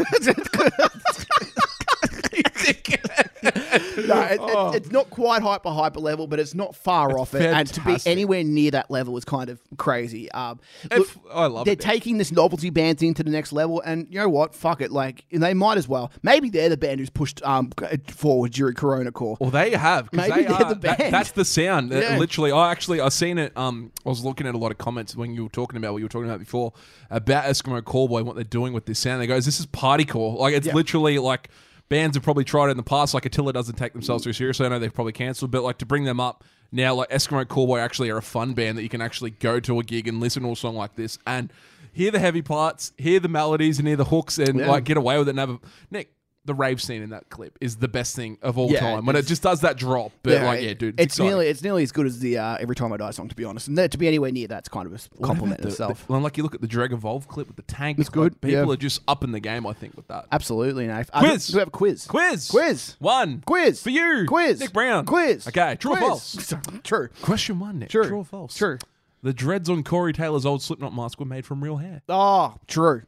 no, 4.07 4.21
it, 4.23 4.41
it- 4.41 4.75
it's 4.77 4.91
not 4.91 5.11
quite 5.11 5.43
hyper 5.43 5.71
hyper 5.71 6.01
level, 6.01 6.27
but 6.27 6.39
it's 6.39 6.55
not 6.55 6.75
far 6.75 7.19
off 7.19 7.35
it. 7.35 7.43
And 7.43 7.69
to 7.69 7.81
be 7.81 7.97
anywhere 8.07 8.45
near 8.45 8.71
that 8.73 8.91
level 8.91 9.17
is 9.17 9.25
kind 9.25 9.49
of 9.51 9.61
crazy. 9.77 10.31
Um, 10.33 10.61
look, 10.95 11.09
I 11.33 11.47
love 11.47 11.65
they're 11.65 11.73
it. 11.73 11.81
taking 11.81 12.19
this 12.19 12.33
novelty 12.33 12.71
band 12.71 12.99
thing 12.99 13.15
to 13.15 13.23
the 13.23 13.31
next 13.31 13.53
level, 13.53 13.81
and 13.81 14.07
you 14.11 14.19
know 14.19 14.29
what? 14.29 14.55
Fuck 14.55 14.81
it. 14.81 14.91
Like 14.93 15.25
they 15.31 15.55
might 15.55 15.79
as 15.79 15.89
well. 15.89 16.13
Maybe 16.23 16.49
they're 16.51 16.69
the 16.69 16.77
band 16.77 17.01
who's 17.01 17.11
pushed 17.11 17.43
um 17.43 17.71
forward 18.09 18.53
during 18.53 18.75
Corona 18.75 19.13
Core. 19.13 19.37
Well, 19.41 19.51
they 19.51 19.71
have. 19.73 20.13
Maybe 20.13 20.33
they 20.35 20.43
they're 20.45 20.53
are, 20.53 20.75
the 20.75 20.81
that- 20.81 20.99
band. 20.99 21.15
that's 21.15 21.33
the 21.33 21.45
sound. 21.45 21.91
Yeah. 21.93 22.19
literally, 22.19 22.53
I 22.53 22.71
actually 22.71 23.01
I 23.01 23.09
seen 23.09 23.39
it. 23.39 23.57
Um, 23.57 23.93
I 24.07 24.09
was 24.09 24.25
looking 24.25 24.47
at 24.47 24.55
a 24.55 24.59
lot 24.59 24.71
of 24.73 24.79
comments 24.79 25.17
when 25.17 25.35
you 25.35 25.45
were 25.45 25.51
talking 25.51 25.77
about 25.77 25.93
what 25.93 25.99
you 25.99 26.05
were 26.05 26.09
talking 26.11 26.29
about 26.29 26.39
before 26.41 26.73
about 27.11 27.45
Eskimo 27.45 27.81
Callboy 27.83 28.19
and 28.19 28.27
what 28.27 28.37
they're 28.37 28.45
doing 28.45 28.73
with 28.73 28.87
this 28.87 28.99
sound. 28.99 29.21
They 29.21 29.27
goes, 29.27 29.45
"This 29.45 29.61
is 29.61 29.67
partycore. 29.67 30.39
Like 30.39 30.55
it's 30.55 30.67
Yeah. 30.67 30.75
literally 30.75 31.19
like." 31.19 31.49
Bands 31.93 32.17
have 32.17 32.25
probably 32.25 32.45
tried 32.45 32.69
it 32.69 32.71
in 32.71 32.77
the 32.79 32.83
past, 32.83 33.13
like 33.13 33.27
Attila 33.27 33.53
doesn't 33.53 33.77
take 33.77 33.93
themselves 33.93 34.25
too 34.25 34.33
seriously. 34.33 34.65
I 34.65 34.71
know 34.71 34.79
they've 34.79 34.93
probably 34.93 35.13
cancelled, 35.13 35.51
but 35.51 35.63
like 35.63 35.77
to 35.79 35.87
bring 35.87 36.05
them 36.05 36.21
up 36.21 36.43
now, 36.73 36.95
like 36.95 37.11
Eskimo 37.11 37.45
Callboy 37.45 37.81
actually 37.81 38.09
are 38.09 38.17
a 38.17 38.23
fun 38.23 38.55
band 38.55 38.79
that 38.79 38.83
you 38.83 38.89
can 38.89 39.03
actually 39.03 39.31
go 39.33 39.61
to 39.61 39.79
a 39.79 39.83
gig 39.85 40.09
and 40.09 40.19
listen 40.19 40.43
to 40.43 40.51
a 40.53 40.57
song 40.57 40.75
like 40.75 40.97
this 40.97 41.19
and 41.27 41.53
hear 41.93 42.11
the 42.11 42.19
heavy 42.19 42.41
parts, 42.41 42.93
hear 42.97 43.21
the 43.21 43.29
melodies, 43.29 43.79
and 43.79 43.87
hear 43.87 43.99
the 43.99 44.07
hooks, 44.07 44.39
and 44.39 44.59
Yeah. 44.61 44.71
like 44.71 44.85
get 44.85 44.97
away 44.97 45.19
with 45.19 45.29
it. 45.29 45.33
And 45.33 45.39
have 45.39 45.51
a, 45.51 45.61
Nick, 45.91 46.15
the 46.45 46.55
rave 46.55 46.83
scene 46.83 47.03
in 47.03 47.11
that 47.11 47.31
clip 47.31 47.57
is 47.61 47.77
the 47.77 47.87
best 47.87 48.17
thing 48.17 48.37
of 48.43 48.59
all 48.59 48.69
Yeah, 48.71 48.81
time 48.81 49.07
when 49.07 49.15
it 49.15 49.27
just 49.27 49.43
does 49.43 49.61
that 49.61 49.77
drop. 49.77 50.11
But 50.25 50.43
like, 50.43 50.61
yeah, 50.63 50.75
dude, 50.75 50.99
it's 50.99 51.15
exciting. 51.15 51.27
nearly 51.31 51.47
it's 51.47 51.63
nearly 51.63 51.83
as 51.85 51.93
good 51.93 52.05
as 52.07 52.19
the 52.19 52.39
uh, 52.39 52.57
"Every 52.59 52.75
Time 52.75 52.93
I 52.93 52.97
Die" 52.97 53.11
song. 53.13 53.29
To 53.29 53.37
be 53.37 53.45
honest, 53.45 53.69
and 53.69 53.79
that- 53.79 53.93
to 53.93 53.99
be 53.99 54.09
anywhere 54.09 54.33
near 54.33 54.49
that's 54.49 54.69
kind 54.69 54.87
of 54.87 54.93
a 54.93 55.25
compliment 55.25 55.61
in 55.61 55.67
the- 55.67 55.71
itself. 55.71 56.05
well, 56.09 56.21
like 56.21 56.37
you 56.37 56.43
look 56.43 56.55
at 56.55 56.61
the 56.61 56.67
Drag 56.67 56.93
Evolve 56.93 57.29
clip 57.29 57.47
with 57.47 57.57
the 57.57 57.63
tank. 57.63 57.99
It's 58.01 58.09
good, 58.09 58.41
people 58.41 58.67
yeah. 58.67 58.73
are 58.73 58.77
just 58.77 59.03
up 59.07 59.23
in 59.23 59.31
the 59.31 59.41
game, 59.41 59.67
I 59.67 59.73
think, 59.73 59.97
with 59.97 60.09
that. 60.09 60.27
Absolutely, 60.33 60.87
Nate. 60.89 61.07
Uh, 61.13 61.21
Quiz. 61.21 61.47
do 61.47 61.55
we 61.55 61.59
have 61.61 61.69
a 61.69 61.71
quiz? 61.71 62.07
Quiz. 62.07 62.49
Quiz. 62.51 62.97
One. 62.99 63.43
Quiz 63.47 63.83
For 63.83 63.91
you. 63.91 64.25
Quiz. 64.27 64.59
Nick 64.61 64.73
Brown. 64.73 65.05
Quiz. 65.07 65.47
Okay, 65.47 65.77
true 65.79 65.93
or 65.93 65.97
Quiz. 65.97 66.09
false? 66.09 66.55
True. 66.83 67.09
Question 67.23 67.61
one, 67.61 67.79
Nick. 67.79 67.91
True. 67.91 68.05
True 68.09 68.19
or 68.19 68.25
false? 68.25 68.57
True. 68.57 68.79
The 69.23 69.33
dreads 69.33 69.71
on 69.71 69.85
Corey 69.85 70.13
Taylor's 70.13 70.45
old 70.45 70.63
Slipknot 70.63 70.93
mask 70.93 71.21
were 71.21 71.27
made 71.27 71.47
from 71.47 71.63
real 71.63 71.77
hair. 71.77 72.03
Oh, 72.09 72.57
true. 72.67 73.03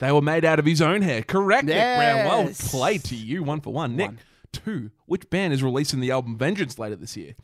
They 0.00 0.10
were 0.12 0.22
made 0.22 0.44
out 0.44 0.58
of 0.58 0.64
his 0.66 0.82
own 0.82 1.02
hair. 1.02 1.22
Correct, 1.22 1.64
Nick 1.64 1.76
Brown. 1.76 2.26
Well 2.26 2.50
played 2.58 3.04
to 3.04 3.14
you. 3.16 3.42
One 3.42 3.60
for 3.60 3.72
one. 3.72 3.96
Nick. 3.96 4.10
Two. 4.52 4.90
Which 5.06 5.30
band 5.30 5.52
is 5.52 5.62
releasing 5.62 6.00
the 6.00 6.10
album 6.10 6.36
Vengeance 6.36 6.76
later 6.78 6.96
this 6.96 7.16
year? 7.16 7.34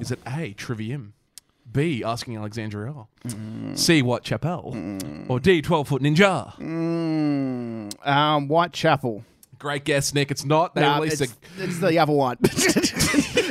Is 0.00 0.10
it 0.10 0.18
A. 0.26 0.52
Trivium, 0.54 1.12
B. 1.70 2.02
Asking 2.02 2.36
Alexandria, 2.36 3.06
C. 3.74 4.00
Whitechapel, 4.00 5.26
or 5.28 5.38
D. 5.38 5.62
Twelve 5.62 5.86
Foot 5.88 6.02
Ninja? 6.02 6.56
Mm, 6.56 8.06
um, 8.06 8.48
Whitechapel. 8.48 9.24
Great 9.58 9.84
guess, 9.84 10.12
Nick. 10.14 10.30
It's 10.30 10.44
not. 10.44 10.74
They 10.74 10.80
Nah, 10.80 10.96
released 10.96 11.20
it's, 11.20 11.32
a. 11.32 11.64
it's 11.64 11.78
the 11.78 11.98
other 11.98 12.14
one. 12.14 12.38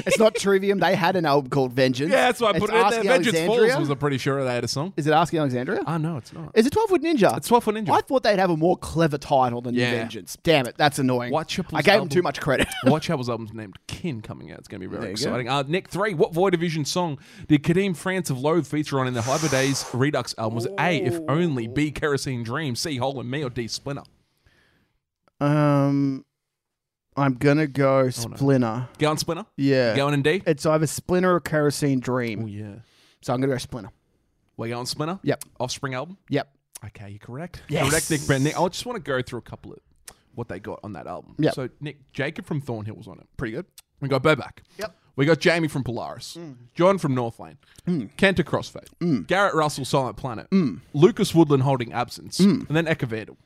it's 0.05 0.19
not 0.19 0.35
Trivium. 0.35 0.79
They 0.79 0.95
had 0.95 1.15
an 1.15 1.25
album 1.25 1.49
called 1.49 1.73
Vengeance. 1.73 2.11
Yeah, 2.11 2.27
that's 2.27 2.39
why 2.41 2.47
I 2.47 2.51
It's 2.51 2.59
put 2.59 2.69
it 2.69 2.73
in 2.73 2.77
there. 2.79 2.85
Asking 2.85 3.03
Vengeance 3.09 3.35
Alexandria. 3.37 3.69
Falls 3.73 3.79
was. 3.81 3.89
I'm 3.89 3.97
pretty 3.97 4.17
sure 4.17 4.43
they 4.43 4.53
had 4.53 4.63
a 4.63 4.67
song. 4.67 4.93
Is 4.97 5.07
it 5.07 5.11
Asking 5.13 5.39
Alexandria? 5.39 5.81
Ah, 5.85 5.97
no, 5.97 6.17
it's 6.17 6.33
not. 6.33 6.51
Is 6.55 6.65
it 6.65 6.71
12 6.73 6.89
Foot 6.89 7.01
Ninja? 7.01 7.37
It's 7.37 7.47
12 7.47 7.63
Foot 7.63 7.75
Ninja. 7.75 7.89
I 7.91 8.01
thought 8.01 8.23
they'd 8.23 8.39
have 8.39 8.49
a 8.49 8.57
more 8.57 8.77
clever 8.77 9.17
title 9.17 9.61
than 9.61 9.75
Yeah. 9.75 9.91
Vengeance. 9.91 10.37
Damn 10.43 10.65
it, 10.67 10.75
that's 10.77 10.99
annoying. 10.99 11.31
Whitechapel's 11.31 11.77
I 11.79 11.81
gave 11.81 11.85
them 11.93 11.93
album- 12.01 12.09
too 12.09 12.21
much 12.21 12.39
credit. 12.41 12.67
Whitechapel's 12.83 13.29
album's 13.29 13.53
named 13.53 13.77
Kin 13.87 14.21
coming 14.21 14.51
out. 14.51 14.59
It's 14.59 14.67
going 14.67 14.81
to 14.81 14.87
be 14.87 14.91
very 14.91 15.07
you 15.07 15.11
exciting. 15.11 15.49
Uh, 15.49 15.63
Nick, 15.67 15.89
three. 15.89 16.13
What 16.13 16.33
Void 16.33 16.53
of 16.53 16.59
Vision 16.59 16.85
song 16.85 17.17
did 17.47 17.63
Kadeem 17.63 17.95
France 17.95 18.29
of 18.29 18.39
Loathe 18.39 18.65
feature 18.67 18.99
on 18.99 19.07
in 19.07 19.13
the 19.13 19.21
Hyperdaze 19.21 19.85
Redux 19.93 20.35
album? 20.37 20.55
Was 20.55 20.65
it 20.65 20.73
A, 20.79 20.97
If 21.03 21.19
Only, 21.27 21.67
B, 21.67 21.91
Kerosene 21.91 22.43
Dream, 22.43 22.75
C, 22.75 22.97
Hole 22.97 23.19
in 23.21 23.29
Me, 23.29 23.43
or 23.43 23.49
D, 23.49 23.67
Splinter? 23.67 24.03
um, 25.41 26.25
I'm 27.19 27.35
gonna 27.35 27.67
go 27.67 27.99
oh, 27.99 28.09
Splinter. 28.09 28.87
Go 28.97 29.09
on 29.09 29.17
Splinter. 29.17 29.45
Yeah, 29.57 29.95
Going 29.95 30.13
in 30.13 30.21
D. 30.21 30.41
it's 30.45 30.65
either 30.65 30.87
Splinter 30.87 31.35
or 31.35 31.39
Kerosene 31.39 31.99
Dream. 31.99 32.43
Oh, 32.43 32.47
yeah. 32.47 32.75
So 33.21 33.33
I'm 33.33 33.41
gonna 33.41 33.53
go 33.53 33.57
Splinter. 33.57 33.91
We're 34.57 34.69
going 34.69 34.85
Splinter? 34.85 35.19
Yep. 35.23 35.43
Offspring 35.59 35.93
album? 35.93 36.17
Yep. 36.29 36.49
Okay, 36.87 37.09
you're 37.09 37.19
correct. 37.19 37.61
Yes. 37.69 37.89
Correct, 37.89 38.11
Nick 38.11 38.27
Brand. 38.27 38.43
Nick, 38.43 38.59
I 38.59 38.67
just 38.67 38.85
want 38.85 38.95
to 38.97 39.01
go 39.01 39.21
through 39.21 39.39
a 39.39 39.43
couple 39.43 39.73
of 39.73 39.79
what 40.35 40.47
they 40.47 40.59
got 40.59 40.79
on 40.83 40.93
that 40.93 41.07
album. 41.07 41.35
Yep. 41.37 41.53
So, 41.53 41.69
Nick, 41.81 42.11
Jacob 42.13 42.45
from 42.45 42.61
Thornhill 42.61 42.95
was 42.95 43.07
on 43.07 43.19
it. 43.19 43.27
Pretty 43.37 43.53
good. 43.53 43.65
We 44.01 44.07
got 44.07 44.23
Burback. 44.23 44.59
Yep. 44.77 44.95
We 45.15 45.25
got 45.25 45.39
Jamie 45.39 45.67
from 45.67 45.83
Polaris. 45.83 46.37
Mm. 46.39 46.55
John 46.75 46.97
from 46.97 47.13
Northlane. 47.13 47.57
Mm. 47.85 48.09
Kenta 48.15 48.43
Crossfaith. 48.45 48.87
Mm. 49.01 49.27
Garrett 49.27 49.53
Russell, 49.53 49.83
Silent 49.83 50.15
Planet. 50.15 50.47
Lucas 50.93 51.35
Woodland 51.35 51.63
holding 51.63 51.91
absence. 51.91 52.39
And 52.39 52.65
then 52.69 52.85
Eka 52.85 53.05
Vandal. 53.07 53.37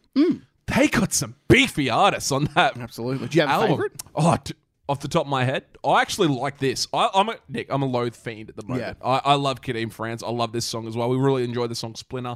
They 0.67 0.87
got 0.87 1.13
some 1.13 1.35
beefy 1.47 1.89
artists 1.89 2.31
on 2.31 2.45
that 2.55 2.77
Absolutely. 2.77 3.27
Do 3.27 3.35
you 3.35 3.41
have 3.41 3.49
a 3.49 3.53
album. 3.53 3.69
favorite? 3.71 4.03
Oh, 4.15 4.37
off 4.89 4.99
the 4.99 5.07
top 5.07 5.25
of 5.25 5.29
my 5.29 5.43
head, 5.45 5.63
I 5.85 6.01
actually 6.01 6.27
like 6.27 6.59
this. 6.59 6.87
I, 6.93 7.09
I'm 7.13 7.29
a 7.29 7.37
Nick. 7.47 7.67
I'm 7.69 7.81
a 7.81 7.85
loathe 7.85 8.15
fiend 8.15 8.49
at 8.49 8.55
the 8.55 8.63
moment. 8.67 8.97
I, 9.03 9.21
I 9.23 9.33
love 9.35 9.61
Kadeem 9.61 9.91
France. 9.91 10.21
I 10.23 10.29
love 10.29 10.51
this 10.51 10.65
song 10.65 10.87
as 10.87 10.95
well. 10.97 11.09
We 11.09 11.17
really 11.17 11.43
enjoy 11.43 11.67
the 11.67 11.75
song 11.75 11.95
Splinter. 11.95 12.35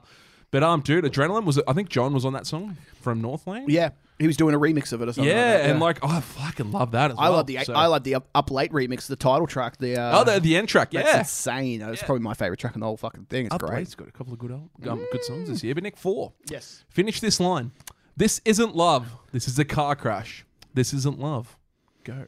But 0.49 0.63
um, 0.63 0.79
dude, 0.81 1.03
Adrenaline 1.03 1.43
was. 1.43 1.59
I 1.67 1.73
think 1.73 1.89
John 1.89 2.13
was 2.13 2.23
on 2.23 2.31
that 2.33 2.47
song 2.47 2.77
from 3.01 3.21
Northlane. 3.21 3.65
Yeah, 3.67 3.89
he 4.17 4.27
was 4.27 4.37
doing 4.37 4.55
a 4.55 4.59
remix 4.59 4.93
of 4.93 5.01
it 5.01 5.09
or 5.09 5.13
something. 5.13 5.29
Yeah, 5.29 5.55
like 5.55 5.69
and 5.69 5.79
like, 5.81 5.99
oh, 6.03 6.07
I 6.07 6.21
fucking 6.21 6.71
love 6.71 6.91
that 6.91 7.11
as 7.11 7.17
I 7.19 7.23
well. 7.23 7.33
love 7.39 7.47
the 7.47 7.57
So- 7.65 7.73
I 7.73 7.87
love 7.87 8.05
the 8.05 8.15
up, 8.15 8.29
up 8.33 8.49
late 8.49 8.71
remix, 8.71 9.07
the 9.07 9.17
title 9.17 9.45
track. 9.45 9.75
The 9.77 9.97
uh, 9.97 10.21
oh, 10.21 10.23
the, 10.23 10.39
the 10.39 10.55
end 10.55 10.69
track, 10.69 10.91
that's 10.91 11.05
yeah. 11.05 11.19
insane. 11.19 11.79
That's 11.81 12.01
probably 12.01 12.23
my 12.23 12.33
favorite 12.33 12.61
track 12.61 12.75
in 12.75 12.79
the 12.79 12.85
whole 12.87 12.95
fucking 12.95 13.25
thing. 13.25 13.47
It's 13.47 13.55
Up 13.55 13.59
great. 13.61 13.79
Late's 13.79 13.95
got 13.95 14.07
a 14.07 14.11
couple 14.11 14.31
of 14.31 14.39
good 14.39 14.51
um, 14.51 15.05
good 15.11 15.23
songs 15.25 15.49
this 15.49 15.63
year. 15.65 15.75
But 15.75 15.83
Nick 15.83 15.97
four, 15.97 16.31
Yes. 16.49 16.85
finish 16.89 17.19
this 17.19 17.41
line. 17.41 17.71
This 18.17 18.41
isn't 18.45 18.75
love. 18.75 19.15
This 19.31 19.47
is 19.47 19.57
a 19.59 19.65
car 19.65 19.95
crash. 19.95 20.43
This 20.73 20.91
isn't 20.93 21.19
love. 21.19 21.55
Go. 22.03 22.25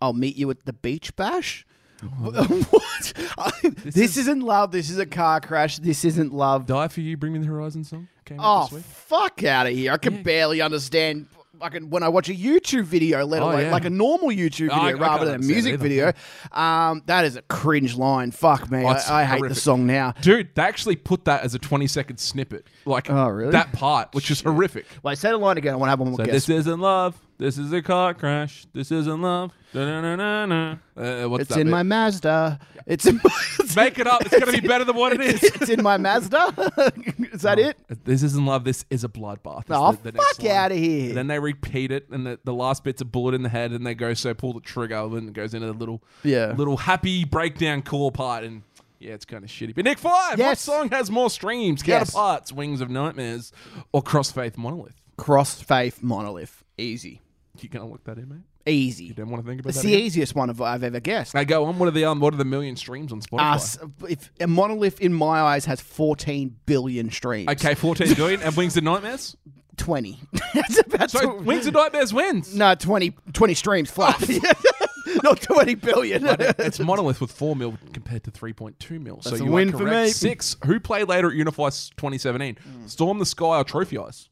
I'll 0.00 0.12
meet 0.12 0.36
you 0.36 0.50
at 0.50 0.64
the 0.66 0.72
beach 0.74 1.16
bash. 1.16 1.66
Oh. 2.02 2.30
what? 2.70 3.12
I- 3.38 3.70
this, 3.84 4.16
isn't 4.18 4.40
love. 4.40 4.72
This 4.72 4.90
is 4.90 4.98
a 4.98 5.06
car 5.06 5.40
crash. 5.40 5.78
This 5.78 6.04
isn't 6.04 6.34
love. 6.34 6.66
Die 6.66 6.88
for 6.88 7.00
you, 7.00 7.16
Bring 7.16 7.32
Me 7.32 7.38
the 7.38 7.46
Horizon 7.46 7.82
song 7.84 8.08
came 8.26 8.38
out 8.40 8.44
Oh, 8.44 8.64
this 8.64 8.72
week. 8.74 8.84
fuck 8.84 9.44
out 9.44 9.66
of 9.66 9.72
here. 9.72 9.92
I 9.92 9.96
can 9.96 10.22
barely 10.22 10.60
understand 10.60 11.26
fucking 11.64 11.88
when 11.88 12.02
I 12.02 12.08
watch 12.08 12.28
a 12.28 12.34
YouTube 12.34 12.84
video, 12.84 13.24
let 13.24 13.42
Oh, 13.42 13.46
alone 13.46 13.62
yeah. 13.62 13.72
like 13.72 13.86
a 13.86 13.90
normal 13.90 14.28
YouTube 14.28 14.68
video 14.68 14.74
I 14.74 14.92
rather 14.92 15.24
than 15.24 15.36
a 15.36 15.38
music 15.38 15.80
video. 15.80 16.12
Um, 16.52 17.02
that 17.06 17.24
is 17.24 17.36
a 17.36 17.42
cringe 17.42 17.96
line. 17.96 18.30
Fuck 18.32 18.70
me. 18.70 18.84
Oh, 18.84 18.88
I, 18.88 19.22
I 19.22 19.24
hate 19.24 19.48
the 19.48 19.54
song 19.54 19.86
now. 19.86 20.12
Dude, 20.20 20.54
they 20.54 20.62
actually 20.62 20.96
put 20.96 21.24
that 21.24 21.42
as 21.42 21.54
a 21.54 21.58
20 21.58 21.86
second 21.86 22.18
snippet. 22.18 22.66
Like 22.84 23.08
Oh, 23.10 23.28
really? 23.28 23.52
that 23.52 23.72
part, 23.72 24.14
which 24.14 24.30
is 24.30 24.42
horrific. 24.42 24.84
Well, 25.02 25.12
Wait, 25.12 25.18
say 25.18 25.30
the 25.30 25.38
line 25.38 25.56
again. 25.56 25.72
I 25.72 25.76
want 25.76 25.86
to 25.88 25.90
have 25.90 26.00
one 26.00 26.10
more 26.10 26.18
So 26.18 26.24
guess. 26.26 26.34
this 26.34 26.48
isn't 26.50 26.80
love. 26.80 27.18
This 27.36 27.58
is 27.58 27.72
a 27.72 27.82
car 27.82 28.14
crash. 28.14 28.64
This 28.72 28.92
isn't 28.92 29.20
love. 29.22 29.52
Da-na-na-na-na. 29.72 30.76
Uh, 30.96 31.28
what's 31.28 31.42
it's 31.42 31.48
that 31.54 31.60
in 31.60 31.66
bit? 31.66 31.70
my 31.72 31.82
Mazda. 31.82 32.60
It's 32.86 33.06
in 33.06 33.16
my, 33.16 33.22
Mazda 33.58 33.74
Make 33.80 33.98
it 33.98 34.06
up. 34.06 34.20
It's 34.22 34.30
going 34.30 34.54
to 34.54 34.60
be 34.62 34.66
better 34.68 34.84
than 34.84 34.94
what 34.94 35.12
it 35.14 35.20
is. 35.20 35.42
it's 35.42 35.68
in 35.68 35.82
my 35.82 35.96
Mazda. 35.96 36.92
is 37.32 37.42
that 37.42 37.58
it? 37.58 37.76
This 38.04 38.22
isn't 38.22 38.46
love. 38.46 38.62
This 38.64 38.84
is 38.88 39.02
a 39.02 39.08
bloodbath. 39.08 39.64
is 39.64 39.70
Oh, 39.70 39.92
the- 39.92 40.02
the 40.02 40.12
next 40.12 40.36
fuck 40.36 40.44
line. 40.44 40.56
outta 40.56 40.74
here. 40.76 41.08
And 41.08 41.16
then 41.16 41.26
they 41.26 41.40
repeat 41.40 41.90
it, 41.90 42.08
and 42.10 42.24
the, 42.24 42.38
the 42.44 42.54
last 42.54 42.84
bit's 42.84 43.02
a 43.02 43.04
bullet 43.04 43.34
in 43.34 43.42
the 43.42 43.48
head, 43.48 43.72
and 43.72 43.84
they 43.84 43.94
go 43.96 44.14
so 44.14 44.32
pull 44.32 44.52
the 44.52 44.60
trigger, 44.60 44.96
and 44.96 45.28
it 45.28 45.32
goes 45.34 45.54
into 45.54 45.66
the 45.66 45.72
little 45.72 46.02
Yeah. 46.22 46.52
little 46.56 46.76
happy 46.76 47.24
breakdown 47.24 47.82
core 47.82 48.12
part, 48.12 48.44
and 48.44 48.62
yeah, 49.00 49.12
it's 49.12 49.24
kind 49.24 49.42
of 49.42 49.50
shitty. 49.50 49.74
But 49.74 49.84
Nick 49.86 49.98
Five, 49.98 50.32
what 50.32 50.38
Yes. 50.38 50.60
song 50.60 50.88
has 50.90 51.10
more 51.10 51.30
streams? 51.30 51.82
Yes. 51.84 52.12
Counterparts, 52.12 52.52
Wings 52.52 52.80
of 52.80 52.90
Nightmares, 52.90 53.50
or 53.92 54.02
Crossfaith 54.04 54.56
Monolith? 54.56 54.94
Crossfaith 55.18 56.00
Monolith. 56.02 56.62
Easy. 56.78 57.20
You 57.60 57.68
gonna 57.68 57.88
look 57.88 58.04
that 58.04 58.18
in, 58.18 58.28
mate? 58.28 58.38
Easy. 58.66 59.04
You 59.04 59.14
don't 59.14 59.28
want 59.30 59.44
to 59.44 59.48
think 59.48 59.60
about 59.60 59.74
that? 59.74 59.78
It's 59.78 59.82
that. 59.82 59.88
the 59.88 59.94
again? 59.94 60.06
easiest 60.06 60.34
one 60.34 60.50
of- 60.50 60.60
I've 60.60 60.82
ever 60.82 60.98
guessed. 61.00 61.34
Now 61.34 61.44
go 61.44 61.64
on. 61.66 61.78
What 61.78 61.86
are 61.88 61.92
the 61.92 62.04
um, 62.06 62.18
what 62.20 62.34
are 62.34 62.36
the 62.36 62.44
million 62.44 62.76
streams 62.76 63.12
on 63.12 63.20
Spotify? 63.20 63.82
Uh, 63.82 64.06
if 64.08 64.30
a 64.40 64.46
monolith 64.46 65.00
in 65.00 65.12
my 65.12 65.40
eyes 65.40 65.64
has 65.66 65.80
14 65.80 66.56
billion 66.66 67.10
streams. 67.10 67.48
okay, 67.50 67.74
fourteen 67.74 68.12
billion, 68.14 68.42
and 68.42 68.56
Wings 68.56 68.76
of 68.76 68.84
Nightmares. 68.84 69.36
20. 69.76 70.20
That's 70.54 70.78
about 70.78 71.10
So 71.10 71.38
tw- 71.38 71.44
Wings 71.44 71.66
of 71.66 71.74
Nightmares 71.74 72.12
wins. 72.14 72.54
no 72.54 72.74
20 72.74 73.10
20 73.32 73.54
streams 73.54 73.90
flat. 73.90 74.20
Not 75.22 75.40
20 75.42 75.74
billion. 75.76 76.24
It's 76.58 76.78
Monolith 76.80 77.20
with 77.20 77.30
four 77.32 77.54
mil 77.54 77.76
compared 77.92 78.24
to 78.24 78.30
three 78.30 78.52
point 78.52 78.78
two 78.80 78.98
mil. 78.98 79.16
That's 79.16 79.30
so 79.38 79.42
a 79.42 79.46
you 79.46 79.52
win 79.52 79.68
are 79.68 79.72
for 79.72 79.78
correct. 79.78 80.06
me. 80.06 80.10
Six. 80.10 80.56
Who 80.66 80.80
played 80.80 81.08
later 81.08 81.28
at 81.28 81.34
Unify 81.36 81.68
2017? 81.70 82.56
Hmm. 82.56 82.86
Storm 82.86 83.18
the 83.18 83.26
Sky 83.26 83.58
or 83.58 83.64
Trophy 83.64 83.98
Eyes? 83.98 84.28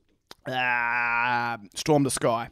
Ah, 0.49 1.59
Storm 1.75 2.03
the 2.03 2.11
Sky. 2.11 2.49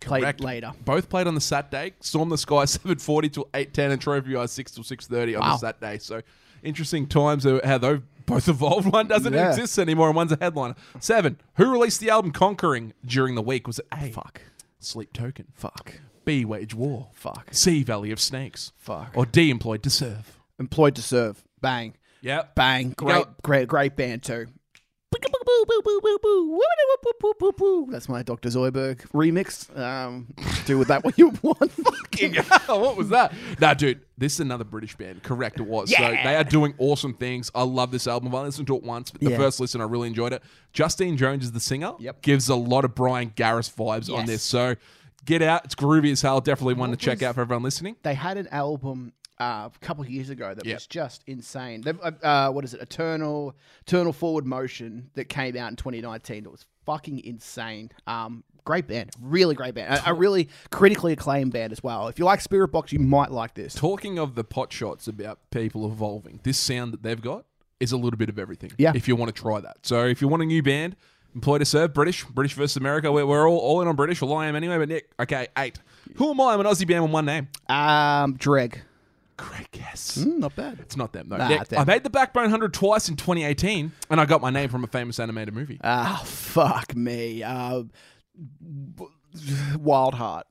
Played 0.00 0.22
Correct. 0.22 0.40
later. 0.40 0.72
Both 0.84 1.08
played 1.08 1.26
on 1.26 1.34
the 1.34 1.40
Saturday. 1.40 1.94
Storm 2.00 2.28
the 2.28 2.38
Sky 2.38 2.54
7:40 2.66 3.32
till 3.32 3.44
8:10, 3.52 3.90
and 3.92 4.00
Trophy 4.00 4.36
Eyes 4.36 4.52
6 4.52 4.72
till 4.72 4.84
6:30 4.84 5.34
on 5.36 5.40
Wow. 5.40 5.52
the 5.52 5.58
Saturday. 5.58 5.98
So 5.98 6.22
interesting 6.62 7.06
times 7.06 7.44
of 7.44 7.62
how 7.64 7.78
those 7.78 8.00
both 8.26 8.48
evolved. 8.48 8.92
One 8.92 9.08
doesn't 9.08 9.32
Yeah. 9.32 9.48
exist 9.50 9.78
anymore, 9.78 10.08
and 10.08 10.16
one's 10.16 10.32
a 10.32 10.38
headliner. 10.40 10.74
Seven. 11.00 11.38
Who 11.56 11.70
released 11.72 12.00
the 12.00 12.10
album 12.10 12.30
Conquering 12.32 12.92
during 13.04 13.34
the 13.34 13.42
week? 13.42 13.66
Was 13.66 13.78
it 13.80 13.86
A? 13.92 14.10
Fuck. 14.10 14.40
Sleep 14.78 15.12
Token. 15.12 15.46
Fuck. 15.54 15.94
B. 16.24 16.44
Wage 16.44 16.74
War. 16.74 17.08
Fuck. 17.14 17.48
C. 17.52 17.82
Valley 17.82 18.10
of 18.12 18.20
Snakes. 18.20 18.72
Fuck. 18.76 19.12
Or 19.14 19.26
D. 19.26 19.50
Employed 19.50 19.82
to 19.82 19.90
Serve. 19.90 20.38
Employed 20.60 20.94
to 20.96 21.02
serve. 21.02 21.42
Bang. 21.60 21.94
Yep. 22.20 22.54
Bang. 22.54 22.90
Great, 22.96 23.24
go. 23.24 23.30
great, 23.42 23.68
great 23.68 23.96
band 23.96 24.22
too. 24.22 24.46
That's 27.90 28.08
my 28.08 28.22
Dr. 28.22 28.48
Zoidberg 28.50 29.00
remix. 29.12 29.76
Um, 29.78 30.26
do 30.66 30.78
with 30.78 30.88
that 30.88 31.04
what 31.04 31.18
you 31.18 31.32
want. 31.42 31.70
Fucking 31.72 32.34
what 32.66 32.96
was 32.96 33.08
that? 33.10 33.32
Nah, 33.60 33.74
dude, 33.74 34.00
this 34.16 34.34
is 34.34 34.40
another 34.40 34.64
British 34.64 34.94
band. 34.96 35.22
Correct, 35.22 35.58
it 35.60 35.66
was. 35.66 35.90
Yeah. 35.90 35.98
So 35.98 36.22
they 36.24 36.36
are 36.36 36.44
doing 36.44 36.74
awesome 36.78 37.14
things. 37.14 37.50
I 37.54 37.62
love 37.62 37.90
this 37.90 38.06
album. 38.06 38.34
I 38.34 38.42
listened 38.42 38.66
to 38.68 38.76
it 38.76 38.82
once, 38.82 39.10
but 39.10 39.20
the 39.20 39.30
Yeah. 39.30 39.36
first 39.36 39.60
listen, 39.60 39.80
I 39.80 39.84
really 39.84 40.08
enjoyed 40.08 40.32
it. 40.32 40.42
Justine 40.72 41.16
Jones 41.16 41.44
is 41.44 41.52
the 41.52 41.60
singer. 41.60 41.92
Yep. 41.98 42.22
Gives 42.22 42.48
a 42.48 42.54
lot 42.56 42.84
of 42.84 42.94
Bryan 42.94 43.30
Garris 43.30 43.72
vibes 43.74 44.12
on 44.14 44.26
this. 44.26 44.42
So 44.42 44.76
get 45.24 45.42
out. 45.42 45.64
It's 45.64 45.74
groovy 45.74 46.12
as 46.12 46.22
hell. 46.22 46.40
Definitely 46.40 46.74
one 46.74 46.90
to 46.90 46.96
check 46.96 47.22
out 47.22 47.34
for 47.34 47.40
everyone 47.40 47.62
listening. 47.62 47.96
they 48.02 48.14
had 48.14 48.36
an 48.36 48.48
album 48.48 49.12
uh, 49.40 49.68
a 49.74 49.78
couple 49.80 50.02
of 50.04 50.10
years 50.10 50.30
ago 50.30 50.54
that 50.54 50.64
Yep. 50.64 50.74
was 50.76 50.86
just 50.86 51.22
insane. 51.26 51.84
Uh, 51.86 52.10
uh, 52.22 52.50
what 52.50 52.64
is 52.64 52.74
it? 52.74 52.80
Eternal, 52.82 53.54
Eternal 53.86 54.12
Forward 54.12 54.46
Motion 54.46 55.10
that 55.14 55.26
came 55.26 55.56
out 55.56 55.70
in 55.70 55.76
2019. 55.76 56.44
That 56.44 56.50
was 56.50 56.66
fucking 56.86 57.20
insane. 57.24 57.90
Um, 58.06 58.44
great 58.64 58.86
band, 58.86 59.10
really 59.20 59.54
great 59.54 59.74
band. 59.74 59.94
A, 59.94 60.10
a 60.10 60.14
really 60.14 60.48
critically 60.70 61.12
acclaimed 61.12 61.52
band 61.52 61.72
as 61.72 61.82
well. 61.82 62.08
If 62.08 62.18
you 62.18 62.24
like 62.24 62.40
Spiritbox, 62.42 62.92
you 62.92 62.98
might 62.98 63.30
like 63.30 63.54
this. 63.54 63.74
Talking 63.74 64.18
of 64.18 64.34
the 64.34 64.44
pot 64.44 64.72
shots 64.72 65.08
about 65.08 65.38
people 65.50 65.86
evolving, 65.86 66.40
this 66.42 66.58
sound 66.58 66.92
that 66.92 67.02
they've 67.02 67.20
got 67.20 67.44
is 67.80 67.92
a 67.92 67.96
little 67.96 68.18
bit 68.18 68.28
of 68.28 68.38
everything. 68.38 68.72
Yeah. 68.76 68.92
If 68.94 69.06
you 69.08 69.14
want 69.16 69.34
to 69.34 69.40
try 69.40 69.60
that. 69.60 69.78
So 69.86 70.04
if 70.04 70.20
you 70.20 70.28
want 70.28 70.42
a 70.42 70.46
new 70.46 70.62
band, 70.62 70.96
employ 71.34 71.58
to 71.58 71.64
serve, 71.64 71.94
British, 71.94 72.24
British 72.24 72.54
versus 72.54 72.76
America, 72.76 73.12
we're, 73.12 73.24
we're 73.24 73.48
all, 73.48 73.58
all 73.58 73.80
in 73.82 73.88
on 73.88 73.94
British. 73.94 74.20
Well, 74.20 74.34
I 74.34 74.46
am 74.48 74.56
anyway, 74.56 74.78
but 74.78 74.88
Nick, 74.88 75.10
okay, 75.20 75.46
eight. 75.56 75.78
Who 76.16 76.30
am 76.30 76.40
I? 76.40 76.54
I'm 76.54 76.60
an 76.60 76.66
Aussie 76.66 76.88
band 76.88 77.04
with 77.04 77.12
one 77.12 77.26
name. 77.26 77.48
Um, 77.68 78.34
Dreg, 78.36 78.80
Great 79.38 79.70
guess. 79.70 80.18
Mm, 80.18 80.38
not 80.38 80.54
bad. 80.56 80.78
It's 80.80 80.96
not 80.96 81.12
them, 81.12 81.28
though. 81.28 81.36
Nah. 81.38 81.62
I 81.76 81.84
made 81.84 82.02
the 82.04 82.10
Backbone 82.10 82.42
100 82.44 82.74
twice 82.74 83.08
in 83.08 83.16
2018, 83.16 83.92
and 84.10 84.20
I 84.20 84.24
got 84.26 84.42
my 84.42 84.50
name 84.50 84.68
from 84.68 84.84
a 84.84 84.86
famous 84.88 85.18
animated 85.20 85.54
movie. 85.54 85.78
Ah, 85.82 86.20
fuck 86.26 86.94
me. 86.96 87.42
Uh, 87.44 87.84
b- 88.96 89.04
Wild 89.78 90.14
Heart. 90.14 90.46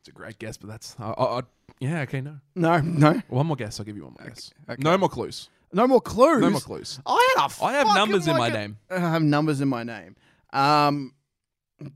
It's 0.00 0.08
a 0.08 0.12
great 0.12 0.38
guess, 0.38 0.56
but 0.56 0.68
that's. 0.70 0.94
I 0.98 1.10
I- 1.10 1.38
I- 1.40 1.42
yeah, 1.80 2.00
okay, 2.02 2.20
no. 2.20 2.38
No, 2.54 2.78
no, 2.80 3.20
One 3.28 3.46
more 3.48 3.56
guess. 3.56 3.78
I'll 3.78 3.86
give 3.86 3.96
you 3.96 4.04
one 4.04 4.14
more 4.18 4.28
guess. 4.28 4.50
okay. 4.70 4.80
No 4.82 4.96
more 4.96 5.08
clues. 5.08 5.48
no 5.72 5.86
more 5.86 6.00
clues. 6.00 6.40
No 6.40 6.50
more 6.50 6.60
clues. 6.60 6.98
I 7.06 7.34
had 7.36 7.42
a 7.42 7.64
I 7.64 7.72
have 7.72 7.86
fucking 7.88 7.94
numbers 7.94 8.26
in 8.28 8.36
like 8.36 8.38
my 8.52 8.58
a- 8.58 8.60
name. 8.60 8.78
I 8.90 8.98
have 9.00 9.22
numbers 9.22 9.60
in 9.60 9.68
my 9.68 9.82
name. 9.82 10.16
Um, 10.52 11.12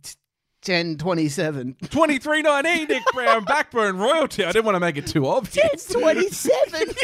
t- 0.03 0.15
10, 0.63 0.97
27. 0.99 1.77
2319, 1.83 2.89
Nick 2.89 3.03
Brown, 3.13 3.45
Backbone 3.47 3.99
royalty. 3.99 4.45
I 4.45 4.53
didn't 4.53 4.65
want 4.65 4.77
to 4.77 4.81
make 4.81 4.97
it 4.97 5.07
too 5.07 5.27
obvious. 5.27 5.87
27. 5.87 6.87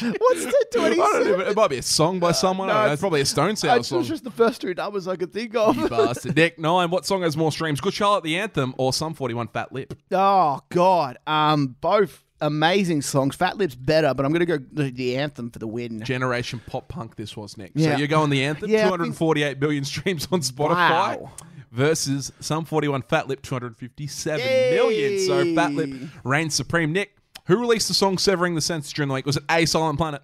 What's 0.00 0.44
the 0.44 0.48
I 0.48 0.62
don't 0.70 0.96
27? 0.96 1.26
even, 1.28 1.40
it 1.42 1.56
might 1.56 1.68
be 1.70 1.78
a 1.78 1.82
song 1.82 2.18
by 2.20 2.32
someone. 2.32 2.68
no, 2.68 2.74
it's- 2.78 2.92
it's 2.94 3.00
probably 3.00 3.20
a 3.20 3.24
Stone 3.26 3.56
Sour 3.56 3.78
was 3.78 3.88
song. 3.88 4.02
just 4.04 4.24
the 4.24 4.30
first 4.30 4.60
two 4.60 4.72
numbers 4.74 5.08
I 5.08 5.16
could 5.16 5.32
think 5.32 5.54
of. 5.56 5.76
You 5.76 5.88
bastard. 5.90 6.36
Nick, 6.36 6.58
nine. 6.58 6.90
What 6.90 7.04
song 7.04 7.22
has 7.22 7.36
more 7.36 7.50
streams? 7.52 7.80
Good 7.80 7.94
Charlotte, 7.94 8.24
the 8.24 8.38
anthem, 8.38 8.74
or 8.78 8.92
Sum 8.92 9.14
41 9.14 9.48
Fat 9.48 9.72
Lip? 9.72 9.94
Oh 10.12 10.60
God. 10.70 11.18
Um, 11.26 11.76
both 11.80 12.24
amazing 12.40 13.02
songs. 13.02 13.34
Fat 13.36 13.56
Lip's 13.58 13.74
better, 13.74 14.14
but 14.14 14.24
I'm 14.26 14.32
gonna 14.32 14.46
go 14.46 14.58
the, 14.58 14.90
the 14.90 15.16
anthem 15.16 15.50
for 15.50 15.58
the 15.58 15.66
win. 15.66 16.02
Generation 16.02 16.60
pop 16.66 16.88
punk. 16.88 17.16
This 17.16 17.36
was 17.36 17.56
next. 17.56 17.76
Yeah. 17.76 17.92
So 17.92 17.98
you're 17.98 18.08
going 18.08 18.30
the 18.30 18.44
anthem. 18.44 18.70
Yeah, 18.70 18.78
I 18.78 18.82
think- 18.82 18.96
248 19.16 19.60
billion 19.60 19.84
streams 19.84 20.28
on 20.32 20.40
Spotify. 20.40 21.20
Wow. 21.20 21.30
Versus 21.70 22.32
Sum 22.40 22.64
41 22.64 23.02
Fat 23.02 23.28
Lip 23.28 23.42
257 23.42 24.40
Yay. 24.40 24.70
million. 24.74 25.26
So 25.26 25.54
Fat 25.54 25.72
Lip 25.72 25.90
reigns 26.24 26.54
supreme. 26.54 26.92
Nick, 26.92 27.14
who 27.46 27.56
released 27.58 27.88
the 27.88 27.94
song 27.94 28.16
Severing 28.16 28.54
the 28.54 28.60
Sense 28.62 28.90
during 28.92 29.08
the 29.08 29.14
week? 29.14 29.26
Was 29.26 29.36
it 29.36 29.42
A 29.50 29.66
Silent 29.66 29.98
Planet, 29.98 30.22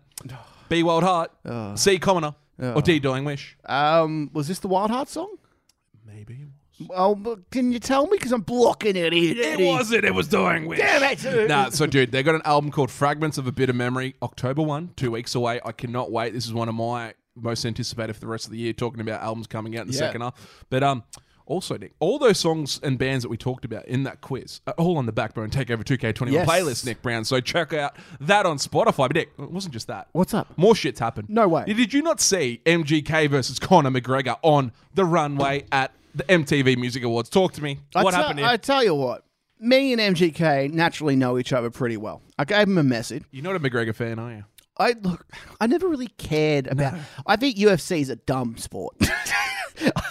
B 0.71 0.83
Wild 0.83 1.03
Heart, 1.05 1.79
C 1.79 1.99
Commoner, 1.99 2.35
or 2.59 2.81
D 2.81 2.99
Dying 2.99 3.25
Wish? 3.27 3.59
Um, 3.67 4.31
was 4.33 4.49
this 4.49 4.59
the 4.61 4.69
Wild 4.69 4.91
Heart 4.91 5.09
song? 5.11 5.37
Maybe. 6.07 6.47
Well, 6.89 7.39
can 7.51 7.73
you 7.73 7.79
tell 7.79 8.07
me? 8.07 8.17
Because 8.17 8.33
I'm 8.33 8.41
blocking 8.43 8.97
it. 8.97 9.13
It, 9.13 9.39
It 9.39 9.61
wasn't. 9.65 10.05
It 10.05 10.15
was 10.15 10.29
Dying 10.29 10.67
Wish. 10.67 10.79
Damn 10.81 11.03
it. 11.03 11.49
nah, 11.49 11.69
so 11.71 11.87
dude, 11.87 12.11
they 12.13 12.23
got 12.23 12.35
an 12.35 12.43
album 12.45 12.71
called 12.71 12.91
Fragments 12.91 13.39
of 13.39 13.47
a 13.47 13.53
Bitter 13.53 13.73
Memory, 13.73 14.15
October 14.23 14.63
1, 14.63 14.91
two 14.97 15.11
weeks 15.13 15.35
away. 15.35 15.61
I 15.65 15.73
cannot 15.73 16.11
wait. 16.11 16.33
This 16.33 16.47
is 16.47 16.53
one 16.53 16.69
of 16.69 16.75
my 16.75 17.15
most 17.37 17.65
anticipated 17.65 18.15
for 18.15 18.21
the 18.21 18.27
rest 18.27 18.47
of 18.47 18.53
the 18.53 18.59
year, 18.59 18.73
talking 18.73 19.01
about 19.01 19.21
albums 19.23 19.47
coming 19.47 19.77
out 19.77 19.83
in 19.83 19.89
the 19.89 19.95
Yeah. 19.95 20.01
second 20.01 20.21
half. 20.23 20.65
But 20.71 20.83
um, 20.83 21.05
also, 21.47 21.77
Nick, 21.77 21.93
all 22.01 22.19
those 22.19 22.39
songs 22.39 22.81
and 22.83 22.97
bands 22.99 23.23
that 23.23 23.29
we 23.29 23.37
talked 23.37 23.65
about 23.65 23.85
in 23.87 24.03
that 24.05 24.21
quiz 24.21 24.61
are 24.67 24.75
all 24.75 24.97
on 24.99 25.07
the 25.07 25.13
Backbone 25.13 25.51
Takeover 25.51 25.85
2K21 25.85 26.33
Yes. 26.33 26.49
playlist, 26.49 26.87
Nick 26.87 27.03
Brown. 27.03 27.25
So 27.25 27.41
check 27.41 27.73
out 27.73 27.97
that 28.21 28.47
on 28.47 28.57
Spotify. 28.59 29.09
But 29.09 29.15
Nick, 29.15 29.33
it 29.39 29.51
wasn't 29.51 29.75
just 29.75 29.87
that. 29.89 30.09
What's 30.13 30.33
up? 30.35 30.57
More 30.57 30.75
shit's 30.75 31.01
happened. 31.01 31.29
No 31.29 31.47
way. 31.49 31.65
Did 31.67 31.93
you 31.93 32.03
not 32.03 32.21
see 32.21 32.61
MGK 32.67 33.29
versus 33.31 33.59
Conor 33.59 33.91
McGregor 33.91 34.39
on 34.43 34.73
the 34.95 35.05
runway 35.05 35.65
at 35.73 35.93
the 36.15 36.25
MTV 36.25 36.77
Music 36.77 37.03
Awards? 37.03 37.29
Talk 37.29 37.53
to 37.55 37.63
me. 37.63 37.81
What 37.93 38.15
happened 38.15 38.39
here? 38.39 38.49
I 38.49 38.57
tell 38.57 38.85
you 38.85 38.95
what. 38.95 39.25
Me 39.61 39.93
and 39.93 40.17
MGK 40.17 40.73
naturally 40.73 41.17
know 41.17 41.39
each 41.39 41.53
other 41.53 41.71
pretty 41.71 41.97
well. 41.97 42.23
I 42.39 42.45
gave 42.45 42.67
him 42.67 42.79
a 42.79 42.83
message. 42.83 43.23
You're 43.31 43.45
not 43.45 43.57
a 43.57 43.61
McGregor 43.61 43.95
fan, 43.95 44.19
are 44.19 44.33
you? 44.33 44.45
I 44.77 44.95
look. 45.01 45.25
I 45.61 45.67
never 45.67 45.89
really 45.89 46.09
cared 46.19 46.67
about. 46.67 46.95
I 47.27 47.37
think 47.37 47.57
UFC 47.57 48.01
is 48.01 48.11
a 48.11 48.17
dumb 48.17 48.57
sport. 48.57 48.97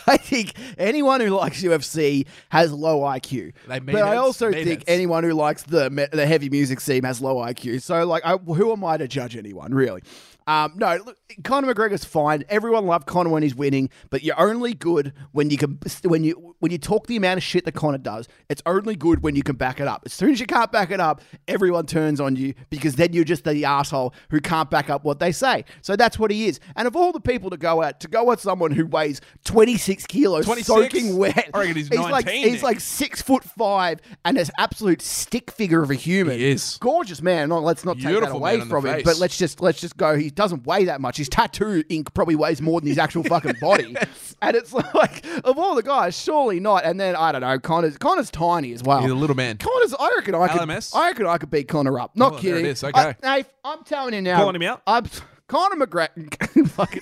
I 0.07 0.17
think 0.17 0.53
anyone 0.77 1.21
who 1.21 1.29
likes 1.29 1.61
UFC 1.61 2.25
has 2.49 2.71
low 2.71 3.01
IQ. 3.01 3.53
They 3.67 3.79
but 3.79 3.95
I 3.95 4.17
also 4.17 4.49
Mean 4.49 4.65
think 4.65 4.83
anyone 4.87 5.23
who 5.23 5.33
likes 5.33 5.63
the 5.63 5.89
me- 5.89 6.07
the 6.11 6.25
heavy 6.25 6.49
music 6.49 6.79
scene 6.81 7.03
has 7.03 7.21
low 7.21 7.35
IQ. 7.37 7.81
So 7.81 8.05
like, 8.05 8.25
I, 8.25 8.37
who 8.37 8.71
am 8.71 8.83
I 8.83 8.97
to 8.97 9.07
judge 9.07 9.35
anyone 9.35 9.73
really? 9.73 10.01
Um, 10.45 10.73
no, 10.75 10.97
look, 11.05 11.17
Conor 11.43 11.73
McGregor's 11.73 12.05
fine. 12.05 12.43
Everyone 12.49 12.85
loved 12.85 13.07
Conor 13.07 13.29
when 13.29 13.43
he's 13.43 13.55
winning, 13.55 13.89
but 14.09 14.23
you're 14.23 14.39
only 14.39 14.73
good 14.73 15.13
when 15.31 15.49
you 15.49 15.57
can 15.57 15.79
when 16.03 16.23
you 16.23 16.55
when 16.59 16.71
you 16.71 16.77
talk 16.77 17.07
the 17.07 17.15
amount 17.17 17.37
of 17.37 17.43
shit 17.43 17.65
that 17.65 17.73
Conor 17.73 17.97
does. 17.97 18.27
It's 18.49 18.61
only 18.65 18.95
good 18.95 19.23
when 19.23 19.35
you 19.35 19.43
can 19.43 19.55
back 19.55 19.79
it 19.79 19.87
up. 19.87 20.03
As 20.05 20.13
soon 20.13 20.31
as 20.31 20.39
you 20.39 20.45
can't 20.45 20.71
back 20.71 20.91
it 20.91 20.99
up, 20.99 21.21
everyone 21.47 21.85
turns 21.85 22.19
on 22.19 22.35
you 22.35 22.53
because 22.69 22.95
then 22.95 23.13
you're 23.13 23.23
just 23.23 23.43
the 23.43 23.65
asshole 23.65 24.13
who 24.29 24.39
can't 24.39 24.69
back 24.69 24.89
up 24.89 25.03
what 25.03 25.19
they 25.19 25.31
say. 25.31 25.65
So 25.81 25.95
that's 25.95 26.19
what 26.19 26.31
he 26.31 26.47
is. 26.47 26.59
And 26.75 26.87
of 26.87 26.95
all 26.95 27.11
the 27.11 27.19
people 27.19 27.49
to 27.49 27.57
go 27.57 27.83
at, 27.83 27.99
to 28.01 28.07
go 28.07 28.31
at 28.31 28.39
someone 28.39 28.71
who 28.71 28.85
weighs 28.85 29.21
26 29.45 30.05
kilos, 30.07 30.45
26? 30.45 30.67
soaking 30.67 31.17
wet, 31.17 31.49
I 31.53 31.59
reckon 31.59 31.75
he's 31.75 31.89
like 31.91 32.25
19, 32.25 32.49
he's 32.49 32.63
like 32.63 32.79
six 32.79 33.21
foot 33.21 33.43
five 33.43 33.99
and 34.25 34.37
an 34.37 34.45
absolute 34.57 35.01
stick 35.01 35.51
figure 35.51 35.81
of 35.81 35.91
a 35.91 35.95
human. 35.95 36.37
He 36.37 36.49
is. 36.51 36.77
gorgeous 36.79 37.21
man. 37.21 37.49
No, 37.49 37.59
let's 37.59 37.85
not 37.85 37.97
take 37.99 38.19
that 38.19 38.31
away 38.31 38.53
man 38.53 38.61
in 38.61 38.67
the 38.67 38.73
from 38.73 38.85
him. 38.85 39.01
But 39.03 39.19
let's 39.19 39.37
just 39.37 39.61
let's 39.61 39.79
just 39.79 39.97
go. 39.97 40.15
He 40.15 40.29
doesn't 40.29 40.65
weigh 40.65 40.85
that 40.85 41.01
much. 41.01 41.17
His 41.23 41.29
tattoo 41.29 41.85
ink 41.87 42.13
probably 42.13 42.35
weighs 42.35 42.61
more 42.61 42.81
than 42.81 42.89
his 42.89 42.97
actual 42.97 43.23
fucking 43.23 43.55
body. 43.61 43.95
And 44.41 44.57
it's 44.57 44.73
like 44.73 45.25
of 45.45 45.57
all 45.57 45.73
the 45.73 45.81
guys, 45.83 46.21
surely 46.21 46.59
not. 46.59 46.83
And 46.83 46.99
then 46.99 47.15
I 47.15 47.31
don't 47.31 47.39
know. 47.39 47.57
Conor's 47.59 47.97
Conor's 47.97 48.29
tiny 48.29 48.73
as 48.73 48.83
well. 48.83 48.99
He's 48.99 49.09
a 49.09 49.15
little 49.15 49.37
man. 49.37 49.57
Conor's. 49.57 49.93
I 49.93 50.11
reckon 50.17 50.35
I 50.35 50.49
could. 50.49 50.59
LMS? 50.59 50.93
I 50.93 51.07
reckon 51.07 51.27
I 51.27 51.37
could 51.37 51.49
beat 51.49 51.69
Conor 51.69 51.97
up. 51.97 52.13
Not 52.17 52.33
Oh, 52.33 52.37
there 52.39 52.57
it 52.57 52.65
is. 52.65 52.83
Okay. 52.83 53.15
I, 53.23 53.37
Nate, 53.37 53.45
I'm 53.63 53.85
telling 53.85 54.13
you 54.13 54.21
now. 54.21 54.39
Calling 54.39 54.55
him 54.55 54.63
out? 54.63 54.81
I'm. 54.85 55.05
Conor 55.47 55.85
McGregor, 55.85 56.67
fucking, 56.71 57.01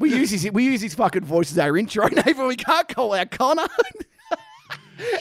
we 0.00 0.14
use 0.14 0.30
his 0.30 0.50
we 0.52 0.64
use 0.64 0.80
his 0.80 0.94
fucking 0.94 1.24
voice 1.24 1.50
as 1.52 1.58
our 1.58 1.76
intro, 1.76 2.06
Nate, 2.08 2.36
but 2.36 2.46
we 2.46 2.56
can't 2.56 2.88
call 2.88 3.12
out 3.12 3.30
Conor. 3.30 3.66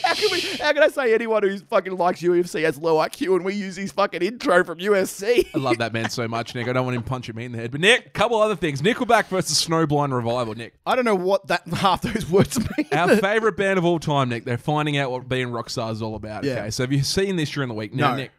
How 0.04 0.14
can, 0.14 0.30
we, 0.32 0.42
how 0.42 0.72
can 0.74 0.84
I 0.84 0.88
say 0.90 1.14
anyone 1.14 1.42
who 1.44 1.58
fucking 1.58 1.98
likes 1.98 2.22
UFC 2.22 2.64
has 2.64 2.78
low 2.78 2.98
IQ 2.98 3.38
and 3.38 3.46
we 3.46 3.56
use 3.56 3.76
his 3.76 3.92
fucking 3.92 4.22
intro 4.22 4.64
from 4.64 4.78
UFC? 4.78 5.48
I 5.54 5.58
love 5.58 5.80
that 5.80 5.92
man 5.94 6.10
so 6.12 6.28
much, 6.28 6.54
Nick. 6.54 6.68
I 6.68 6.74
don't 6.74 6.86
want 6.86 6.96
him 6.96 7.04
punching 7.04 7.36
me 7.36 7.46
in 7.46 7.52
the 7.52 7.58
head. 7.58 7.72
But 7.72 7.82
Nick, 7.82 8.14
couple 8.14 8.40
other 8.40 8.56
things. 8.56 8.82
Nickelback 8.82 9.26
versus 9.26 9.66
Snowblind 9.66 10.14
Revival, 10.14 10.54
Nick. 10.54 10.76
I 10.86 10.96
don't 10.96 11.06
know 11.06 11.16
what 11.16 11.48
that 11.48 11.68
half 11.74 12.04
those 12.04 12.30
words 12.30 12.60
mean. 12.60 12.88
Our 12.92 13.18
favorite 13.18 13.58
band 13.58 13.80
of 13.80 13.86
all 13.86 14.00
time, 14.00 14.30
Nick. 14.30 14.46
They're 14.46 14.58
finding 14.60 14.98
out 14.98 15.10
what 15.10 15.28
being 15.28 15.52
rock 15.52 15.64
rockstar 15.64 15.92
is 15.92 16.02
all 16.02 16.16
about. 16.16 16.44
Yeah. 16.44 16.54
Okay, 16.54 16.70
so 16.72 16.84
have 16.84 16.92
you 16.92 17.04
seen 17.04 17.36
this 17.36 17.50
during 17.50 17.70
the 17.70 17.76
week? 17.76 17.94
Now, 17.94 18.12
No. 18.12 18.18
Nick, 18.18 18.32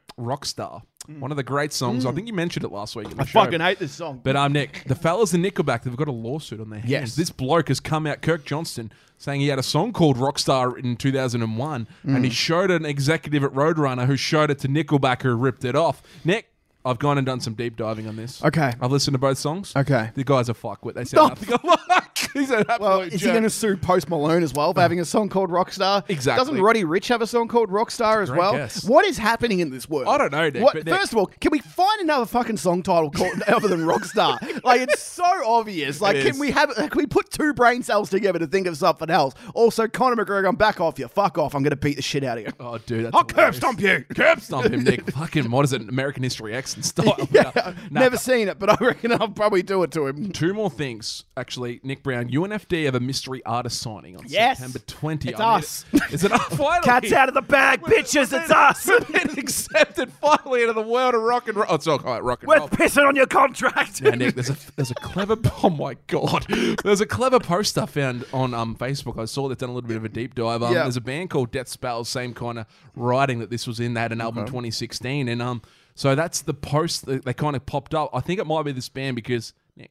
One 1.07 1.31
of 1.31 1.37
the 1.37 1.43
great 1.43 1.73
songs. 1.73 2.07
I 2.07 2.13
think 2.13 2.27
you 2.27 2.33
mentioned 2.33 2.65
it 2.65 2.73
last 2.73 2.97
week. 2.97 3.11
In 3.11 3.17
the 3.17 3.23
I 3.23 3.27
show. 3.27 3.45
fucking 3.45 3.61
hate 3.61 3.79
this 3.79 3.93
song. 3.93 4.21
But 4.25 4.37
um, 4.37 4.53
Nick, 4.55 4.85
the 4.87 4.95
fellas 4.95 5.35
in 5.35 5.43
Nickelback, 5.43 5.83
they've 5.83 5.95
got 5.97 6.09
a 6.09 6.13
lawsuit 6.13 6.61
on 6.61 6.71
their 6.71 6.81
hands. 6.81 6.91
Yes. 6.91 7.17
This 7.17 7.31
bloke 7.31 7.69
has 7.69 7.79
come 7.81 8.07
out, 8.07 8.23
Kirk 8.23 8.45
Johnston, 8.47 8.91
saying 9.19 9.41
he 9.43 9.49
had 9.49 9.59
a 9.59 9.63
song 9.63 9.93
called 9.93 10.17
Rockstar 10.17 10.79
in 10.79 10.97
2001, 10.97 11.87
and 12.05 12.17
Mm. 12.17 12.25
he 12.25 12.31
showed 12.31 12.71
an 12.71 12.87
executive 12.87 13.45
at 13.45 13.53
Roadrunner 13.53 14.07
who 14.07 14.17
showed 14.17 14.51
it 14.51 14.59
to 14.61 14.69
Nickelback, 14.69 15.23
who 15.23 15.35
ripped 15.35 15.65
it 15.65 15.77
off. 15.77 16.03
Nick, 16.25 16.51
I've 16.87 16.99
gone 16.99 17.17
and 17.19 17.27
done 17.27 17.41
some 17.41 17.55
deep 17.55 17.77
diving 17.77 18.07
on 18.07 18.17
this. 18.17 18.45
Okay. 18.45 18.73
I've 18.81 18.93
listened 18.93 19.15
to 19.15 19.19
both 19.19 19.39
songs. 19.39 19.73
Okay. 19.75 20.11
The 20.15 20.25
guy's 20.25 20.49
a 20.49 20.55
fuckwit. 20.55 20.95
They 20.95 21.05
said 21.05 21.19
Oh. 21.19 21.29
nothing 21.29 21.53
alike. 21.63 22.14
He's 22.33 22.51
an 22.51 22.61
absolute 22.61 22.81
well, 22.81 23.01
is 23.01 23.21
he 23.21 23.27
going 23.29 23.43
to 23.43 23.51
sue 23.51 23.77
Post 23.77 24.09
Malone 24.09 24.43
as 24.43 24.53
well 24.53 24.73
for 24.73 24.81
having 24.81 25.01
a 25.01 25.05
song 25.05 25.29
called 25.29 25.51
Rockstar? 25.51 26.05
Exactly. 26.09 26.41
Doesn't 26.45 26.61
Roddy 26.63 26.85
Ricch 26.85 27.09
have 27.09 27.23
a 27.23 27.27
song 27.27 27.49
called 27.49 27.71
Rockstar 27.71 28.23
as 28.23 28.31
well? 28.31 28.53
guess. 28.55 28.85
What 28.85 29.05
is 29.05 29.19
happening 29.19 29.61
in 29.61 29.71
this 29.71 29.89
world? 29.89 30.09
I 30.09 30.19
don't 30.19 30.33
know, 30.33 30.49
Nick, 30.51 30.63
What, 30.63 30.75
Nick- 30.75 30.89
first 30.89 31.13
of 31.13 31.19
all, 31.19 31.27
can 31.27 31.51
we 31.51 31.59
find 31.61 32.01
another 32.01 32.27
fucking 32.27 32.57
song 32.57 32.83
title 32.83 33.11
called 33.11 33.43
other 33.49 33.69
than 33.69 33.81
Rockstar? 33.81 34.39
like 34.65 34.81
it's 34.83 35.01
so 35.03 35.25
obvious. 35.47 36.01
Like, 36.01 36.21
can 36.23 36.39
we 36.39 36.51
have? 36.51 36.75
Can 36.75 36.91
we 36.97 37.07
put 37.07 37.31
two 37.31 37.53
brain 37.55 37.83
cells 37.83 38.11
together 38.11 38.39
to 38.39 38.47
think 38.47 38.67
of 38.67 38.77
something 38.77 39.11
else? 39.11 39.35
Also, 39.55 39.87
Conor 39.89 40.25
McGregor, 40.25 40.49
I'm 40.49 40.57
back 40.57 40.81
off 40.81 40.99
you. 40.99 41.09
Fuck 41.09 41.39
off. 41.39 41.55
I'm 41.55 41.63
going 41.63 41.71
to 41.71 41.77
beat 41.77 41.97
the 41.97 42.03
shit 42.03 42.25
out 42.25 42.39
of 42.39 42.45
you. 42.45 42.53
Oh, 42.61 42.79
dude, 42.79 43.07
that's 43.07 43.17
I'll 43.17 43.25
curb 43.25 43.55
stomp 43.55 43.81
you. 43.81 44.05
Curb 44.15 44.41
stomp 44.41 44.73
him, 44.73 44.85
Nick. 44.85 45.11
Fucking, 45.11 45.51
what 45.51 45.65
is 45.65 45.73
it? 45.73 45.83
American 45.89 46.23
History 46.23 46.55
X 46.55 46.75
and 46.75 46.85
style. 46.85 47.29
Yeah, 47.31 47.51
Nah, 47.91 48.01
never 48.01 48.17
seen 48.17 48.49
it, 48.49 48.59
but 48.59 48.71
I 48.71 48.85
reckon 48.85 49.13
I'll 49.13 49.29
probably 49.29 49.63
do 49.63 49.83
it 49.83 49.91
to 49.93 50.07
him. 50.07 50.31
Two 50.33 50.55
more 50.55 50.71
things, 50.71 51.25
actually. 51.37 51.81
Nick 51.83 52.03
Brown, 52.03 52.14
UNFD 52.23 52.85
have 52.85 52.95
a 52.95 53.01
mystery 53.01 53.43
artist 53.45 53.81
signing 53.81 54.17
on 54.17 54.25
Yes. 54.27 54.59
September 54.59 54.79
20. 54.87 55.29
It's 55.31 55.41
I 55.41 55.55
us. 55.59 55.85
it. 55.93 56.03
Is 56.13 56.25
it 56.25 56.33
us? 56.33 56.43
Finally. 56.57 56.81
Cat's 56.85 57.13
out 57.13 57.29
of 57.29 57.35
the 57.35 57.43
bag, 57.43 57.81
bitches. 57.83 58.33
It's 58.39 58.51
us. 58.51 58.87
We've 58.87 59.09
been 59.13 59.39
accepted 59.39 60.13
finally 60.13 60.63
into 60.63 60.75
the 60.75 60.83
world 60.83 61.15
of 61.15 61.23
rock 61.23 61.49
and 61.49 61.57
roll. 61.57 61.67
Oh, 61.69 61.75
it's 61.75 61.87
all 61.87 61.99
right, 61.99 62.23
rock 62.23 62.43
and 62.43 62.51
roll. 62.53 62.61
We're 62.61 62.69
pissing 62.69 63.07
on 63.07 63.17
your 63.17 63.27
contract. 63.27 64.01
Yeah, 64.01 64.11
Nick, 64.11 64.35
there's 64.35 64.51
a 64.51 64.57
there's 64.77 64.91
a 64.91 64.95
clever 64.97 65.37
oh 65.63 65.71
my 65.71 65.97
god, 66.07 66.47
there's 66.85 67.01
a 67.01 67.07
clever 67.07 67.41
post 67.41 67.77
I 67.79 67.87
found 67.87 68.25
on 68.33 68.55
um 68.55 68.77
Facebook. 68.77 69.19
I 69.21 69.25
saw 69.25 69.49
that 69.49 69.59
done 69.59 69.71
a 69.71 69.73
little 69.73 69.89
bit 69.89 69.97
of 69.97 70.05
a 70.05 70.09
deep 70.09 70.35
dive. 70.35 70.63
Um, 70.63 70.73
Yeah. 70.73 70.83
There's 70.85 70.97
a 70.97 71.01
band 71.01 71.31
called 71.31 71.51
Death 71.51 71.69
Spells, 71.69 72.09
same 72.09 72.35
kind 72.35 72.59
of 72.59 72.67
writing 72.95 73.39
that 73.41 73.51
this 73.51 73.67
was 73.67 73.81
in. 73.81 73.95
They 73.95 74.01
had 74.01 74.13
an 74.13 74.21
album 74.21 74.45
2016, 74.47 75.29
and 75.29 75.43
um, 75.43 75.63
so 75.95 76.15
that's 76.15 76.43
the 76.43 76.55
post 76.55 77.07
that 77.07 77.25
they 77.25 77.35
kind 77.35 77.55
of 77.57 77.67
popped 77.67 77.95
up. 77.95 78.11
I 78.13 78.21
think 78.21 78.41
it 78.41 78.47
might 78.47 78.63
be 78.65 78.73
this 78.73 78.89
band 78.89 79.17
because 79.17 79.53
Nick, 79.77 79.91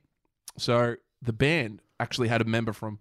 so 0.58 0.96
the 1.22 1.34
band 1.34 1.82
actually 2.04 2.28
had 2.28 2.42
a 2.42 2.46
member 2.46 2.74
from 2.74 3.00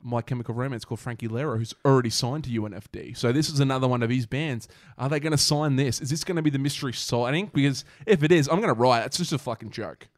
My 0.00 0.22
Chemical 0.22 0.54
Romance 0.54 0.84
called 0.84 1.00
Frankie 1.00 1.26
Iero, 1.26 1.58
who's 1.58 1.74
already 1.84 2.10
signed 2.10 2.44
to 2.44 2.50
UNFD. 2.50 3.16
So 3.16 3.32
this 3.32 3.48
is 3.48 3.58
another 3.58 3.88
one 3.88 4.02
of 4.02 4.10
his 4.10 4.26
bands. 4.26 4.68
Are 4.98 5.08
they 5.08 5.18
going 5.18 5.32
to 5.32 5.38
sign 5.38 5.76
this? 5.76 6.00
Is 6.00 6.10
this 6.10 6.22
going 6.22 6.36
to 6.36 6.42
be 6.42 6.50
the 6.50 6.58
mystery 6.58 6.92
signing? 6.92 7.50
Because 7.52 7.84
if 8.06 8.22
it 8.22 8.30
is, 8.30 8.48
I'm 8.48 8.60
going 8.60 8.72
to 8.72 8.80
write. 8.80 9.06
It's 9.06 9.16
just 9.16 9.32
a 9.32 9.38
fucking 9.38 9.70
joke. 9.70 10.08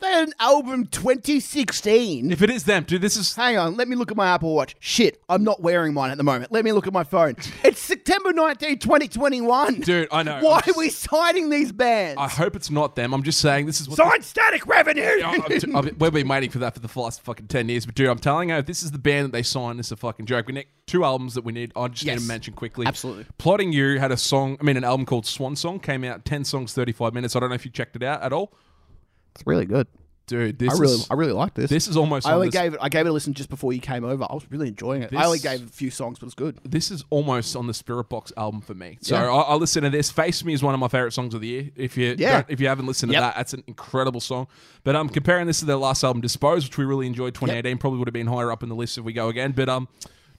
They 0.00 0.06
had 0.06 0.28
an 0.28 0.34
album 0.38 0.86
2016. 0.86 2.30
If 2.30 2.42
it 2.42 2.50
is 2.50 2.64
them, 2.64 2.84
dude, 2.84 3.02
this 3.02 3.16
is 3.16 3.34
Hang 3.34 3.56
on, 3.58 3.76
let 3.76 3.88
me 3.88 3.96
look 3.96 4.10
at 4.10 4.16
my 4.16 4.28
Apple 4.28 4.54
Watch. 4.54 4.76
Shit, 4.78 5.20
I'm 5.28 5.42
not 5.42 5.60
wearing 5.60 5.92
mine 5.94 6.10
at 6.12 6.16
the 6.18 6.22
moment. 6.22 6.52
Let 6.52 6.64
me 6.64 6.70
look 6.72 6.86
at 6.86 6.92
my 6.92 7.04
phone. 7.04 7.34
It's 7.64 7.80
September 7.80 8.32
19, 8.32 8.78
2021. 8.78 9.80
dude. 9.80 10.08
I 10.12 10.22
know. 10.22 10.40
Why 10.40 10.60
I'm 10.64 10.72
are 10.74 10.78
we 10.78 10.88
signing 10.90 11.50
these 11.50 11.72
bands? 11.72 12.18
I 12.18 12.28
hope 12.28 12.54
it's 12.56 12.70
not 12.70 12.94
them. 12.96 13.12
I'm 13.12 13.22
just 13.22 13.40
saying 13.40 13.66
this 13.66 13.80
is 13.80 13.88
what. 13.88 13.96
Sign 13.96 14.22
static 14.22 14.66
revenue. 14.66 15.02
I- 15.02 15.40
I've 15.44 15.60
t- 15.60 15.72
I've- 15.74 15.90
we've 15.98 16.12
been 16.12 16.28
waiting 16.28 16.50
for 16.50 16.58
that 16.60 16.74
for 16.74 16.80
the 16.80 17.00
last 17.00 17.22
fucking 17.22 17.48
ten 17.48 17.68
years, 17.68 17.84
but 17.84 17.94
dude, 17.94 18.08
I'm 18.08 18.18
telling 18.18 18.48
you, 18.50 18.56
if 18.56 18.66
this 18.66 18.82
is 18.82 18.90
the 18.92 18.98
band 18.98 19.26
that 19.26 19.32
they 19.32 19.42
signed. 19.42 19.78
This 19.78 19.86
is 19.88 19.92
a 19.92 19.96
fucking 19.96 20.26
joke. 20.26 20.46
We 20.46 20.54
need 20.54 20.66
two 20.86 21.04
albums 21.04 21.34
that 21.34 21.44
we 21.44 21.52
need. 21.52 21.72
I 21.76 21.88
just 21.88 22.06
need 22.06 22.18
to 22.18 22.24
mention 22.24 22.54
quickly. 22.54 22.86
Absolutely. 22.86 23.26
Plot 23.36 23.60
In 23.60 23.72
You 23.72 23.98
had 23.98 24.12
a 24.12 24.16
song. 24.16 24.56
I 24.60 24.64
mean, 24.64 24.76
an 24.76 24.84
album 24.84 25.04
called 25.04 25.26
Swan 25.26 25.56
Song 25.56 25.80
came 25.80 26.04
out. 26.04 26.24
Ten 26.24 26.44
songs, 26.44 26.72
thirty 26.72 26.92
five 26.92 27.12
minutes. 27.12 27.34
I 27.36 27.40
don't 27.40 27.48
know 27.48 27.54
if 27.56 27.64
you 27.64 27.70
checked 27.72 27.96
it 27.96 28.02
out 28.02 28.22
at 28.22 28.32
all, 28.32 28.52
It's 29.38 29.46
really 29.46 29.66
good. 29.66 29.86
dude. 30.26 30.58
This 30.58 30.74
I 30.74 30.78
really, 30.78 30.92
is 30.94 31.06
I 31.10 31.14
really 31.14 31.32
like 31.32 31.54
this. 31.54 31.70
this 31.70 31.88
is 31.88 31.96
almost. 31.96 32.26
I 32.26 32.30
on 32.30 32.34
only 32.36 32.48
this- 32.48 32.60
gave 32.60 32.74
it. 32.74 32.80
I 32.82 32.88
gave 32.90 33.06
it 33.06 33.08
a 33.08 33.12
listen 33.12 33.32
just 33.32 33.48
before 33.48 33.72
you 33.72 33.80
came 33.80 34.04
over. 34.04 34.24
I 34.28 34.34
was 34.34 34.44
really 34.50 34.68
enjoying 34.68 35.02
it. 35.02 35.06
I 35.14 35.16
This- 35.16 35.26
only 35.26 35.38
gave 35.38 35.64
a 35.66 35.70
few 35.70 35.90
songs, 35.90 36.18
but 36.18 36.26
it's 36.26 36.34
good. 36.34 36.58
this 36.64 36.90
is 36.90 37.02
almost 37.08 37.56
on 37.56 37.66
the 37.66 37.72
Spiritbox 37.72 38.32
album 38.36 38.60
for 38.60 38.74
me. 38.74 38.98
So 39.00 39.14
Yeah. 39.16 39.30
I, 39.30 39.40
I 39.40 39.54
listen 39.54 39.84
to 39.84 39.90
this. 39.90 40.10
Face 40.10 40.44
Me 40.44 40.52
is 40.52 40.62
one 40.62 40.74
of 40.74 40.80
my 40.80 40.88
favorite 40.88 41.12
songs 41.12 41.32
of 41.32 41.40
the 41.40 41.46
year. 41.48 41.70
If 41.76 41.96
you 41.96 42.14
Yeah. 42.18 42.32
don't- 42.42 42.46
if 42.50 42.60
you 42.60 42.68
haven't 42.68 42.86
listened 42.86 43.10
to 43.10 43.14
Yep. 43.14 43.22
that, 43.22 43.36
that's 43.36 43.54
an 43.54 43.64
incredible 43.66 44.20
song. 44.20 44.48
But 44.84 44.96
um, 44.96 45.08
comparing 45.08 45.46
this 45.46 45.60
to 45.60 45.64
their 45.64 45.76
last 45.76 46.04
album, 46.04 46.20
Dispose, 46.20 46.64
which 46.64 46.76
we 46.76 46.84
really 46.84 47.06
enjoyed, 47.06 47.34
2018, 47.34 47.78
probably 47.78 47.98
would 48.00 48.08
have 48.08 48.12
been 48.12 48.26
higher 48.26 48.52
up 48.52 48.62
in 48.62 48.68
the 48.68 48.74
list 48.74 48.98
if 48.98 49.04
we 49.04 49.12
go 49.14 49.28
again. 49.28 49.52
But 49.52 49.68
um. 49.68 49.88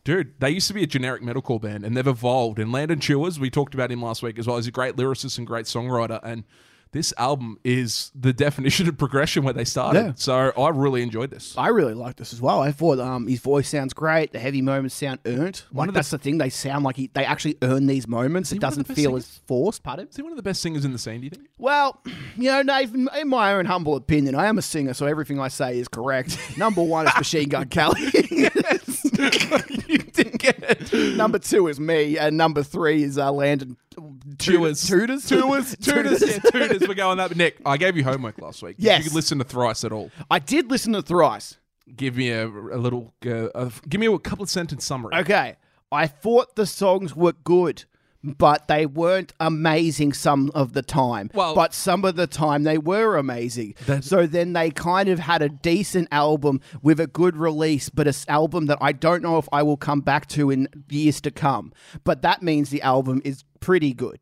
Dude, 0.05 0.31
they 0.39 0.49
used 0.49 0.67
to 0.69 0.73
be 0.73 0.81
a 0.81 0.87
generic 0.87 1.21
metalcore 1.21 1.61
band 1.61 1.83
and 1.83 1.95
they've 1.95 2.07
evolved. 2.07 2.57
And 2.57 2.71
Landon 2.71 2.99
Tewers, 3.01 3.37
we 3.37 3.49
talked 3.49 3.73
about 3.73 3.91
him 3.91 4.01
last 4.01 4.23
week 4.23 4.39
as 4.39 4.47
well. 4.47 4.55
He's 4.55 4.65
a 4.65 4.71
great 4.71 4.95
lyricist 4.95 5.37
and 5.37 5.45
great 5.45 5.65
songwriter. 5.65 6.21
And 6.23 6.45
this 6.91 7.13
album 7.17 7.57
is 7.63 8.11
the 8.15 8.33
definition 8.33 8.87
of 8.89 8.97
progression 8.97 9.43
where 9.43 9.53
they 9.53 9.65
started. 9.65 9.99
Yeah. 9.99 10.11
So 10.15 10.51
I 10.57 10.69
really 10.69 11.03
enjoyed 11.03 11.29
this. 11.29 11.55
I 11.57 11.67
really 11.67 11.93
like 11.93 12.15
this 12.15 12.33
as 12.33 12.41
well. 12.41 12.61
I 12.61 12.71
thought 12.71 12.99
um, 12.99 13.27
his 13.27 13.39
voice 13.39 13.69
sounds 13.69 13.93
great. 13.93 14.31
The 14.33 14.39
heavy 14.39 14.61
moments 14.61 14.95
sound 14.95 15.19
earned. 15.25 15.61
Like 15.71 15.89
of 15.89 15.93
the- 15.93 15.97
that's 15.99 16.09
the 16.09 16.17
thing. 16.17 16.39
They 16.39 16.49
sound 16.49 16.83
like 16.83 16.95
he, 16.95 17.11
they 17.13 17.25
actually 17.25 17.57
earn 17.61 17.85
these 17.85 18.07
moments. 18.07 18.51
It 18.51 18.55
one 18.55 18.59
the 18.59 18.65
doesn't 18.67 18.85
feel 18.85 19.11
singers? 19.11 19.23
as 19.25 19.41
forced. 19.45 19.83
Pardon? 19.83 20.07
Is 20.07 20.15
he 20.15 20.21
one 20.23 20.31
of 20.31 20.37
the 20.37 20.43
best 20.43 20.61
singers 20.61 20.83
in 20.83 20.91
the 20.91 20.97
scene, 20.99 21.19
do 21.21 21.25
you 21.25 21.29
think? 21.29 21.47
Well, 21.59 22.01
you 22.37 22.49
know, 22.49 22.61
Nathan, 22.63 23.07
in 23.19 23.29
my 23.29 23.53
own 23.53 23.65
humble 23.65 23.95
opinion, 23.95 24.33
I 24.33 24.47
am 24.47 24.57
a 24.57 24.61
singer, 24.63 24.93
so 24.95 25.05
everything 25.05 25.39
I 25.39 25.49
say 25.49 25.77
is 25.77 25.87
correct. 25.87 26.37
Number 26.57 26.81
one 26.81 27.07
is 27.07 27.13
Machine 27.15 27.49
Gun 27.49 27.67
Kelly. 27.69 28.01
you 28.31 28.49
did 28.49 28.49
get 28.49 28.55
it. 28.57 30.38
number 31.15 31.39
two 31.39 31.67
is 31.67 31.79
me, 31.79 32.17
and 32.17 32.37
number 32.37 32.63
three 32.63 33.03
is 33.03 33.17
uh, 33.17 33.31
Landon 33.31 33.77
Tewers. 34.37 34.85
Tutors. 34.85 35.27
Tutors. 35.27 35.75
Tutors. 35.77 36.21
Yeah, 36.21 36.39
tutors. 36.51 36.87
We're 36.87 36.93
going 36.93 37.17
that. 37.17 37.35
Nick, 37.35 37.59
I 37.65 37.77
gave 37.77 37.97
you 37.97 38.03
homework 38.03 38.39
last 38.39 38.61
week. 38.61 38.75
Yes. 38.77 39.05
If 39.05 39.11
you 39.11 39.15
listen 39.15 39.37
to 39.39 39.43
Thrice 39.43 39.83
at 39.83 39.91
all. 39.91 40.11
I 40.29 40.39
did 40.39 40.69
listen 40.69 40.93
to 40.93 41.01
Thrice. 41.01 41.57
Give 41.95 42.15
me 42.15 42.29
a, 42.29 42.47
a 42.47 42.77
little, 42.77 43.13
uh, 43.25 43.49
a, 43.55 43.71
give 43.87 43.99
me 43.99 44.07
a 44.07 44.19
couple 44.19 44.43
of 44.43 44.49
sentence 44.49 44.85
summary. 44.85 45.15
Okay, 45.15 45.55
I 45.91 46.07
thought 46.07 46.55
the 46.55 46.65
songs 46.65 47.15
were 47.15 47.33
good. 47.33 47.85
But 48.21 48.67
they 48.67 48.85
weren't 48.85 49.33
amazing 49.39 50.13
some 50.13 50.51
of 50.53 50.73
the 50.73 50.81
time. 50.81 51.29
Well- 51.33 51.55
but 51.55 51.73
some 51.73 52.03
of 52.03 52.15
the 52.15 52.27
time 52.27 52.63
they 52.63 52.77
were 52.77 53.15
amazing. 53.17 53.75
So 54.01 54.27
then 54.27 54.53
they 54.53 54.71
kind 54.71 55.07
of 55.09 55.19
had 55.19 55.41
a 55.41 55.49
decent 55.49 56.09
album 56.11 56.59
with 56.81 56.99
a 56.99 57.07
good 57.07 57.37
release, 57.37 57.89
but 57.89 58.07
an 58.07 58.13
album 58.27 58.65
that 58.65 58.77
I 58.81 58.91
don't 58.91 59.23
know 59.23 59.37
if 59.37 59.47
I 59.53 59.63
will 59.63 59.77
come 59.77 60.01
back 60.01 60.27
to 60.29 60.49
in 60.49 60.67
years 60.89 61.21
to 61.21 61.31
come. 61.31 61.71
But 62.03 62.21
that 62.23 62.41
means 62.41 62.69
the 62.69 62.81
album 62.81 63.21
is 63.23 63.43
pretty 63.61 63.93
good. 63.93 64.19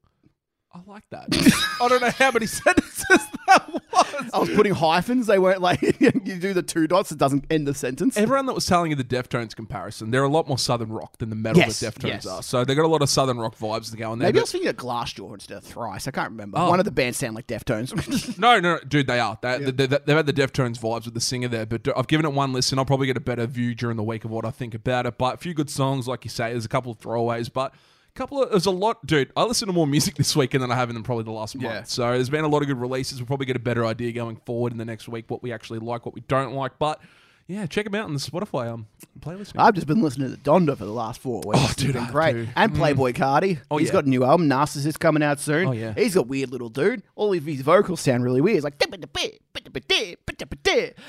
I 0.73 0.81
like 0.85 1.03
that. 1.11 1.27
I 1.81 1.87
don't 1.87 2.01
know 2.01 2.09
how 2.09 2.31
many 2.31 2.45
sentences 2.45 3.05
that 3.47 3.69
was. 3.71 4.29
I 4.33 4.39
was 4.39 4.49
putting 4.49 4.73
hyphens. 4.73 5.25
They 5.25 5.39
weren't 5.39 5.61
like 5.61 5.81
you 5.99 6.11
do 6.11 6.53
the 6.53 6.61
two 6.61 6.87
dots. 6.87 7.11
It 7.11 7.17
doesn't 7.17 7.45
end 7.49 7.67
the 7.67 7.73
sentence. 7.73 8.17
Everyone 8.17 8.45
that 8.47 8.53
was 8.53 8.65
telling 8.65 8.91
you 8.91 8.95
the 8.95 9.03
Deftones 9.03 9.55
comparison, 9.55 10.11
they're 10.11 10.23
a 10.23 10.29
lot 10.29 10.47
more 10.47 10.57
southern 10.57 10.89
rock 10.89 11.17
than 11.17 11.29
the 11.29 11.35
metal 11.35 11.61
Yes, 11.61 11.79
that 11.79 11.95
Deftones 11.95 12.07
yes. 12.07 12.25
are. 12.27 12.43
So 12.43 12.65
they 12.65 12.75
got 12.75 12.85
a 12.85 12.89
lot 12.89 13.01
of 13.01 13.09
southern 13.09 13.37
rock 13.37 13.57
vibes 13.57 13.89
to 13.91 13.97
go 13.97 14.11
on 14.11 14.19
there. 14.19 14.27
Maybe 14.27 14.39
I 14.39 14.41
but- 14.41 14.43
was 14.43 14.51
thinking 14.51 14.69
of 14.69 14.75
Glassjaw 14.75 15.33
instead 15.33 15.57
of 15.57 15.63
Thrice. 15.63 16.07
I 16.07 16.11
can't 16.11 16.31
remember. 16.31 16.57
Oh. 16.59 16.69
One 16.69 16.79
of 16.79 16.85
the 16.85 16.91
bands 16.91 17.17
sound 17.17 17.35
like 17.35 17.47
Deftones. 17.47 18.37
No, 18.37 18.59
no, 18.59 18.75
no, 18.75 18.79
dude, 18.81 19.07
they 19.07 19.19
are. 19.19 19.37
They, 19.41 19.71
they, 19.71 19.87
they, 19.87 19.95
have 19.95 20.07
had 20.07 20.25
the 20.25 20.33
Deftones 20.33 20.77
vibes 20.77 21.05
with 21.05 21.13
the 21.13 21.21
singer 21.21 21.47
there, 21.47 21.65
but 21.65 21.87
I've 21.95 22.07
given 22.07 22.25
it 22.25 22.33
one 22.33 22.51
listen. 22.53 22.77
I'll 22.77 22.85
probably 22.85 23.07
get 23.07 23.17
a 23.17 23.21
better 23.21 23.45
view 23.47 23.73
during 23.73 23.97
the 23.97 24.03
week 24.03 24.25
of 24.25 24.31
what 24.31 24.45
I 24.45 24.51
think 24.51 24.75
about 24.75 25.05
it. 25.05 25.17
But 25.17 25.35
a 25.35 25.37
few 25.37 25.53
good 25.53 25.69
songs, 25.69 26.07
like 26.07 26.25
you 26.25 26.29
say, 26.29 26.51
there's 26.51 26.65
a 26.65 26.69
couple 26.69 26.91
of 26.91 26.99
throwaways, 26.99 27.51
but 27.51 27.73
a 27.73 27.77
couple 28.17 28.43
of 28.43 28.49
there's 28.49 28.65
a 28.65 28.71
lot, 28.71 29.05
dude. 29.05 29.31
I 29.37 29.43
listen 29.43 29.67
to 29.67 29.73
more 29.73 29.87
music 29.87 30.15
this 30.15 30.35
weekend 30.35 30.63
than 30.63 30.71
I 30.71 30.75
have 30.75 30.89
in 30.89 31.01
probably 31.03 31.23
the 31.23 31.31
last 31.31 31.55
Yeah. 31.55 31.73
month. 31.75 31.87
So 31.89 32.11
there's 32.11 32.29
been 32.29 32.43
a 32.43 32.47
lot 32.49 32.61
of 32.61 32.67
good 32.67 32.79
releases. 32.79 33.19
We'll 33.19 33.27
probably 33.27 33.45
get 33.45 33.55
a 33.55 33.59
better 33.59 33.85
idea 33.85 34.11
going 34.11 34.37
forward 34.45 34.71
in 34.71 34.77
the 34.77 34.85
next 34.85 35.07
week 35.07 35.25
what 35.29 35.41
we 35.43 35.51
actually 35.53 35.79
like, 35.79 36.05
what 36.05 36.15
we 36.15 36.21
don't 36.27 36.53
like. 36.53 36.77
But 36.79 36.99
yeah, 37.47 37.65
check 37.65 37.85
them 37.85 37.95
out 37.95 38.05
on 38.05 38.13
the 38.13 38.19
Spotify 38.19 38.67
um, 38.71 38.87
playlist. 39.19 39.53
I've 39.57 39.73
just 39.73 39.87
been 39.87 40.01
listening 40.01 40.31
to 40.35 40.37
Donda 40.37 40.77
for 40.77 40.85
the 40.85 40.91
last 40.91 41.21
four 41.21 41.41
weeks. 41.45 41.59
Oh, 41.61 41.73
dude, 41.77 41.95
it's 41.95 42.05
been 42.05 42.11
great. 42.11 42.33
do. 42.33 42.47
And 42.55 42.73
Playboi 42.73 43.13
Carti. 43.13 43.59
Oh, 43.71 43.77
he's 43.77 43.87
yeah. 43.87 43.93
got 43.93 44.05
a 44.05 44.09
new 44.09 44.23
album, 44.23 44.49
Narcissist, 44.49 44.99
coming 44.99 45.23
out 45.23 45.39
soon. 45.39 45.67
Oh, 45.67 45.71
yeah. 45.71 45.93
He's 45.93 46.15
got 46.15 46.27
weird 46.27 46.51
little 46.51 46.69
dude. 46.69 47.03
All 47.15 47.33
of 47.33 47.43
his 47.45 47.61
vocals 47.61 48.01
sound 48.01 48.23
really 48.23 48.41
weird. 48.41 48.57
It's 48.57 48.63
like. 48.63 48.81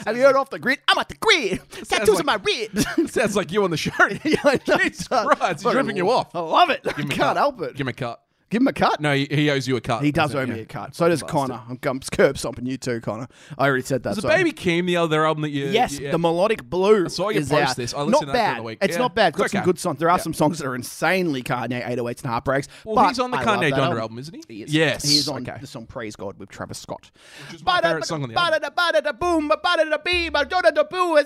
Have 0.05 0.17
you 0.17 0.23
heard 0.23 0.37
off 0.37 0.51
the 0.51 0.59
grid? 0.59 0.79
I'm 0.89 0.99
at 0.99 1.09
the 1.09 1.17
grid. 1.17 1.61
Tattoos 1.71 2.09
like- 2.09 2.21
on 2.21 2.27
my 2.27 2.35
ribs. 2.43 3.13
Sounds 3.13 3.37
like 3.37 3.53
you 3.53 3.65
on 3.65 3.71
the 3.71 3.77
show. 3.77 3.91
Yeah, 4.25 4.57
Jesus 4.79 5.09
Christ, 5.09 5.63
he's 5.63 5.75
ripping 5.75 5.97
you 5.97 6.11
off. 6.11 6.35
I 6.35 6.41
love 6.41 6.71
it. 6.71 6.81
I 6.85 6.91
Give 6.91 6.99
him 7.05 7.11
a 7.11 7.15
can't 7.15 7.37
help 7.39 7.61
it. 7.63 7.73
Give 7.73 7.81
him 7.83 7.89
a 7.89 7.93
cut. 7.93 8.23
Give 8.51 8.63
him 8.63 8.69
a 8.69 8.73
cut. 8.73 9.01
No, 9.01 9.15
he, 9.15 9.27
he 9.31 9.51
owes 9.51 9.69
you 9.69 9.77
a 9.77 9.81
cut. 9.81 10.03
He 10.03 10.11
does 10.11 10.35
owe 10.35 10.47
me 10.47 10.61
a 10.61 10.65
cut. 10.65 10.95
So 10.95 11.07
does 11.09 11.21
Bastard. 11.21 11.31
Conor. 11.51 11.63
I'm, 11.69 11.79
I'm 11.85 12.01
curb 12.01 12.39
stomping 12.39 12.65
you 12.65 12.79
too, 12.79 13.01
Conor. 13.01 13.29
I 13.59 13.67
already 13.67 13.85
said 13.85 14.03
that. 14.05 14.17
Was 14.17 14.21
sorry. 14.21 14.37
Baby 14.37 14.53
Keem 14.53 14.87
the 14.87 14.97
other 14.97 15.27
album 15.27 15.43
that 15.43 15.51
you? 15.51 15.67
Yes, 15.67 15.99
yeah. 15.99 16.13
the 16.13 16.19
melodic 16.19 16.65
blue. 16.65 17.09
saw 17.09 17.29
you 17.29 17.41
is 17.41 17.51
post 17.51 17.71
out. 17.71 17.77
this. 17.77 17.93
I 17.93 17.99
listened 18.03 18.13
not 18.13 18.21
to 18.21 18.27
that 18.27 18.33
bad. 18.33 18.47
during 18.47 18.57
the 18.57 18.63
week. 18.63 18.79
It's 18.81 18.93
Yeah. 18.95 18.99
not 18.99 19.15
bad. 19.15 19.35
Got 19.35 19.45
It's 19.45 19.53
some 19.53 19.59
okay. 19.61 19.65
good 19.67 19.79
songs. 19.79 19.99
There 19.99 20.11
are 20.11 20.19
some 20.19 20.33
songs 20.33 20.59
that 20.59 20.67
are 20.67 20.75
insanely 20.75 21.43
Kanye 21.43 21.85
808s 21.87 22.23
and 22.23 22.31
heartbreaks. 22.31 22.69
Well, 22.85 22.95
but 22.97 23.09
he's 23.09 23.19
on 23.19 23.31
the 23.31 23.37
I 23.37 23.45
love 23.45 23.61
Kanye 23.61 23.71
that 23.71 23.79
Donda 23.79 24.01
album, 24.01 24.19
isn't 24.19 24.35
he? 24.35 24.43
He 24.55 24.63
is. 24.63 24.73
Yes. 24.75 25.05
He 25.05 25.17
is 25.17 25.29
on 25.29 25.43
Okay. 25.49 25.59
the 25.61 25.67
song 25.67 25.87
"Praise 25.87 26.17
God" 26.17 26.39
with 26.39 26.49
Travis 26.49 26.79
Scott. 26.79 27.11
Which 27.49 27.57
is 27.57 27.65
my 27.65 27.81
favourite 27.81 28.07
song 28.07 28.23
on 28.23 28.31
the 28.31 28.39
album. 28.39 29.19
Boom, 29.19 29.49
ba-da-da, 29.49 29.99
bee, 29.99 30.29
ba-da-da, 30.31 30.85
boo, 30.85 31.19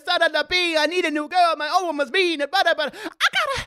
bee. 0.49 0.77
I 0.77 0.87
need 0.87 1.05
a 1.05 1.11
new 1.11 1.29
girl. 1.29 1.55
My 1.57 1.71
old 1.75 1.87
one 1.87 1.97
must 1.99 2.13
be. 2.13 2.37
ba-da-ba. 2.37 2.83
I 2.83 2.87
gotta, 2.87 2.93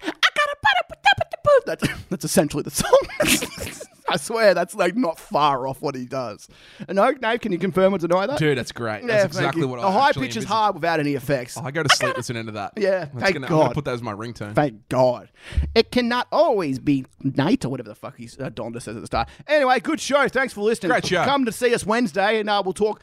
I 0.03 0.12
gotta, 0.12 0.56
ba-da-ba-da-ba-da-boo. 0.62 1.62
That's 1.66 1.88
that's 2.10 2.26
essentially 2.26 2.64
the 2.64 2.72
song. 2.72 2.91
I 4.08 4.18
swear 4.18 4.54
that's 4.54 4.76
like 4.76 4.96
not 4.96 5.18
far 5.20 5.68
off 5.68 5.82
what 5.82 5.96
he 5.96 6.06
does. 6.06 6.48
And 6.88 6.96
no, 6.98 7.10
Nate, 7.10 7.41
can 7.41 7.52
you 7.52 7.58
confirm 7.58 7.96
or 7.96 7.98
deny 7.98 8.28
that? 8.28 8.38
Dude, 8.38 8.56
that's 8.56 8.72
great. 8.72 9.02
Yeah, 9.02 9.08
That's 9.08 9.26
exactly 9.26 9.62
you. 9.62 9.68
what 9.68 9.82
The 9.82 9.88
I 9.88 9.91
high 9.91 10.10
actually 10.10 10.28
pitch 10.28 10.38
is 10.38 10.43
hard 10.43 10.76
without 10.76 11.00
any 11.00 11.16
effects. 11.16 11.58
Oh, 11.58 11.64
I 11.64 11.72
go 11.72 11.82
to 11.82 11.89
sleep 11.96 12.16
listening 12.16 12.46
to 12.46 12.52
that. 12.52 12.74
Yeah, 12.78 13.06
That's 13.06 13.12
thank 13.20 13.34
gonna, 13.34 13.48
I'm 13.48 13.52
gonna 13.52 13.74
put 13.74 13.86
that 13.86 13.96
as 13.96 14.04
my 14.04 14.14
ringtone. 14.14 14.54
Thank 14.54 14.88
God. 14.89 15.32
It 15.74 15.91
cannot 15.91 16.28
always 16.32 16.78
be 16.78 17.06
night 17.24 17.66
or 17.66 17.70
whatever 17.70 17.89
the 17.89 17.96
fuck 17.96 18.16
he's, 18.16 18.39
uh, 18.39 18.52
Donda 18.52 18.80
says 18.80 18.96
at 18.96 19.02
the 19.02 19.08
start. 19.08 19.28
Anyway, 19.48 19.80
good 19.80 20.00
show. 20.00 20.28
Thanks 20.28 20.54
for 20.54 20.62
listening. 20.62 20.91
Great 20.91 21.08
show. 21.08 21.24
Come 21.26 21.46
to 21.46 21.52
see 21.52 21.74
us 21.74 21.84
Wednesday 21.84 22.39
and 22.39 22.48
uh, 22.48 22.62
we'll 22.64 22.74
talk 22.74 23.02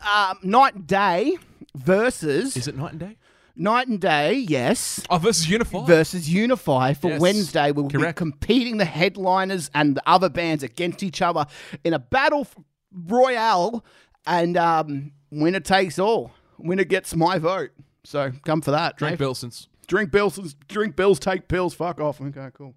um, 0.00 0.38
night 0.42 0.74
and 0.74 0.86
day 0.86 1.36
versus 1.74 2.56
Is 2.56 2.68
it 2.68 2.76
night 2.76 2.92
and 2.92 3.00
day? 3.00 3.16
Night 3.62 3.88
and 3.88 4.00
day, 4.00 4.34
yes. 4.34 5.00
Oh, 5.08 5.18
versus 5.18 5.48
Unify. 5.48 5.86
Versus 5.86 6.28
Unify 6.28 6.92
for 6.94 7.10
Yes, 7.10 7.20
Wednesday. 7.20 7.70
We'll 7.72 7.88
correct. 7.88 8.16
be 8.16 8.18
competing 8.18 8.76
the 8.76 8.84
headliners 8.84 9.70
and 9.74 9.96
the 9.96 10.02
other 10.06 10.28
bands 10.28 10.62
against 10.62 11.02
each 11.02 11.22
other 11.22 11.46
in 11.84 11.94
a 11.94 11.98
battle 11.98 12.46
royale, 12.92 13.84
and 14.26 14.56
um, 14.56 15.12
winner 15.30 15.60
takes 15.60 15.98
all. 15.98 16.32
Winner 16.58 16.84
gets 16.84 17.14
my 17.16 17.38
vote. 17.38 17.70
So 18.04 18.32
come 18.44 18.60
for 18.60 18.72
that. 18.72 18.96
Drink. 18.96 19.18
Bilsons. 19.18 19.68
Drink 19.86 20.10
bills. 20.10 20.54
Drink 20.68 20.96
bills. 20.96 21.18
Take 21.18 21.48
pills. 21.48 21.74
Fuck 21.74 22.00
off. 22.00 22.20
Okay, 22.20 22.48
cool. 22.54 22.74